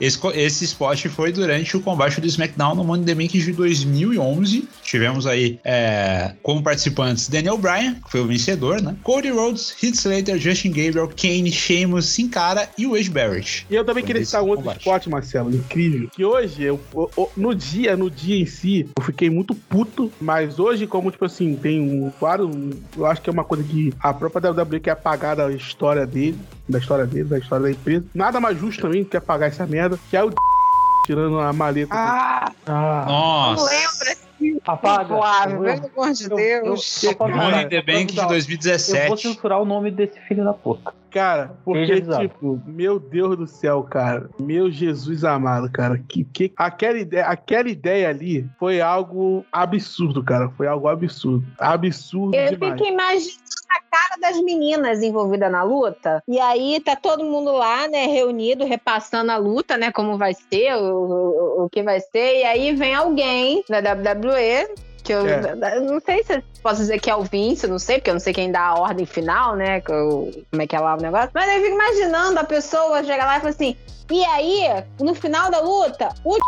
Esse, 0.00 0.18
esse 0.34 0.64
spot 0.64 1.06
foi 1.08 1.32
durante 1.32 1.76
o 1.76 1.80
combate 1.80 2.20
do 2.20 2.26
SmackDown 2.26 2.74
no 2.74 2.84
Money 2.84 3.04
the 3.04 3.14
Bank 3.14 3.38
de 3.38 3.52
2011. 3.52 4.68
Tivemos 4.82 5.26
aí 5.26 5.58
é, 5.64 6.34
como 6.42 6.62
participantes 6.62 7.28
Daniel 7.28 7.58
Bryan, 7.58 7.94
que 7.94 8.10
foi 8.10 8.20
o 8.20 8.26
vencedor, 8.26 8.80
né? 8.80 8.96
Cody 9.02 9.30
Rhodes, 9.30 9.74
Heath 9.82 9.94
Slater, 9.94 10.38
Justin 10.38 10.70
Gabriel, 10.70 11.08
Kane, 11.08 11.52
Sheamus, 11.52 11.73
Sin 12.02 12.28
Cara 12.28 12.68
e 12.78 12.86
o 12.86 12.96
Edge 12.96 13.10
Barrett. 13.10 13.66
E 13.70 13.74
eu 13.74 13.84
também 13.84 14.02
Foi 14.02 14.08
queria 14.12 14.24
citar 14.26 14.42
um 14.42 14.46
outro 14.48 14.64
combate. 14.64 14.78
esporte, 14.78 15.08
Marcelo, 15.10 15.54
incrível. 15.54 16.08
Que 16.12 16.24
hoje, 16.24 16.62
eu, 16.62 16.80
o- 16.94 17.28
no 17.36 17.54
dia, 17.54 17.96
no 17.96 18.10
dia 18.10 18.40
em 18.40 18.46
si, 18.46 18.88
eu 18.96 19.02
fiquei 19.04 19.28
muito 19.30 19.54
puto, 19.54 20.12
mas 20.20 20.58
hoje, 20.58 20.86
como, 20.86 21.10
tipo 21.10 21.24
assim, 21.24 21.56
tem 21.56 21.80
um 21.80 22.10
claro, 22.18 22.50
eu 22.96 23.06
acho 23.06 23.20
que 23.22 23.28
é 23.30 23.32
uma 23.32 23.44
coisa 23.44 23.64
que 23.64 23.92
a 24.00 24.12
própria 24.14 24.50
WWE 24.52 24.80
quer 24.80 24.90
apagar 24.92 25.36
da 25.36 25.50
história 25.52 26.06
dele, 26.06 26.38
da 26.68 26.78
história 26.78 27.06
dele, 27.06 27.24
da 27.24 27.38
história 27.38 27.64
da 27.64 27.70
empresa. 27.70 28.04
Nada 28.14 28.38
mais 28.40 28.58
justo 28.58 28.82
também 28.82 29.04
que 29.04 29.16
apagar 29.16 29.48
essa 29.48 29.66
merda, 29.66 29.98
que 30.10 30.16
é 30.16 30.22
o 30.24 30.30
tirando 31.06 31.38
a 31.38 31.52
maleta. 31.52 31.94
Ah, 31.94 32.50
Ah, 32.66 33.04
não 33.06 33.12
Nossa. 33.12 33.70
lembra, 33.70 34.58
apaga. 34.64 35.14
Eu- 35.14 35.60
pelo 35.62 35.90
amor 35.94 36.12
de 36.14 36.24
eu- 36.24 36.36
Deus. 36.36 37.02
eu- 37.02 37.10
eu 37.10 37.16
posso 37.16 37.30
Money 37.34 37.50
falar, 37.50 37.62
in 37.62 37.68
the 37.68 37.76
eu 37.76 37.80
Eu 37.80 38.14
vou 38.16 38.26
2017. 38.28 39.22
censurar 39.22 39.60
o 39.60 39.64
nome 39.66 39.90
desse 39.90 40.18
filho 40.26 40.44
da 40.44 40.54
puta. 40.54 40.94
Cara, 41.14 41.56
porque, 41.64 42.00
tipo, 42.00 42.60
meu 42.66 42.98
Deus 42.98 43.36
do 43.36 43.46
céu, 43.46 43.84
cara. 43.84 44.28
Meu 44.36 44.68
Jesus 44.68 45.22
amado, 45.22 45.70
cara. 45.70 46.02
Que, 46.08 46.24
que, 46.24 46.52
aquela, 46.56 46.98
ideia, 46.98 47.26
aquela 47.26 47.68
ideia 47.68 48.08
ali 48.08 48.44
foi 48.58 48.80
algo 48.80 49.46
absurdo, 49.52 50.24
cara. 50.24 50.50
Foi 50.56 50.66
algo 50.66 50.88
absurdo. 50.88 51.46
Absurdo 51.56 52.34
Eu 52.34 52.50
demais. 52.50 52.72
fico 52.72 52.92
imaginando 52.92 53.44
a 53.70 53.96
cara 53.96 54.20
das 54.20 54.42
meninas 54.42 55.04
envolvidas 55.04 55.52
na 55.52 55.62
luta. 55.62 56.20
E 56.26 56.40
aí 56.40 56.80
tá 56.80 56.96
todo 56.96 57.22
mundo 57.22 57.52
lá, 57.52 57.86
né, 57.86 58.06
reunido, 58.06 58.64
repassando 58.64 59.30
a 59.30 59.36
luta, 59.36 59.76
né, 59.76 59.92
como 59.92 60.18
vai 60.18 60.34
ser, 60.34 60.74
o, 60.74 61.60
o, 61.60 61.64
o 61.64 61.70
que 61.70 61.80
vai 61.84 62.00
ser. 62.00 62.40
E 62.40 62.42
aí 62.42 62.74
vem 62.74 62.92
alguém 62.92 63.62
da 63.68 63.78
WWE. 63.78 64.66
Que 65.04 65.12
eu, 65.12 65.26
É. 65.26 65.54
não 65.80 66.00
sei 66.00 66.24
se 66.24 66.34
eu 66.36 66.42
posso 66.62 66.80
dizer 66.80 66.98
que 66.98 67.10
é 67.10 67.14
o 67.14 67.22
Vince, 67.22 67.66
não 67.66 67.78
sei, 67.78 67.98
porque 67.98 68.08
eu 68.10 68.14
não 68.14 68.20
sei 68.20 68.32
quem 68.32 68.50
dá 68.50 68.62
a 68.68 68.74
ordem 68.80 69.04
final, 69.04 69.54
né? 69.54 69.82
eu- 69.86 70.30
como 70.50 70.62
é 70.62 70.66
que 70.66 70.74
é 70.74 70.80
lá 70.80 70.94
o 70.94 71.00
negócio. 71.00 71.30
Mas 71.34 71.46
eu 71.54 71.62
fico 71.62 71.74
imaginando 71.74 72.40
a 72.40 72.44
pessoa 72.44 73.04
chegar 73.04 73.26
lá 73.26 73.36
e 73.36 73.40
falar 73.40 73.50
assim: 73.50 73.76
e 74.10 74.24
aí, 74.24 74.66
no 74.98 75.14
final 75.14 75.50
da 75.50 75.60
luta, 75.60 76.08
o 76.24 76.38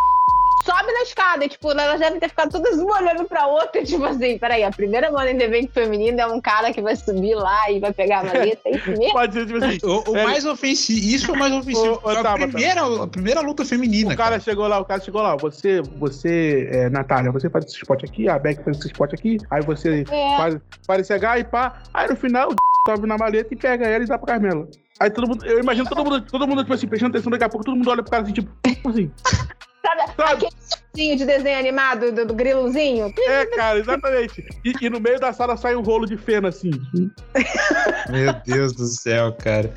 sobe 0.64 0.92
na 0.92 1.02
escada. 1.02 1.44
E, 1.44 1.48
tipo, 1.48 1.70
elas 1.70 2.00
devem 2.00 2.18
ter 2.18 2.28
ficado 2.28 2.50
todas 2.50 2.78
uma 2.78 2.96
olhando 2.98 3.24
pra 3.24 3.46
outra. 3.46 3.82
Tipo 3.86 4.04
assim, 4.04 4.38
peraí, 4.38 4.64
a 4.64 4.70
primeira 4.70 5.10
the 5.10 5.48
Bank 5.48 5.70
feminina 5.72 6.22
é 6.22 6.26
um 6.26 6.40
cara 6.40 6.72
que 6.72 6.80
vai 6.82 6.96
subir 6.96 7.34
lá 7.34 7.70
e 7.70 7.78
vai 7.80 7.92
pegar 7.92 8.20
a 8.20 8.24
maleta. 8.24 8.60
É 8.66 8.76
isso 8.76 8.90
mesmo? 8.90 9.12
Pode 9.14 9.32
ser, 9.34 9.46
tipo 9.46 9.64
assim. 9.64 9.78
O, 9.84 10.10
o 10.10 10.16
É. 10.16 10.24
mais 10.24 10.44
ofensivo, 10.44 10.98
isso 11.06 11.26
foi 11.26 11.36
o 11.36 11.38
mais 11.38 11.52
ofensivo. 11.52 11.94
Ô, 11.94 12.00
Foi 12.00 12.12
a, 12.16 12.22
Tabata. 12.22 12.48
primeira, 12.48 13.02
a 13.02 13.06
primeira 13.06 13.40
luta 13.40 13.64
feminina. 13.64 14.12
O 14.14 14.16
cara 14.16 14.40
chegou 14.40 14.66
lá, 14.66 14.78
o 14.80 14.84
cara 14.84 15.00
chegou 15.00 15.22
lá. 15.22 15.36
Você, 15.36 15.80
você, 15.98 16.68
é, 16.72 16.88
Natália, 16.90 17.30
você 17.32 17.48
faz 17.50 17.64
esse 17.66 17.76
spot 17.76 18.02
aqui, 18.04 18.28
a 18.28 18.38
Beck 18.38 18.62
faz 18.64 18.78
esse 18.78 18.88
spot 18.88 19.12
aqui, 19.14 19.38
aí 19.50 19.62
você 19.62 20.04
É. 20.10 20.36
faz, 20.36 20.56
faz 20.86 21.00
esse 21.00 21.12
H 21.12 21.38
e 21.40 21.44
pá. 21.44 21.82
Aí 21.92 22.08
no 22.08 22.16
final, 22.16 22.50
o 22.50 22.54
sobe 22.90 23.06
na 23.06 23.16
maleta 23.18 23.52
e 23.52 23.56
pega 23.56 23.86
ela 23.86 24.04
e 24.04 24.06
dá 24.06 24.16
pra 24.18 24.34
Carmela. 24.34 24.68
Aí 24.98 25.10
todo 25.10 25.28
mundo, 25.28 25.44
eu 25.44 25.58
imagino 25.60 25.88
todo 25.88 26.02
mundo, 26.04 26.20
todo 26.22 26.46
mundo, 26.48 26.62
tipo 26.62 26.72
assim, 26.72 26.86
prestando 26.86 27.10
atenção, 27.14 27.30
daqui 27.30 27.44
a 27.44 27.48
pouco 27.48 27.64
todo 27.66 27.76
mundo 27.76 27.90
olha 27.90 28.02
pro 28.02 28.10
cara 28.10 28.22
assim, 28.22 28.32
tipo, 28.32 28.50
como 28.82 28.94
assim? 28.94 29.10
Sabe, 29.86 30.12
Sabe? 30.16 30.48
aquele 30.96 31.16
de 31.16 31.26
desenho 31.26 31.58
animado, 31.58 32.10
do, 32.10 32.26
do 32.26 32.34
grilozinho. 32.34 33.12
É, 33.18 33.46
cara, 33.46 33.78
exatamente. 33.78 34.44
E, 34.64 34.72
e 34.80 34.90
no 34.90 34.98
meio 34.98 35.20
da 35.20 35.32
sala 35.32 35.56
sai 35.56 35.76
um 35.76 35.82
rolo 35.82 36.06
de 36.06 36.16
feno, 36.16 36.48
assim. 36.48 36.70
Meu 38.08 38.32
Deus 38.46 38.72
do 38.72 38.86
céu, 38.86 39.32
cara. 39.34 39.72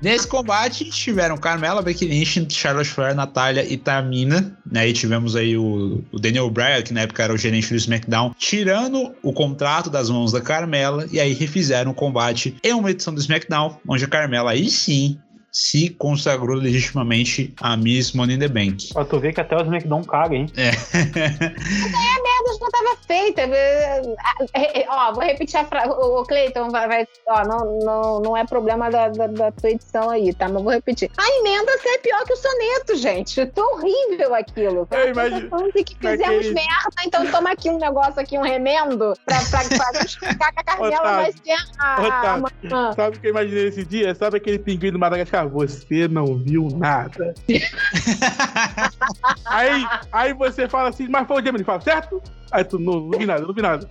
Nesse 0.00 0.26
combate 0.26 0.86
tiveram 0.90 1.36
Carmela, 1.36 1.82
Becky 1.82 2.06
Lynch, 2.06 2.46
Charlotte 2.50 2.88
Flair, 2.88 3.14
Natália 3.14 3.64
e 3.70 3.76
Tamina. 3.76 4.58
Né? 4.70 4.88
E 4.88 4.92
tivemos 4.92 5.36
aí 5.36 5.56
o, 5.56 6.02
o 6.10 6.18
Daniel 6.18 6.48
Bryan, 6.48 6.82
que 6.82 6.94
na 6.94 7.02
época 7.02 7.22
era 7.22 7.32
o 7.32 7.36
gerente 7.36 7.68
do 7.68 7.76
SmackDown, 7.76 8.34
tirando 8.38 9.14
o 9.22 9.32
contrato 9.32 9.90
das 9.90 10.08
mãos 10.08 10.32
da 10.32 10.40
Carmela. 10.40 11.06
E 11.10 11.20
aí 11.20 11.34
refizeram 11.34 11.90
o 11.90 11.94
combate 11.94 12.56
em 12.64 12.72
uma 12.72 12.90
edição 12.90 13.12
do 13.12 13.20
SmackDown, 13.20 13.78
onde 13.86 14.04
a 14.04 14.08
Carmela 14.08 14.52
aí 14.52 14.70
sim 14.70 15.18
se 15.50 15.88
consagrou 15.90 16.56
legitimamente 16.56 17.52
a 17.60 17.76
Miss 17.76 18.12
Money 18.12 18.36
in 18.36 18.38
the 18.38 18.48
Bank. 18.48 18.92
Pra 18.92 19.04
tu 19.04 19.18
ver 19.18 19.32
que 19.32 19.40
até 19.40 19.56
o 19.56 19.64
SmackDown 19.64 20.04
caga, 20.04 20.36
hein? 20.36 20.46
É. 20.56 20.70
A 22.60 22.64
merda 22.64 22.66
já 22.66 22.70
tava 22.70 22.96
feita. 23.06 23.40
É, 23.42 24.80
é, 24.82 24.86
Ó, 24.88 25.12
vou 25.12 25.22
repetir 25.24 25.58
a 25.60 25.64
frase. 25.64 25.90
O 25.90 26.22
Cleiton 26.24 26.68
vai, 26.70 26.88
vai. 26.88 27.08
Ó, 27.28 27.42
não, 27.44 27.78
não, 27.78 28.20
não 28.20 28.36
é 28.36 28.44
problema 28.44 28.90
da, 28.90 29.08
da, 29.08 29.26
da 29.26 29.52
tua 29.52 29.70
edição 29.70 30.10
aí, 30.10 30.32
tá? 30.34 30.48
Mas 30.48 30.62
vou 30.62 30.72
repetir. 30.72 31.10
A 31.16 31.28
emenda 31.38 31.72
é 31.72 31.98
pior 31.98 32.24
que 32.24 32.32
o 32.32 32.36
soneto, 32.36 32.96
gente. 32.96 33.46
Tô 33.46 33.62
horrível 33.74 34.34
aquilo. 34.34 34.86
Eu 34.90 35.08
imagino- 35.10 35.48
que 35.72 35.94
fizemos 35.96 36.20
naquele- 36.20 36.54
merda, 36.54 37.02
então 37.04 37.26
toma 37.30 37.50
aqui 37.52 37.70
um 37.70 37.78
negócio 37.78 38.20
aqui, 38.20 38.38
um 38.38 38.42
remendo, 38.42 39.12
pra, 39.24 39.38
pra, 39.50 39.60
pra 39.76 39.92
justificar 40.02 40.52
que 40.52 40.60
a 40.60 40.64
Carmela 40.64 40.96
Otávio, 40.98 41.16
vai 41.22 41.32
ser 41.32 41.64
a. 41.78 41.84
a, 41.84 41.96
a, 41.96 42.36
Otávio. 42.36 42.46
a- 42.76 42.92
Sabe 42.92 43.16
o 43.16 43.20
que 43.20 43.26
eu 43.26 43.30
imaginei 43.30 43.68
esse 43.68 43.84
dia? 43.84 44.14
Sabe 44.14 44.36
aquele 44.38 44.58
pinguim 44.58 44.92
do 44.92 44.98
Madagascar? 44.98 45.48
Você 45.48 46.08
não 46.08 46.36
viu 46.36 46.68
nada. 46.76 47.34
aí, 49.46 49.86
aí 50.12 50.32
você 50.32 50.68
fala 50.68 50.88
assim, 50.90 51.08
mas 51.08 51.26
foi 51.26 51.42
o 51.42 51.48
ele 51.48 51.64
fala, 51.64 51.80
certo? 51.80 52.22
Aí 52.50 52.64
tu, 52.64 52.78
não, 52.78 53.00
não 53.00 53.18
vi 53.18 53.26
nada, 53.26 53.46
não 53.46 53.54
vi 53.54 53.62
nada. 53.62 53.88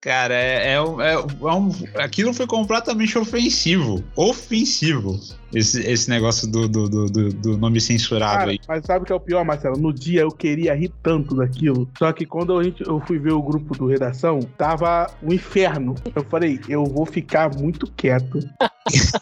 Cara, 0.00 0.34
é, 0.34 0.72
é, 0.72 0.82
um- 0.82 1.00
é 1.00 1.16
um- 1.54 1.72
aquilo 1.96 2.34
foi 2.34 2.46
completamente 2.46 3.16
ofensivo. 3.18 4.04
Ofensivo. 4.16 5.18
Esse, 5.54 5.80
esse 5.88 6.10
negócio 6.10 6.50
do, 6.50 6.68
do, 6.68 6.88
do, 6.88 7.28
do- 7.30 7.56
nome 7.58 7.80
censurado 7.80 8.38
Cara, 8.38 8.50
aí. 8.50 8.60
mas 8.66 8.84
sabe 8.84 9.02
o 9.04 9.06
que 9.06 9.12
é 9.12 9.14
o 9.14 9.20
pior, 9.20 9.44
Marcelo? 9.44 9.76
No 9.78 9.92
dia 9.92 10.22
eu 10.22 10.30
queria 10.30 10.74
rir 10.74 10.92
tanto 11.02 11.34
daquilo. 11.36 11.88
Só 11.98 12.12
que 12.12 12.26
quando 12.26 12.58
a 12.58 12.62
gente, 12.62 12.82
eu 12.86 13.00
fui 13.06 13.18
ver 13.18 13.32
o 13.32 13.42
grupo 13.42 13.74
do 13.76 13.86
Redação, 13.86 14.40
tava 14.58 15.08
um 15.22 15.32
inferno. 15.32 15.94
Eu 16.14 16.24
falei, 16.24 16.60
eu 16.68 16.84
vou 16.84 17.06
ficar 17.06 17.54
muito 17.54 17.90
quieto. 17.92 18.38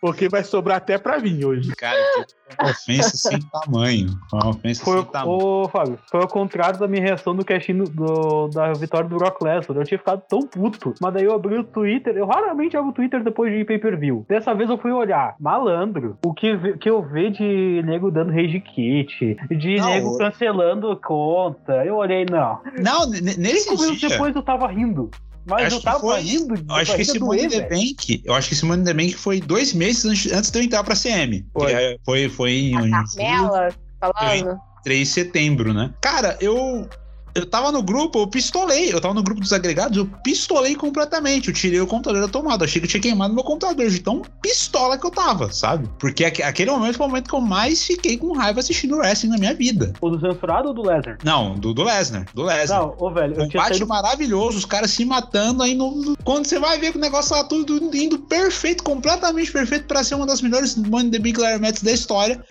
Porque 0.00 0.28
vai 0.28 0.44
sobrar 0.44 0.76
até 0.78 0.98
pra 0.98 1.18
mim 1.18 1.44
hoje. 1.44 1.72
Cara, 1.76 1.96
que 2.14 2.34
uma 2.62 2.70
ofensa 2.70 3.16
sem 3.16 3.38
tamanho. 3.40 4.08
Uma 4.32 4.50
ofensa 4.50 4.84
Foi, 4.84 4.98
sem 5.02 5.04
tamanho. 5.10 5.38
ô, 5.38 5.68
Fábio, 5.68 5.98
foi 6.10 6.20
ao 6.20 6.28
contrário 6.28 6.78
da 6.78 6.86
minha 6.86 7.02
reação 7.02 7.34
do 7.34 7.44
casting 7.44 7.78
do- 7.84 8.48
da 8.48 8.72
vitória 8.72 9.08
do 9.08 9.16
Brock 9.16 9.42
Lesnar. 9.42 9.76
Eu 9.76 9.84
tinha 9.84 9.98
ficado 9.98 10.22
tão 10.28 10.40
puto. 10.42 10.94
Mas 11.00 11.14
daí 11.14 11.24
eu 11.24 11.34
abri 11.34 11.58
o 11.58 11.64
Twitter. 11.64 12.16
Eu 12.16 12.26
raramente 12.26 12.76
abro 12.76 12.90
o 12.90 12.92
Twitter 12.92 13.22
depois 13.24 13.52
de 13.52 13.64
pay-per-view. 13.64 14.24
Dessa 14.28 14.54
vez 14.54 14.65
eu 14.70 14.78
fui 14.78 14.92
olhar. 14.92 15.34
Malandro. 15.40 16.18
O 16.24 16.32
que, 16.34 16.56
que 16.78 16.88
eu 16.88 17.02
vi 17.02 17.30
de 17.30 17.82
nego 17.84 18.10
dando 18.10 18.32
rage 18.32 18.60
kit. 18.60 19.36
De 19.50 19.76
Não, 19.76 19.88
nego 19.88 20.18
cancelando 20.18 20.96
conta. 21.04 21.84
Eu 21.84 21.96
olhei, 21.96 22.24
não. 22.30 22.60
Não, 22.82 23.08
nesse 23.10 23.76
Cinco 23.76 23.96
dia. 23.96 24.08
depois 24.08 24.34
eu 24.34 24.42
tava 24.42 24.66
rindo. 24.68 25.10
Mas 25.48 25.66
Acho 25.66 25.76
eu 25.76 25.82
tava 25.82 26.00
foi- 26.00 26.20
rindo 26.20 26.54
de 26.56 26.68
Eu 26.68 26.74
acho 26.74 26.94
que 26.96 27.02
esse 27.02 27.18
Money 27.20 27.44
in 27.44 27.48
the 27.48 27.68
Bank, 27.68 28.22
eu 28.24 28.34
acho 28.34 28.48
que 28.48 28.54
esse 28.54 28.66
Money 28.66 28.84
the 28.84 28.92
Bank 28.94 29.14
foi 29.14 29.40
dois 29.40 29.72
meses 29.72 30.04
antes, 30.04 30.32
antes 30.32 30.50
de 30.50 30.58
eu 30.58 30.62
entrar 30.64 30.82
pra 30.82 30.96
CM. 30.96 31.46
Foi. 31.52 31.72
É- 31.72 31.96
Foi, 32.04 32.28
foi 32.28 32.50
em, 32.52 32.74
em 32.74 32.90
Carmela 32.90 33.68
falando. 34.00 34.58
3 34.82 35.00
de 35.00 35.06
setembro, 35.06 35.72
né? 35.72 35.92
Cara, 36.00 36.36
eu. 36.40 36.88
Eu 37.36 37.46
tava 37.46 37.70
no 37.70 37.82
grupo, 37.82 38.18
eu 38.20 38.26
pistolei. 38.26 38.92
Eu 38.92 39.00
tava 39.00 39.14
no 39.14 39.22
grupo 39.22 39.40
dos 39.40 39.52
agregados, 39.52 39.96
eu 39.96 40.06
pistolei 40.24 40.74
completamente. 40.74 41.48
Eu 41.48 41.54
tirei 41.54 41.80
o 41.80 41.86
computador 41.86 42.22
da 42.22 42.28
tomada. 42.28 42.64
Achei 42.64 42.80
que 42.80 42.86
eu 42.86 42.90
tinha 42.90 43.00
queimado 43.00 43.34
meu 43.34 43.44
computador 43.44 43.88
de 43.88 44.00
tão 44.00 44.22
pistola 44.42 44.98
que 44.98 45.06
eu 45.06 45.10
tava, 45.10 45.52
sabe? 45.52 45.88
Porque 45.98 46.24
aque- 46.24 46.42
aquele 46.42 46.70
momento 46.70 46.96
foi 46.96 47.06
o 47.06 47.08
momento 47.08 47.28
que 47.28 47.34
eu 47.34 47.40
mais 47.40 47.84
fiquei 47.84 48.16
com 48.16 48.32
raiva 48.32 48.60
assistindo 48.60 48.96
wrestling 48.96 49.30
na 49.30 49.38
minha 49.38 49.54
vida. 49.54 49.92
O 50.00 50.08
do 50.10 50.18
censurado 50.20 50.68
ou 50.68 50.74
do 50.74 50.82
Lesnar? 50.82 51.18
Não, 51.22 51.54
do, 51.54 51.74
do 51.74 51.82
Lesnar. 51.84 52.26
Do 52.34 52.42
Lesnar. 52.42 52.80
Não, 52.80 52.94
ô 52.98 53.10
velho, 53.10 53.34
tinha 53.34 53.46
Combate 53.48 53.68
saído 53.68 53.86
maravilhoso, 53.86 54.58
os 54.58 54.64
caras 54.64 54.90
se 54.90 55.04
matando 55.04 55.62
aí 55.62 55.74
no, 55.74 56.16
Quando 56.24 56.46
você 56.46 56.58
vai 56.58 56.78
ver 56.78 56.92
que 56.92 56.98
o 56.98 57.00
negócio 57.00 57.34
tá 57.36 57.44
tudo 57.44 57.76
indo 57.94 58.18
perfeito, 58.18 58.82
completamente 58.82 59.52
perfeito 59.52 59.86
pra 59.86 60.02
ser 60.02 60.14
uma 60.14 60.26
das 60.26 60.40
melhores 60.40 60.76
Money 60.76 61.10
the 61.10 61.18
Big 61.18 61.38
Ladder 61.38 61.60
Matches 61.60 61.82
da 61.82 61.92
história. 61.92 62.42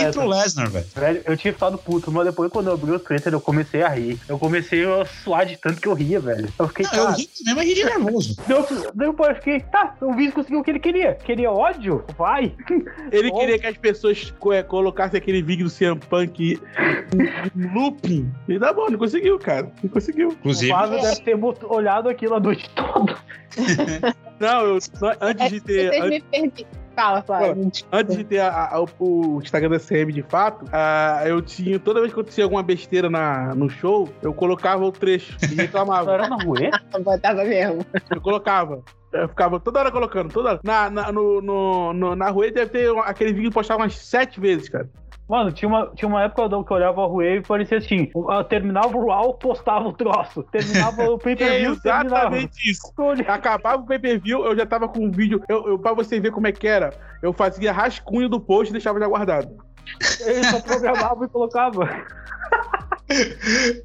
Entra 0.00 0.20
o 0.20 0.28
Lesnar, 0.28 0.70
velho. 0.70 0.86
Velho, 0.94 1.22
eu 1.24 1.36
tinha 1.36 1.52
ficado 1.52 1.78
puto, 1.78 2.10
mas 2.10 2.26
depois 2.26 2.50
quando 2.50 2.68
eu 2.68 2.74
abri 2.74 2.90
o 2.90 2.98
Twitter 2.98 3.32
eu 3.32 3.40
comecei 3.40 3.82
a 3.82 3.88
rir. 3.88 4.18
Eu 4.28 4.38
comecei 4.38 4.84
a 4.84 5.04
suar 5.04 5.46
de 5.46 5.56
tanto 5.56 5.80
que 5.80 5.88
eu 5.88 5.94
ria, 5.94 6.20
velho. 6.20 6.48
Eu 6.58 6.68
fiquei, 6.68 6.86
Não, 6.86 6.92
eu 6.92 7.04
cara, 7.06 7.16
ri 7.16 7.28
mesmo, 7.44 7.60
eu 7.60 7.64
ri 7.64 7.74
de 7.74 7.84
nervoso. 7.84 8.36
Depois 8.94 9.28
eu 9.30 9.34
fiquei, 9.36 9.60
tá, 9.60 9.94
o 10.00 10.14
vídeo 10.14 10.32
conseguiu 10.32 10.60
o 10.60 10.64
que 10.64 10.70
ele 10.70 10.80
queria. 10.80 11.14
Queria 11.14 11.50
ódio? 11.50 12.04
Vai. 12.16 12.54
Ele 13.12 13.30
queria 13.30 13.58
que 13.58 13.66
as 13.66 13.76
pessoas 13.76 14.32
é, 14.52 14.62
colocassem 14.62 15.18
aquele 15.18 15.42
vídeo 15.42 15.66
do 15.66 15.72
CM 15.72 15.98
Punk 16.08 16.60
looping. 17.74 18.32
E 18.48 18.58
tá 18.58 18.72
bom, 18.72 18.88
não 18.90 18.98
conseguiu, 18.98 19.38
cara. 19.38 19.70
Não 19.82 19.90
conseguiu. 19.90 20.28
O 20.28 20.32
Inclusive, 20.32 20.72
Flávio 20.72 21.00
deve 21.00 21.20
ter 21.22 21.38
olhado 21.64 22.08
aquilo 22.08 22.34
a 22.34 22.40
noite 22.40 22.68
toda. 22.74 23.16
Não, 24.40 24.66
eu, 24.66 24.78
antes 25.20 25.50
de 25.50 25.60
ter. 25.60 25.88
Vocês 25.90 26.02
an- 26.02 26.08
me 26.08 26.20
perderam. 26.20 26.83
Fala, 26.94 27.22
Flávio. 27.22 27.70
Antes 27.92 28.16
de 28.16 28.24
ter 28.24 28.38
a- 28.40 28.68
a- 28.72 28.80
o, 28.80 29.36
o 29.36 29.42
Instagram 29.42 29.70
da 29.70 29.78
CM 29.78 30.12
de 30.12 30.22
fato, 30.22 30.64
ah, 30.72 31.22
eu 31.26 31.40
tinha. 31.42 31.78
Toda 31.78 32.00
vez 32.00 32.12
que 32.12 32.18
acontecia 32.20 32.44
alguma 32.44 32.62
besteira 32.62 33.10
na, 33.10 33.54
no 33.54 33.68
show, 33.68 34.08
eu 34.22 34.32
colocava 34.32 34.84
o 34.84 34.92
trecho 34.92 35.36
e 35.50 35.54
reclamava. 35.54 36.12
era 36.14 36.28
na 36.28 36.36
rua? 36.36 36.56
Botava 37.00 37.44
mesmo. 37.44 37.84
Eu 38.10 38.20
colocava. 38.20 38.82
Eu 39.12 39.28
ficava 39.28 39.60
toda 39.60 39.78
hora 39.78 39.92
colocando, 39.92 40.32
toda 40.32 40.48
hora. 40.50 40.60
Na, 40.64 40.90
na, 40.90 41.12
no, 41.12 41.40
no, 41.40 41.92
no- 41.92 42.16
na 42.16 42.30
rua 42.30 42.50
deve 42.50 42.70
ter 42.70 42.90
aquele 43.04 43.32
vídeo 43.32 43.50
postado 43.52 43.80
umas 43.80 43.94
sete 43.96 44.40
vezes, 44.40 44.68
cara. 44.68 44.88
Mano, 45.26 45.50
tinha 45.52 45.68
uma, 45.68 45.90
tinha 45.94 46.06
uma 46.06 46.22
época 46.22 46.48
que 46.48 46.72
eu 46.72 46.76
olhava 46.76 47.02
a 47.02 47.08
Wave 47.08 47.36
e 47.36 47.42
parecia 47.42 47.78
assim: 47.78 48.10
terminava 48.48 48.96
o 48.96 49.08
Raw, 49.08 49.32
postava 49.34 49.88
o 49.88 49.92
troço. 49.92 50.42
Terminava 50.44 51.10
o 51.10 51.14
É 51.16 51.18
pay-per-view, 51.18 51.80
terminava. 51.80 52.36
exatamente 52.36 52.70
isso. 52.70 52.92
Eu 52.98 53.04
olhei, 53.04 53.26
Acabava 53.26 53.82
o 53.82 53.86
pay-per-view, 53.86 54.44
eu 54.44 54.54
já 54.56 54.66
tava 54.66 54.86
com 54.86 55.00
um 55.06 55.10
vídeo. 55.10 55.42
Eu, 55.48 55.66
eu, 55.68 55.78
pra 55.78 55.94
você 55.94 56.20
ver 56.20 56.30
como 56.30 56.46
é 56.46 56.52
que 56.52 56.66
era, 56.68 56.92
eu 57.22 57.32
fazia 57.32 57.72
rascunho 57.72 58.28
do 58.28 58.38
post 58.38 58.70
e 58.70 58.72
deixava 58.72 59.00
já 59.00 59.06
guardado. 59.08 59.48
Ele 60.26 60.44
só 60.44 60.60
programava 60.60 61.24
e 61.24 61.28
colocava. 61.28 61.88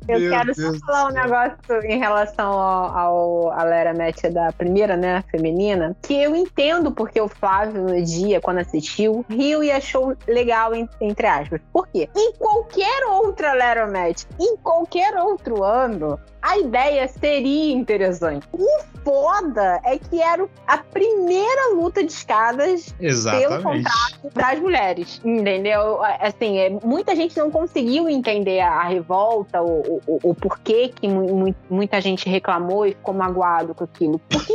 Eu 0.07 0.19
Meu 0.19 0.29
quero 0.31 0.53
Deus 0.55 0.79
só 0.79 0.85
falar 0.85 1.09
um 1.09 1.13
negócio 1.13 1.83
em 1.85 1.99
relação 1.99 2.53
ao, 2.53 2.97
ao 2.97 3.51
a 3.51 3.63
Lera 3.63 3.93
Match 3.93 4.21
da 4.31 4.51
primeira, 4.53 4.95
né, 4.95 5.23
feminina, 5.29 5.95
que 6.01 6.13
eu 6.21 6.35
entendo 6.35 6.91
porque 6.91 7.19
o 7.19 7.27
Flávio, 7.27 7.81
no 7.81 8.01
dia, 8.03 8.39
quando 8.39 8.59
assistiu, 8.59 9.25
riu 9.29 9.63
e 9.63 9.71
achou 9.71 10.15
legal, 10.27 10.73
en- 10.73 10.87
entre 11.01 11.27
aspas. 11.27 11.59
Por 11.73 11.87
quê? 11.87 12.09
Em 12.15 12.33
qualquer 12.33 13.03
outra 13.07 13.53
Lera 13.53 13.87
Match, 13.87 14.23
em 14.39 14.55
qualquer 14.57 15.15
outro 15.17 15.63
ano, 15.63 16.17
a 16.41 16.57
ideia 16.57 17.07
seria 17.07 17.73
interessante. 17.73 18.47
O 18.53 18.65
foda 19.03 19.79
é 19.85 19.97
que 19.97 20.21
era 20.21 20.47
a 20.67 20.77
primeira 20.77 21.73
luta 21.73 22.03
de 22.03 22.11
escadas 22.11 22.91
pelo 22.93 23.09
Exatamente. 23.09 23.63
contrato 23.63 24.33
das 24.33 24.59
mulheres, 24.59 25.21
entendeu? 25.23 25.99
Assim, 26.03 26.57
é, 26.59 26.69
muita 26.83 27.15
gente 27.15 27.37
não 27.37 27.49
conseguiu 27.49 28.09
entender 28.09 28.59
a, 28.59 28.71
a 28.71 28.83
revolta, 28.83 29.61
o, 29.61 30.01
o, 30.05 30.19
o 30.29 30.35
porquê 30.35 30.89
que 30.89 31.07
mu- 31.07 31.33
mu- 31.47 31.55
muita 31.69 31.99
gente 32.01 32.29
reclamou 32.29 32.85
e 32.85 32.91
ficou 32.91 33.13
magoado 33.13 33.73
com 33.73 33.83
aquilo. 33.85 34.19
Porque, 34.29 34.53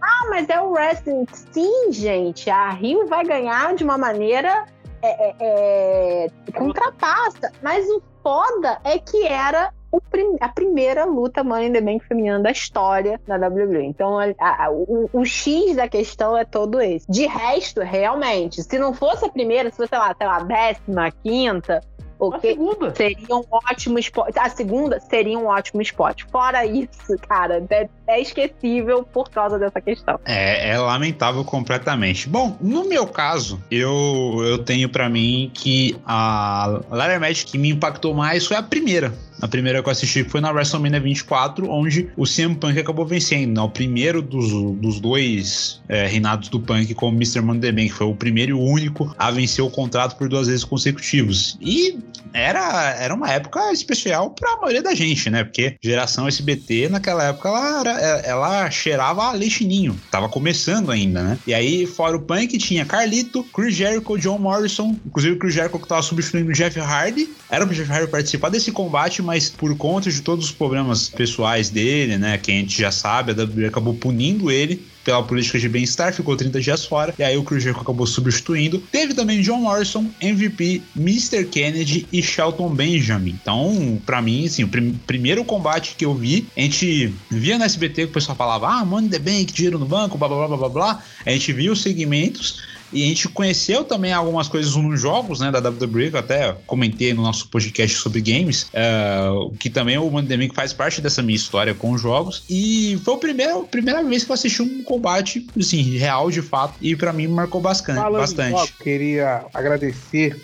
ah, 0.00 0.26
mas 0.30 0.48
é 0.48 0.60
o 0.60 0.70
wrestling. 0.70 1.26
Sim, 1.50 1.92
gente, 1.92 2.48
a 2.48 2.70
Rio 2.70 3.06
vai 3.06 3.24
ganhar 3.24 3.74
de 3.74 3.84
uma 3.84 3.98
maneira 3.98 4.64
é, 5.02 5.28
é, 5.28 5.34
é, 5.40 6.52
contrapassa, 6.56 7.50
mas 7.62 7.84
o 7.88 8.00
foda 8.22 8.78
é 8.84 8.98
que 8.98 9.26
era 9.26 9.72
prim- 10.00 10.36
a 10.40 10.48
primeira 10.48 11.04
luta 11.04 11.42
Money 11.44 11.68
in 11.68 11.72
the 11.72 11.80
Bank 11.80 12.04
feminina 12.06 12.40
da 12.40 12.50
história 12.50 13.20
da 13.26 13.36
WWE. 13.36 13.84
Então, 13.84 14.18
a- 14.18 14.32
a- 14.38 14.70
o, 14.70 15.08
o 15.12 15.24
X 15.24 15.76
da 15.76 15.88
questão 15.88 16.36
é 16.36 16.44
todo 16.44 16.80
esse. 16.80 17.10
De 17.10 17.26
resto, 17.26 17.80
realmente, 17.80 18.62
se 18.62 18.78
não 18.78 18.94
fosse 18.94 19.24
a 19.24 19.28
primeira, 19.28 19.70
se 19.70 19.76
fosse, 19.76 19.90
sei 19.90 19.98
lá, 19.98 20.14
sei 20.16 20.26
lá, 20.26 20.36
a 20.36 20.42
décima, 20.44 21.06
a 21.06 21.10
quinta, 21.10 21.80
O 22.18 22.32
A 22.32 22.38
que 22.38 22.48
segunda. 22.50 22.94
seria 22.94 23.34
um 23.36 23.42
ótimo 23.50 23.98
spot. 23.98 24.36
A 24.36 24.48
segunda 24.48 25.00
seria 25.00 25.36
um 25.36 25.46
ótimo 25.46 25.82
spot. 25.82 26.22
Fora 26.30 26.64
isso, 26.64 27.16
cara, 27.28 27.64
é, 27.68 27.88
é 28.06 28.20
esquecível 28.20 29.02
por 29.02 29.28
causa 29.28 29.58
dessa 29.58 29.80
questão. 29.80 30.20
É, 30.24 30.70
é 30.70 30.78
lamentável 30.78 31.44
completamente. 31.44 32.28
Bom, 32.28 32.56
no 32.60 32.84
meu 32.88 33.08
caso, 33.08 33.60
eu, 33.68 34.36
eu 34.46 34.58
tenho 34.58 34.88
pra 34.88 35.08
mim 35.08 35.50
que 35.52 35.96
a 36.06 36.80
Ladder 36.90 37.18
Match 37.20 37.44
que 37.44 37.58
me 37.58 37.70
impactou 37.70 38.14
mais 38.14 38.46
foi 38.46 38.56
a 38.56 38.62
primeira. 38.62 39.12
A 39.42 39.48
primeira 39.48 39.82
que 39.82 39.88
eu 39.88 39.92
assisti 39.92 40.24
foi 40.24 40.40
na 40.40 40.50
WrestleMania 40.50 41.00
24, 41.00 41.68
onde 41.68 42.08
o 42.16 42.24
CM 42.24 42.54
Punk 42.54 42.78
acabou 42.78 43.04
vencendo. 43.04 43.56
Né? 43.56 43.60
O 43.60 43.68
primeiro 43.68 44.22
dos, 44.22 44.50
dos 44.76 45.00
dois 45.00 45.82
é, 45.88 46.06
reinados 46.06 46.48
do 46.48 46.60
Punk 46.60 46.94
como 46.94 47.16
Mr. 47.16 47.42
The 47.60 47.72
Bank. 47.72 47.90
Foi 47.90 48.06
o 48.06 48.14
primeiro 48.14 48.50
e 48.52 48.54
o 48.54 48.60
único 48.60 49.14
a 49.18 49.30
vencer 49.30 49.64
o 49.64 49.68
contrato 49.70 50.16
por 50.16 50.28
duas 50.28 50.46
vezes 50.46 50.62
consecutivos. 50.64 51.58
E 51.60 51.98
era, 52.32 52.94
era 52.98 53.12
uma 53.14 53.30
época 53.30 53.72
especial 53.72 54.30
pra 54.30 54.56
maioria 54.56 54.82
da 54.82 54.94
gente, 54.94 55.28
né? 55.28 55.44
Porque 55.44 55.76
geração 55.82 56.26
SBT, 56.28 56.88
naquela 56.88 57.24
época, 57.24 57.48
ela, 57.48 57.80
era- 57.80 58.00
ela 58.20 58.70
cheirava 58.70 59.24
a 59.24 59.32
leite 59.32 59.64
ninho. 59.64 59.98
Tava 60.10 60.28
começando 60.28 60.90
ainda, 60.90 61.22
né? 61.22 61.38
E 61.46 61.52
aí, 61.52 61.84
fora 61.86 62.16
o 62.16 62.20
Punk, 62.20 62.56
tinha 62.58 62.84
Carlito, 62.86 63.44
Chris 63.52 63.74
Jericho, 63.74 64.16
John 64.18 64.38
Morrison. 64.38 64.96
Inclusive, 65.04 65.34
o 65.34 65.38
Chris 65.38 65.54
Jericho 65.54 65.78
que 65.78 65.88
tava 65.88 66.02
substituindo 66.02 66.50
o 66.50 66.54
Jeff 66.54 66.78
Hardy. 66.78 67.28
Era 67.50 67.66
pro 67.66 67.74
Jeff 67.74 67.90
Hardy 67.90 68.10
participar 68.10 68.48
desse 68.48 68.70
combate, 68.72 69.20
mas 69.20 69.31
por 69.50 69.76
conta 69.76 70.10
de 70.10 70.20
todos 70.22 70.46
os 70.46 70.52
problemas 70.52 71.08
pessoais 71.08 71.70
dele, 71.70 72.18
né? 72.18 72.38
Que 72.38 72.50
a 72.50 72.54
gente 72.54 72.78
já 72.80 72.90
sabe, 72.90 73.32
a 73.32 73.34
WWE 73.44 73.66
acabou 73.66 73.94
punindo 73.94 74.50
ele 74.50 74.82
pela 75.04 75.20
política 75.20 75.58
de 75.58 75.68
bem-estar, 75.68 76.12
ficou 76.14 76.36
30 76.36 76.60
dias 76.60 76.84
fora, 76.84 77.12
e 77.18 77.24
aí 77.24 77.36
o 77.36 77.42
Chris 77.42 77.66
acabou 77.66 78.06
substituindo. 78.06 78.78
Teve 78.92 79.12
também 79.14 79.40
John 79.40 79.58
Morrison, 79.58 80.08
MVP, 80.20 80.80
Mr. 80.96 81.44
Kennedy 81.46 82.06
e 82.12 82.22
Shelton 82.22 82.72
Benjamin. 82.72 83.36
Então, 83.42 84.00
pra 84.06 84.22
mim, 84.22 84.46
assim, 84.46 84.62
o 84.62 84.68
prim- 84.68 84.92
primeiro 85.04 85.44
combate 85.44 85.96
que 85.98 86.04
eu 86.04 86.14
vi, 86.14 86.46
a 86.56 86.60
gente 86.60 87.12
via 87.28 87.58
no 87.58 87.64
SBT 87.64 88.02
que 88.04 88.10
o 88.10 88.14
pessoal 88.14 88.36
falava, 88.36 88.68
ah, 88.68 88.84
Money 88.84 89.10
the 89.10 89.18
Bank, 89.18 89.52
dinheiro 89.52 89.76
no 89.76 89.86
banco, 89.86 90.16
blá 90.16 90.28
blá 90.28 90.46
blá 90.46 90.56
blá 90.56 90.68
blá. 90.68 91.02
A 91.26 91.30
gente 91.30 91.52
viu 91.52 91.72
os 91.72 91.82
segmentos. 91.82 92.62
E 92.92 93.04
a 93.04 93.06
gente 93.06 93.28
conheceu 93.28 93.84
também 93.84 94.12
algumas 94.12 94.48
coisas 94.48 94.74
nos 94.76 95.00
jogos, 95.00 95.40
né, 95.40 95.50
da 95.50 95.58
WWE, 95.58 96.10
que 96.10 96.16
eu 96.16 96.20
até 96.20 96.52
comentei 96.66 97.14
no 97.14 97.22
nosso 97.22 97.48
podcast 97.48 97.96
sobre 97.96 98.20
games, 98.20 98.68
é, 98.72 99.28
que 99.58 99.70
também 99.70 99.96
o 99.98 100.10
Money 100.10 100.50
faz 100.54 100.72
parte 100.72 101.00
dessa 101.00 101.22
minha 101.22 101.36
história 101.36 101.74
com 101.74 101.92
os 101.92 102.00
jogos. 102.00 102.44
E 102.48 103.00
foi 103.04 103.14
a 103.14 103.18
primeira, 103.18 103.58
a 103.58 103.62
primeira 103.62 104.02
vez 104.02 104.24
que 104.24 104.30
eu 104.30 104.34
assisti 104.34 104.62
um 104.62 104.82
combate, 104.82 105.46
assim, 105.58 105.82
real 105.96 106.30
de 106.30 106.42
fato, 106.42 106.74
e 106.80 106.94
pra 106.94 107.12
mim 107.12 107.26
marcou 107.28 107.60
bastante. 107.60 107.96
Falando 107.96 108.20
bastante. 108.20 108.50
jogos, 108.50 108.70
queria 108.82 109.44
agradecer 109.54 110.40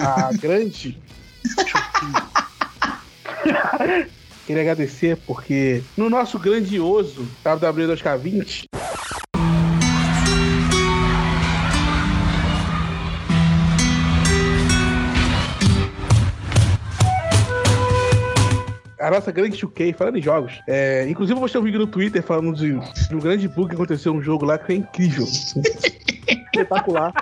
a 0.00 0.32
grande. 0.40 0.98
queria 4.46 4.62
agradecer 4.62 5.16
porque 5.26 5.82
no 5.96 6.08
nosso 6.10 6.38
grandioso 6.38 7.26
WWE 7.44 7.96
2K20 7.96 8.64
a 19.02 19.10
nossa 19.10 19.32
grande 19.32 19.56
2K, 19.56 19.94
falando 19.94 20.18
em 20.18 20.22
jogos. 20.22 20.60
É, 20.66 21.06
inclusive, 21.08 21.36
eu 21.36 21.40
postei 21.40 21.60
um 21.60 21.64
vídeo 21.64 21.80
no 21.80 21.86
Twitter 21.86 22.22
falando 22.22 22.54
de, 22.54 22.72
um 23.14 23.18
grande 23.18 23.48
bug 23.48 23.68
que 23.68 23.74
aconteceu 23.74 24.14
no 24.14 24.22
jogo 24.22 24.44
lá 24.44 24.58
que 24.58 24.66
foi 24.66 24.76
incrível. 24.76 25.24
Espetacular. 26.54 27.12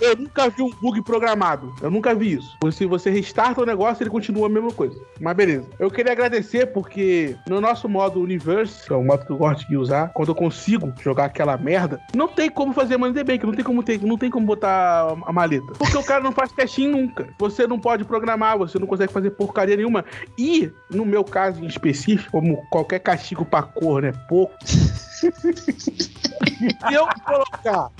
Eu 0.00 0.16
nunca 0.16 0.48
vi 0.48 0.62
um 0.62 0.70
bug 0.70 1.02
programado. 1.02 1.74
Eu 1.80 1.90
nunca 1.90 2.14
vi 2.14 2.34
isso. 2.34 2.56
Se 2.72 2.86
você 2.86 3.10
restarta 3.10 3.60
o 3.60 3.66
negócio, 3.66 4.02
ele 4.02 4.10
continua 4.10 4.46
a 4.46 4.50
mesma 4.50 4.70
coisa. 4.70 4.98
Mas 5.20 5.36
beleza. 5.36 5.66
Eu 5.78 5.90
queria 5.90 6.12
agradecer 6.12 6.66
porque 6.66 7.36
no 7.48 7.60
nosso 7.60 7.88
modo 7.88 8.20
Universe, 8.20 8.86
que 8.86 8.92
é 8.92 8.96
o 8.96 9.04
modo 9.04 9.24
que 9.24 9.32
eu 9.32 9.36
gosto 9.36 9.66
de 9.68 9.76
usar, 9.76 10.08
quando 10.12 10.28
eu 10.28 10.34
consigo 10.34 10.92
jogar 11.00 11.26
aquela 11.26 11.56
merda, 11.56 12.00
não 12.14 12.28
tem 12.28 12.50
como 12.50 12.72
fazer 12.72 12.96
Money 12.96 13.24
Bank, 13.24 13.44
não 13.44 13.54
tem 13.54 13.64
como 13.64 13.82
ter, 13.82 14.00
não 14.02 14.18
tem 14.18 14.30
como 14.30 14.46
botar 14.46 15.16
a 15.26 15.32
maleta. 15.32 15.72
Porque 15.78 15.96
o 15.96 16.04
cara 16.04 16.22
não 16.22 16.32
faz 16.32 16.52
testinho 16.52 16.92
nunca. 16.92 17.28
Você 17.38 17.66
não 17.66 17.78
pode 17.78 18.04
programar, 18.04 18.58
você 18.58 18.78
não 18.78 18.86
consegue 18.86 19.12
fazer 19.12 19.30
porcaria 19.30 19.76
nenhuma. 19.76 20.04
E, 20.38 20.70
no 20.90 21.04
meu 21.04 21.24
caso 21.24 21.62
em 21.62 21.66
específico, 21.66 22.30
como 22.30 22.64
qualquer 22.70 23.00
castigo 23.00 23.44
pra 23.44 23.62
cor, 23.62 24.02
né? 24.02 24.12
Pouco. 24.28 24.54
Se 24.64 25.26
eu 26.92 27.06
colocar. 27.24 27.90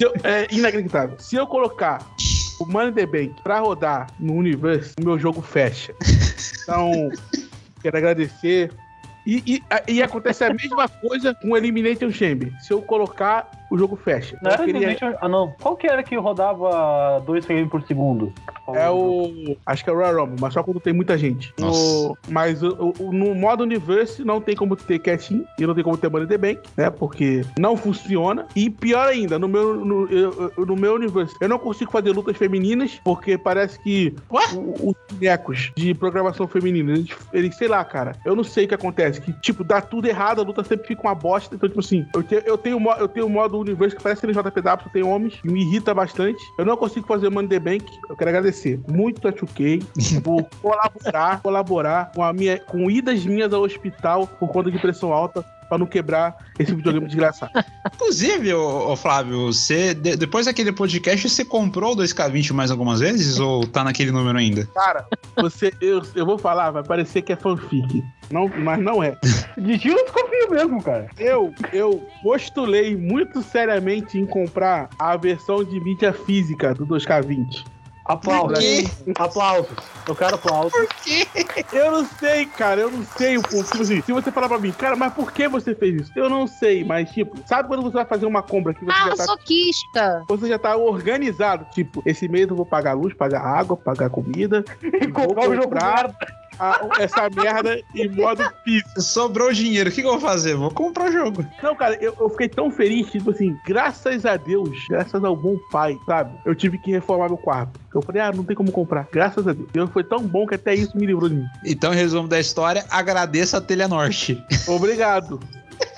Eu- 0.00 0.12
é 0.24 0.46
inacreditável. 0.50 1.18
Se 1.18 1.36
eu 1.36 1.46
colocar 1.46 1.98
o 2.60 2.66
Money 2.66 2.92
the 2.92 3.06
Bank 3.06 3.34
pra 3.42 3.58
rodar 3.60 4.08
no 4.18 4.34
universo, 4.34 4.94
o 5.00 5.04
meu 5.04 5.18
jogo 5.18 5.42
fecha. 5.42 5.94
Então, 6.62 7.10
quero 7.82 7.96
agradecer. 7.96 8.70
E, 9.26 9.62
e, 9.86 9.92
e 9.94 10.02
acontece 10.02 10.44
a 10.44 10.52
mesma 10.52 10.88
coisa 10.88 11.34
com 11.34 11.50
o 11.50 11.56
Elimination 11.56 12.10
Chamber. 12.10 12.52
Se 12.60 12.72
eu 12.72 12.82
colocar, 12.82 13.48
o 13.72 13.78
jogo 13.78 13.96
fecha. 13.96 14.36
Não 14.42 14.50
Eu 14.50 14.54
era 14.54 14.64
queria- 14.64 14.82
Elimination- 14.88 15.18
Ah, 15.20 15.28
não. 15.28 15.52
Qual 15.60 15.76
que 15.76 15.86
era 15.86 16.02
que 16.02 16.16
rodava 16.16 17.20
2 17.26 17.44
frames 17.44 17.68
por 17.70 17.82
segundo? 17.82 18.32
É 18.74 18.88
o. 18.90 19.56
Acho 19.66 19.82
que 19.84 19.90
é 19.90 19.92
o 19.92 19.96
Royal 19.96 20.16
Rumble, 20.24 20.36
mas 20.40 20.54
só 20.54 20.62
quando 20.62 20.80
tem 20.80 20.92
muita 20.92 21.16
gente. 21.18 21.52
Nossa. 21.58 22.08
No- 22.08 22.16
mas 22.28 22.62
o- 22.62 22.92
o- 22.98 23.12
no 23.12 23.34
modo 23.34 23.62
Universe 23.64 24.24
não 24.24 24.40
tem 24.40 24.54
como 24.54 24.76
ter 24.76 24.98
quietinho 24.98 25.44
e 25.58 25.66
não 25.66 25.74
tem 25.74 25.82
como 25.84 25.96
ter 25.96 26.08
Money 26.10 26.26
the 26.28 26.38
Bank, 26.38 26.60
né? 26.76 26.90
Porque 26.90 27.42
não 27.58 27.76
funciona. 27.76 28.46
E 28.54 28.70
pior 28.70 29.08
ainda, 29.08 29.38
no 29.38 29.48
meu, 29.48 29.74
no, 29.84 30.06
eu- 30.08 30.52
no 30.66 30.76
meu 30.76 30.94
Universe, 30.94 31.34
eu 31.40 31.48
não 31.48 31.58
consigo 31.58 31.90
fazer 31.90 32.10
lutas 32.12 32.36
femininas, 32.36 33.00
porque 33.04 33.36
parece 33.36 33.78
que 33.82 34.14
o- 34.30 34.90
os 34.90 34.94
bonecos 35.12 35.72
de 35.76 35.94
programação 35.94 36.46
feminina, 36.46 36.92
eles, 36.92 37.10
eles, 37.32 37.56
sei 37.56 37.68
lá, 37.68 37.84
cara, 37.84 38.12
eu 38.24 38.34
não 38.36 38.44
sei 38.44 38.64
o 38.64 38.68
que 38.68 38.74
acontece. 38.74 39.20
Que, 39.20 39.32
tipo, 39.40 39.64
dá 39.64 39.80
tudo 39.80 40.06
errado, 40.06 40.40
a 40.40 40.44
luta 40.44 40.62
sempre 40.64 40.86
fica 40.86 41.02
uma 41.02 41.14
bosta. 41.14 41.54
Então, 41.54 41.68
tipo 41.68 41.80
assim, 41.80 42.06
eu, 42.14 42.22
te- 42.22 42.42
eu 42.46 42.56
tenho, 42.58 42.78
eu 42.98 43.08
tenho 43.08 43.28
modo 43.28 43.61
Universe 43.62 43.96
que 43.96 44.02
parece 44.02 44.26
NJPW, 44.26 44.82
só 44.82 44.88
tem 44.92 45.02
homens, 45.02 45.40
e 45.44 45.50
me 45.50 45.62
irrita 45.62 45.94
bastante. 45.94 46.42
Eu 46.58 46.64
não 46.64 46.76
consigo 46.76 47.06
fazer 47.06 47.30
Money 47.30 47.48
the 47.48 47.58
Bank. 47.58 47.84
Eu 48.08 48.16
quero 48.16 48.30
agradecer 48.30 48.80
muito 48.88 49.26
a 49.26 49.32
2K 49.32 50.22
por 50.22 50.44
colaborar, 50.60 51.40
colaborar 51.42 52.12
com, 52.14 52.22
a 52.22 52.32
minha, 52.32 52.58
com 52.58 52.90
idas 52.90 53.24
minhas 53.24 53.52
ao 53.52 53.62
hospital 53.62 54.26
por 54.26 54.48
conta 54.48 54.70
de 54.70 54.78
pressão 54.78 55.12
alta 55.12 55.44
pra 55.72 55.78
não 55.78 55.86
quebrar 55.86 56.36
esse 56.58 56.74
videogame 56.74 57.06
desgraçado. 57.06 57.50
Inclusive, 57.94 58.52
ô, 58.52 58.90
ô 58.92 58.94
Flávio, 58.96 59.46
você, 59.46 59.94
de- 59.94 60.16
depois 60.16 60.44
daquele 60.44 60.70
podcast, 60.70 61.26
você 61.26 61.46
comprou 61.46 61.94
o 61.94 61.96
2K20 61.96 62.52
mais 62.52 62.70
algumas 62.70 63.00
vezes 63.00 63.40
ou 63.40 63.66
tá 63.66 63.82
naquele 63.82 64.10
número 64.10 64.36
ainda? 64.36 64.66
Cara, 64.74 65.06
você, 65.34 65.72
eu, 65.80 66.02
eu 66.14 66.26
vou 66.26 66.36
falar, 66.36 66.70
vai 66.72 66.82
parecer 66.82 67.22
que 67.22 67.32
é 67.32 67.36
fanfic. 67.36 68.04
Não, 68.30 68.48
mas 68.48 68.78
não 68.82 69.02
é. 69.02 69.16
De 69.56 69.78
tiro 69.78 69.96
eu 69.98 70.04
desconfio 70.04 70.50
mesmo, 70.50 70.82
cara. 70.82 71.08
Eu, 71.18 71.54
eu 71.72 72.06
postulei 72.22 72.94
muito 72.94 73.42
seriamente 73.42 74.18
em 74.18 74.26
comprar 74.26 74.90
a 74.98 75.16
versão 75.16 75.64
de 75.64 75.80
mídia 75.80 76.12
física 76.12 76.74
do 76.74 76.86
2K20. 76.86 77.64
Aplausos. 78.12 78.58
quê? 78.58 78.84
Aplausos. 79.18 79.76
Eu 80.06 80.14
quero 80.16 80.34
aplausos. 80.34 80.72
Eu 81.72 81.92
não 81.92 82.04
sei, 82.18 82.46
cara, 82.46 82.80
eu 82.80 82.90
não 82.90 83.04
sei 83.16 83.38
o 83.38 83.42
porquê. 83.42 83.62
Tipo 83.70 83.82
assim, 83.82 84.02
se 84.02 84.12
você 84.12 84.30
falar 84.32 84.48
pra 84.48 84.58
mim, 84.58 84.72
cara, 84.72 84.96
mas 84.96 85.12
por 85.14 85.30
que 85.32 85.46
você 85.48 85.74
fez 85.74 86.02
isso? 86.02 86.12
Eu 86.16 86.28
não 86.28 86.46
sei, 86.46 86.84
mas 86.84 87.10
tipo, 87.10 87.36
sabe 87.46 87.68
quando 87.68 87.82
você 87.82 87.94
vai 87.94 88.04
fazer 88.04 88.26
uma 88.26 88.42
compra 88.42 88.74
que 88.74 88.84
você 88.84 88.90
Ah, 88.92 89.10
já 89.10 89.16
tá 89.16 89.24
soquista. 89.24 90.24
você 90.28 90.48
já 90.48 90.58
tá 90.58 90.76
organizado. 90.76 91.66
Tipo, 91.72 92.02
esse 92.04 92.26
mês 92.28 92.48
eu 92.48 92.56
vou 92.56 92.66
pagar 92.66 92.94
luz, 92.94 93.14
pagar 93.14 93.40
água, 93.42 93.76
pagar 93.76 94.10
comida. 94.10 94.64
E 95.02 95.08
comprar 95.08 95.48
o 95.48 95.54
jogo 95.54 95.74
a- 96.58 96.88
essa 96.98 97.28
merda 97.30 97.80
em 97.94 98.08
modo 98.10 98.42
físico. 98.64 99.00
Sobrou 99.00 99.52
dinheiro, 99.52 99.90
o 99.90 99.92
que, 99.92 100.00
que 100.02 100.06
eu 100.06 100.12
vou 100.12 100.20
fazer? 100.20 100.54
Vou 100.54 100.70
comprar 100.70 101.08
o 101.08 101.12
jogo. 101.12 101.46
Não, 101.62 101.74
cara, 101.74 101.96
eu, 102.00 102.14
eu 102.18 102.28
fiquei 102.30 102.48
tão 102.48 102.70
feliz, 102.70 103.10
tipo 103.10 103.30
assim, 103.30 103.56
graças 103.66 104.24
a 104.26 104.36
Deus, 104.36 104.70
graças 104.88 105.22
ao 105.24 105.36
bom 105.36 105.56
pai, 105.70 105.96
sabe? 106.06 106.32
Eu 106.44 106.54
tive 106.54 106.78
que 106.78 106.90
reformar 106.90 107.28
meu 107.28 107.38
quarto. 107.38 107.80
Eu 107.94 108.02
falei, 108.02 108.22
ah, 108.22 108.32
não 108.32 108.44
tem 108.44 108.56
como 108.56 108.70
comprar. 108.72 109.06
Graças 109.12 109.46
a 109.46 109.52
Deus. 109.52 109.68
Deus 109.72 109.90
foi 109.90 110.02
tão 110.04 110.20
bom 110.20 110.46
que 110.46 110.54
até 110.54 110.74
isso 110.74 110.96
me 110.96 111.04
livrou 111.06 111.28
de 111.28 111.34
mim. 111.36 111.44
Então, 111.64 111.92
em 111.92 111.96
resumo 111.96 112.26
da 112.28 112.40
história, 112.40 112.84
agradeça 112.90 113.58
a 113.58 113.60
Telha 113.60 113.86
Norte. 113.88 114.42
Obrigado. 114.66 115.38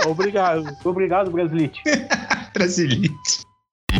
Obrigado. 0.06 0.66
Obrigado, 0.84 1.30
Brasilite. 1.30 1.80
Brasilite. 2.52 3.44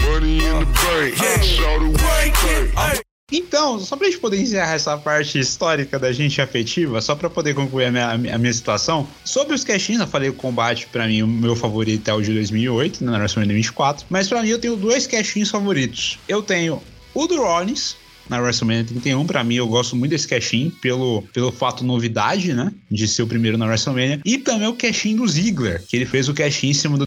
Money 0.03 0.39
in 0.39 0.41
the 0.41 0.65
bank. 0.65 1.45
Shout 1.45 1.81
bank. 1.93 3.05
Então, 3.33 3.81
só 3.81 3.97
pra 3.97 4.07
gente 4.07 4.19
poder 4.19 4.39
encerrar 4.39 4.75
essa 4.75 4.99
parte 4.99 5.39
histórica 5.39 5.99
da 5.99 6.13
gente 6.13 6.43
afetiva, 6.43 7.01
só 7.01 7.15
pra 7.15 7.31
poder 7.31 7.55
concluir 7.55 7.87
a 7.87 7.91
minha, 7.91 8.35
a 8.35 8.39
minha 8.39 8.53
situação, 8.53 9.09
sobre 9.25 9.55
os 9.55 9.65
caixinhos, 9.65 10.03
eu 10.03 10.07
falei 10.07 10.29
o 10.29 10.35
combate, 10.35 10.87
pra 10.93 11.07
mim, 11.07 11.23
o 11.23 11.27
meu 11.27 11.57
favorito 11.57 12.07
é 12.07 12.13
o 12.13 12.21
de 12.21 12.35
2008, 12.35 13.03
né, 13.03 13.11
na 13.11 13.19
WrestleMania 13.19 13.57
24, 13.57 14.07
mas 14.11 14.29
pra 14.29 14.43
mim 14.43 14.49
eu 14.49 14.59
tenho 14.59 14.77
dois 14.77 15.07
caixinhos 15.07 15.51
favoritos. 15.51 16.19
Eu 16.29 16.43
tenho 16.43 16.83
o 17.15 17.27
do 17.27 17.37
Rollins, 17.39 17.97
na 18.29 18.39
WrestleMania 18.41 18.85
31, 18.85 19.27
pra 19.27 19.43
mim 19.43 19.55
eu 19.55 19.69
gosto 19.69 19.97
muito 19.97 20.11
desse 20.11 20.29
caixinho, 20.29 20.71
pelo, 20.71 21.23
pelo 21.33 21.51
fato 21.51 21.83
novidade, 21.83 22.53
né, 22.53 22.71
de 22.91 23.09
ser 23.09 23.23
o 23.23 23.27
primeiro 23.27 23.57
na 23.57 23.65
WrestleMania, 23.65 24.21
e 24.23 24.37
também 24.37 24.69
o 24.69 24.75
caixinho 24.75 25.17
do 25.19 25.29
Ziggler, 25.29 25.83
que 25.89 25.97
ele 25.97 26.05
fez 26.05 26.29
o 26.29 26.35
caixinho 26.35 26.73
em 26.73 26.75
cima 26.75 26.99
do 26.99 27.05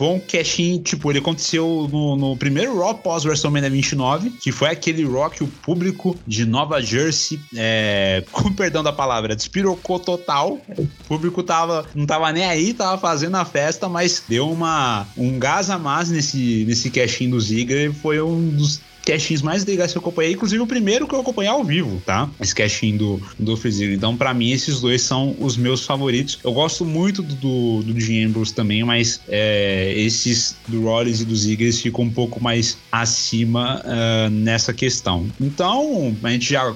Foi 0.00 0.08
um 0.08 0.18
cashin, 0.18 0.80
tipo, 0.80 1.12
ele 1.12 1.18
aconteceu 1.18 1.86
no, 1.92 2.16
no 2.16 2.34
primeiro 2.34 2.78
Raw 2.78 2.94
pós 2.94 3.26
WrestleMania 3.26 3.68
29, 3.68 4.30
que 4.30 4.50
foi 4.50 4.70
aquele 4.70 5.06
Raw 5.06 5.28
que 5.28 5.44
o 5.44 5.46
público 5.46 6.16
de 6.26 6.46
Nova 6.46 6.80
Jersey, 6.80 7.38
é, 7.54 8.24
com 8.32 8.50
perdão 8.50 8.82
da 8.82 8.94
palavra, 8.94 9.36
despirocou 9.36 9.98
total. 9.98 10.58
O 10.78 10.88
público 11.06 11.42
tava, 11.42 11.84
não 11.94 12.06
tava 12.06 12.32
nem 12.32 12.46
aí, 12.46 12.72
tava 12.72 12.96
fazendo 12.96 13.36
a 13.36 13.44
festa, 13.44 13.90
mas 13.90 14.22
deu 14.26 14.50
uma, 14.50 15.06
um 15.18 15.38
gás 15.38 15.68
a 15.68 15.78
mais 15.78 16.08
nesse, 16.08 16.64
nesse 16.66 16.88
cashin 16.88 17.28
do 17.28 17.38
Ziggler. 17.38 17.92
Foi 17.92 18.22
um 18.22 18.48
dos 18.48 18.80
cashins 19.10 19.42
mais 19.42 19.64
legais 19.64 19.92
que 19.92 19.98
eu 19.98 20.00
acompanhei, 20.00 20.32
inclusive 20.32 20.62
o 20.62 20.66
primeiro 20.66 21.06
que 21.06 21.14
eu 21.14 21.20
acompanhei 21.20 21.50
ao 21.50 21.64
vivo, 21.64 22.00
tá? 22.06 22.30
Esse 22.40 22.54
cashin 22.54 22.96
do, 22.96 23.20
do 23.38 23.56
Ziggler. 23.56 23.96
Então, 23.96 24.16
pra 24.16 24.32
mim, 24.32 24.50
esses 24.50 24.80
dois 24.80 25.02
são 25.02 25.34
os 25.38 25.56
meus 25.56 25.84
favoritos. 25.84 26.38
Eu 26.44 26.52
gosto 26.52 26.84
muito 26.84 27.22
do, 27.22 27.82
do, 27.82 27.92
Dean 27.94 28.28
Ambrose 28.28 28.54
também, 28.54 28.84
mas 28.84 29.20
é, 29.28 29.92
esses 29.96 30.56
do 30.68 30.82
Rollins 30.82 31.20
e 31.20 31.24
do 31.24 31.34
Ziggler 31.34 31.72
ficam 31.72 32.04
um 32.04 32.10
pouco 32.10 32.42
mais 32.42 32.78
acima 32.92 33.82
uh, 33.84 34.30
nessa 34.30 34.72
questão. 34.72 35.26
Então, 35.40 36.16
a 36.22 36.30
gente 36.30 36.50
já 36.50 36.74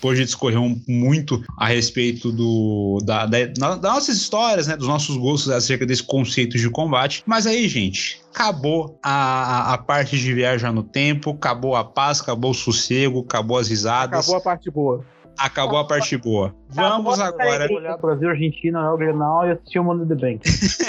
pôde 0.00 0.24
discorrer 0.24 0.58
um, 0.58 0.80
muito 0.88 1.42
a 1.58 1.66
respeito 1.66 2.32
do, 2.32 2.98
da, 3.04 3.26
da, 3.26 3.46
das 3.46 3.80
nossas 3.80 4.16
histórias, 4.16 4.66
né, 4.66 4.76
dos 4.76 4.88
nossos 4.88 5.16
gostos 5.16 5.50
acerca 5.50 5.84
desse 5.84 6.02
conceito 6.02 6.56
de 6.56 6.70
combate. 6.70 7.22
Mas 7.26 7.46
aí, 7.46 7.68
gente, 7.68 8.20
acabou 8.32 8.98
a, 9.02 9.74
a 9.74 9.78
parte 9.78 10.18
de 10.18 10.32
viajar 10.32 10.72
no 10.72 10.82
tempo, 10.82 11.30
acabou 11.30 11.76
a 11.76 11.84
paz, 11.84 12.20
acabou 12.20 12.52
o 12.52 12.54
sossego, 12.54 13.20
acabou 13.20 13.58
as 13.58 13.68
risadas. 13.68 14.20
Acabou 14.20 14.36
a 14.36 14.40
parte 14.40 14.70
boa. 14.70 15.04
Acabou 15.38 15.78
a 15.78 15.84
parte 15.84 16.16
boa. 16.16 16.54
Vamos 16.68 17.20
agora. 17.20 17.72
Olhar 17.72 17.96
Brasil, 17.96 18.28
Argentina, 18.28 18.92
o 18.92 18.96
Grenal 18.96 19.46
e 19.46 19.52
assistir 19.52 19.78
o 19.78 19.84
Mundo 19.84 20.04
do 20.04 20.16
Bem. 20.16 20.40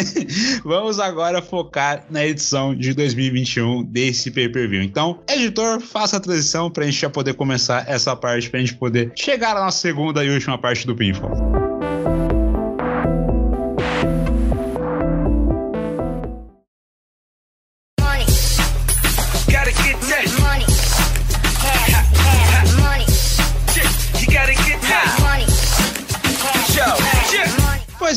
Vamos 0.66 1.00
agora 1.00 1.42
focar 1.42 2.04
na 2.10 2.26
edição 2.26 2.76
de 2.76 2.94
2021 2.94 3.84
desse 3.84 4.32
pay-per-view. 4.32 4.82
Então, 4.82 5.20
editor, 5.30 5.80
faça 5.80 6.18
a 6.18 6.20
transição 6.20 6.70
pra 6.70 6.86
gente 6.86 7.00
já 7.00 7.10
poder 7.10 7.34
começar 7.34 7.86
essa 7.88 8.16
parte, 8.16 8.50
pra 8.50 8.60
gente 8.60 8.76
poder 8.76 9.12
chegar 9.16 9.56
à 9.56 9.66
nossa 9.66 9.78
segunda 9.78 10.24
e 10.24 10.30
última 10.30 10.58
parte 10.58 10.86
do 10.86 10.96
Pinfall. 10.96 11.59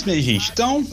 Pois 0.03 0.15
bem, 0.15 0.23
gente, 0.23 0.51
então 0.53 0.85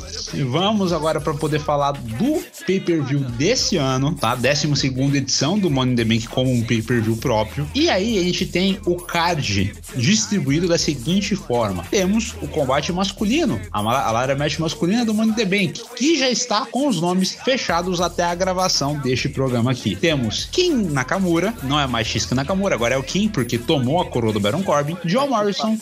vamos 0.51 0.93
agora 0.93 1.19
para 1.19 1.33
poder 1.33 1.59
falar 1.59 1.93
do 1.93 2.43
pay-per-view 2.65 3.19
desse 3.21 3.75
ano, 3.75 4.13
tá? 4.13 4.35
12 4.35 5.17
edição 5.17 5.57
do 5.57 5.69
Money 5.69 5.93
in 5.93 5.95
the 5.95 6.03
Bank 6.03 6.27
como 6.27 6.51
um 6.51 6.61
pay-per-view 6.61 7.17
próprio. 7.17 7.67
E 7.73 7.89
aí 7.89 8.19
a 8.19 8.23
gente 8.23 8.45
tem 8.45 8.79
o 8.85 8.95
card 8.95 9.73
distribuído 9.95 10.67
da 10.67 10.77
seguinte 10.77 11.35
forma: 11.35 11.83
temos 11.89 12.35
o 12.39 12.47
combate 12.47 12.93
masculino, 12.93 13.59
a, 13.71 13.81
Lara 13.81 14.35
Match 14.35 14.59
masculina 14.59 15.03
do 15.03 15.13
Money 15.13 15.31
in 15.31 15.35
the 15.35 15.45
Bank, 15.45 15.81
que 15.95 16.17
já 16.19 16.29
está 16.29 16.67
com 16.67 16.87
os 16.87 17.01
nomes 17.01 17.31
fechados 17.31 17.99
até 18.01 18.23
a 18.23 18.35
gravação 18.35 18.99
deste 18.99 19.27
programa 19.27 19.71
aqui. 19.71 19.95
Temos 19.95 20.47
Kim 20.51 20.83
Nakamura, 20.83 21.53
não 21.63 21.79
é 21.79 21.87
mais 21.87 22.05
Shiska 22.05 22.35
Nakamura, 22.35 22.75
agora 22.75 22.93
é 22.93 22.97
o 22.97 23.03
Kim, 23.03 23.27
porque 23.27 23.57
tomou 23.57 24.01
a 24.01 24.05
coroa 24.05 24.33
do 24.33 24.39
Baron 24.39 24.61
Corbin, 24.61 24.97
John 25.03 25.29
Morrison, 25.29 25.77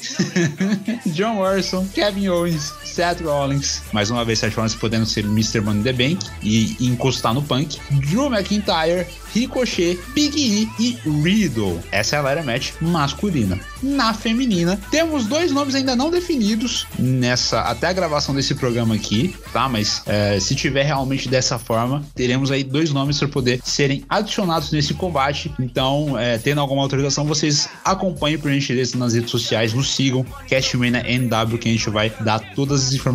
John 1.08 1.34
Morrison, 1.34 1.86
Kevin 1.94 2.30
Owens, 2.30 2.74
Seth 2.86 3.17
Rollins, 3.24 3.82
mais 3.92 4.10
uma 4.10 4.24
vez 4.24 4.40
Seth 4.40 4.56
Rollins 4.56 4.76
podendo 4.76 5.06
ser 5.06 5.26
Mr. 5.26 5.62
Money 5.62 5.84
the 5.84 5.94
Bank 5.94 6.26
e 6.44 6.76
encostar 6.80 7.34
no 7.34 7.42
Punk, 7.42 7.80
Drew 7.92 8.28
McIntyre, 8.28 9.06
Ricochet, 9.34 10.00
Big 10.14 10.38
E 10.38 10.70
e 10.80 10.98
Riddle. 11.22 11.80
Essa 11.92 12.16
é 12.16 12.20
a 12.20 12.22
Ladder 12.22 12.46
Match 12.46 12.72
masculina. 12.82 13.60
Na 13.82 14.14
feminina, 14.14 14.80
temos 14.90 15.28
dois 15.28 15.52
nomes 15.52 15.76
ainda 15.76 15.96
não 15.96 16.10
definidos 16.10 16.88
nessa 16.98 17.62
até 17.62 17.88
a 17.88 17.94
gravação 17.94 18.34
desse 18.34 18.56
programa 18.56 18.96
aqui, 18.96 19.36
tá? 19.54 19.70
Mas 19.70 20.02
é, 20.06 20.40
se 20.40 20.56
tiver 20.56 20.84
realmente 20.84 21.30
dessa 21.30 21.60
forma, 21.60 22.04
teremos 22.16 22.52
aí 22.52 22.64
dois 22.64 22.92
nomes 22.92 23.20
para 23.20 23.28
poder 23.28 23.60
serem 23.64 24.04
adicionados 24.10 24.72
nesse 24.72 24.94
combate. 24.94 25.54
Então, 25.60 26.18
é, 26.18 26.38
tendo 26.38 26.60
alguma 26.60 26.82
autorização, 26.82 27.26
vocês 27.26 27.70
acompanhem 27.86 28.38
por 28.38 28.52
gentileza 28.52 28.98
nas 28.98 29.14
redes 29.14 29.30
sociais, 29.30 29.74
nos 29.74 29.94
sigam, 29.94 30.26
Cashmania 30.50 31.04
NW, 31.08 31.58
que 31.60 31.70
a 31.70 31.72
gente 31.72 31.90
vai 31.90 32.12
dar 32.22 32.40
todas 32.56 32.88
as 32.88 32.94
informações. 32.94 33.07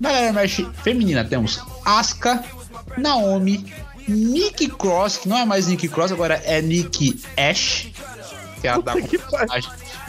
Na 0.00 0.10
Ladder 0.10 0.32
Match 0.32 0.60
feminina, 0.82 1.24
temos 1.24 1.60
Asuka, 1.84 2.44
Naomi, 2.96 3.72
Nick 4.06 4.68
Cross, 4.68 5.18
que 5.18 5.28
não 5.28 5.36
é 5.36 5.44
mais 5.44 5.66
Nick 5.66 5.88
Cross, 5.88 6.12
agora 6.12 6.42
é 6.44 6.62
Nick 6.62 7.20
Ash, 7.36 7.88
que 8.60 8.66
é 8.66 8.70
a 8.70 8.78
da 8.78 8.94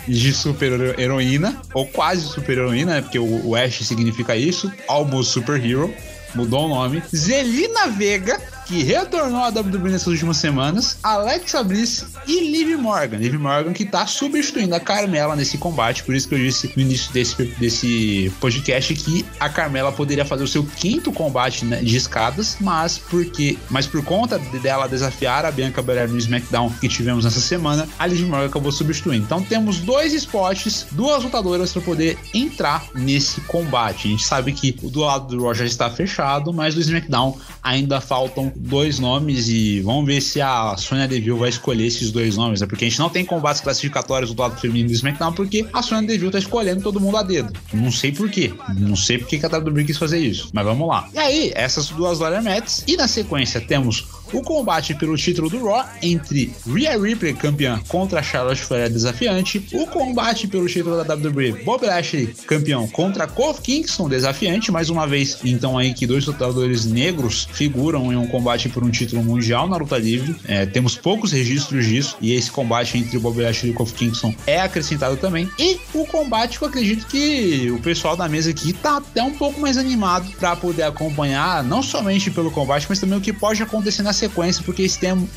de 0.08 0.34
super 0.34 1.00
heroína, 1.00 1.62
ou 1.74 1.86
quase 1.86 2.24
super 2.24 2.58
heroína, 2.58 2.96
né? 2.96 3.02
Porque 3.02 3.20
o, 3.20 3.48
o 3.48 3.56
Ash 3.56 3.80
significa 3.86 4.36
isso, 4.36 4.72
Almost 4.88 5.32
Super 5.32 5.64
Hero, 5.64 5.94
mudou 6.34 6.66
o 6.66 6.70
nome. 6.70 7.04
Zelina 7.16 7.88
Vega, 7.88 8.42
que 8.70 8.84
retornou 8.84 9.42
à 9.42 9.48
WWE 9.50 9.90
nessas 9.90 10.06
últimas 10.06 10.38
semanas, 10.38 11.00
Alexa 11.02 11.64
Bliss 11.64 12.06
e 12.28 12.52
Liv 12.52 12.78
Morgan. 12.78 13.18
Liv 13.18 13.34
Morgan 13.34 13.74
que 13.74 13.84
tá 13.84 14.06
substituindo 14.06 14.76
a 14.76 14.80
Carmela 14.80 15.36
nesse 15.36 15.58
combate, 15.58 16.04
por 16.04 16.14
isso 16.14 16.30
que 16.30 16.36
eu 16.36 16.38
disse 16.38 16.72
no 16.76 16.84
início 16.84 17.12
desse, 17.12 17.46
desse 17.58 18.32
podcast 18.40 18.94
que 18.94 19.26
a 19.40 19.50
Carmela 19.50 19.92
poderia 19.92 20.24
fazer 20.24 20.44
o 20.44 20.48
seu 20.48 20.64
quinto 20.64 21.12
combate 21.12 21.66
né, 21.66 21.78
de 21.78 21.98
escadas, 21.98 22.58
mas 22.60 23.00
porque, 23.00 23.58
mas 23.72 23.88
por 23.88 24.04
conta 24.06 24.38
de- 24.38 24.60
dela 24.60 24.88
desafiar 24.88 25.46
a 25.46 25.52
Bianca 25.52 25.82
Belair 25.82 26.08
no 26.08 26.20
SmackDown 26.20 26.70
que 26.80 26.88
tivemos 26.88 27.26
nessa 27.26 27.40
semana, 27.40 27.90
a 27.98 28.06
Liv 28.06 28.22
Morgan 28.28 28.46
acabou 28.46 28.72
substituindo. 28.72 29.26
Então 29.26 29.42
temos 29.42 29.80
dois 29.80 30.14
spots, 30.14 30.86
duas 30.92 31.24
lutadoras 31.24 31.74
para 31.74 31.82
poder 31.82 32.20
entrar 32.36 32.86
nesse 32.94 33.42
combate. 33.42 34.08
A 34.08 34.12
gente 34.12 34.24
sabe 34.24 34.54
que 34.54 34.78
o 34.84 34.92
do 34.92 35.00
lado 35.00 35.36
do 35.36 35.44
Raw 35.44 35.56
já 35.56 35.66
está 35.66 35.90
fechado, 35.90 36.54
mas 36.54 36.76
do 36.76 36.82
SmackDown 36.82 37.36
ainda 37.64 38.00
faltam 38.00 38.59
dois 38.60 38.99
nomes 38.99 39.47
e 39.47 39.80
vamos 39.80 40.05
ver 40.05 40.22
se 40.22 40.41
a 40.41 40.76
Sonya 40.78 41.07
Deville 41.07 41.38
vai 41.38 41.49
escolher 41.49 41.86
esses 41.86 42.12
dois 42.12 42.36
nomes, 42.36 42.60
né? 42.60 42.68
Porque 42.68 42.86
a 42.86 42.89
gente 42.89 42.99
não 42.99 43.10
tem 43.10 43.24
combates 43.24 43.62
classificatórios 43.62 44.34
do 44.34 44.41
lado 44.41 44.60
feminino 44.60 44.89
do 44.89 44.93
SmackDown 44.95 45.34
porque 45.34 45.66
a 45.72 45.82
Sonya 45.82 46.07
Deville 46.07 46.32
tá 46.32 46.39
escolhendo 46.39 46.82
todo 46.82 46.99
mundo 46.99 47.18
a 47.18 47.24
dedo. 47.24 47.53
Não 47.74 47.91
sei 47.91 48.12
por 48.12 48.30
quê. 48.30 48.53
Não 48.78 48.95
sei 48.95 49.18
por 49.18 49.28
que 49.28 49.39
a 49.43 49.57
WWE 49.57 49.86
quis 49.86 49.97
fazer 49.97 50.20
isso, 50.20 50.49
mas 50.53 50.66
vamos 50.66 50.88
lá. 50.88 51.07
E 51.14 51.18
aí, 51.18 51.51
essas 51.55 51.89
duas 51.89 52.20
matches 52.20 52.84
e 52.86 52.97
na 52.97 53.07
sequência 53.07 53.62
temos 53.62 54.05
o 54.34 54.42
combate 54.42 54.94
pelo 54.96 55.16
título 55.16 55.50
do 55.50 55.64
Raw 55.66 55.86
entre 56.02 56.54
Rhea 56.66 56.98
Ripley, 56.98 57.34
campeã, 57.34 57.80
contra 57.88 58.22
Charlotte 58.22 58.62
Flair 58.62 58.90
desafiante. 58.90 59.66
O 59.74 59.88
combate 59.88 60.48
pelo 60.48 60.68
título 60.68 61.04
da 61.04 61.14
WWE, 61.14 61.64
Bob 61.64 61.86
Lashley, 61.86 62.28
campeão, 62.48 62.88
contra 62.88 63.28
Kofi 63.28 63.62
Kingston, 63.62 64.10
desafiante. 64.10 64.72
Mais 64.72 64.90
uma 64.90 65.08
vez, 65.08 65.40
então 65.44 65.78
aí 65.78 65.94
que 65.94 66.06
dois 66.06 66.26
lutadores 66.26 66.86
negros 66.86 67.48
figuram 67.52 68.12
em 68.12 68.16
um 68.16 68.28
combate 68.28 68.70
por 68.70 68.84
um 68.84 68.90
título 68.90 69.24
mundial 69.24 69.68
na 69.68 69.78
luta 69.78 69.98
livre. 69.98 70.36
É, 70.48 70.66
temos 70.66 70.96
poucos 70.96 71.32
registros 71.32 71.86
disso 71.86 72.18
e 72.22 72.34
esse 72.34 72.52
combate 72.52 72.98
entre 72.98 73.18
o 73.18 73.20
Bob 73.20 73.42
Lashley 73.42 73.72
e 73.72 73.74
o 73.74 73.78
Kofi 73.78 73.94
Kingston 73.94 74.34
é 74.46 74.62
acrescentado 74.62 75.18
também. 75.18 75.50
E 75.58 75.80
o 75.94 76.06
combate 76.06 76.58
que 76.58 76.64
eu 76.64 76.68
acredito 76.68 77.08
que 77.08 77.72
o 77.72 77.80
pessoal 77.80 78.16
da 78.16 78.28
mesa 78.28 78.50
aqui 78.50 78.74
tá 78.74 78.98
até 78.98 79.22
um 79.22 79.34
pouco 79.34 79.60
mais 79.60 79.78
animado 79.78 80.30
para 80.40 80.56
poder 80.56 80.84
acompanhar, 80.84 81.64
não 81.64 81.82
somente 81.82 82.32
pelo 82.32 82.52
combate, 82.52 82.86
mas 82.90 83.00
também 83.00 83.18
o 83.18 83.22
que 83.22 83.34
pode 83.34 83.62
acontecer 83.62 84.04
na 84.04 84.14
sequência, 84.20 84.64
porque, 84.64 84.88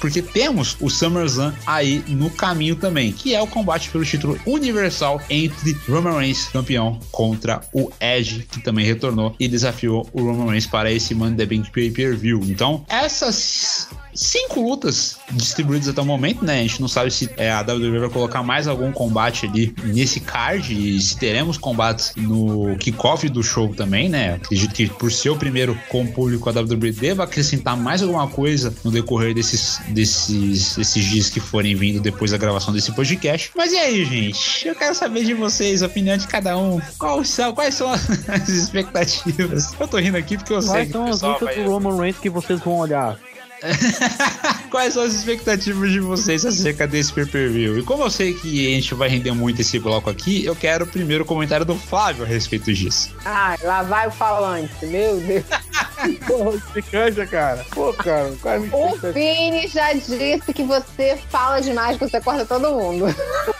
porque 0.00 0.22
temos 0.22 0.76
o 0.80 0.88
SummerSlam 0.88 1.54
aí 1.66 2.04
no 2.08 2.30
caminho 2.30 2.76
também, 2.76 3.12
que 3.12 3.34
é 3.34 3.40
o 3.40 3.46
combate 3.46 3.90
pelo 3.90 4.04
título 4.04 4.38
universal 4.46 5.20
entre 5.30 5.76
Roman 5.88 6.18
Reigns, 6.18 6.48
campeão, 6.48 6.98
contra 7.10 7.60
o 7.72 7.90
Edge, 8.00 8.46
que 8.50 8.60
também 8.60 8.84
retornou 8.84 9.34
e 9.38 9.48
desafiou 9.48 10.08
o 10.12 10.22
Roman 10.22 10.46
Reigns 10.46 10.66
para 10.66 10.90
esse 10.90 11.14
Money 11.14 11.32
in 11.32 11.36
the 11.36 11.46
Bank 11.46 11.70
Pay-Per-View. 11.70 12.40
Então, 12.44 12.84
essas 12.88 13.88
cinco 14.14 14.60
lutas 14.60 15.18
distribuídas 15.32 15.88
até 15.88 16.00
o 16.00 16.04
momento, 16.04 16.44
né? 16.44 16.60
A 16.60 16.62
gente 16.62 16.80
não 16.80 16.88
sabe 16.88 17.10
se 17.10 17.30
é, 17.36 17.50
a 17.50 17.60
WWE 17.60 17.98
vai 17.98 18.10
colocar 18.10 18.42
mais 18.42 18.66
algum 18.66 18.92
combate 18.92 19.46
ali 19.46 19.74
nesse 19.84 20.20
card 20.20 20.72
e 20.72 21.00
se 21.00 21.16
teremos 21.16 21.56
combates 21.56 22.12
no 22.16 22.76
kickoff 22.76 23.28
do 23.28 23.42
show 23.42 23.74
também, 23.74 24.08
né? 24.08 24.34
Acredito 24.34 24.74
que 24.74 24.86
por 24.88 25.10
ser 25.10 25.30
o 25.30 25.36
primeiro 25.36 25.78
com 25.88 26.02
o 26.02 26.12
público, 26.12 26.48
a 26.48 26.52
WWE 26.52 26.92
deva 26.92 27.24
acrescentar 27.24 27.76
mais 27.76 28.02
alguma 28.02 28.28
coisa 28.28 28.74
no 28.84 28.90
decorrer 28.90 29.34
desses, 29.34 29.80
desses, 29.88 30.76
desses 30.76 31.04
dias 31.04 31.30
que 31.30 31.40
forem 31.40 31.74
vindo 31.74 32.00
depois 32.00 32.30
da 32.30 32.36
gravação 32.36 32.72
desse 32.72 32.92
podcast. 32.92 33.50
Mas 33.56 33.72
e 33.72 33.76
aí, 33.76 34.04
gente? 34.04 34.66
Eu 34.66 34.74
quero 34.74 34.94
saber 34.94 35.24
de 35.24 35.34
vocês, 35.34 35.82
a 35.82 35.86
opinião 35.86 36.16
de 36.16 36.26
cada 36.26 36.56
um. 36.56 36.80
Quais 36.98 37.28
são, 37.28 37.52
quais 37.54 37.74
são 37.74 37.90
as 37.90 38.48
expectativas? 38.48 39.72
Eu 39.78 39.88
tô 39.88 39.98
rindo 39.98 40.16
aqui 40.16 40.36
porque 40.36 40.52
eu 40.52 40.62
sei 40.62 40.70
Quais 40.70 40.86
que 40.86 40.92
são 40.92 41.06
as 41.06 41.22
lutas 41.22 41.56
do 41.56 41.70
Roman 41.70 41.96
Reigns 41.96 42.18
que 42.18 42.30
vocês 42.30 42.60
vão 42.60 42.78
olhar? 42.78 43.18
Quais 44.70 44.94
são 44.94 45.02
as 45.02 45.14
expectativas 45.14 45.90
de 45.90 46.00
vocês 46.00 46.44
acerca 46.44 46.86
desse 46.86 47.12
pay-per-view? 47.12 47.78
E 47.78 47.82
como 47.82 48.02
eu 48.04 48.10
sei 48.10 48.34
que 48.34 48.66
a 48.66 48.74
gente 48.74 48.94
vai 48.94 49.08
render 49.08 49.32
muito 49.32 49.60
esse 49.60 49.78
bloco 49.78 50.10
aqui, 50.10 50.44
eu 50.44 50.56
quero 50.56 50.86
primeiro 50.86 51.24
o 51.24 51.26
comentário 51.26 51.64
do 51.64 51.76
Flávio 51.76 52.24
a 52.24 52.26
respeito 52.26 52.72
disso. 52.72 53.14
Ah, 53.24 53.56
lá 53.62 53.82
vai 53.82 54.08
o 54.08 54.10
falante, 54.10 54.86
meu 54.86 55.20
Deus. 55.20 55.44
Porra, 56.26 56.82
canja, 56.90 57.26
cara. 57.26 57.64
Pô, 57.70 57.92
cara, 57.92 58.32
qual 58.40 58.54
é 58.54 58.56
a 58.56 58.60
minha 58.60 58.76
O? 58.76 59.12
Vini 59.12 59.68
já 59.68 59.92
disse 59.92 60.52
que 60.52 60.62
você 60.62 61.16
fala 61.28 61.60
demais, 61.60 61.96
que 61.96 62.08
você 62.08 62.20
corta 62.20 62.44
todo 62.44 62.74
mundo. 62.74 63.06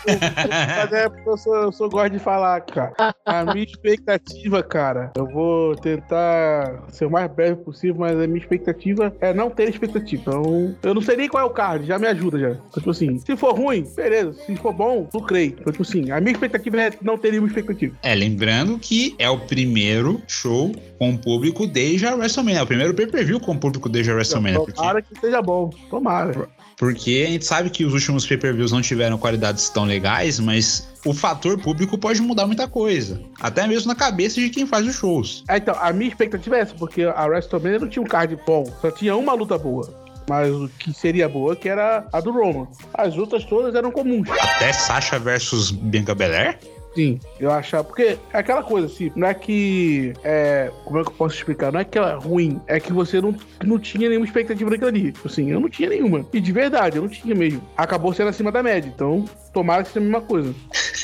Mas 0.06 0.92
é 0.92 1.08
porque 1.08 1.28
eu 1.28 1.36
sou, 1.36 1.54
eu 1.56 1.72
sou 1.72 1.88
gosto 1.88 2.12
de 2.12 2.18
falar, 2.18 2.60
cara. 2.62 3.14
A 3.24 3.44
minha 3.44 3.64
expectativa, 3.64 4.62
cara, 4.62 5.12
eu 5.16 5.26
vou 5.26 5.76
tentar 5.76 6.82
ser 6.90 7.06
o 7.06 7.10
mais 7.10 7.30
breve 7.30 7.56
possível, 7.56 7.96
mas 8.00 8.12
a 8.18 8.26
minha 8.26 8.38
expectativa 8.38 9.14
é 9.20 9.32
não 9.32 9.50
ter 9.50 9.68
expectativa. 9.68 10.22
Então, 10.22 10.76
eu 10.82 10.94
não 10.94 11.02
sei 11.02 11.16
nem 11.16 11.28
qual 11.28 11.42
é 11.42 11.46
o 11.46 11.50
card, 11.50 11.86
já 11.86 11.98
me 11.98 12.06
ajuda 12.06 12.38
já. 12.38 12.50
Então, 12.50 12.70
tipo 12.74 12.90
assim, 12.90 13.18
se 13.18 13.36
for 13.36 13.54
ruim, 13.54 13.84
beleza. 13.94 14.32
Se 14.44 14.56
for 14.56 14.72
bom, 14.72 15.08
lucrei. 15.12 15.56
Então, 15.58 15.72
tipo 15.72 15.82
assim, 15.82 16.10
a 16.10 16.20
minha 16.20 16.32
expectativa 16.32 16.82
é 16.82 16.92
não 17.00 17.16
ter 17.16 17.30
nenhuma 17.30 17.48
expectativa. 17.48 17.96
É, 18.02 18.14
lembrando 18.14 18.78
que 18.78 19.14
é 19.18 19.28
o 19.30 19.38
primeiro 19.38 20.20
show 20.26 20.72
com 20.98 21.16
público 21.16 21.66
desde 21.66 22.01
a 22.07 22.14
WrestleMania. 22.14 22.62
O 22.62 22.66
primeiro 22.66 22.94
pay-per-view 22.94 23.40
com 23.40 23.57
público 23.57 23.88
desde 23.88 24.11
a 24.11 24.14
WrestleMania. 24.14 24.59
Porque, 24.59 24.72
Tomara 24.72 25.03
que 25.03 25.20
seja 25.20 25.42
bom. 25.42 25.70
Tomara. 25.90 26.48
porque 26.76 27.24
a 27.26 27.30
gente 27.30 27.44
sabe 27.44 27.70
que 27.70 27.84
os 27.84 27.92
últimos 27.92 28.26
pay-per-views 28.26 28.72
não 28.72 28.82
tiveram 28.82 29.18
qualidades 29.18 29.68
tão 29.68 29.84
legais, 29.84 30.40
mas 30.40 30.88
o 31.05 31.12
fator 31.12 31.59
público 31.61 31.98
pode 31.98 32.20
mudar 32.20 32.46
muita 32.46 32.68
coisa. 32.68 33.20
Até 33.40 33.66
mesmo 33.66 33.88
na 33.88 33.94
cabeça 33.94 34.40
de 34.40 34.50
quem 34.50 34.66
faz 34.66 34.86
os 34.86 34.94
shows. 34.94 35.44
É, 35.48 35.57
então, 35.57 35.74
a 35.80 35.92
minha 35.92 36.09
expectativa 36.09 36.57
é 36.57 36.61
essa, 36.61 36.74
porque 36.74 37.03
a 37.03 37.24
WrestleMania 37.24 37.78
não 37.78 37.88
tinha 37.88 38.03
um 38.03 38.07
card 38.07 38.38
bom, 38.46 38.64
só 38.80 38.90
tinha 38.90 39.16
uma 39.16 39.32
luta 39.34 39.59
boa. 39.59 40.03
Mas 40.28 40.50
o 40.53 40.68
que 40.78 40.94
seria 40.94 41.28
boa 41.28 41.57
que 41.57 41.68
era 41.68 42.07
a 42.12 42.20
do 42.20 42.30
Roman. 42.30 42.68
As 42.94 43.16
lutas 43.16 43.44
todas 43.44 43.74
eram 43.74 43.90
comuns. 43.90 44.28
Até 44.30 44.72
Sasha 44.72 45.18
versus 45.18 45.70
Bianca 45.70 46.14
Belair? 46.14 46.59
Sim, 46.95 47.18
eu 47.40 47.51
achava. 47.51 47.84
Porque 47.84 48.18
é 48.32 48.38
aquela 48.38 48.62
coisa, 48.62 48.86
assim, 48.86 49.11
não 49.16 49.28
é 49.28 49.34
que. 49.34 50.12
É, 50.22 50.70
como 50.84 50.99
é 50.99 51.03
que 51.03 51.09
eu 51.09 51.14
posso 51.14 51.36
explicar? 51.36 51.72
Não 51.72 51.80
é 51.80 51.84
que 51.84 51.97
ela 51.97 52.12
é 52.12 52.14
ruim, 52.14 52.61
é 52.66 52.78
que 52.78 52.93
você 52.93 53.20
não, 53.20 53.34
não 53.64 53.78
tinha 53.78 54.09
nenhuma 54.09 54.26
expectativa 54.26 54.68
naquilo 54.68 54.88
ali. 54.88 55.12
Tipo 55.12 55.28
assim, 55.28 55.51
eu 55.51 55.61
não 55.61 55.68
tinha 55.68 55.88
nenhuma. 55.88 56.26
E 56.32 56.40
de 56.40 56.53
verdade, 56.53 56.97
eu 56.97 57.03
não 57.03 57.09
tinha 57.09 57.34
mesmo. 57.34 57.62
Acabou 57.76 58.12
sendo 58.12 58.28
acima 58.28 58.53
da 58.53 58.62
média, 58.62 58.93
então 58.95 59.24
tomara 59.53 59.82
que 59.82 59.88
seja 59.88 60.01
a 60.01 60.03
mesma 60.03 60.20
coisa. 60.20 60.55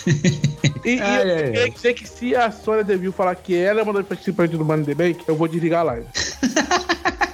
E, 0.85 0.95
e 0.95 1.01
Ai, 1.01 1.23
eu 1.23 1.35
ai, 1.35 1.43
queria 1.51 1.71
dizer 1.71 1.95
que 1.95 2.09
se 2.09 2.37
a 2.37 2.51
Sônia 2.51 2.85
Deville 2.85 3.13
falar 3.13 3.35
que 3.35 3.55
ela 3.55 3.81
é 3.81 3.83
uma 3.83 3.93
das 3.93 4.07
participantes 4.07 4.57
do 4.57 4.65
Money 4.65 4.85
the 4.87 4.95
Bank, 4.95 5.25
eu 5.27 5.37
vou 5.37 5.49
desligar 5.49 5.81
a 5.81 5.83
live. 5.83 6.07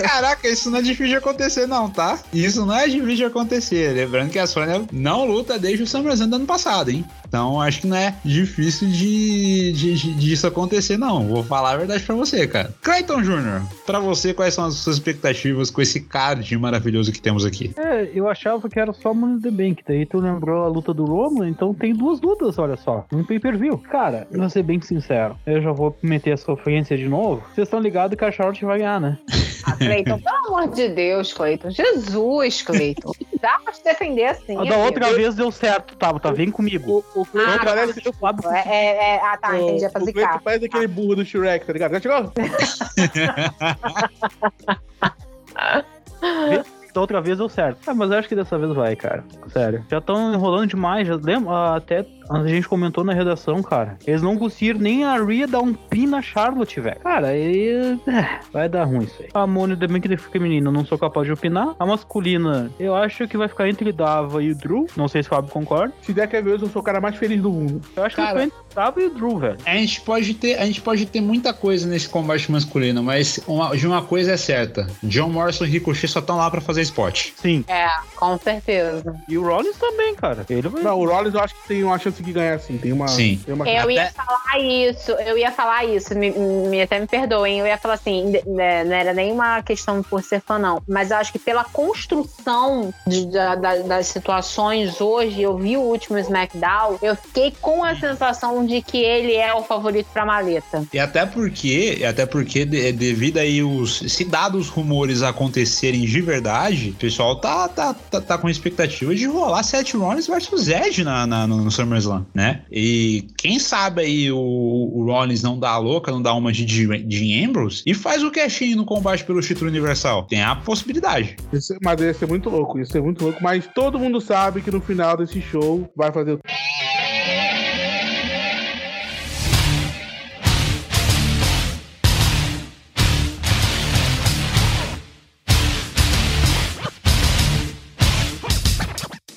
Caraca, 0.00 0.48
isso 0.48 0.70
não 0.70 0.78
é 0.78 0.82
difícil 0.82 1.08
de 1.08 1.16
acontecer, 1.16 1.66
não, 1.66 1.90
tá? 1.90 2.18
Isso 2.32 2.64
não 2.64 2.76
é 2.76 2.86
difícil 2.86 3.16
de 3.16 3.24
acontecer. 3.24 3.94
Lembrando 3.94 4.30
que 4.30 4.38
a 4.38 4.46
Sônia 4.46 4.84
não 4.92 5.24
luta 5.24 5.58
desde 5.58 5.82
o 5.82 5.86
SummerSlam 5.86 6.28
do 6.28 6.36
ano 6.36 6.46
passado, 6.46 6.90
hein? 6.90 7.04
Então 7.28 7.60
acho 7.60 7.80
que 7.82 7.86
não 7.86 7.96
é 7.96 8.14
difícil 8.24 8.88
de, 8.88 9.72
de, 9.72 9.94
de- 9.94 10.14
disso 10.14 10.46
acontecer, 10.46 10.96
não. 10.96 11.26
Vou 11.26 11.42
falar 11.42 11.72
a 11.72 11.76
verdade 11.76 12.02
pra 12.04 12.14
você, 12.14 12.46
cara. 12.46 12.74
Clayton 12.82 13.22
Jr., 13.22 13.62
pra 13.84 13.98
você, 13.98 14.32
quais 14.32 14.54
são 14.54 14.64
as 14.64 14.74
suas 14.74 14.96
expectativas 14.96 15.70
com 15.70 15.80
esse 15.82 16.00
card 16.00 16.56
maravilhoso 16.56 17.12
que 17.12 17.20
temos 17.20 17.44
aqui? 17.44 17.72
É, 17.76 18.10
eu 18.14 18.28
achava 18.28 18.68
que 18.68 18.78
era 18.78 18.92
só 18.92 19.12
Money 19.12 19.40
the 19.40 19.50
Bank. 19.50 19.82
Daí 19.86 20.06
tu 20.06 20.18
lembrou 20.18 20.64
a 20.64 20.68
luta 20.68 20.94
do 20.94 21.04
Roman, 21.04 21.48
então 21.48 21.74
tem 21.74 21.92
duas 21.92 22.20
lutas, 22.20 22.58
olha 22.58 22.76
só. 22.76 23.04
Um 23.12 23.24
pay-per-view. 23.24 23.78
Cara, 23.90 24.26
vou 24.32 24.48
ser 24.48 24.62
bem 24.62 24.80
sincero. 24.80 25.36
Eu 25.46 25.60
já 25.60 25.72
vou 25.72 25.96
meter 26.02 26.32
a 26.32 26.36
sofrência 26.36 26.96
de 26.96 27.08
novo. 27.08 27.42
Vocês 27.54 27.66
estão 27.66 27.80
ligados 27.80 28.16
que 28.16 28.24
a 28.24 28.32
Charlotte 28.32 28.64
vai 28.64 28.78
ganhar, 28.78 29.00
né? 29.00 29.18
Ah, 29.64 29.72
Cleiton, 29.76 30.20
pelo 30.20 30.46
amor 30.58 30.68
de 30.74 30.88
Deus, 30.88 31.32
Cleiton. 31.32 31.70
Jesus, 31.70 32.62
Cleiton. 32.62 33.12
Dá 33.40 33.58
pra 33.58 33.72
te 33.72 33.82
defender 33.82 34.26
assim. 34.26 34.56
A 34.56 34.64
da 34.64 34.76
outra 34.78 35.06
amigo. 35.06 35.20
vez 35.20 35.34
deu 35.34 35.50
certo, 35.50 35.96
tá? 35.96 36.12
Tá, 36.18 36.30
vem 36.30 36.50
comigo. 36.50 37.04
O, 37.14 37.20
o 37.20 37.26
Cleiton 37.26 37.52
Ah, 37.52 37.64
parece. 37.64 38.02
Eu 38.04 38.12
falo 38.12 38.38
É, 38.52 38.62
é, 38.66 39.14
é- 39.16 39.20
ah, 39.22 39.36
tá, 39.36 39.58
entendi. 39.58 39.84
É 39.84 39.88
pra 39.88 40.02
o 40.02 40.12
Cleiton 40.12 40.38
parece 40.42 40.64
aquele 40.66 40.86
burro 40.86 41.16
do 41.16 41.24
Shrek, 41.24 41.66
tá 41.66 41.72
ligado? 41.72 41.92
Já 41.92 42.00
chegou? 42.00 42.32
Da 46.96 47.00
outra 47.02 47.20
vez 47.20 47.36
deu 47.36 47.46
certo. 47.46 47.78
Ah, 47.86 47.92
mas 47.94 48.10
eu 48.10 48.16
acho 48.16 48.26
que 48.26 48.34
dessa 48.34 48.56
vez 48.58 48.72
vai, 48.72 48.96
cara. 48.96 49.22
Sério. 49.52 49.84
Já 49.90 49.98
estão 49.98 50.32
enrolando 50.32 50.66
demais. 50.70 51.06
Já 51.06 51.14
lembra? 51.22 51.50
ah, 51.52 51.76
Até 51.76 52.06
a 52.30 52.42
gente 52.46 52.66
comentou 52.66 53.04
na 53.04 53.12
redação, 53.12 53.62
cara. 53.62 53.98
Eles 54.06 54.22
não 54.22 54.38
conseguiram 54.38 54.80
nem 54.80 55.04
a 55.04 55.22
Rhea 55.22 55.46
dar 55.46 55.60
um 55.60 55.74
pin 55.74 56.06
na 56.06 56.22
Charlotte, 56.22 56.80
velho. 56.80 56.98
Cara, 57.00 57.28
aí. 57.28 57.98
é, 58.08 58.40
vai 58.50 58.66
dar 58.66 58.84
ruim 58.84 59.04
isso 59.04 59.14
aí. 59.20 59.28
A 59.34 59.46
Mônica 59.46 59.86
também 59.86 60.00
que 60.00 60.16
feminina, 60.16 60.72
não 60.72 60.86
sou 60.86 60.96
capaz 60.98 61.26
de 61.26 61.32
opinar. 61.34 61.74
A 61.78 61.84
masculina, 61.84 62.70
eu 62.80 62.94
acho 62.96 63.28
que 63.28 63.36
vai 63.36 63.46
ficar 63.46 63.68
entre 63.68 63.92
Dava 63.92 64.42
e 64.42 64.52
o 64.52 64.54
Drew. 64.56 64.86
Não 64.96 65.06
sei 65.06 65.22
se 65.22 65.28
o 65.28 65.30
Fábio 65.30 65.50
concorda. 65.50 65.92
Se 66.00 66.14
der 66.14 66.26
que 66.26 66.40
ver, 66.40 66.52
eu 66.60 66.66
sou 66.68 66.80
o 66.80 66.84
cara 66.84 66.98
mais 67.00 67.16
feliz 67.16 67.42
do 67.42 67.50
mundo. 67.52 67.80
Eu 67.94 68.04
acho 68.04 68.16
Cara. 68.16 68.38
que 68.38 68.44
entre 68.46 68.58
Dava 68.74 69.00
e 69.02 69.04
o 69.06 69.10
Drew, 69.10 69.38
velho. 69.38 69.58
A 69.66 69.74
gente 69.74 70.00
pode 70.00 70.32
ter, 70.34 70.58
a 70.58 70.64
gente 70.64 70.80
pode 70.80 71.04
ter 71.04 71.20
muita 71.20 71.52
coisa 71.52 71.86
nesse 71.86 72.08
combate 72.08 72.50
masculino, 72.50 73.02
mas 73.02 73.38
uma- 73.46 73.76
de 73.76 73.86
uma 73.86 74.00
coisa 74.02 74.32
é 74.32 74.36
certa: 74.38 74.86
John 75.02 75.28
Morrison 75.28 75.64
e 75.64 75.68
Ricochet 75.68 76.08
só 76.08 76.20
estão 76.20 76.36
lá 76.38 76.50
pra 76.50 76.60
fazer 76.62 76.85
spot. 76.86 77.28
Sim. 77.40 77.64
É, 77.68 77.88
com 78.16 78.36
certeza. 78.38 79.14
E 79.28 79.36
o 79.38 79.42
Rollins 79.46 79.76
também, 79.76 80.14
cara. 80.14 80.44
Ele 80.48 80.68
vai. 80.68 80.82
Não, 80.82 80.98
o 81.00 81.06
Rollins 81.08 81.34
eu 81.34 81.40
acho 81.40 81.54
que 81.54 81.68
tem 81.68 81.84
uma 81.84 81.98
chance 81.98 82.22
de 82.22 82.32
ganhar 82.32 82.58
sim. 82.60 82.78
Tem 82.78 82.92
uma. 82.92 83.08
Sim. 83.08 83.40
Tem 83.44 83.54
uma... 83.54 83.68
Eu 83.68 83.90
ia 83.90 84.02
Até- 84.04 84.12
falar 84.12 84.58
isso, 84.60 85.10
eu 85.12 85.36
ia 85.38 85.52
falar 85.52 85.84
isso, 85.84 86.14
me, 86.16 86.30
me- 86.30 86.80
até 86.82 86.98
me 86.98 87.06
perdoem, 87.06 87.58
eu 87.60 87.66
ia 87.66 87.76
falar 87.78 87.94
assim, 87.94 88.32
né, 88.46 88.84
não 88.84 88.94
era 88.94 89.12
nem 89.12 89.30
uma 89.32 89.62
questão 89.62 90.02
por 90.02 90.22
ser 90.22 90.40
fã, 90.40 90.58
não, 90.58 90.82
mas 90.88 91.10
eu 91.10 91.16
acho 91.18 91.32
que 91.32 91.38
pela 91.38 91.64
construção 91.64 92.92
de- 93.06 93.26
da- 93.26 93.54
da- 93.54 93.76
das 93.82 94.06
situações 94.08 95.00
hoje, 95.00 95.42
eu 95.42 95.56
vi 95.56 95.76
o 95.76 95.80
último 95.80 96.18
SmackDown, 96.18 96.98
eu 97.02 97.14
fiquei 97.16 97.52
com 97.60 97.84
a 97.84 97.94
sensação 97.96 98.64
de 98.66 98.80
que 98.82 98.98
ele 98.98 99.34
é 99.34 99.52
o 99.54 99.62
favorito 99.62 100.06
pra 100.12 100.24
maleta. 100.24 100.84
E 100.92 100.98
até 100.98 101.26
porque, 101.26 101.96
e 102.00 102.04
até 102.04 102.24
porque 102.26 102.64
de- 102.64 102.92
devido 102.92 103.38
aí 103.38 103.62
os 103.62 103.98
se 103.98 104.24
dados 104.24 104.56
os 104.56 104.68
rumores 104.68 105.22
acontecerem 105.22 106.00
de 106.06 106.20
verdade, 106.20 106.75
o 106.90 106.94
pessoal 106.94 107.36
tá, 107.36 107.68
tá, 107.68 107.94
tá, 107.94 108.20
tá 108.20 108.38
com 108.38 108.48
expectativa 108.48 109.14
de 109.14 109.26
rolar 109.26 109.62
Seth 109.62 109.92
Rollins 109.94 110.26
versus 110.26 110.68
Edge 110.68 111.02
na, 111.04 111.26
na- 111.26 111.46
no, 111.46 111.70
SummerSlam, 111.70 112.24
né? 112.34 112.62
E 112.70 113.26
quem 113.36 113.58
sabe 113.58 114.02
aí 114.02 114.30
o, 114.32 114.38
o 114.38 115.04
Rollins 115.06 115.42
não 115.42 115.58
dá 115.58 115.70
a 115.70 115.78
louca, 115.78 116.10
não 116.12 116.22
dá 116.22 116.32
uma 116.34 116.52
de, 116.52 116.64
de, 116.64 117.44
Ambrose 117.44 117.82
e 117.86 117.94
faz 117.94 118.22
o 118.22 118.30
cashinho 118.30 118.76
no 118.76 118.84
combate 118.84 119.24
pelo 119.24 119.40
título 119.40 119.70
universal. 119.70 120.24
Tem 120.24 120.42
a 120.42 120.54
possibilidade. 120.56 121.36
Isso- 121.52 121.76
Mas 121.82 122.00
ia 122.00 122.14
ser 122.14 122.26
muito 122.26 122.48
louco, 122.50 122.78
ia 122.78 122.84
ser 122.86 123.02
muito 123.02 123.24
louco. 123.24 123.42
Mas 123.42 123.66
todo 123.74 123.98
mundo 123.98 124.20
sabe 124.20 124.60
que 124.62 124.70
no 124.70 124.80
final 124.80 125.16
desse 125.16 125.40
show 125.40 125.90
vai 125.96 126.12
fazer 126.12 126.32
o. 126.32 126.40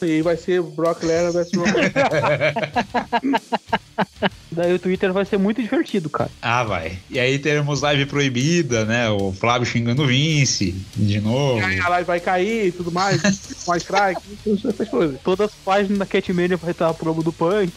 E 0.05 0.11
aí 0.11 0.21
vai 0.21 0.37
ser 0.37 0.61
Brock 0.61 1.03
Lesnar 1.03 1.33
versus 1.33 1.53
Roman. 1.53 1.73
Daí 4.51 4.73
o 4.73 4.79
Twitter 4.79 5.13
vai 5.13 5.25
ser 5.25 5.37
muito 5.37 5.61
divertido, 5.61 6.09
cara. 6.09 6.29
Ah, 6.41 6.63
vai. 6.63 6.97
E 7.09 7.19
aí 7.19 7.39
teremos 7.39 7.81
live 7.81 8.05
proibida, 8.05 8.83
né? 8.83 9.09
O 9.09 9.31
Flávio 9.31 9.65
xingando 9.65 10.03
o 10.03 10.07
Vince 10.07 10.75
de 10.95 11.21
novo. 11.21 11.59
E 11.59 11.63
aí 11.63 11.79
a 11.79 11.89
live 11.89 12.07
vai 12.07 12.19
cair 12.19 12.67
e 12.67 12.71
tudo 12.71 12.91
mais. 12.91 13.21
A 13.69 13.77
strike, 13.77 14.21
essas 14.67 14.89
coisas. 14.89 15.19
Todas 15.23 15.49
as 15.49 15.55
páginas 15.63 15.99
da 15.99 16.05
Catmania 16.05 16.57
vai 16.57 16.71
estar 16.71 16.89
a 16.89 16.93
promo 16.93 17.21
do 17.21 17.31
Punk. 17.31 17.71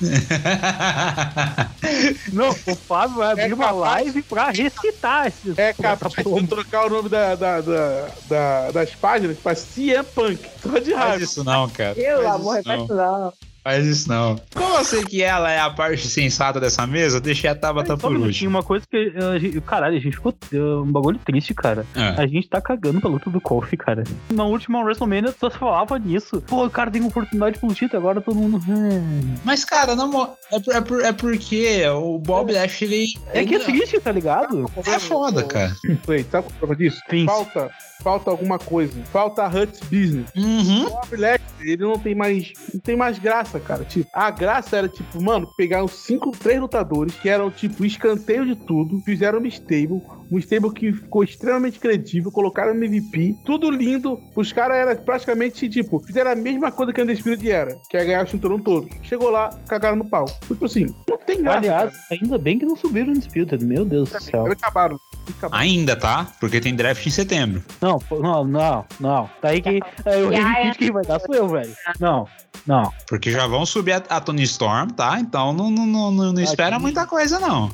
Não, 2.32 2.50
o 2.50 2.76
Fábio 2.76 3.16
vai 3.16 3.32
abrir 3.32 3.50
É 3.50 3.54
uma 3.54 3.66
capaz- 3.66 3.82
live 4.04 4.22
pra 4.22 4.50
recitar 4.50 5.26
esses. 5.28 5.58
É 5.58 5.72
capaz 5.72 6.12
de 6.14 6.46
trocar 6.46 6.86
o 6.86 6.90
nome 6.90 7.08
da, 7.08 7.34
da- 7.34 7.60
da- 7.60 8.08
da- 8.28 8.70
das 8.70 8.94
páginas 8.94 9.38
pra 9.38 9.54
CM 9.54 10.04
Punk. 10.14 10.40
Só 10.62 10.78
de 10.78 10.92
Faz 10.92 11.04
raiva. 11.04 11.24
isso 11.24 11.44
não, 11.44 11.68
cara. 11.68 11.94
Pelo 11.94 12.22
Faz 12.22 12.34
amor 12.34 12.54
isso 12.58 12.62
de 12.62 12.68
não. 12.76 12.86
Deus, 12.86 12.98
não. 12.98 13.32
Faz 13.64 13.86
isso 13.86 14.08
não. 14.10 14.36
Como 14.54 14.76
eu 14.76 14.84
sei 14.84 15.02
que 15.04 15.22
ela 15.22 15.50
é 15.50 15.58
a 15.58 15.70
parte 15.70 16.06
sensata 16.06 16.60
dessa 16.60 16.86
mesa, 16.86 17.18
deixei 17.18 17.48
a 17.48 17.54
Tabata 17.54 17.96
por 17.96 18.14
último. 18.14 18.50
uma 18.50 18.62
coisa 18.62 18.84
que. 18.88 19.10
a 19.16 19.38
gente- 19.38 19.58
caralho, 19.62 19.96
a 19.96 20.00
gente 20.00 20.14
ficou. 20.16 20.34
uh, 20.52 20.82
um 20.82 20.92
bagulho 20.92 21.18
triste, 21.24 21.54
cara. 21.54 21.86
Ah. 21.96 22.14
A 22.18 22.26
gente 22.26 22.46
tá 22.48 22.60
cagando 22.60 23.00
pra 23.00 23.08
luta 23.08 23.30
do 23.30 23.40
Kofi, 23.40 23.76
cara. 23.76 24.04
Na 24.30 24.44
última 24.44 24.82
WrestleMania 24.82 25.34
só 25.40 25.48
se 25.48 25.56
falava 25.58 25.98
nisso. 25.98 26.42
Pô, 26.46 26.66
o 26.66 26.70
cara 26.70 26.90
tem 26.90 27.02
oportunidade 27.02 27.58
pro 27.58 27.72
título, 27.74 27.98
agora 28.02 28.20
todo 28.20 28.36
mundo. 28.36 28.60
"Hum." 28.68 29.34
Mas, 29.44 29.64
cara, 29.64 29.96
não, 29.96 30.34
é, 30.52 30.60
por- 30.60 30.74
é, 30.74 30.80
por- 30.82 31.04
é 31.04 31.12
porque 31.12 31.82
o 31.88 32.18
Bob 32.18 32.52
Lashley. 32.52 33.14
É 33.32 33.44
que 33.44 33.54
é 33.54 33.56
ele- 33.56 33.64
triste, 33.64 33.98
tá 33.98 34.12
ligado? 34.12 34.70
É 34.86 34.98
foda, 34.98 35.42
cara. 35.44 35.74
Wait, 36.06 36.26
sabe 36.30 36.46
é 36.46 36.50
a 36.50 36.58
prova 36.58 36.76
disso? 36.76 37.00
Sim. 37.08 37.24
Falta, 37.24 37.70
falta 38.02 38.30
alguma 38.30 38.58
coisa. 38.58 38.92
Falta 39.12 39.46
Huts 39.48 39.80
Business. 39.80 40.26
Uhum. 40.36 40.86
O 40.86 40.90
Bob 40.90 41.16
Lashley, 41.16 41.40
ele 41.60 41.82
não 41.82 41.98
tem 41.98 42.14
mais, 42.14 42.52
não 42.72 42.80
tem 42.80 42.96
mais 42.96 43.18
graça. 43.18 43.53
Graça, 43.54 43.60
cara. 43.60 43.84
Tipo, 43.84 44.08
a 44.12 44.30
graça 44.30 44.76
era, 44.76 44.88
tipo, 44.88 45.22
mano, 45.22 45.50
pegar 45.56 45.84
os 45.84 45.92
cinco, 45.92 46.30
três 46.30 46.60
lutadores 46.60 47.14
que 47.14 47.28
eram, 47.28 47.50
tipo, 47.50 47.84
escanteio 47.84 48.46
de 48.46 48.56
tudo, 48.56 49.00
fizeram 49.00 49.38
uma 49.38 49.48
stable, 49.48 50.02
um 50.30 50.38
stable 50.38 50.72
que 50.72 50.92
ficou 50.92 51.22
extremamente 51.22 51.78
credível, 51.78 52.30
colocaram 52.30 52.74
no 52.74 52.84
MVP, 52.84 53.36
tudo 53.44 53.70
lindo. 53.70 54.20
Os 54.34 54.52
caras 54.52 54.76
eram 54.76 54.96
praticamente, 55.04 55.68
tipo, 55.68 56.00
fizeram 56.00 56.32
a 56.32 56.36
mesma 56.36 56.70
coisa 56.72 56.92
que 56.92 57.00
a 57.00 57.04
Undisputed 57.04 57.50
era, 57.50 57.76
que 57.88 57.96
é 57.96 58.04
ganhar 58.04 58.24
o 58.24 58.28
cinturão 58.28 58.58
todo. 58.58 58.88
Chegou 59.02 59.30
lá, 59.30 59.50
cagaram 59.68 59.96
no 59.96 60.04
pau. 60.04 60.26
Tipo 60.46 60.64
assim, 60.64 60.86
não 61.08 61.18
tem 61.18 61.42
graça. 61.42 61.58
Aliás, 61.58 61.90
cara. 61.90 62.20
ainda 62.22 62.38
bem 62.38 62.58
que 62.58 62.66
não 62.66 62.76
subiram 62.76 63.08
no 63.08 63.14
Disputed, 63.14 63.64
meu 63.64 63.84
Deus 63.84 64.10
do 64.10 64.20
céu. 64.20 64.46
Eles 64.46 64.58
acabaram. 64.62 64.98
acabaram. 65.28 65.62
Ainda, 65.62 65.96
tá? 65.96 66.26
Porque 66.40 66.60
tem 66.60 66.74
draft 66.74 67.06
em 67.06 67.10
setembro. 67.10 67.62
Não, 67.80 67.98
não, 68.10 68.44
não, 68.44 68.84
não. 69.00 69.30
Daí 69.42 69.60
que 69.60 69.80
é, 70.04 70.16
o 70.18 70.32
Já 70.32 70.38
Heavy 70.38 70.54
é. 70.54 70.62
Pit 70.64 70.78
quem 70.78 70.90
vai 70.90 71.04
dar 71.04 71.20
sou 71.20 71.34
eu, 71.34 71.48
velho. 71.48 71.74
Não, 72.00 72.26
não. 72.66 72.92
Porque 73.08 73.30
já 73.30 73.43
vão 73.46 73.64
subir 73.64 73.92
a, 73.92 74.02
a 74.08 74.20
Tony 74.20 74.42
Storm, 74.42 74.90
tá? 74.90 75.18
Então 75.20 75.52
não, 75.52 75.70
não, 75.70 75.86
não, 75.86 76.10
não, 76.10 76.32
não 76.32 76.42
espera 76.42 76.78
muita 76.78 77.06
coisa, 77.06 77.38
não. 77.38 77.70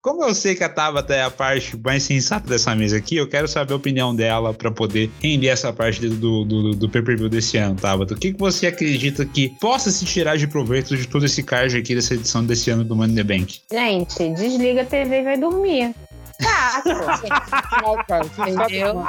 Como 0.00 0.24
eu 0.24 0.34
sei 0.34 0.54
que 0.54 0.64
a 0.64 0.68
Tabata 0.68 1.14
é 1.14 1.22
a 1.22 1.30
parte 1.30 1.76
mais 1.76 2.02
sensata 2.04 2.48
dessa 2.48 2.74
mesa 2.74 2.96
aqui, 2.96 3.16
eu 3.16 3.28
quero 3.28 3.46
saber 3.46 3.72
a 3.72 3.76
opinião 3.76 4.14
dela 4.14 4.54
pra 4.54 4.70
poder 4.70 5.10
render 5.20 5.48
essa 5.48 5.72
parte 5.72 6.08
do, 6.08 6.44
do, 6.44 6.70
do 6.74 6.88
pay-per-view 6.88 7.28
desse 7.28 7.58
ano, 7.58 7.74
Tabata. 7.74 8.14
O 8.14 8.16
que, 8.16 8.32
que 8.32 8.38
você 8.38 8.68
acredita 8.68 9.26
que 9.26 9.48
possa 9.60 9.90
se 9.90 10.04
tirar 10.04 10.36
de 10.36 10.46
proveito 10.46 10.96
de 10.96 11.06
todo 11.06 11.26
esse 11.26 11.42
card 11.42 11.76
aqui 11.76 11.94
dessa 11.94 12.14
edição 12.14 12.44
desse 12.44 12.70
ano 12.70 12.84
do 12.84 12.96
Money 12.96 13.12
in 13.12 13.16
the 13.16 13.24
Bank? 13.24 13.60
Gente, 13.70 14.30
desliga 14.30 14.82
a 14.82 14.84
TV 14.84 15.20
e 15.20 15.24
vai 15.24 15.36
dormir. 15.36 15.94
Tá, 16.40 16.82
Não, 17.82 17.96
cara, 18.04 18.24
você 18.24 18.52
sabe- 18.52 18.78
entendeu? 18.78 19.04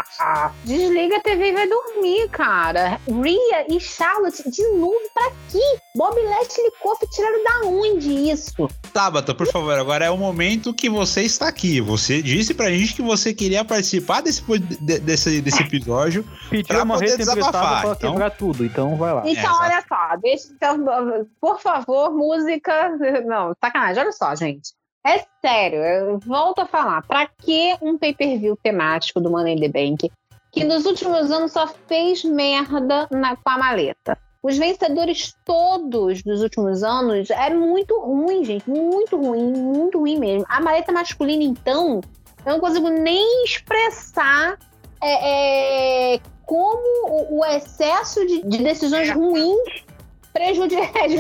Desliga 0.66 1.18
a 1.18 1.22
TV 1.22 1.50
e 1.50 1.54
vai 1.54 1.68
dormir, 1.68 2.30
cara. 2.30 3.00
Rhea 3.08 3.66
e 3.70 3.80
Charlotte 3.80 4.50
de 4.50 4.68
novo 4.70 4.96
pra 5.14 5.32
quê? 5.52 5.78
Bob 5.96 6.16
Lashley 6.22 6.66
e 6.68 6.72
Kofi 6.82 7.08
tiraram 7.10 7.44
da 7.44 7.68
onde 7.68 8.32
isso? 8.32 8.68
Tabata, 8.94 9.36
por 9.36 9.46
favor, 9.48 9.78
agora 9.78 10.06
é 10.06 10.10
o 10.10 10.18
momento 10.18 10.74
que 10.74 10.90
você 10.90 11.22
está 11.22 11.48
aqui. 11.48 11.80
Você 11.82 12.22
disse 12.22 12.54
pra 12.54 12.70
gente 12.72 12.96
que 12.96 13.02
você 13.02 13.34
queria 13.34 13.64
participar 13.64 14.22
desse, 14.22 14.44
desse, 14.80 15.42
desse 15.42 15.62
episódio. 15.62 16.26
Pediu 16.50 16.66
Pra 16.68 16.84
uma 16.84 16.96
poder 16.96 17.18
desabafar, 17.18 17.82
pra 17.82 17.92
então. 17.92 18.12
quebrar 18.12 18.32
tudo, 18.32 18.66
então 18.66 18.96
vai 18.98 19.14
lá. 19.14 19.22
Então, 19.26 19.32
exato. 19.44 19.64
olha 19.64 19.84
só, 19.88 20.16
deixa, 20.22 20.48
então, 20.52 21.26
por 21.40 21.60
favor, 21.62 22.12
música. 22.12 22.90
Não, 23.26 23.54
sacanagem, 23.64 24.02
olha 24.04 24.12
só, 24.12 24.34
gente. 24.36 24.79
É 25.06 25.24
sério, 25.42 25.80
eu 25.80 26.20
volto 26.20 26.60
a 26.60 26.66
falar. 26.66 27.02
Pra 27.04 27.26
que 27.28 27.76
um 27.82 27.98
pay-per-view 27.98 28.58
temático 28.62 29.20
do 29.22 29.30
Money 29.32 29.56
in 29.56 29.60
the 29.62 29.68
Bank 29.70 30.12
que 30.52 30.64
nos 30.64 30.86
últimos 30.86 31.32
anos 31.32 31.52
só 31.52 31.68
fez 31.88 32.24
merda 32.24 33.08
na- 33.12 33.36
com 33.36 33.50
a 33.50 33.58
maleta? 33.58 34.18
Os 34.42 34.58
vencedores 34.58 35.36
todos 35.46 36.24
dos 36.24 36.42
últimos 36.42 36.82
anos 36.84 37.30
é 37.30 37.50
muito 37.54 38.00
ruim, 38.00 38.44
gente. 38.44 38.70
Muito 38.70 39.18
ruim, 39.18 39.52
muito 39.54 40.00
ruim 40.00 40.18
mesmo. 40.18 40.46
A 40.50 40.62
maleta 40.62 40.92
masculina, 40.92 41.44
então, 41.44 42.00
eu 42.46 42.54
não 42.54 42.60
consigo 42.60 42.90
nem 42.90 43.44
expressar 43.44 44.58
é, 45.02 46.16
é, 46.16 46.20
como 46.46 47.08
o, 47.08 47.40
o 47.40 47.46
excesso 47.46 48.26
de, 48.26 48.42
de 48.44 48.58
decisões 48.64 49.10
ruins 49.12 49.86
prejudi- 50.34 50.76
é, 50.76 51.08
de 51.08 51.20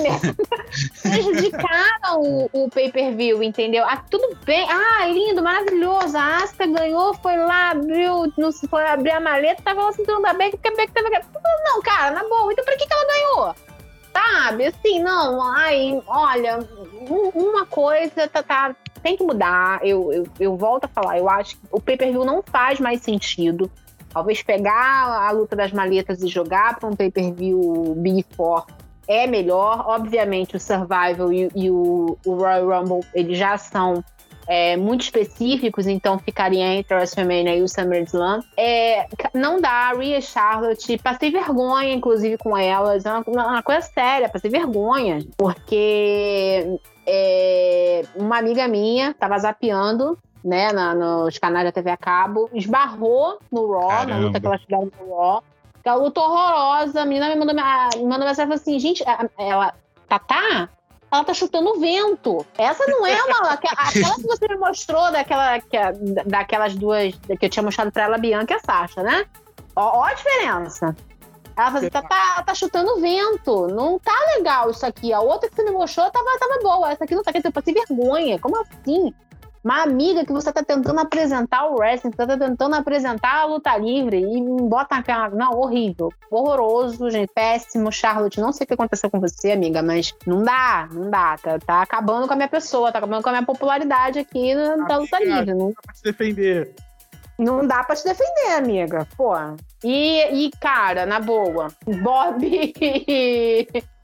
prejudicaram 1.01 2.22
o, 2.22 2.49
o 2.53 2.70
pay-per-view, 2.70 3.41
entendeu? 3.43 3.84
Ah, 3.86 3.97
tudo 4.10 4.36
bem. 4.45 4.68
Ah, 4.70 5.05
lindo, 5.07 5.41
maravilhoso. 5.41 6.18
A 6.18 6.38
Asuka 6.43 6.66
ganhou, 6.68 7.14
foi 7.16 7.38
lá, 7.38 7.72
abriu, 7.72 8.32
não 8.38 8.51
se 8.51 8.68
foi 8.68 8.86
abrir 8.86 9.12
a 9.12 9.20
maleta, 9.20 9.62
tava 9.64 9.84
lá 9.84 9.91
sentando 9.93 10.22
da 10.22 10.34
Beck, 10.34 10.51
porque 10.57 10.68
a 10.70 10.76
Beck 10.76 10.91
tava. 10.93 11.10
Não, 11.66 11.82
cara, 11.82 12.12
na 12.12 12.24
boa. 12.28 12.51
Então 12.51 12.64
pra 12.66 12.76
que, 12.78 12.86
que 12.86 12.93
ela 12.93 13.05
ganhou? 13.05 13.55
Sabe? 14.14 14.66
Assim, 14.68 15.01
não. 15.01 15.41
Ai, 15.41 16.01
olha, 16.07 16.60
um- 17.10 17.30
uma 17.36 17.66
coisa 17.66 18.28
tá, 18.28 18.43
tá- 18.43 18.76
tem 19.01 19.16
que 19.16 19.24
mudar. 19.24 19.80
Eu, 19.86 20.12
eu, 20.12 20.28
eu 20.39 20.57
volto 20.57 20.86
a 20.86 20.88
falar, 20.88 21.18
eu 21.18 21.30
acho 21.30 21.55
que 21.55 21.62
o 21.72 21.80
pay-per-view 21.80 22.26
não 22.26 22.43
faz 22.43 22.80
mais 22.80 23.01
sentido. 23.01 23.70
Talvez 24.12 24.41
pegar 24.41 25.28
a 25.28 25.30
luta 25.32 25.55
das 25.55 25.72
maletas 25.72 26.24
e 26.24 26.28
jogar 26.28 26.80
para 26.80 26.89
um 26.89 26.95
pay-per-view 26.95 27.93
Big 27.97 28.26
Four 28.36 28.66
é 29.10 29.26
melhor. 29.28 29.84
Obviamente, 29.88 30.55
o 30.55 30.60
Survival 30.60 31.34
e, 31.34 31.49
e 31.55 31.70
o, 31.70 32.18
o 32.26 32.36
Royal 32.36 32.70
Rumble 32.82 33.05
eles 33.14 33.38
já 33.38 33.57
são 33.57 34.01
é, 34.47 34.78
muito 34.78 35.01
específicos, 35.01 35.86
então 35.88 36.18
ficaria 36.18 36.66
entre 36.74 36.93
o 36.93 36.97
WrestleMania 36.97 37.55
e 37.55 37.62
o 37.62 37.68
SummerSlam. 37.68 38.41
É, 38.55 39.05
não 39.34 39.60
dá, 39.60 39.91
Rhea 39.93 40.20
e 40.20 40.22
Charlotte, 40.22 40.97
passei 40.99 41.30
vergonha, 41.32 41.91
inclusive, 41.93 42.38
com 42.38 42.57
elas. 42.57 43.05
É 43.05 43.12
uma, 43.12 43.24
uma 43.28 43.64
coisa 43.64 43.82
séria, 43.82 44.30
passei 44.30 44.49
vergonha. 44.49 45.20
Porque 45.38 46.80
é, 47.05 48.01
uma 48.16 48.38
amiga 48.38 48.68
minha 48.68 49.14
tava 49.14 49.38
zapeando 49.38 50.18
né, 50.43 50.72
na- 50.72 50.95
nos 50.95 51.38
canais 51.38 51.66
da 51.66 51.72
TV 51.72 51.89
a 51.91 51.97
cabo, 51.97 52.49
esbarrou 52.53 53.39
no 53.51 53.72
Raw, 53.74 53.89
na 53.89 53.97
Caramba. 53.97 54.18
luta 54.20 54.39
que 54.39 54.45
elas 54.47 54.62
tiveram 54.62 54.91
no 55.05 55.16
Raw. 55.16 55.43
Uma 55.89 55.95
luta 56.03 56.19
horrorosa. 56.21 57.01
A 57.01 57.05
menina 57.05 57.29
me 57.29 57.35
mandou, 57.35 57.55
me 57.55 58.03
mandou 58.03 58.27
mensagem 58.27 58.43
e 58.43 58.47
falou 58.47 58.53
assim: 58.55 58.79
gente, 58.79 59.03
ela. 59.37 59.73
Tatá? 60.07 60.69
Ela 61.11 61.23
tá 61.23 61.33
chutando 61.33 61.79
vento. 61.79 62.45
Essa 62.57 62.85
não 62.87 63.05
é 63.05 63.21
uma. 63.23 63.49
aque- 63.53 63.67
Aquela 63.71 64.15
que 64.15 64.23
você 64.27 64.47
me 64.47 64.57
mostrou, 64.57 65.11
daquela, 65.11 65.59
daquelas 66.25 66.75
duas 66.75 67.13
que 67.39 67.45
eu 67.45 67.49
tinha 67.49 67.63
mostrado 67.63 67.91
pra 67.91 68.03
ela, 68.03 68.17
Bianca 68.17 68.53
e 68.53 68.57
a 68.57 68.59
Sasha, 68.59 69.01
né? 69.03 69.25
Ó, 69.75 69.99
ó 69.99 70.03
a 70.03 70.13
diferença. 70.13 70.95
Ela 71.57 71.65
falou 71.67 71.79
assim: 71.79 71.89
tá, 71.89 72.01
tá, 72.03 72.43
tá 72.43 72.53
chutando 72.55 72.99
vento. 73.01 73.67
Não 73.67 73.97
tá 73.99 74.13
legal 74.35 74.69
isso 74.69 74.85
aqui. 74.85 75.11
A 75.11 75.19
outra 75.19 75.49
que 75.49 75.55
você 75.55 75.63
me 75.63 75.71
mostrou 75.71 76.09
tava, 76.11 76.25
tava 76.39 76.59
boa. 76.61 76.91
Essa 76.91 77.03
aqui 77.03 77.15
não 77.15 77.23
tá. 77.23 77.31
Quer 77.31 77.39
dizer, 77.39 77.49
eu 77.49 77.53
passei 77.53 77.73
vergonha. 77.73 78.39
Como 78.39 78.55
assim? 78.61 79.13
Uma 79.64 79.84
amiga 79.84 80.26
que 80.26 80.32
você 80.32 80.51
tá 80.53 80.64
tentando 80.64 80.99
apresentar 80.99 81.68
o 81.68 81.76
wrestling, 81.76 82.12
você 82.12 82.26
tá 82.26 82.38
tentando 82.38 82.76
apresentar 82.76 83.41
a 83.41 83.45
luta 83.45 83.76
livre 83.78 84.18
e 84.20 84.41
bota 84.68 84.95
aquela. 84.95 85.30
Não, 85.30 85.51
horrível. 85.60 86.14
Horroroso, 86.32 87.10
gente. 87.12 87.30
Péssimo. 87.34 87.91
Charlotte, 87.91 88.39
não 88.39 88.53
sei 88.53 88.64
o 88.64 88.68
que 88.68 88.74
aconteceu 88.74 89.10
com 89.10 89.20
você, 89.20 89.51
amiga, 89.51 89.82
mas 89.84 90.14
não 90.26 90.43
dá, 90.43 90.88
não 90.91 91.10
dá. 91.10 91.36
Tá, 91.41 91.60
tá 91.60 91.82
acabando 91.82 92.26
com 92.28 92.34
a 92.34 92.36
minha 92.38 92.47
pessoa, 92.47 92.91
tá 92.91 92.99
acabando 92.99 93.22
com 93.22 93.30
a 93.30 93.34
minha 93.34 93.45
popularidade 93.45 94.20
aqui 94.20 94.55
na, 94.55 94.76
da 94.88 94.97
luta 94.97 95.20
livre. 95.20 95.53
Não, 95.53 95.74
Pra 95.74 95.93
se 95.93 96.03
defender. 96.03 96.74
não 97.38 97.68
dá 97.68 97.84
pra 97.84 97.95
te 97.95 98.03
defender, 98.05 98.53
amiga. 98.57 99.05
Pô. 99.18 99.34
E, 99.84 100.45
e 100.45 100.51
cara, 100.60 101.05
na 101.05 101.20
boa, 101.20 101.68
Bob 102.01 102.74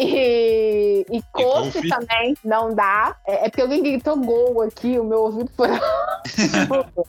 e. 0.00 1.06
E, 1.10 1.16
e 1.18 1.22
Kofi 1.32 1.72
Kofi. 1.72 1.88
também 1.88 2.34
não 2.44 2.74
dá. 2.74 3.16
É, 3.26 3.46
é 3.46 3.48
porque 3.48 3.62
alguém 3.62 3.82
gritou 3.82 4.16
gol 4.16 4.62
aqui, 4.62 4.98
o 4.98 5.04
meu 5.04 5.20
ouvido 5.22 5.50
foi. 5.56 5.68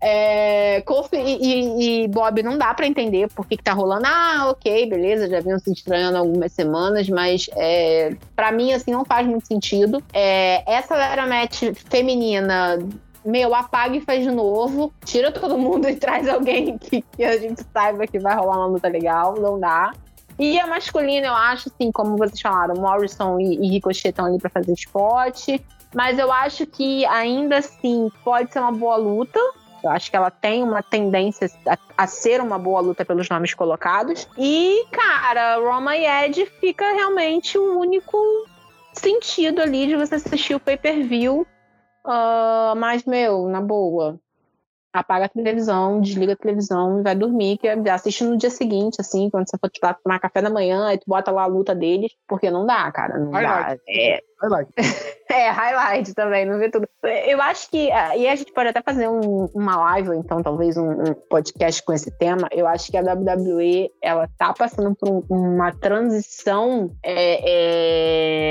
é, 0.00 0.80
Kofi 0.82 1.16
e, 1.16 1.42
e- 1.42 2.04
e 2.04 2.08
Bob 2.08 2.42
não 2.42 2.56
dá 2.58 2.72
pra 2.74 2.86
entender 2.86 3.28
por 3.34 3.46
que, 3.46 3.56
que 3.56 3.62
tá 3.62 3.72
rolando. 3.72 4.04
Ah, 4.06 4.46
ok, 4.50 4.86
beleza, 4.88 5.28
já 5.28 5.40
vinham 5.40 5.58
se 5.58 5.72
estranhando 5.72 6.18
algumas 6.18 6.52
semanas, 6.52 7.08
mas 7.08 7.46
é, 7.56 8.16
para 8.34 8.52
mim, 8.52 8.72
assim, 8.72 8.90
não 8.92 9.04
faz 9.04 9.26
muito 9.26 9.46
sentido. 9.46 10.02
É, 10.12 10.62
essa 10.70 10.94
era 10.96 11.26
match 11.26 11.62
feminina 11.88 12.78
meu, 13.24 13.54
apaga 13.54 13.96
e 13.96 14.00
faz 14.02 14.22
de 14.22 14.30
novo. 14.30 14.92
Tira 15.04 15.32
todo 15.32 15.56
mundo 15.58 15.88
e 15.88 15.96
traz 15.96 16.28
alguém 16.28 16.76
que, 16.76 17.00
que 17.00 17.24
a 17.24 17.38
gente 17.38 17.62
saiba 17.72 18.06
que 18.06 18.18
vai 18.18 18.36
rolar 18.36 18.58
uma 18.58 18.66
luta 18.66 18.88
legal. 18.88 19.34
Não 19.40 19.58
dá. 19.58 19.92
E 20.38 20.58
a 20.58 20.66
masculina, 20.66 21.28
eu 21.28 21.34
acho, 21.34 21.68
assim, 21.68 21.92
como 21.92 22.16
vocês 22.16 22.40
falaram, 22.40 22.74
Morrison 22.74 23.38
e, 23.38 23.54
e 23.54 23.70
Ricochet 23.70 24.08
estão 24.08 24.26
ali 24.26 24.38
pra 24.38 24.50
fazer 24.50 24.72
spot. 24.72 25.48
Mas 25.94 26.18
eu 26.18 26.32
acho 26.32 26.66
que 26.66 27.06
ainda 27.06 27.58
assim 27.58 28.10
pode 28.24 28.52
ser 28.52 28.58
uma 28.58 28.72
boa 28.72 28.96
luta. 28.96 29.38
Eu 29.82 29.90
acho 29.90 30.10
que 30.10 30.16
ela 30.16 30.30
tem 30.30 30.62
uma 30.62 30.82
tendência 30.82 31.48
a, 31.68 31.78
a 31.96 32.06
ser 32.06 32.40
uma 32.40 32.58
boa 32.58 32.80
luta 32.80 33.04
pelos 33.04 33.28
nomes 33.28 33.54
colocados. 33.54 34.26
E, 34.36 34.84
cara, 34.90 35.58
Roma 35.58 35.96
e 35.96 36.04
Ed 36.04 36.46
fica 36.58 36.84
realmente 36.92 37.56
o 37.56 37.78
único 37.78 38.18
sentido 38.92 39.60
ali 39.60 39.86
de 39.86 39.94
você 39.94 40.16
assistir 40.16 40.54
o 40.54 40.60
pay-per-view. 40.60 41.46
Ah, 42.04 42.74
mas, 42.76 43.04
meu, 43.04 43.46
na 43.46 43.60
boa, 43.60 44.18
apaga 44.94 45.26
a 45.26 45.28
televisão, 45.28 46.00
desliga 46.00 46.34
a 46.34 46.36
televisão 46.36 47.00
e 47.00 47.02
vai 47.02 47.16
dormir, 47.16 47.58
que 47.58 47.68
assiste 47.68 48.22
no 48.22 48.36
dia 48.36 48.48
seguinte, 48.48 48.96
assim, 49.00 49.28
quando 49.28 49.50
você 49.50 49.58
for 49.58 49.68
tipo, 49.68 49.86
tomar 50.04 50.20
café 50.20 50.40
da 50.40 50.48
manhã, 50.48 50.86
aí 50.86 50.98
tu 50.98 51.04
bota 51.08 51.32
lá 51.32 51.42
a 51.42 51.46
luta 51.46 51.74
deles, 51.74 52.12
porque 52.28 52.48
não 52.48 52.64
dá, 52.64 52.90
cara, 52.92 53.18
não 53.18 53.32
dá. 53.32 53.38
Highlight. 53.38 53.82
É, 53.88 54.22
highlight. 54.44 54.70
É, 55.26 55.48
highlight 55.50 56.14
também, 56.14 56.44
não 56.44 56.58
vê 56.58 56.70
tudo. 56.70 56.86
Eu 57.26 57.40
acho 57.42 57.68
que. 57.70 57.90
ah, 57.90 58.14
E 58.16 58.28
a 58.28 58.36
gente 58.36 58.52
pode 58.52 58.68
até 58.68 58.80
fazer 58.82 59.08
um- 59.08 59.48
uma 59.54 59.74
live, 59.76 60.10
ou 60.10 60.14
então 60.14 60.40
talvez 60.42 60.76
um, 60.76 60.90
um 60.90 61.14
podcast 61.28 61.82
com 61.82 61.92
esse 61.94 62.10
tema. 62.18 62.46
Eu 62.52 62.68
acho 62.68 62.92
que 62.92 62.96
a 62.96 63.00
WWE 63.02 63.90
ela 64.02 64.28
tá 64.38 64.52
passando 64.52 64.94
por 64.94 65.08
um- 65.08 65.22
uma 65.28 65.72
transição, 65.72 66.90
é, 67.02 67.40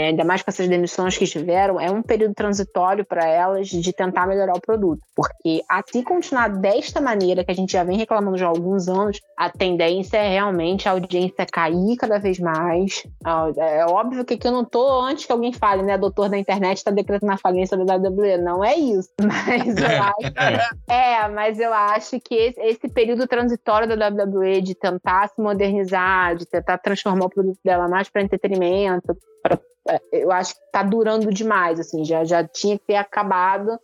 é, 0.03 0.07
ainda 0.07 0.25
mais 0.25 0.41
com 0.41 0.49
essas 0.49 0.67
demissões 0.67 1.15
que 1.17 1.25
tiveram, 1.27 1.79
é 1.79 1.91
um 1.91 2.01
período 2.01 2.33
transitório 2.33 3.05
para 3.05 3.25
elas 3.25 3.67
de 3.67 3.93
tentar 3.93 4.25
melhorar 4.27 4.53
o 4.57 4.61
produto. 4.61 5.01
Porque 5.15 5.61
a 5.69 5.81
se 5.85 6.03
continuar 6.03 6.49
desta 6.49 6.99
maneira, 6.99 7.43
que 7.45 7.51
a 7.51 7.55
gente 7.55 7.71
já 7.73 7.83
vem 7.83 7.97
reclamando 7.97 8.35
já 8.37 8.47
há 8.47 8.49
alguns 8.49 8.87
anos, 8.89 9.21
a 9.37 9.47
tendência 9.49 10.17
é 10.17 10.27
realmente 10.27 10.89
a 10.89 10.93
audiência 10.93 11.45
cair 11.45 11.95
cada 11.97 12.17
vez 12.17 12.39
mais. 12.39 13.03
Ah, 13.23 13.47
É 13.57 13.85
óbvio 13.85 14.25
que 14.25 14.33
aqui 14.33 14.47
eu 14.47 14.51
não 14.51 14.65
tô 14.65 15.01
antes 15.01 15.25
que 15.25 15.31
alguém 15.31 15.53
fale, 15.53 15.82
né? 15.83 15.97
Doutor 15.97 16.29
da 16.29 16.37
internet 16.37 16.77
está 16.77 16.91
decretando 16.91 17.31
a 17.31 17.37
falência 17.37 17.77
da 17.77 17.95
WWE. 17.95 18.37
Não 18.37 18.63
é 18.63 18.75
isso. 18.75 19.09
Mas 19.21 19.75
eu 19.77 20.03
acho. 20.03 20.73
É, 20.87 21.27
mas 21.29 21.59
eu 21.59 21.73
acho 21.73 22.19
que 22.19 22.35
esse, 22.35 22.59
esse 22.61 22.87
período 22.89 23.27
transitório 23.27 23.87
da 23.87 24.07
WWE 24.07 24.61
de 24.61 24.75
tentar 24.75 25.27
se 25.29 25.41
modernizar, 25.41 26.35
de 26.35 26.45
tentar 26.45 26.77
transformar 26.77 27.25
o 27.25 27.29
produto 27.29 27.59
dela 27.63 27.87
mais 27.87 28.09
para 28.09 28.21
entretenimento, 28.21 29.15
pra- 29.41 29.59
é, 29.89 29.99
eu 30.11 30.31
acho 30.31 30.55
que 30.55 30.61
tá 30.71 30.81
durando 30.83 31.29
demais, 31.33 31.79
assim, 31.79 32.05
já, 32.05 32.23
já 32.23 32.43
tinha 32.43 32.77
que 32.77 32.85
ter 32.85 32.95
acabado. 32.95 33.77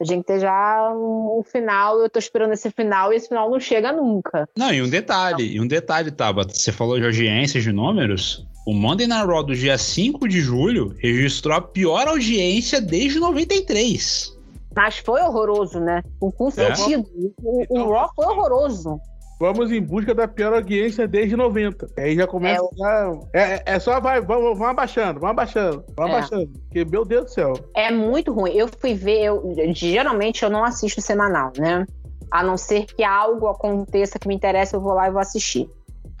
A 0.00 0.04
gente 0.04 0.24
ter 0.24 0.40
já 0.40 0.90
um, 0.94 1.40
um 1.40 1.42
final, 1.42 2.00
eu 2.00 2.08
tô 2.08 2.18
esperando 2.18 2.52
esse 2.52 2.70
final 2.70 3.12
e 3.12 3.16
esse 3.16 3.28
final 3.28 3.50
não 3.50 3.60
chega 3.60 3.92
nunca. 3.92 4.48
Não, 4.56 4.72
e 4.72 4.80
um 4.80 4.88
detalhe, 4.88 5.56
e 5.56 5.60
um 5.60 5.66
detalhe, 5.66 6.10
Tabata. 6.10 6.54
Você 6.54 6.72
falou 6.72 6.98
de 6.98 7.04
audiências 7.04 7.62
de 7.62 7.70
números. 7.70 8.46
O 8.66 8.74
Monday 8.74 9.06
Night 9.06 9.26
Raw 9.26 9.42
do 9.42 9.54
dia 9.54 9.76
5 9.78 10.28
de 10.28 10.40
julho 10.40 10.94
registrou 10.98 11.56
a 11.56 11.60
pior 11.60 12.06
audiência 12.06 12.80
desde 12.80 13.18
93. 13.18 14.38
Mas 14.76 14.98
foi 14.98 15.20
horroroso, 15.22 15.80
né? 15.80 16.02
Com, 16.20 16.30
com 16.30 16.48
É? 16.48 16.74
sentido. 16.74 17.04
O, 17.42 17.58
o 17.58 17.62
Então, 17.62 17.90
Raw 17.90 18.10
foi 18.14 18.26
horroroso. 18.26 19.00
Vamos 19.40 19.72
em 19.72 19.80
busca 19.80 20.14
da 20.14 20.28
pior 20.28 20.52
audiência 20.52 21.08
desde 21.08 21.34
90. 21.34 21.88
Aí 21.98 22.14
já 22.14 22.26
começa. 22.26 22.60
É, 22.60 22.62
o- 22.62 22.70
já- 22.76 23.18
É, 23.32 23.62
é 23.64 23.78
só 23.80 23.98
vai, 23.98 24.20
vamos, 24.20 24.50
vamos 24.58 24.68
abaixando, 24.68 25.18
vamos 25.18 25.30
abaixando, 25.32 25.82
vamos 25.96 26.12
É. 26.12 26.16
abaixando. 26.18 26.48
Porque, 26.60 26.84
meu 26.84 27.04
Deus 27.06 27.24
do 27.24 27.30
céu. 27.30 27.54
É 27.74 27.90
muito 27.90 28.32
ruim. 28.34 28.52
Eu 28.52 28.68
fui 28.68 28.92
ver, 28.92 29.22
eu, 29.24 29.54
geralmente 29.72 30.42
eu 30.44 30.50
não 30.50 30.62
assisto 30.62 31.00
semanal, 31.00 31.50
né? 31.58 31.86
A 32.30 32.44
não 32.44 32.56
ser 32.58 32.84
que 32.84 33.02
algo 33.02 33.48
aconteça 33.48 34.18
que 34.18 34.28
me 34.28 34.34
interessa, 34.34 34.76
eu 34.76 34.80
vou 34.80 34.92
lá 34.92 35.08
e 35.08 35.10
vou 35.10 35.20
assistir. 35.20 35.68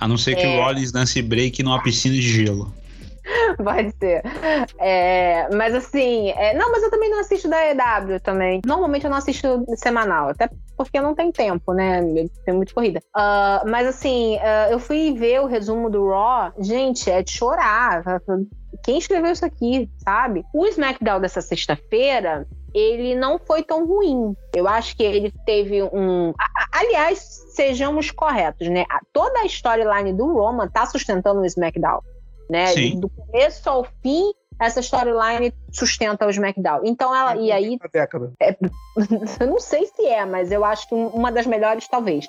A 0.00 0.08
não 0.08 0.16
ser 0.16 0.34
que 0.34 0.42
É. 0.42 0.48
o 0.58 0.62
Rollins 0.62 0.90
dance 0.90 1.20
break 1.20 1.62
numa 1.62 1.82
piscina 1.82 2.14
de 2.14 2.22
gelo. 2.22 2.72
Pode 3.62 3.94
ser. 3.98 4.22
É, 4.78 5.48
mas 5.54 5.74
assim, 5.74 6.30
é, 6.30 6.54
não, 6.54 6.72
mas 6.72 6.82
eu 6.82 6.90
também 6.90 7.10
não 7.10 7.20
assisto 7.20 7.48
da 7.48 7.58
EW 7.70 8.18
também. 8.20 8.60
Normalmente 8.66 9.04
eu 9.04 9.10
não 9.10 9.18
assisto 9.18 9.64
semanal, 9.76 10.30
até 10.30 10.48
porque 10.76 11.00
não 11.00 11.14
tenho 11.14 11.30
tempo, 11.30 11.72
né? 11.72 12.00
Tenho 12.44 12.56
muita 12.56 12.72
corrida. 12.72 13.00
Ah, 13.14 13.62
mas 13.66 13.86
assim, 13.86 14.38
ah, 14.38 14.68
eu 14.70 14.78
fui 14.80 15.12
ver 15.12 15.40
o 15.42 15.46
resumo 15.46 15.90
do 15.90 16.08
Raw, 16.08 16.52
gente, 16.58 17.10
é 17.10 17.22
de 17.22 17.30
chorar. 17.30 18.02
Quem 18.82 18.98
escreveu 18.98 19.30
isso 19.32 19.44
aqui, 19.44 19.90
sabe? 19.98 20.42
O 20.54 20.66
SmackDown 20.66 21.20
dessa 21.20 21.40
sexta-feira. 21.42 22.48
Ele 22.74 23.14
não 23.14 23.38
foi 23.38 23.62
tão 23.62 23.86
ruim. 23.86 24.34
Eu 24.54 24.68
acho 24.68 24.96
que 24.96 25.02
ele 25.02 25.32
teve 25.44 25.82
um. 25.82 26.32
Aliás, 26.72 27.18
sejamos 27.54 28.10
corretos, 28.10 28.68
né? 28.68 28.84
Toda 29.12 29.40
a 29.40 29.46
storyline 29.46 30.12
do 30.12 30.32
Roman 30.32 30.68
tá 30.68 30.86
sustentando 30.86 31.40
o 31.40 31.44
SmackDown 31.46 32.00
né? 32.50 32.66
Sim. 32.66 32.98
Do 32.98 33.08
começo 33.08 33.70
ao 33.70 33.86
fim, 34.02 34.32
essa 34.58 34.80
storyline 34.80 35.54
sustenta 35.72 36.26
o 36.26 36.30
SmackDown. 36.30 36.80
Então 36.84 37.14
ela. 37.14 37.36
E 37.36 37.52
aí, 37.52 37.78
década. 37.92 38.32
eu 39.40 39.46
não 39.46 39.60
sei 39.60 39.86
se 39.86 40.04
é, 40.04 40.24
mas 40.24 40.50
eu 40.50 40.64
acho 40.64 40.88
que 40.88 40.94
um- 40.94 41.08
uma 41.08 41.30
das 41.30 41.46
melhores, 41.46 41.86
talvez. 41.86 42.28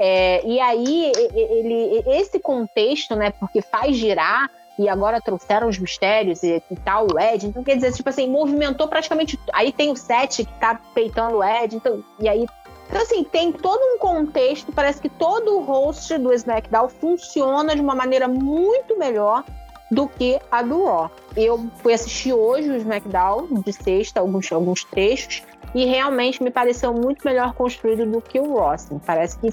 É, 0.00 0.44
e 0.46 0.58
aí, 0.58 1.12
ele, 1.34 2.02
esse 2.06 2.38
contexto, 2.40 3.14
né? 3.14 3.30
Porque 3.30 3.60
faz 3.60 3.94
girar. 3.96 4.50
E 4.78 4.88
agora 4.88 5.20
trouxeram 5.20 5.68
os 5.68 5.78
mistérios 5.78 6.42
e, 6.42 6.62
e 6.70 6.76
tal, 6.76 7.08
o 7.12 7.18
Ed. 7.18 7.46
Então, 7.46 7.64
quer 7.64 7.74
dizer, 7.74 7.92
tipo 7.92 8.08
assim, 8.08 8.28
movimentou 8.28 8.86
praticamente. 8.86 9.38
Aí 9.52 9.72
tem 9.72 9.90
o 9.90 9.96
Seth 9.96 10.36
que 10.36 10.60
tá 10.60 10.80
peitando 10.94 11.38
o 11.38 11.44
Ed. 11.44 11.74
Então, 11.74 12.04
e 12.20 12.28
aí. 12.28 12.46
Então, 12.88 13.02
assim, 13.02 13.24
tem 13.24 13.52
todo 13.52 13.80
um 13.80 13.98
contexto. 13.98 14.72
Parece 14.72 15.00
que 15.00 15.08
todo 15.08 15.58
o 15.58 15.62
host 15.62 16.16
do 16.18 16.32
SmackDown 16.32 16.88
funciona 16.88 17.74
de 17.74 17.82
uma 17.82 17.94
maneira 17.94 18.28
muito 18.28 18.96
melhor 18.96 19.44
do 19.90 20.08
que 20.08 20.38
a 20.50 20.62
do 20.62 20.84
Raw. 20.84 21.10
Eu 21.36 21.68
fui 21.78 21.92
assistir 21.92 22.32
hoje 22.32 22.70
o 22.70 22.76
SmackDown 22.76 23.62
de 23.64 23.72
sexta, 23.72 24.20
alguns, 24.20 24.50
alguns 24.52 24.84
trechos, 24.84 25.42
e 25.74 25.84
realmente 25.84 26.42
me 26.42 26.50
pareceu 26.50 26.92
muito 26.92 27.24
melhor 27.24 27.54
construído 27.54 28.06
do 28.06 28.20
que 28.20 28.38
o 28.38 28.56
Raw. 28.56 28.70
assim. 28.70 28.98
Parece 28.98 29.38
que, 29.38 29.48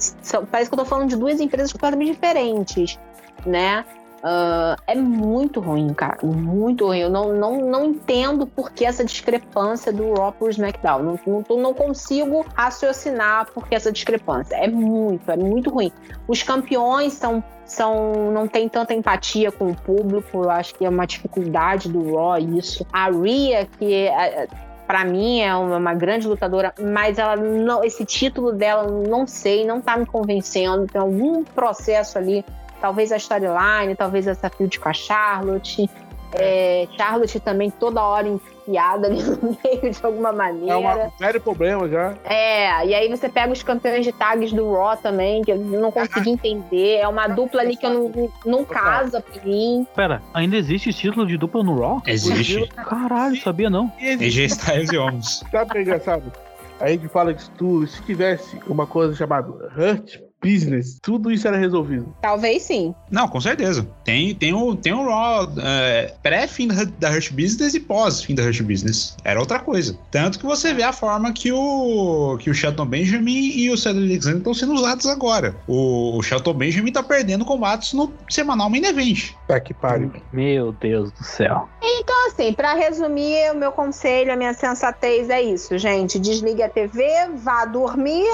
parece 0.50 0.70
que 0.70 0.74
eu 0.74 0.78
tô 0.78 0.84
falando 0.84 1.08
de 1.08 1.16
duas 1.16 1.40
empresas 1.40 1.72
completamente 1.72 2.12
diferentes, 2.12 2.98
né? 3.44 3.84
Ah, 4.22 4.76
é 4.86 4.94
muito 4.94 5.60
ruim, 5.60 5.92
cara. 5.94 6.18
Muito 6.22 6.86
ruim. 6.86 6.98
Eu 6.98 7.10
não, 7.10 7.32
não, 7.32 7.58
não 7.58 7.84
entendo 7.84 8.46
por 8.46 8.70
que 8.70 8.84
essa 8.84 9.04
discrepância 9.04 9.92
do 9.92 10.14
Raw 10.14 10.32
pro 10.32 10.48
SmackDown. 10.48 11.02
Não, 11.02 11.44
não, 11.48 11.56
não 11.58 11.74
consigo 11.74 12.44
raciocinar 12.54 13.50
por 13.52 13.66
que 13.68 13.74
essa 13.74 13.92
discrepância. 13.92 14.56
É 14.56 14.68
muito, 14.68 15.30
é 15.30 15.36
muito 15.36 15.70
ruim. 15.70 15.92
Os 16.26 16.42
campeões 16.42 17.12
são 17.12 17.42
são 17.64 18.30
não 18.30 18.46
tem 18.46 18.68
tanta 18.68 18.94
empatia 18.94 19.50
com 19.50 19.72
o 19.72 19.74
público, 19.74 20.44
eu 20.44 20.50
acho 20.50 20.72
que 20.76 20.84
é 20.84 20.88
uma 20.88 21.04
dificuldade 21.04 21.88
do 21.88 22.14
Raw 22.14 22.38
isso. 22.38 22.86
A 22.92 23.10
Rhea, 23.10 23.66
que 23.66 23.92
é, 24.06 24.46
para 24.86 25.04
mim 25.04 25.40
é 25.40 25.54
uma, 25.54 25.76
uma 25.76 25.94
grande 25.94 26.28
lutadora, 26.28 26.72
mas 26.80 27.18
ela 27.18 27.36
não, 27.36 27.84
esse 27.84 28.04
título 28.04 28.52
dela, 28.52 28.88
não 28.88 29.26
sei, 29.26 29.66
não 29.66 29.80
tá 29.80 29.96
me 29.96 30.06
convencendo. 30.06 30.86
Tem 30.86 31.00
algum 31.00 31.42
processo 31.42 32.16
ali, 32.16 32.44
talvez 32.86 33.10
a 33.10 33.16
storyline, 33.16 33.96
talvez 33.96 34.28
essa 34.28 34.48
field 34.48 34.78
com 34.78 34.88
a 34.88 34.92
Charlotte. 34.92 35.90
É, 36.32 36.86
Charlotte 36.96 37.40
também 37.40 37.70
toda 37.70 38.02
hora 38.02 38.28
enfiada 38.28 39.06
ali 39.06 39.22
no 39.42 39.56
meio 39.64 39.92
de 39.92 39.98
alguma 40.02 40.32
maneira. 40.32 40.72
É 40.72 41.06
um 41.06 41.10
sério 41.18 41.40
problema 41.40 41.88
já. 41.88 42.14
É, 42.24 42.86
e 42.86 42.94
aí 42.94 43.08
você 43.08 43.28
pega 43.28 43.52
os 43.52 43.62
campeões 43.62 44.04
de 44.04 44.12
tags 44.12 44.52
do 44.52 44.72
Raw 44.72 44.96
também, 44.96 45.42
que 45.42 45.50
eu 45.50 45.58
não 45.58 45.90
consegui 45.90 46.30
entender. 46.30 46.98
É 46.98 47.08
uma 47.08 47.26
dupla 47.26 47.62
ali 47.62 47.76
que 47.76 47.86
eu 47.86 47.90
não, 47.90 48.32
não 48.44 48.64
casa 48.64 49.20
pra 49.20 49.42
mim. 49.42 49.84
Pera, 49.94 50.22
ainda 50.32 50.56
existe 50.56 50.92
título 50.92 51.26
de 51.26 51.36
dupla 51.36 51.64
no 51.64 51.80
Raw? 51.80 52.02
Existe. 52.06 52.68
Caralho, 52.68 53.36
sabia 53.40 53.70
não. 53.70 53.90
E 53.98 54.10
AJ 54.10 54.38
Styles 54.46 54.92
e 54.92 54.96
Homens. 54.96 55.44
Sabe 55.50 55.70
o 55.70 55.72
que 55.72 55.78
é 55.78 55.82
engraçado? 55.82 56.32
A 56.78 56.88
gente 56.88 57.08
fala 57.08 57.34
disso 57.34 57.50
tudo. 57.56 57.86
Se 57.86 58.00
tivesse 58.02 58.60
uma 58.68 58.86
coisa 58.86 59.14
chamada 59.14 59.48
Hurt 59.76 60.25
Business, 60.42 60.98
tudo 61.02 61.30
isso 61.30 61.48
era 61.48 61.56
resolvido. 61.56 62.14
Talvez 62.20 62.62
sim. 62.62 62.94
Não, 63.10 63.26
com 63.26 63.40
certeza. 63.40 63.86
Tem, 64.04 64.34
tem 64.34 64.52
o, 64.52 64.76
tem 64.76 64.92
o 64.92 65.04
Raw 65.04 65.48
é, 65.58 66.14
pré-fim 66.22 66.68
da, 66.68 67.10
Hurt 67.10 67.32
Business 67.32 67.74
e 67.74 67.80
pós-fim 67.80 68.34
da 68.34 68.42
Hurt 68.42 68.62
Business. 68.62 69.16
Era 69.24 69.40
outra 69.40 69.58
coisa. 69.58 69.98
Tanto 70.10 70.38
que 70.38 70.46
você 70.46 70.72
vê 70.72 70.82
a 70.82 70.92
forma 70.92 71.32
que 71.32 71.50
o, 71.50 72.36
que 72.38 72.50
o 72.50 72.54
Shelton 72.54 72.86
Benjamin 72.86 73.50
e 73.56 73.70
o 73.70 73.76
Cedric 73.76 74.06
Alexander 74.06 74.38
estão 74.38 74.54
sendo 74.54 74.74
usados 74.74 75.06
agora. 75.06 75.56
O, 75.66 76.18
o 76.18 76.22
Shelton 76.22 76.54
Benjamin 76.54 76.92
tá 76.92 77.02
perdendo 77.02 77.44
combates 77.44 77.92
no 77.92 78.12
semanal 78.28 78.70
main 78.70 78.84
event. 78.84 79.32
Tá 79.48 79.58
que 79.58 79.74
pariu. 79.74 80.12
Meu 80.32 80.72
Deus 80.72 81.10
do 81.12 81.24
céu. 81.24 81.68
Então, 81.82 82.28
assim, 82.28 82.52
pra 82.52 82.74
resumir, 82.74 83.50
o 83.52 83.56
meu 83.56 83.72
conselho, 83.72 84.32
a 84.32 84.36
minha 84.36 84.54
sensatez 84.54 85.30
é 85.30 85.42
isso, 85.42 85.76
gente. 85.78 86.18
Desligue 86.18 86.62
a 86.62 86.68
TV, 86.68 87.04
vá 87.36 87.64
dormir 87.64 88.26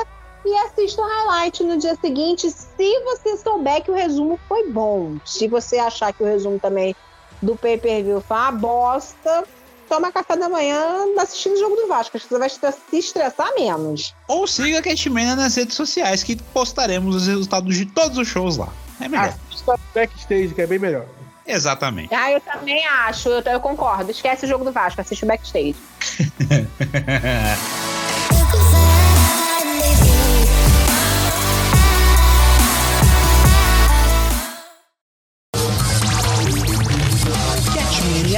e 0.44 0.54
assista 0.58 1.00
o 1.00 1.04
highlight 1.04 1.62
no 1.62 1.78
dia 1.78 1.96
seguinte, 2.00 2.50
se 2.50 3.00
você 3.04 3.36
souber 3.36 3.82
que 3.82 3.90
o 3.90 3.94
resumo 3.94 4.38
foi 4.48 4.68
bom. 4.68 5.16
Se 5.24 5.48
você 5.48 5.78
achar 5.78 6.12
que 6.12 6.22
o 6.22 6.26
resumo 6.26 6.58
também 6.58 6.94
do 7.40 7.56
pay-per-view 7.56 8.20
foi 8.20 8.36
uma 8.36 8.52
bosta, 8.52 9.44
toma 9.88 10.10
café 10.10 10.36
da 10.36 10.48
manhã 10.48 11.06
assistindo 11.18 11.54
o 11.54 11.58
jogo 11.58 11.76
do 11.76 11.86
Vasco. 11.86 12.16
Acho 12.16 12.26
que 12.26 12.32
você 12.32 12.38
vai 12.38 12.48
se 12.48 12.96
estressar 12.96 13.54
menos. 13.54 14.14
Ou 14.28 14.46
siga 14.46 14.78
a 14.78 14.82
Catmania 14.82 15.36
nas 15.36 15.56
redes 15.56 15.76
sociais 15.76 16.22
que 16.22 16.36
postaremos 16.36 17.14
os 17.14 17.26
resultados 17.26 17.76
de 17.76 17.86
todos 17.86 18.16
os 18.16 18.26
shows 18.26 18.56
lá. 18.56 18.68
É 19.00 19.08
melhor. 19.08 19.34
Assista 19.50 19.78
backstage, 19.94 20.54
que 20.54 20.62
é 20.62 20.66
bem 20.66 20.78
melhor. 20.78 21.06
Exatamente. 21.46 22.14
Ah, 22.14 22.30
eu 22.30 22.40
também 22.40 22.86
acho, 22.86 23.28
eu, 23.28 23.42
eu 23.42 23.60
concordo. 23.60 24.10
Esquece 24.10 24.46
o 24.46 24.48
jogo 24.48 24.64
do 24.64 24.72
Vasco, 24.72 25.00
assiste 25.00 25.24
o 25.24 25.26
backstage. 25.26 25.76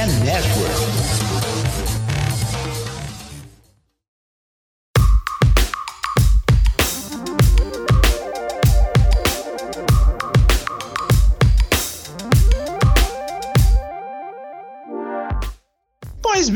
Catmania 0.05 0.23
Network. 0.23 0.84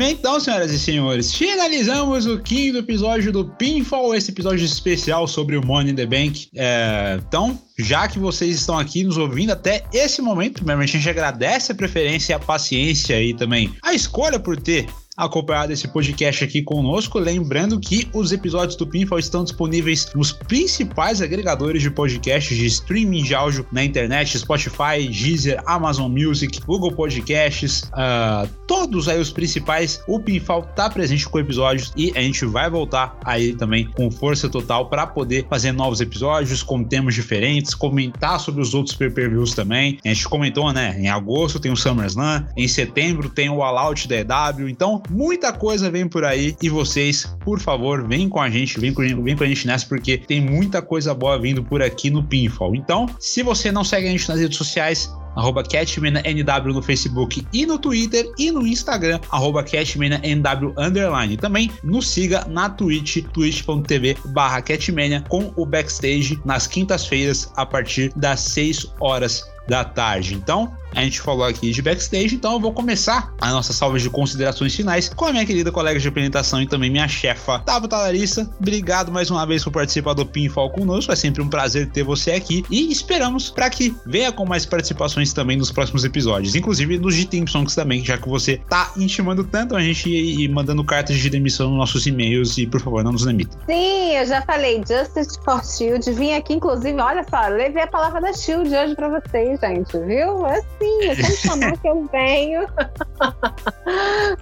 Então, 0.08 0.40
senhoras 0.40 0.70
e 0.70 0.78
senhores, 0.78 1.34
finalizamos 1.34 2.26
o 2.26 2.38
quinto 2.38 2.78
episódio 2.78 3.32
do 3.32 3.44
Pinfall, 3.44 4.14
esse 4.14 4.30
episódio 4.30 4.64
especial 4.64 5.26
sobre 5.26 5.56
o 5.56 5.66
Money 5.66 5.92
in 5.92 5.96
the 5.96 6.06
Bank. 6.06 6.48
É, 6.54 7.18
então, 7.26 7.58
já 7.78 8.08
que 8.08 8.18
vocês 8.18 8.54
estão 8.54 8.78
aqui 8.78 9.02
nos 9.04 9.16
ouvindo 9.16 9.50
até 9.50 9.84
esse 9.92 10.22
momento, 10.22 10.54
primeiramente 10.54 10.96
a 10.96 11.00
gente 11.00 11.10
agradece 11.10 11.72
a 11.72 11.74
preferência, 11.74 12.36
a 12.36 12.38
paciência 12.38 13.20
e 13.20 13.34
também 13.34 13.74
a 13.82 13.92
escolha 13.92 14.38
por 14.38 14.56
ter 14.56 14.86
acompanhado 15.20 15.72
esse 15.72 15.86
podcast 15.86 16.44
aqui 16.44 16.62
conosco. 16.62 17.18
Lembrando 17.18 17.78
que 17.78 18.08
os 18.14 18.32
episódios 18.32 18.76
do 18.76 18.86
Pinfall 18.86 19.18
estão 19.18 19.44
disponíveis 19.44 20.10
nos 20.14 20.32
principais 20.32 21.20
agregadores 21.20 21.82
de 21.82 21.90
podcasts 21.90 22.56
de 22.56 22.66
streaming 22.66 23.22
de 23.22 23.34
áudio 23.34 23.66
na 23.70 23.84
internet: 23.84 24.38
Spotify, 24.38 25.06
Deezer, 25.08 25.62
Amazon 25.66 26.10
Music, 26.10 26.60
Google 26.64 26.92
Podcasts, 26.92 27.82
uh, 27.92 28.48
todos 28.66 29.08
aí 29.08 29.20
os 29.20 29.30
principais. 29.30 30.02
O 30.08 30.18
Pinfall 30.18 30.62
tá 30.74 30.88
presente 30.88 31.28
com 31.28 31.38
episódios 31.38 31.92
e 31.96 32.12
a 32.16 32.20
gente 32.22 32.44
vai 32.46 32.70
voltar 32.70 33.18
aí 33.24 33.54
também 33.54 33.84
com 33.84 34.10
força 34.10 34.48
total 34.48 34.88
para 34.88 35.06
poder 35.06 35.46
fazer 35.48 35.72
novos 35.72 36.00
episódios 36.00 36.62
com 36.62 36.82
temas 36.82 37.14
diferentes, 37.14 37.74
comentar 37.74 38.40
sobre 38.40 38.62
os 38.62 38.72
outros 38.72 38.96
pay-per-views 38.96 39.54
também. 39.54 39.98
A 40.04 40.08
gente 40.08 40.28
comentou, 40.28 40.72
né? 40.72 40.96
Em 40.98 41.08
agosto 41.08 41.60
tem 41.60 41.70
o 41.70 41.76
SummerSlam, 41.76 42.46
em 42.56 42.66
setembro 42.66 43.28
tem 43.28 43.50
o 43.50 43.62
All 43.62 43.78
Out 43.78 44.08
da 44.08 44.16
EW, 44.16 44.68
então 44.68 45.02
muita 45.10 45.52
coisa 45.52 45.90
vem 45.90 46.08
por 46.08 46.24
aí 46.24 46.56
e 46.62 46.68
vocês, 46.68 47.36
por 47.40 47.58
favor, 47.58 48.06
vem 48.06 48.28
com 48.28 48.40
a 48.40 48.48
gente, 48.48 48.78
vem 48.78 48.94
com, 48.94 49.02
vem 49.02 49.36
com 49.36 49.44
a 49.44 49.46
gente 49.46 49.66
nessa, 49.66 49.86
porque 49.86 50.16
tem 50.16 50.40
muita 50.40 50.80
coisa 50.80 51.12
boa 51.12 51.38
vindo 51.38 51.62
por 51.62 51.82
aqui 51.82 52.10
no 52.10 52.22
Pinfall. 52.22 52.74
Então, 52.74 53.06
se 53.18 53.42
você 53.42 53.72
não 53.72 53.84
segue 53.84 54.06
a 54.06 54.10
gente 54.10 54.28
nas 54.28 54.38
redes 54.38 54.56
sociais, 54.56 55.10
arroba 55.36 55.62
CatmanaNW 55.62 56.72
no 56.72 56.82
Facebook 56.82 57.46
e 57.52 57.66
no 57.66 57.78
Twitter 57.78 58.30
e 58.38 58.50
no 58.50 58.66
Instagram, 58.66 59.20
arroba 59.30 59.62
CatmanaNW 59.62 60.74
underline. 60.76 61.36
Também 61.36 61.70
nos 61.82 62.08
siga 62.08 62.44
na 62.48 62.68
Twitch, 62.68 63.24
twitch.tv 63.32 64.16
barra 64.26 64.62
Catmania 64.62 65.24
com 65.28 65.52
o 65.56 65.66
Backstage 65.66 66.40
nas 66.44 66.66
quintas-feiras 66.66 67.52
a 67.56 67.66
partir 67.66 68.12
das 68.16 68.40
6 68.40 68.94
horas 69.00 69.44
da 69.68 69.84
tarde. 69.84 70.34
Então, 70.34 70.72
a 70.94 71.02
gente 71.02 71.20
falou 71.20 71.44
aqui 71.44 71.70
de 71.70 71.82
backstage, 71.82 72.34
então 72.34 72.54
eu 72.54 72.60
vou 72.60 72.72
começar 72.72 73.32
a 73.40 73.50
nossa 73.50 73.72
salva 73.72 73.98
de 73.98 74.10
considerações 74.10 74.74
finais 74.74 75.08
com 75.08 75.26
a 75.26 75.32
minha 75.32 75.46
querida 75.46 75.70
colega 75.70 75.98
de 75.98 76.08
apresentação 76.08 76.60
e 76.60 76.66
também 76.66 76.90
minha 76.90 77.08
chefa, 77.08 77.58
Tabata 77.60 77.96
Larissa. 77.96 78.50
Obrigado 78.60 79.12
mais 79.12 79.30
uma 79.30 79.46
vez 79.46 79.62
por 79.64 79.72
participar 79.72 80.14
do 80.14 80.26
Pinfall 80.26 80.70
conosco, 80.70 81.12
é 81.12 81.16
sempre 81.16 81.42
um 81.42 81.48
prazer 81.48 81.90
ter 81.90 82.02
você 82.02 82.32
aqui 82.32 82.64
e 82.70 82.90
esperamos 82.90 83.50
para 83.50 83.70
que 83.70 83.94
venha 84.06 84.32
com 84.32 84.44
mais 84.44 84.66
participações 84.66 85.32
também 85.32 85.56
nos 85.56 85.70
próximos 85.70 86.04
episódios, 86.04 86.54
inclusive 86.54 86.98
nos 86.98 87.14
de 87.14 87.30
Songs 87.46 87.74
também, 87.74 88.04
já 88.04 88.18
que 88.18 88.28
você 88.28 88.60
tá 88.68 88.92
intimando 88.96 89.44
tanto 89.44 89.76
a 89.76 89.80
gente 89.80 90.10
e 90.10 90.48
mandando 90.48 90.84
cartas 90.84 91.16
de 91.16 91.30
demissão 91.30 91.70
nos 91.70 91.78
nossos 91.78 92.06
e-mails 92.06 92.58
e 92.58 92.66
por 92.66 92.80
favor, 92.80 93.04
não 93.04 93.12
nos 93.12 93.24
demita. 93.24 93.56
Sim, 93.66 94.16
eu 94.16 94.26
já 94.26 94.42
falei 94.42 94.82
Justice 94.86 95.38
for 95.44 95.64
Shield, 95.64 96.10
vim 96.12 96.32
aqui 96.32 96.54
inclusive, 96.54 97.00
olha 97.00 97.24
só, 97.28 97.48
levei 97.48 97.82
a 97.82 97.86
palavra 97.86 98.20
da 98.20 98.32
Shield 98.32 98.74
hoje 98.74 98.94
para 98.94 99.08
vocês, 99.08 99.60
gente, 99.60 99.98
viu? 99.98 100.46
É 100.46 100.60
sim, 100.80 101.08
é 101.08 101.14
só 101.14 101.48
chamar 101.48 101.76
que 101.78 101.88
eu 101.88 102.08
venho. 102.10 102.66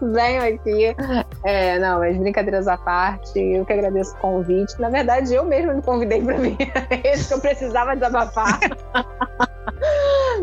venho 0.13 0.43
aqui. 0.43 0.97
É, 1.45 1.79
não, 1.79 1.99
mas 1.99 2.17
brincadeiras 2.17 2.69
à 2.69 2.77
parte, 2.77 3.39
eu 3.39 3.65
que 3.65 3.73
agradeço 3.73 4.15
o 4.17 4.21
convite. 4.21 4.81
Na 4.81 4.89
verdade, 4.89 5.35
eu 5.35 5.45
mesma 5.45 5.75
me 5.75 5.83
convidei 5.83 6.23
para 6.23 6.37
vir. 6.37 6.57
Esse 7.05 7.29
que 7.29 7.35
eu 7.35 7.41
precisava 7.41 7.95
desabafar. 7.95 8.61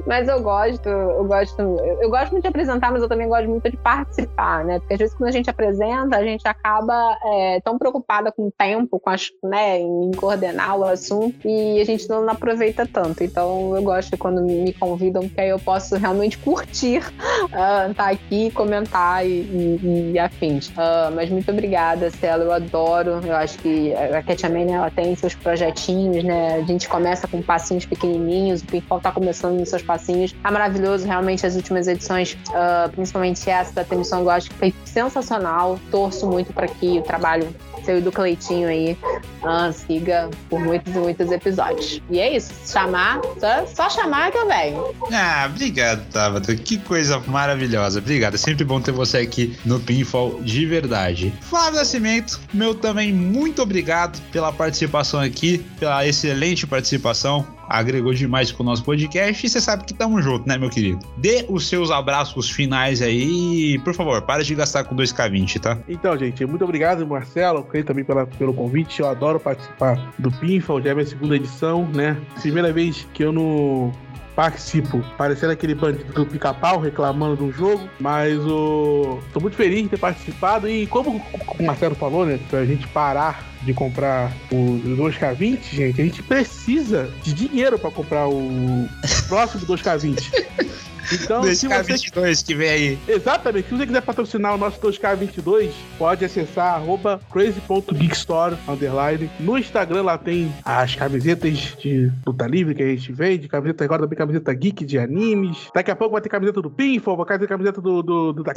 Mas 0.05 0.27
eu 0.27 0.41
gosto, 0.41 0.87
eu 0.87 1.25
gosto, 1.25 1.61
eu 1.61 2.09
gosto 2.09 2.31
muito 2.31 2.43
de 2.43 2.49
apresentar, 2.49 2.91
mas 2.91 3.01
eu 3.01 3.09
também 3.09 3.27
gosto 3.27 3.49
muito 3.49 3.69
de 3.69 3.77
participar, 3.77 4.63
né? 4.63 4.79
Porque 4.79 4.93
às 4.93 4.99
vezes 4.99 5.15
quando 5.15 5.29
a 5.29 5.31
gente 5.31 5.49
apresenta, 5.49 6.17
a 6.17 6.23
gente 6.23 6.47
acaba 6.47 7.17
é, 7.25 7.59
tão 7.61 7.77
preocupada 7.77 8.31
com 8.31 8.47
o 8.47 8.51
tempo, 8.51 8.99
com 8.99 9.09
as, 9.09 9.29
né, 9.43 9.79
em 9.79 10.11
coordenar 10.11 10.77
o 10.77 10.83
assunto, 10.83 11.47
e 11.47 11.81
a 11.81 11.85
gente 11.85 12.07
não 12.07 12.27
aproveita 12.29 12.85
tanto. 12.85 13.23
Então 13.23 13.75
eu 13.75 13.81
gosto 13.81 14.15
quando 14.17 14.41
me 14.41 14.73
convidam, 14.73 15.23
porque 15.23 15.41
aí 15.41 15.49
eu 15.49 15.59
posso 15.59 15.95
realmente 15.97 16.37
curtir 16.37 16.97
estar 16.97 17.89
uh, 17.89 17.93
tá 17.93 18.09
aqui, 18.09 18.51
comentar 18.51 19.25
e, 19.25 19.29
e, 19.29 20.11
e 20.13 20.19
afins. 20.19 20.69
Uh, 20.69 21.11
mas 21.15 21.29
muito 21.29 21.49
obrigada, 21.51 22.11
Celo, 22.11 22.43
eu 22.43 22.53
adoro. 22.53 23.21
Eu 23.23 23.35
acho 23.35 23.57
que 23.59 23.93
a 23.93 24.21
Cat 24.21 24.45
ela 24.45 24.91
tem 24.91 25.15
seus 25.15 25.33
projetinhos, 25.33 26.23
né? 26.23 26.55
A 26.55 26.61
gente 26.61 26.87
começa 26.87 27.27
com 27.27 27.41
passinhos 27.41 27.85
pequenininhos, 27.85 28.61
o 28.61 28.65
Pinfall 28.65 28.99
tá 28.99 29.11
começando 29.11 29.59
nos 29.59 29.69
seus 29.69 29.81
passinhos. 29.81 29.94
É 30.43 30.51
maravilhoso, 30.51 31.05
realmente, 31.05 31.45
as 31.45 31.55
últimas 31.55 31.87
edições, 31.87 32.37
uh, 32.49 32.89
principalmente 32.89 33.49
essa 33.49 33.73
da 33.73 33.83
Temissão, 33.83 34.25
que 34.41 34.53
foi 34.53 34.73
sensacional. 34.83 35.79
Torço 35.91 36.27
muito 36.27 36.53
para 36.53 36.67
que 36.67 36.99
o 36.99 37.01
trabalho 37.01 37.53
seu 37.85 37.99
e 37.99 38.01
do 38.01 38.11
Cleitinho 38.11 38.67
aí 38.67 38.97
uh, 39.43 39.71
siga 39.71 40.29
por 40.49 40.59
muitos 40.59 40.93
e 40.93 40.97
muitos 40.97 41.31
episódios. 41.31 42.01
E 42.09 42.19
é 42.19 42.35
isso. 42.35 42.51
Chamar, 42.65 43.21
só, 43.39 43.65
só 43.67 43.89
chamar 43.89 44.31
que 44.31 44.37
eu 44.37 44.47
venho. 44.47 44.95
Ah, 45.13 45.47
obrigado, 45.49 46.03
Tabata. 46.11 46.55
Que 46.55 46.77
coisa 46.79 47.19
maravilhosa. 47.27 47.99
Obrigado. 47.99 48.33
É 48.33 48.37
sempre 48.37 48.65
bom 48.65 48.81
ter 48.81 48.91
você 48.91 49.19
aqui 49.19 49.57
no 49.63 49.79
Pinfall 49.79 50.41
de 50.41 50.65
verdade. 50.65 51.33
Flávio 51.41 51.79
Nascimento, 51.79 52.39
meu 52.53 52.73
também 52.73 53.13
muito 53.13 53.61
obrigado 53.61 54.19
pela 54.31 54.51
participação 54.51 55.19
aqui, 55.19 55.59
pela 55.79 56.05
excelente 56.05 56.65
participação 56.65 57.45
agregou 57.69 58.13
demais 58.13 58.51
com 58.51 58.63
o 58.63 58.65
nosso 58.65 58.83
podcast 58.83 59.45
e 59.45 59.49
você 59.49 59.61
sabe 59.61 59.85
que 59.85 59.93
tamo 59.93 60.21
junto, 60.21 60.47
né, 60.47 60.57
meu 60.57 60.69
querido? 60.69 60.99
Dê 61.17 61.45
os 61.49 61.67
seus 61.67 61.91
abraços 61.91 62.49
finais 62.49 63.01
aí 63.01 63.73
e, 63.73 63.79
por 63.79 63.93
favor, 63.93 64.21
para 64.21 64.43
de 64.43 64.55
gastar 64.55 64.83
com 64.83 64.95
2K20, 64.95 65.59
tá? 65.59 65.77
Então, 65.87 66.17
gente, 66.17 66.45
muito 66.45 66.63
obrigado, 66.63 67.05
Marcelo, 67.05 67.63
creio 67.63 67.85
também 67.85 68.03
pela, 68.03 68.25
pelo 68.25 68.53
convite. 68.53 68.99
Eu 68.99 69.07
adoro 69.07 69.39
participar 69.39 70.13
do 70.19 70.31
Pinfall, 70.31 70.81
já 70.81 70.91
é 70.91 70.93
minha 70.93 71.05
segunda 71.05 71.35
edição, 71.35 71.87
né? 71.93 72.17
Primeira 72.41 72.71
vez 72.71 73.07
que 73.13 73.23
eu 73.23 73.31
não 73.31 73.91
participo, 74.35 75.03
parecendo 75.17 75.53
aquele 75.53 75.73
bandido 75.73 76.11
do 76.11 76.25
pica-pau 76.25 76.79
reclamando 76.79 77.37
do 77.37 77.51
jogo, 77.51 77.89
mas 77.99 78.37
o. 78.39 79.19
tô 79.33 79.39
muito 79.39 79.55
feliz 79.55 79.83
de 79.83 79.89
ter 79.89 79.97
participado 79.97 80.69
e 80.69 80.85
como 80.87 81.23
o 81.57 81.63
Marcelo 81.63 81.95
falou, 81.95 82.25
né, 82.25 82.39
pra 82.49 82.65
gente 82.65 82.87
parar 82.89 83.43
de 83.63 83.73
comprar 83.73 84.31
o 84.51 84.79
2K20, 84.85 85.59
gente, 85.71 86.01
a 86.01 86.03
gente 86.03 86.21
precisa 86.21 87.09
de 87.23 87.33
dinheiro 87.33 87.79
para 87.79 87.89
comprar 87.89 88.27
o 88.27 88.87
próximo 89.27 89.65
2K20. 89.65 90.75
Então, 91.11 91.41
2K22 91.41 92.35
você... 92.35 92.45
que 92.45 92.55
vem 92.55 92.69
aí. 92.69 92.99
Exatamente. 93.07 93.69
Se 93.69 93.75
você 93.75 93.85
quiser 93.85 94.01
patrocinar 94.01 94.55
o 94.55 94.57
nosso 94.57 94.79
2K22, 94.79 95.71
pode 95.97 96.25
acessar 96.25 96.75
arroba 96.75 97.19
crazy.geekstore, 97.31 98.57
underline. 98.67 99.29
No 99.39 99.57
Instagram 99.57 100.03
lá 100.03 100.17
tem 100.17 100.53
as 100.63 100.95
camisetas 100.95 101.75
de 101.79 102.11
luta 102.25 102.47
livre 102.47 102.75
que 102.75 102.83
a 102.83 102.87
gente 102.87 103.11
vende, 103.11 103.47
camiseta 103.47 103.83
agora 103.83 104.03
também 104.03 104.17
camiseta 104.17 104.53
geek 104.53 104.85
de 104.85 104.97
animes. 104.97 105.69
Daqui 105.73 105.91
a 105.91 105.95
pouco 105.95 106.13
vai 106.13 106.21
ter 106.21 106.29
camiseta 106.29 106.61
do 106.61 106.69
Pinfall, 106.69 107.17
vai 107.17 107.39
ter 107.39 107.47
camiseta 107.47 107.81
do, 107.81 108.01
do, 108.01 108.33
do 108.33 108.43
da. 108.43 108.53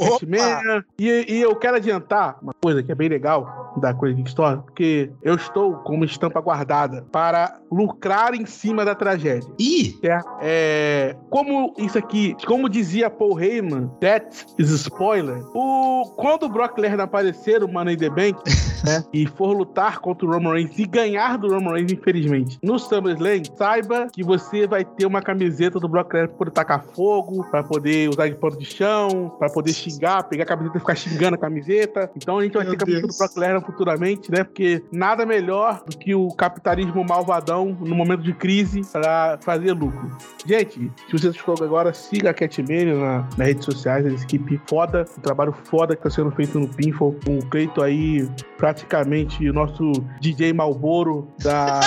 E, 0.97 1.25
e 1.27 1.41
eu 1.41 1.55
quero 1.55 1.77
adiantar 1.77 2.37
uma 2.41 2.53
coisa 2.53 2.81
que 2.83 2.91
é 2.91 2.95
bem 2.95 3.09
legal 3.09 3.73
da 3.77 3.93
Crazy 3.93 4.15
Geek 4.15 4.29
Store, 4.29 4.61
porque 4.61 5.11
eu 5.21 5.35
estou 5.35 5.75
com 5.75 5.95
uma 5.95 6.05
estampa 6.05 6.41
guardada 6.41 7.05
para 7.11 7.59
lucrar 7.71 8.33
em 8.33 8.45
cima 8.45 8.83
da 8.83 8.95
tragédia. 8.95 9.49
Ih! 9.59 9.97
É, 10.03 10.19
é, 10.41 11.15
como 11.29 11.73
isso 11.77 11.97
aqui 11.97 12.35
como 12.45 12.69
dizia 12.69 13.09
Paul 13.09 13.39
Heyman, 13.41 13.89
that 13.99 14.33
is 14.57 14.69
spoiler. 14.81 15.43
O, 15.53 16.11
quando 16.15 16.43
o 16.43 16.49
Brock 16.49 16.77
Lesnar 16.77 17.01
aparecer 17.01 17.61
no 17.61 17.67
Money 17.67 17.95
the 17.95 18.09
Bank 18.09 18.37
né, 18.83 19.03
e 19.13 19.27
for 19.27 19.53
lutar 19.53 19.99
contra 19.99 20.25
o 20.25 20.31
Roman 20.31 20.53
Reigns 20.53 20.77
e 20.77 20.85
ganhar 20.85 21.37
do 21.37 21.53
Roman 21.53 21.73
Reigns, 21.73 21.91
infelizmente, 21.91 22.59
no 22.63 22.77
SummerSlam, 22.77 23.43
saiba 23.55 24.07
que 24.11 24.23
você 24.23 24.67
vai 24.67 24.83
ter 24.83 25.05
uma 25.05 25.21
camiseta 25.21 25.79
do 25.79 25.87
Brock 25.87 26.13
Lesnar 26.13 26.29
para 26.29 26.37
poder 26.37 26.51
tacar 26.51 26.83
fogo, 26.83 27.43
para 27.49 27.63
poder 27.63 28.09
usar 28.09 28.27
de 28.27 28.35
pano 28.35 28.57
de 28.57 28.65
chão, 28.65 29.35
para 29.37 29.49
poder 29.49 29.73
xingar, 29.73 30.23
pegar 30.23 30.43
a 30.43 30.47
camiseta 30.47 30.77
e 30.77 30.79
ficar 30.79 30.95
xingando 30.95 31.35
a 31.35 31.37
camiseta. 31.37 32.11
Então 32.15 32.39
a 32.39 32.43
gente 32.43 32.53
vai 32.53 32.63
Meu 32.63 32.73
ter 32.73 32.77
camiseta 32.77 33.07
do 33.07 33.17
Brock 33.17 33.37
Lesnar 33.37 33.65
futuramente, 33.65 34.31
né? 34.31 34.43
Porque 34.43 34.83
nada 34.91 35.25
melhor 35.25 35.83
do 35.85 35.97
que 35.97 36.15
o 36.15 36.29
capitalismo 36.29 37.03
malvadão 37.03 37.77
no 37.79 37.95
momento 37.95 38.23
de 38.23 38.33
crise 38.33 38.81
para 38.91 39.37
fazer 39.41 39.73
lucro. 39.73 40.09
Gente, 40.45 40.91
se 41.07 41.11
você 41.11 41.33
chegou 41.33 41.55
agora, 41.61 41.93
siga 41.93 42.29
a 42.29 42.33
Catmania 42.33 42.95
na, 42.95 43.27
nas 43.37 43.47
redes 43.47 43.65
sociais, 43.65 44.05
a 44.05 44.09
equipe 44.09 44.59
foda, 44.67 45.05
um 45.17 45.21
trabalho 45.21 45.51
foda 45.51 45.95
que 45.95 46.03
tá 46.03 46.09
sendo 46.09 46.31
feito 46.31 46.59
no 46.59 46.67
Pinfall, 46.67 47.15
com 47.25 47.37
o 47.37 47.45
Cleito 47.45 47.81
aí 47.81 48.29
praticamente 48.69 49.49
o 49.49 49.53
nosso 49.53 49.91
DJ 50.21 50.53
Malboro 50.53 51.27
da. 51.39 51.79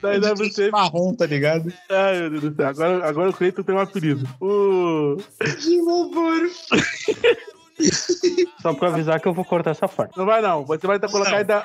da 0.00 0.14
IWC. 0.14 0.70
Marrom, 0.70 1.12
tá 1.14 1.26
ligado? 1.26 1.72
Ai, 1.90 2.20
meu 2.20 2.30
Deus 2.30 2.42
do 2.44 2.54
céu. 2.54 2.68
Agora, 2.68 3.08
agora 3.08 3.30
o 3.30 3.32
Cleiton 3.32 3.64
tem 3.64 3.74
um 3.74 3.80
apelido. 3.80 4.28
O. 4.40 5.16
Só 8.60 8.74
pra 8.74 8.88
avisar 8.88 9.20
que 9.20 9.28
eu 9.28 9.32
vou 9.32 9.44
cortar 9.44 9.70
essa 9.70 9.88
parte. 9.88 10.16
Não 10.16 10.26
vai 10.26 10.42
não. 10.42 10.64
Você 10.64 10.86
vai 10.86 10.98
tá 10.98 11.08
colocar 11.08 11.36
ainda. 11.36 11.64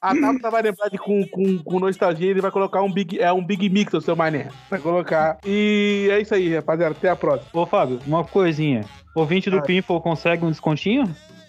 A 0.00 0.14
Tabata 0.14 0.50
vai 0.50 0.62
lembrar 0.62 0.88
de 0.88 0.98
com, 0.98 1.26
com, 1.28 1.58
com 1.58 1.78
nostalgia, 1.78 2.30
ele 2.30 2.40
vai 2.40 2.50
colocar 2.50 2.82
um 2.82 2.90
Big, 2.90 3.20
é, 3.20 3.32
um 3.32 3.44
big 3.44 3.68
Mix, 3.68 3.92
o 3.94 4.00
seu 4.00 4.16
mané. 4.16 4.48
Vai 4.70 4.80
colocar. 4.80 5.38
E 5.44 6.08
é 6.10 6.20
isso 6.20 6.34
aí, 6.34 6.54
rapaziada. 6.54 6.94
Até 6.96 7.10
a 7.10 7.16
próxima. 7.16 7.48
Ô, 7.52 7.66
Fábio, 7.66 7.98
uma 8.06 8.24
coisinha. 8.24 8.84
Ouvinte 9.14 9.50
do 9.50 9.58
Ah. 9.58 9.62
Pinfall 9.62 10.00
consegue 10.00 10.44
um 10.44 10.50
descontinho? 10.50 11.04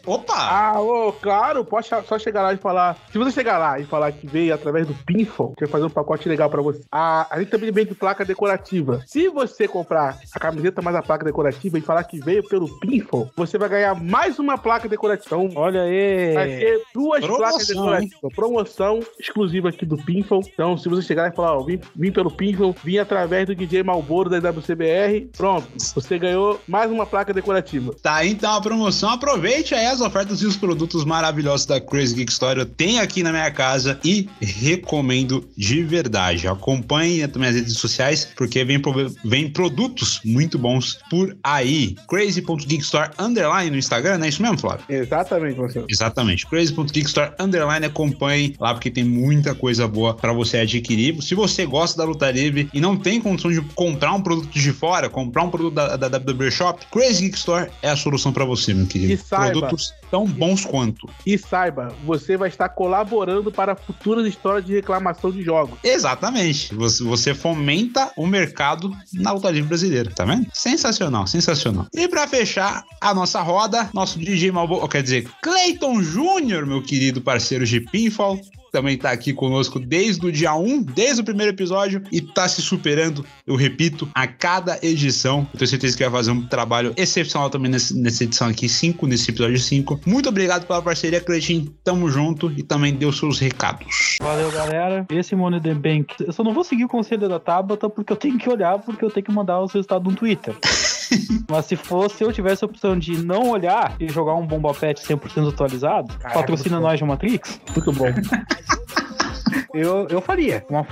Opa! 0.05 0.33
Ah, 0.35 0.81
ô, 0.81 1.11
claro, 1.13 1.63
pode 1.63 1.87
só 1.87 2.19
chegar 2.19 2.41
lá 2.41 2.53
e 2.53 2.57
falar. 2.57 2.97
Se 3.11 3.17
você 3.17 3.31
chegar 3.31 3.57
lá 3.57 3.79
e 3.79 3.85
falar 3.85 4.11
que 4.11 4.25
veio 4.27 4.53
através 4.53 4.87
do 4.87 4.93
Pinfall, 5.05 5.53
que 5.55 5.65
vai 5.65 5.71
fazer 5.71 5.85
um 5.85 5.89
pacote 5.89 6.27
legal 6.27 6.49
pra 6.49 6.61
você. 6.61 6.81
A, 6.91 7.27
a 7.33 7.39
gente 7.39 7.49
também 7.49 7.71
vende 7.71 7.93
placa 7.93 8.25
decorativa. 8.25 9.01
Se 9.05 9.27
você 9.29 9.67
comprar 9.67 10.17
a 10.33 10.39
camiseta 10.39 10.81
mais 10.81 10.95
a 10.95 11.01
placa 11.01 11.23
decorativa 11.25 11.77
e 11.77 11.81
falar 11.81 12.03
que 12.03 12.19
veio 12.19 12.47
pelo 12.47 12.67
Pinfall, 12.79 13.29
você 13.35 13.57
vai 13.57 13.69
ganhar 13.69 13.95
mais 13.95 14.39
uma 14.39 14.57
placa 14.57 14.87
decorativa. 14.87 15.35
Então, 15.35 15.49
Olha 15.55 15.81
Vai 15.81 16.43
aí. 16.53 16.59
ter 16.59 16.81
duas 16.93 17.19
Promoção, 17.21 17.37
placas 17.37 17.67
decorativas. 17.67 18.33
Promoção 18.35 18.99
exclusiva 19.19 19.69
aqui 19.69 19.85
do 19.85 19.97
Pinfall. 19.97 20.41
Então, 20.53 20.77
se 20.77 20.89
você 20.89 21.01
chegar 21.01 21.31
e 21.31 21.35
falar, 21.35 21.57
ó, 21.57 21.63
vim, 21.63 21.79
vim 21.95 22.11
pelo 22.11 22.31
Pinfall, 22.31 22.75
vim 22.83 22.97
através 22.97 23.45
do 23.45 23.55
DJ 23.55 23.83
Malboro 23.83 24.29
da 24.29 24.49
WCBR, 24.49 25.29
pronto. 25.37 25.67
Você 25.95 26.17
ganhou 26.17 26.59
mais 26.67 26.91
uma 26.91 27.05
placa 27.05 27.33
decorativa. 27.33 27.93
Tá 28.01 28.15
aí 28.15 28.31
então 28.31 28.53
a 28.53 28.61
promoção. 28.61 29.09
Aproveite 29.09 29.75
aí 29.75 29.90
as 29.91 29.99
ofertas 29.99 30.41
e 30.41 30.45
os 30.45 30.55
produtos 30.55 31.03
maravilhosos 31.03 31.65
da 31.65 31.80
Crazy 31.81 32.15
Geek 32.15 32.31
Story. 32.31 32.59
Eu 32.61 32.65
tenho 32.65 33.01
aqui 33.01 33.22
na 33.22 33.31
minha 33.31 33.51
casa 33.51 33.99
e 34.05 34.30
recomendo 34.39 35.49
de 35.57 35.84
verdade. 35.84 36.47
Acompanhe 36.47 37.23
as 37.23 37.31
minhas 37.34 37.55
redes 37.55 37.73
sociais 37.77 38.27
porque 38.38 38.63
vem, 38.63 38.81
vem 39.26 39.49
produtos 39.49 40.22
muito 40.23 40.57
bons 40.57 40.97
por 41.09 41.35
aí. 41.43 41.95
Crazy.geekstore 42.07 43.11
underline 43.19 43.69
no 43.72 43.77
Instagram, 43.77 44.18
não 44.18 44.26
é 44.26 44.30
isso 44.30 44.41
mesmo, 44.41 44.57
Flávio? 44.57 44.85
Exatamente, 44.88 45.57
você. 45.57 45.84
Exatamente. 45.89 46.47
Crazy.geekstore 46.47 47.31
underline 47.38 47.85
acompanhe 47.85 48.55
lá 48.59 48.73
porque 48.73 48.89
tem 48.89 49.03
muita 49.03 49.53
coisa 49.53 49.88
boa 49.89 50.13
pra 50.13 50.31
você 50.31 50.57
adquirir. 50.59 51.22
Se 51.22 51.35
você 51.35 51.65
gosta 51.65 51.97
da 51.97 52.05
luta 52.05 52.31
livre 52.31 52.69
e 52.73 52.80
não 52.80 52.95
tem 52.95 53.19
condição 53.19 53.51
de 53.51 53.59
comprar 53.76 54.13
um 54.13 54.22
produto 54.22 54.49
de 54.51 54.72
fora, 54.72 55.09
comprar 55.09 55.43
um 55.43 55.49
produto 55.49 55.73
da, 55.73 55.97
da 55.97 56.07
WWE 56.18 56.49
Shop, 56.49 56.85
Crazy 56.91 57.23
Geek 57.23 57.38
Store 57.38 57.69
é 57.81 57.89
a 57.89 57.95
solução 57.97 58.31
pra 58.31 58.45
você, 58.45 58.73
meu 58.73 58.85
querido. 58.85 59.13
E 59.13 59.18
saiba- 59.18 59.68
Produtos 59.81 59.93
tão 60.11 60.25
bons 60.25 60.65
quanto. 60.65 61.09
E 61.25 61.37
saiba, 61.37 61.95
você 62.03 62.35
vai 62.35 62.49
estar 62.49 62.69
colaborando 62.69 63.51
para 63.51 63.75
futuras 63.75 64.27
histórias 64.27 64.65
de 64.65 64.73
reclamação 64.73 65.31
de 65.31 65.41
jogos. 65.41 65.79
Exatamente. 65.83 66.75
Você, 66.75 67.03
você 67.03 67.33
fomenta 67.33 68.11
o 68.17 68.27
mercado 68.27 68.91
na 69.13 69.31
luta 69.31 69.49
livre 69.49 69.69
brasileira, 69.69 70.11
tá 70.13 70.25
vendo? 70.25 70.47
Sensacional, 70.53 71.25
sensacional. 71.25 71.87
E 71.93 72.07
pra 72.07 72.27
fechar 72.27 72.83
a 72.99 73.13
nossa 73.13 73.41
roda, 73.41 73.89
nosso 73.93 74.19
DJ 74.19 74.51
Malbo, 74.51 74.85
quer 74.89 75.01
dizer, 75.01 75.29
Clayton 75.41 76.03
Júnior, 76.03 76.65
meu 76.65 76.81
querido 76.81 77.21
parceiro 77.21 77.65
de 77.65 77.79
Pinfall, 77.79 78.39
também 78.72 78.98
tá 78.98 79.11
aqui 79.11 79.34
conosco 79.34 79.80
desde 79.80 80.26
o 80.26 80.31
dia 80.31 80.53
1, 80.56 80.84
desde 80.84 81.22
o 81.22 81.23
primeiro 81.23 81.52
episódio, 81.52 82.02
e 82.11 82.22
tá 82.22 82.48
se 82.48 82.61
superando, 82.61 83.26
eu 83.45 83.56
repito, 83.56 84.07
a 84.14 84.26
cada 84.26 84.80
edição. 84.81 85.48
Eu 85.53 85.60
tenho 85.60 85.68
certeza 85.68 85.98
que 85.98 86.03
vai 86.03 86.11
fazer 86.11 86.31
um 86.31 86.48
trabalho 86.48 86.93
excepcional 86.95 87.49
também 87.49 87.72
nessa, 87.72 87.93
nessa 87.95 88.23
edição 88.23 88.48
aqui, 88.48 88.69
5, 88.69 89.06
nesse 89.07 89.30
episódio 89.30 89.60
5. 89.60 90.02
Muito 90.06 90.30
obrigado 90.30 90.65
pela 90.65 90.81
parceria, 90.81 91.19
Cleitinho. 91.19 91.73
Tamo 91.84 92.10
junto 92.10 92.52
e 92.52 92.64
também 92.64 92.93
deu 92.93 93.11
seus 93.11 93.39
recados. 93.39 94.18
Valeu, 94.22 94.52
galera. 94.52 95.06
Esse 95.10 95.35
Money 95.35 95.60
the 95.60 95.73
Bank. 95.73 96.15
Eu 96.19 96.31
só 96.31 96.43
não 96.43 96.53
vou 96.53 96.64
seguir 96.64 96.85
o 96.85 96.89
conselho 96.89 97.27
da 97.27 97.39
Tabata 97.39 97.89
porque 97.89 98.14
eu 98.14 98.18
tenho 98.18 98.38
que 98.38 98.49
olhar, 98.49 98.80
porque 98.80 99.03
eu 99.03 99.11
tenho 99.11 99.26
que 99.26 99.31
mandar 99.31 99.61
os 99.61 99.73
resultados 99.73 100.11
no 100.11 100.18
Twitter. 100.18 100.56
Mas 101.49 101.65
se 101.65 101.75
fosse, 101.75 102.17
se 102.17 102.23
eu 102.23 102.31
tivesse 102.31 102.63
a 102.63 102.67
opção 102.67 102.97
de 102.97 103.23
não 103.23 103.49
olhar 103.49 103.95
e 103.99 104.09
jogar 104.09 104.35
um 104.35 104.45
Bomba 104.45 104.73
Pet 104.73 105.01
100% 105.01 105.49
atualizado, 105.49 106.13
Caraca, 106.17 106.39
patrocina 106.39 106.79
nós 106.79 106.99
de 106.99 107.05
Matrix, 107.05 107.59
Muito 107.75 107.91
bom. 107.91 108.07
eu, 109.73 110.07
eu 110.09 110.21
faria. 110.21 110.65
Uma, 110.69 110.83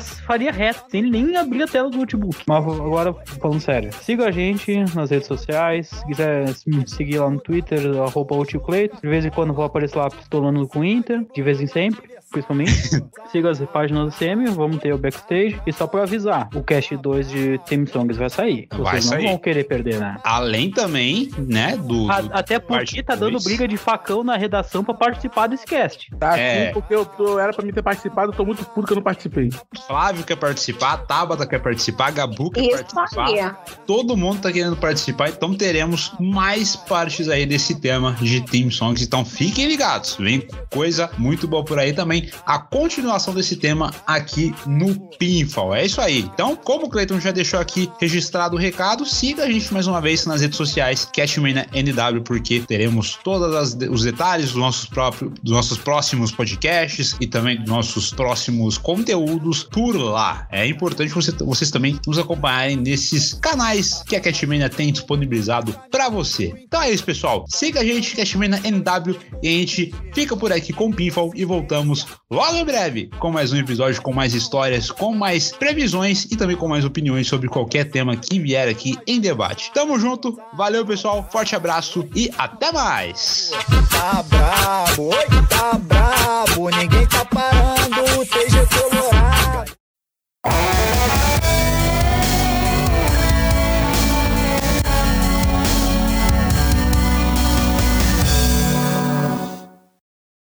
faria 0.00 0.52
reto, 0.52 0.84
sem 0.88 1.02
nem 1.02 1.36
abrir 1.36 1.62
a 1.62 1.66
tela 1.66 1.90
do 1.90 1.98
notebook. 1.98 2.44
Mas 2.46 2.64
agora, 2.64 3.14
falando 3.40 3.60
sério, 3.60 3.92
siga 3.92 4.26
a 4.26 4.30
gente 4.30 4.76
nas 4.94 5.10
redes 5.10 5.26
sociais. 5.26 5.88
Se 5.88 6.06
quiser 6.06 6.44
me 6.66 6.88
seguir 6.88 7.18
lá 7.18 7.30
no 7.30 7.40
Twitter, 7.40 7.80
arroba. 8.00 8.34
De 8.44 9.08
vez 9.08 9.24
em 9.24 9.30
quando 9.30 9.50
eu 9.50 9.54
vou 9.54 9.64
aparecer 9.64 9.96
lá 9.96 10.08
pistolando 10.10 10.66
com 10.66 10.80
o 10.80 10.84
Inter, 10.84 11.24
de 11.32 11.42
vez 11.42 11.60
em 11.60 11.66
sempre. 11.66 12.14
Principalmente. 12.34 12.72
Siga 13.30 13.50
as 13.50 13.60
páginas 13.60 14.12
do 14.12 14.18
CM, 14.18 14.44
vamos 14.50 14.78
ter 14.78 14.92
o 14.92 14.98
backstage. 14.98 15.60
E 15.66 15.72
só 15.72 15.86
pra 15.86 16.02
avisar, 16.02 16.48
o 16.54 16.62
Cast 16.62 16.96
2 16.96 17.28
de 17.30 17.58
Team 17.66 17.86
Songs 17.86 18.16
vai 18.16 18.28
sair. 18.28 18.66
Vocês 18.70 18.82
Vai 18.84 18.94
não 18.96 19.02
sair. 19.02 19.24
vão 19.28 19.38
querer 19.38 19.64
perder, 19.64 19.98
né? 20.00 20.16
Além 20.24 20.70
também, 20.70 21.30
né, 21.38 21.76
do. 21.76 22.10
A- 22.10 22.20
do- 22.20 22.30
até 22.32 22.58
parte 22.58 22.90
porque 22.90 23.02
tá 23.02 23.14
dando 23.14 23.32
dois. 23.32 23.44
briga 23.44 23.66
de 23.68 23.76
facão 23.76 24.22
na 24.24 24.36
redação 24.36 24.82
pra 24.84 24.94
participar 24.94 25.46
desse 25.46 25.64
cast. 25.64 26.10
Tá 26.18 26.36
É. 26.38 26.64
aqui 26.64 26.72
porque 26.74 26.94
eu 26.94 27.04
tô, 27.04 27.38
era 27.38 27.52
pra 27.52 27.64
mim 27.64 27.72
ter 27.72 27.82
participado, 27.82 28.32
eu 28.32 28.36
tô 28.36 28.44
muito 28.44 28.64
puto 28.64 28.86
que 28.86 28.92
eu 28.92 28.96
não 28.96 29.02
participei. 29.02 29.48
Flávio 29.86 30.24
quer 30.24 30.36
participar, 30.36 30.96
Tabata 30.98 31.46
quer 31.46 31.60
participar, 31.60 32.10
Gabu 32.10 32.50
quer 32.50 32.62
Isso 32.62 32.94
participar. 32.94 33.26
aí. 33.28 33.50
Todo 33.86 34.16
mundo 34.16 34.40
tá 34.40 34.52
querendo 34.52 34.76
participar, 34.76 35.28
então 35.30 35.54
teremos 35.54 36.12
mais 36.18 36.74
partes 36.76 37.28
aí 37.28 37.46
desse 37.46 37.80
tema 37.80 38.12
de 38.20 38.40
Team 38.40 38.70
Songs. 38.70 39.02
Então 39.02 39.24
fiquem 39.24 39.66
ligados, 39.66 40.16
vem 40.18 40.46
coisa 40.72 41.10
muito 41.16 41.46
boa 41.46 41.64
por 41.64 41.78
aí 41.78 41.92
também. 41.92 42.23
A 42.46 42.58
continuação 42.58 43.34
desse 43.34 43.56
tema 43.56 43.92
aqui 44.06 44.54
no 44.66 44.94
Pinfall. 45.18 45.74
É 45.74 45.84
isso 45.84 46.00
aí. 46.00 46.20
Então, 46.20 46.56
como 46.56 46.86
o 46.86 46.88
Cleiton 46.88 47.20
já 47.20 47.30
deixou 47.30 47.60
aqui 47.60 47.90
registrado 48.00 48.56
o 48.56 48.58
recado, 48.58 49.06
siga 49.06 49.44
a 49.44 49.50
gente 49.50 49.72
mais 49.72 49.86
uma 49.86 50.00
vez 50.00 50.26
nas 50.26 50.40
redes 50.40 50.56
sociais, 50.56 51.08
Cashmania 51.14 51.66
NW, 51.72 52.22
porque 52.22 52.60
teremos 52.60 53.18
todos 53.22 53.76
os 53.90 54.02
detalhes 54.02 54.52
dos 54.52 54.56
nossos 54.56 54.86
próprios, 54.86 55.32
dos 55.42 55.52
nossos 55.52 55.78
próximos 55.78 56.32
podcasts 56.32 57.16
e 57.20 57.26
também 57.26 57.56
dos 57.58 57.68
nossos 57.68 58.12
próximos 58.12 58.78
conteúdos 58.78 59.62
por 59.64 59.96
lá. 59.96 60.46
É 60.50 60.66
importante 60.66 61.12
você, 61.12 61.32
vocês 61.32 61.70
também 61.70 61.98
nos 62.06 62.18
acompanharem 62.18 62.76
nesses 62.76 63.34
canais 63.34 64.02
que 64.06 64.16
a 64.16 64.20
Cashmania 64.20 64.68
tem 64.68 64.92
disponibilizado 64.92 65.74
para 65.90 66.08
você. 66.08 66.54
Então 66.66 66.82
é 66.82 66.90
isso, 66.90 67.04
pessoal. 67.04 67.44
Siga 67.48 67.80
a 67.80 67.84
gente, 67.84 68.16
Cashmania 68.16 68.60
NW, 68.64 69.16
e 69.42 69.48
a 69.48 69.50
gente 69.50 69.94
fica 70.12 70.36
por 70.36 70.52
aqui 70.52 70.72
com 70.72 70.88
o 70.88 70.94
Pinfall 70.94 71.32
e 71.34 71.44
logo 72.30 72.56
em 72.56 72.64
breve 72.64 73.10
com 73.18 73.30
mais 73.30 73.52
um 73.52 73.56
episódio, 73.56 74.00
com 74.02 74.12
mais 74.12 74.34
histórias, 74.34 74.90
com 74.90 75.14
mais 75.14 75.52
previsões 75.52 76.24
e 76.30 76.36
também 76.36 76.56
com 76.56 76.68
mais 76.68 76.84
opiniões 76.84 77.26
sobre 77.26 77.48
qualquer 77.48 77.84
tema 77.84 78.16
que 78.16 78.38
vier 78.38 78.68
aqui 78.68 78.98
em 79.06 79.20
debate. 79.20 79.70
Tamo 79.72 79.98
junto, 79.98 80.38
valeu 80.54 80.84
pessoal, 80.84 81.26
forte 81.30 81.54
abraço 81.54 82.08
e 82.14 82.30
até 82.36 82.72
mais! 82.72 83.50
Tá 83.90 84.22
brabo, 84.22 85.14
oi, 85.14 85.46
tá 85.48 85.78
brabo, 85.78 86.70
ninguém 86.70 87.06
tá 87.06 87.24
parando, 87.24 88.00
é 88.00 88.66
Colorado. 88.66 89.74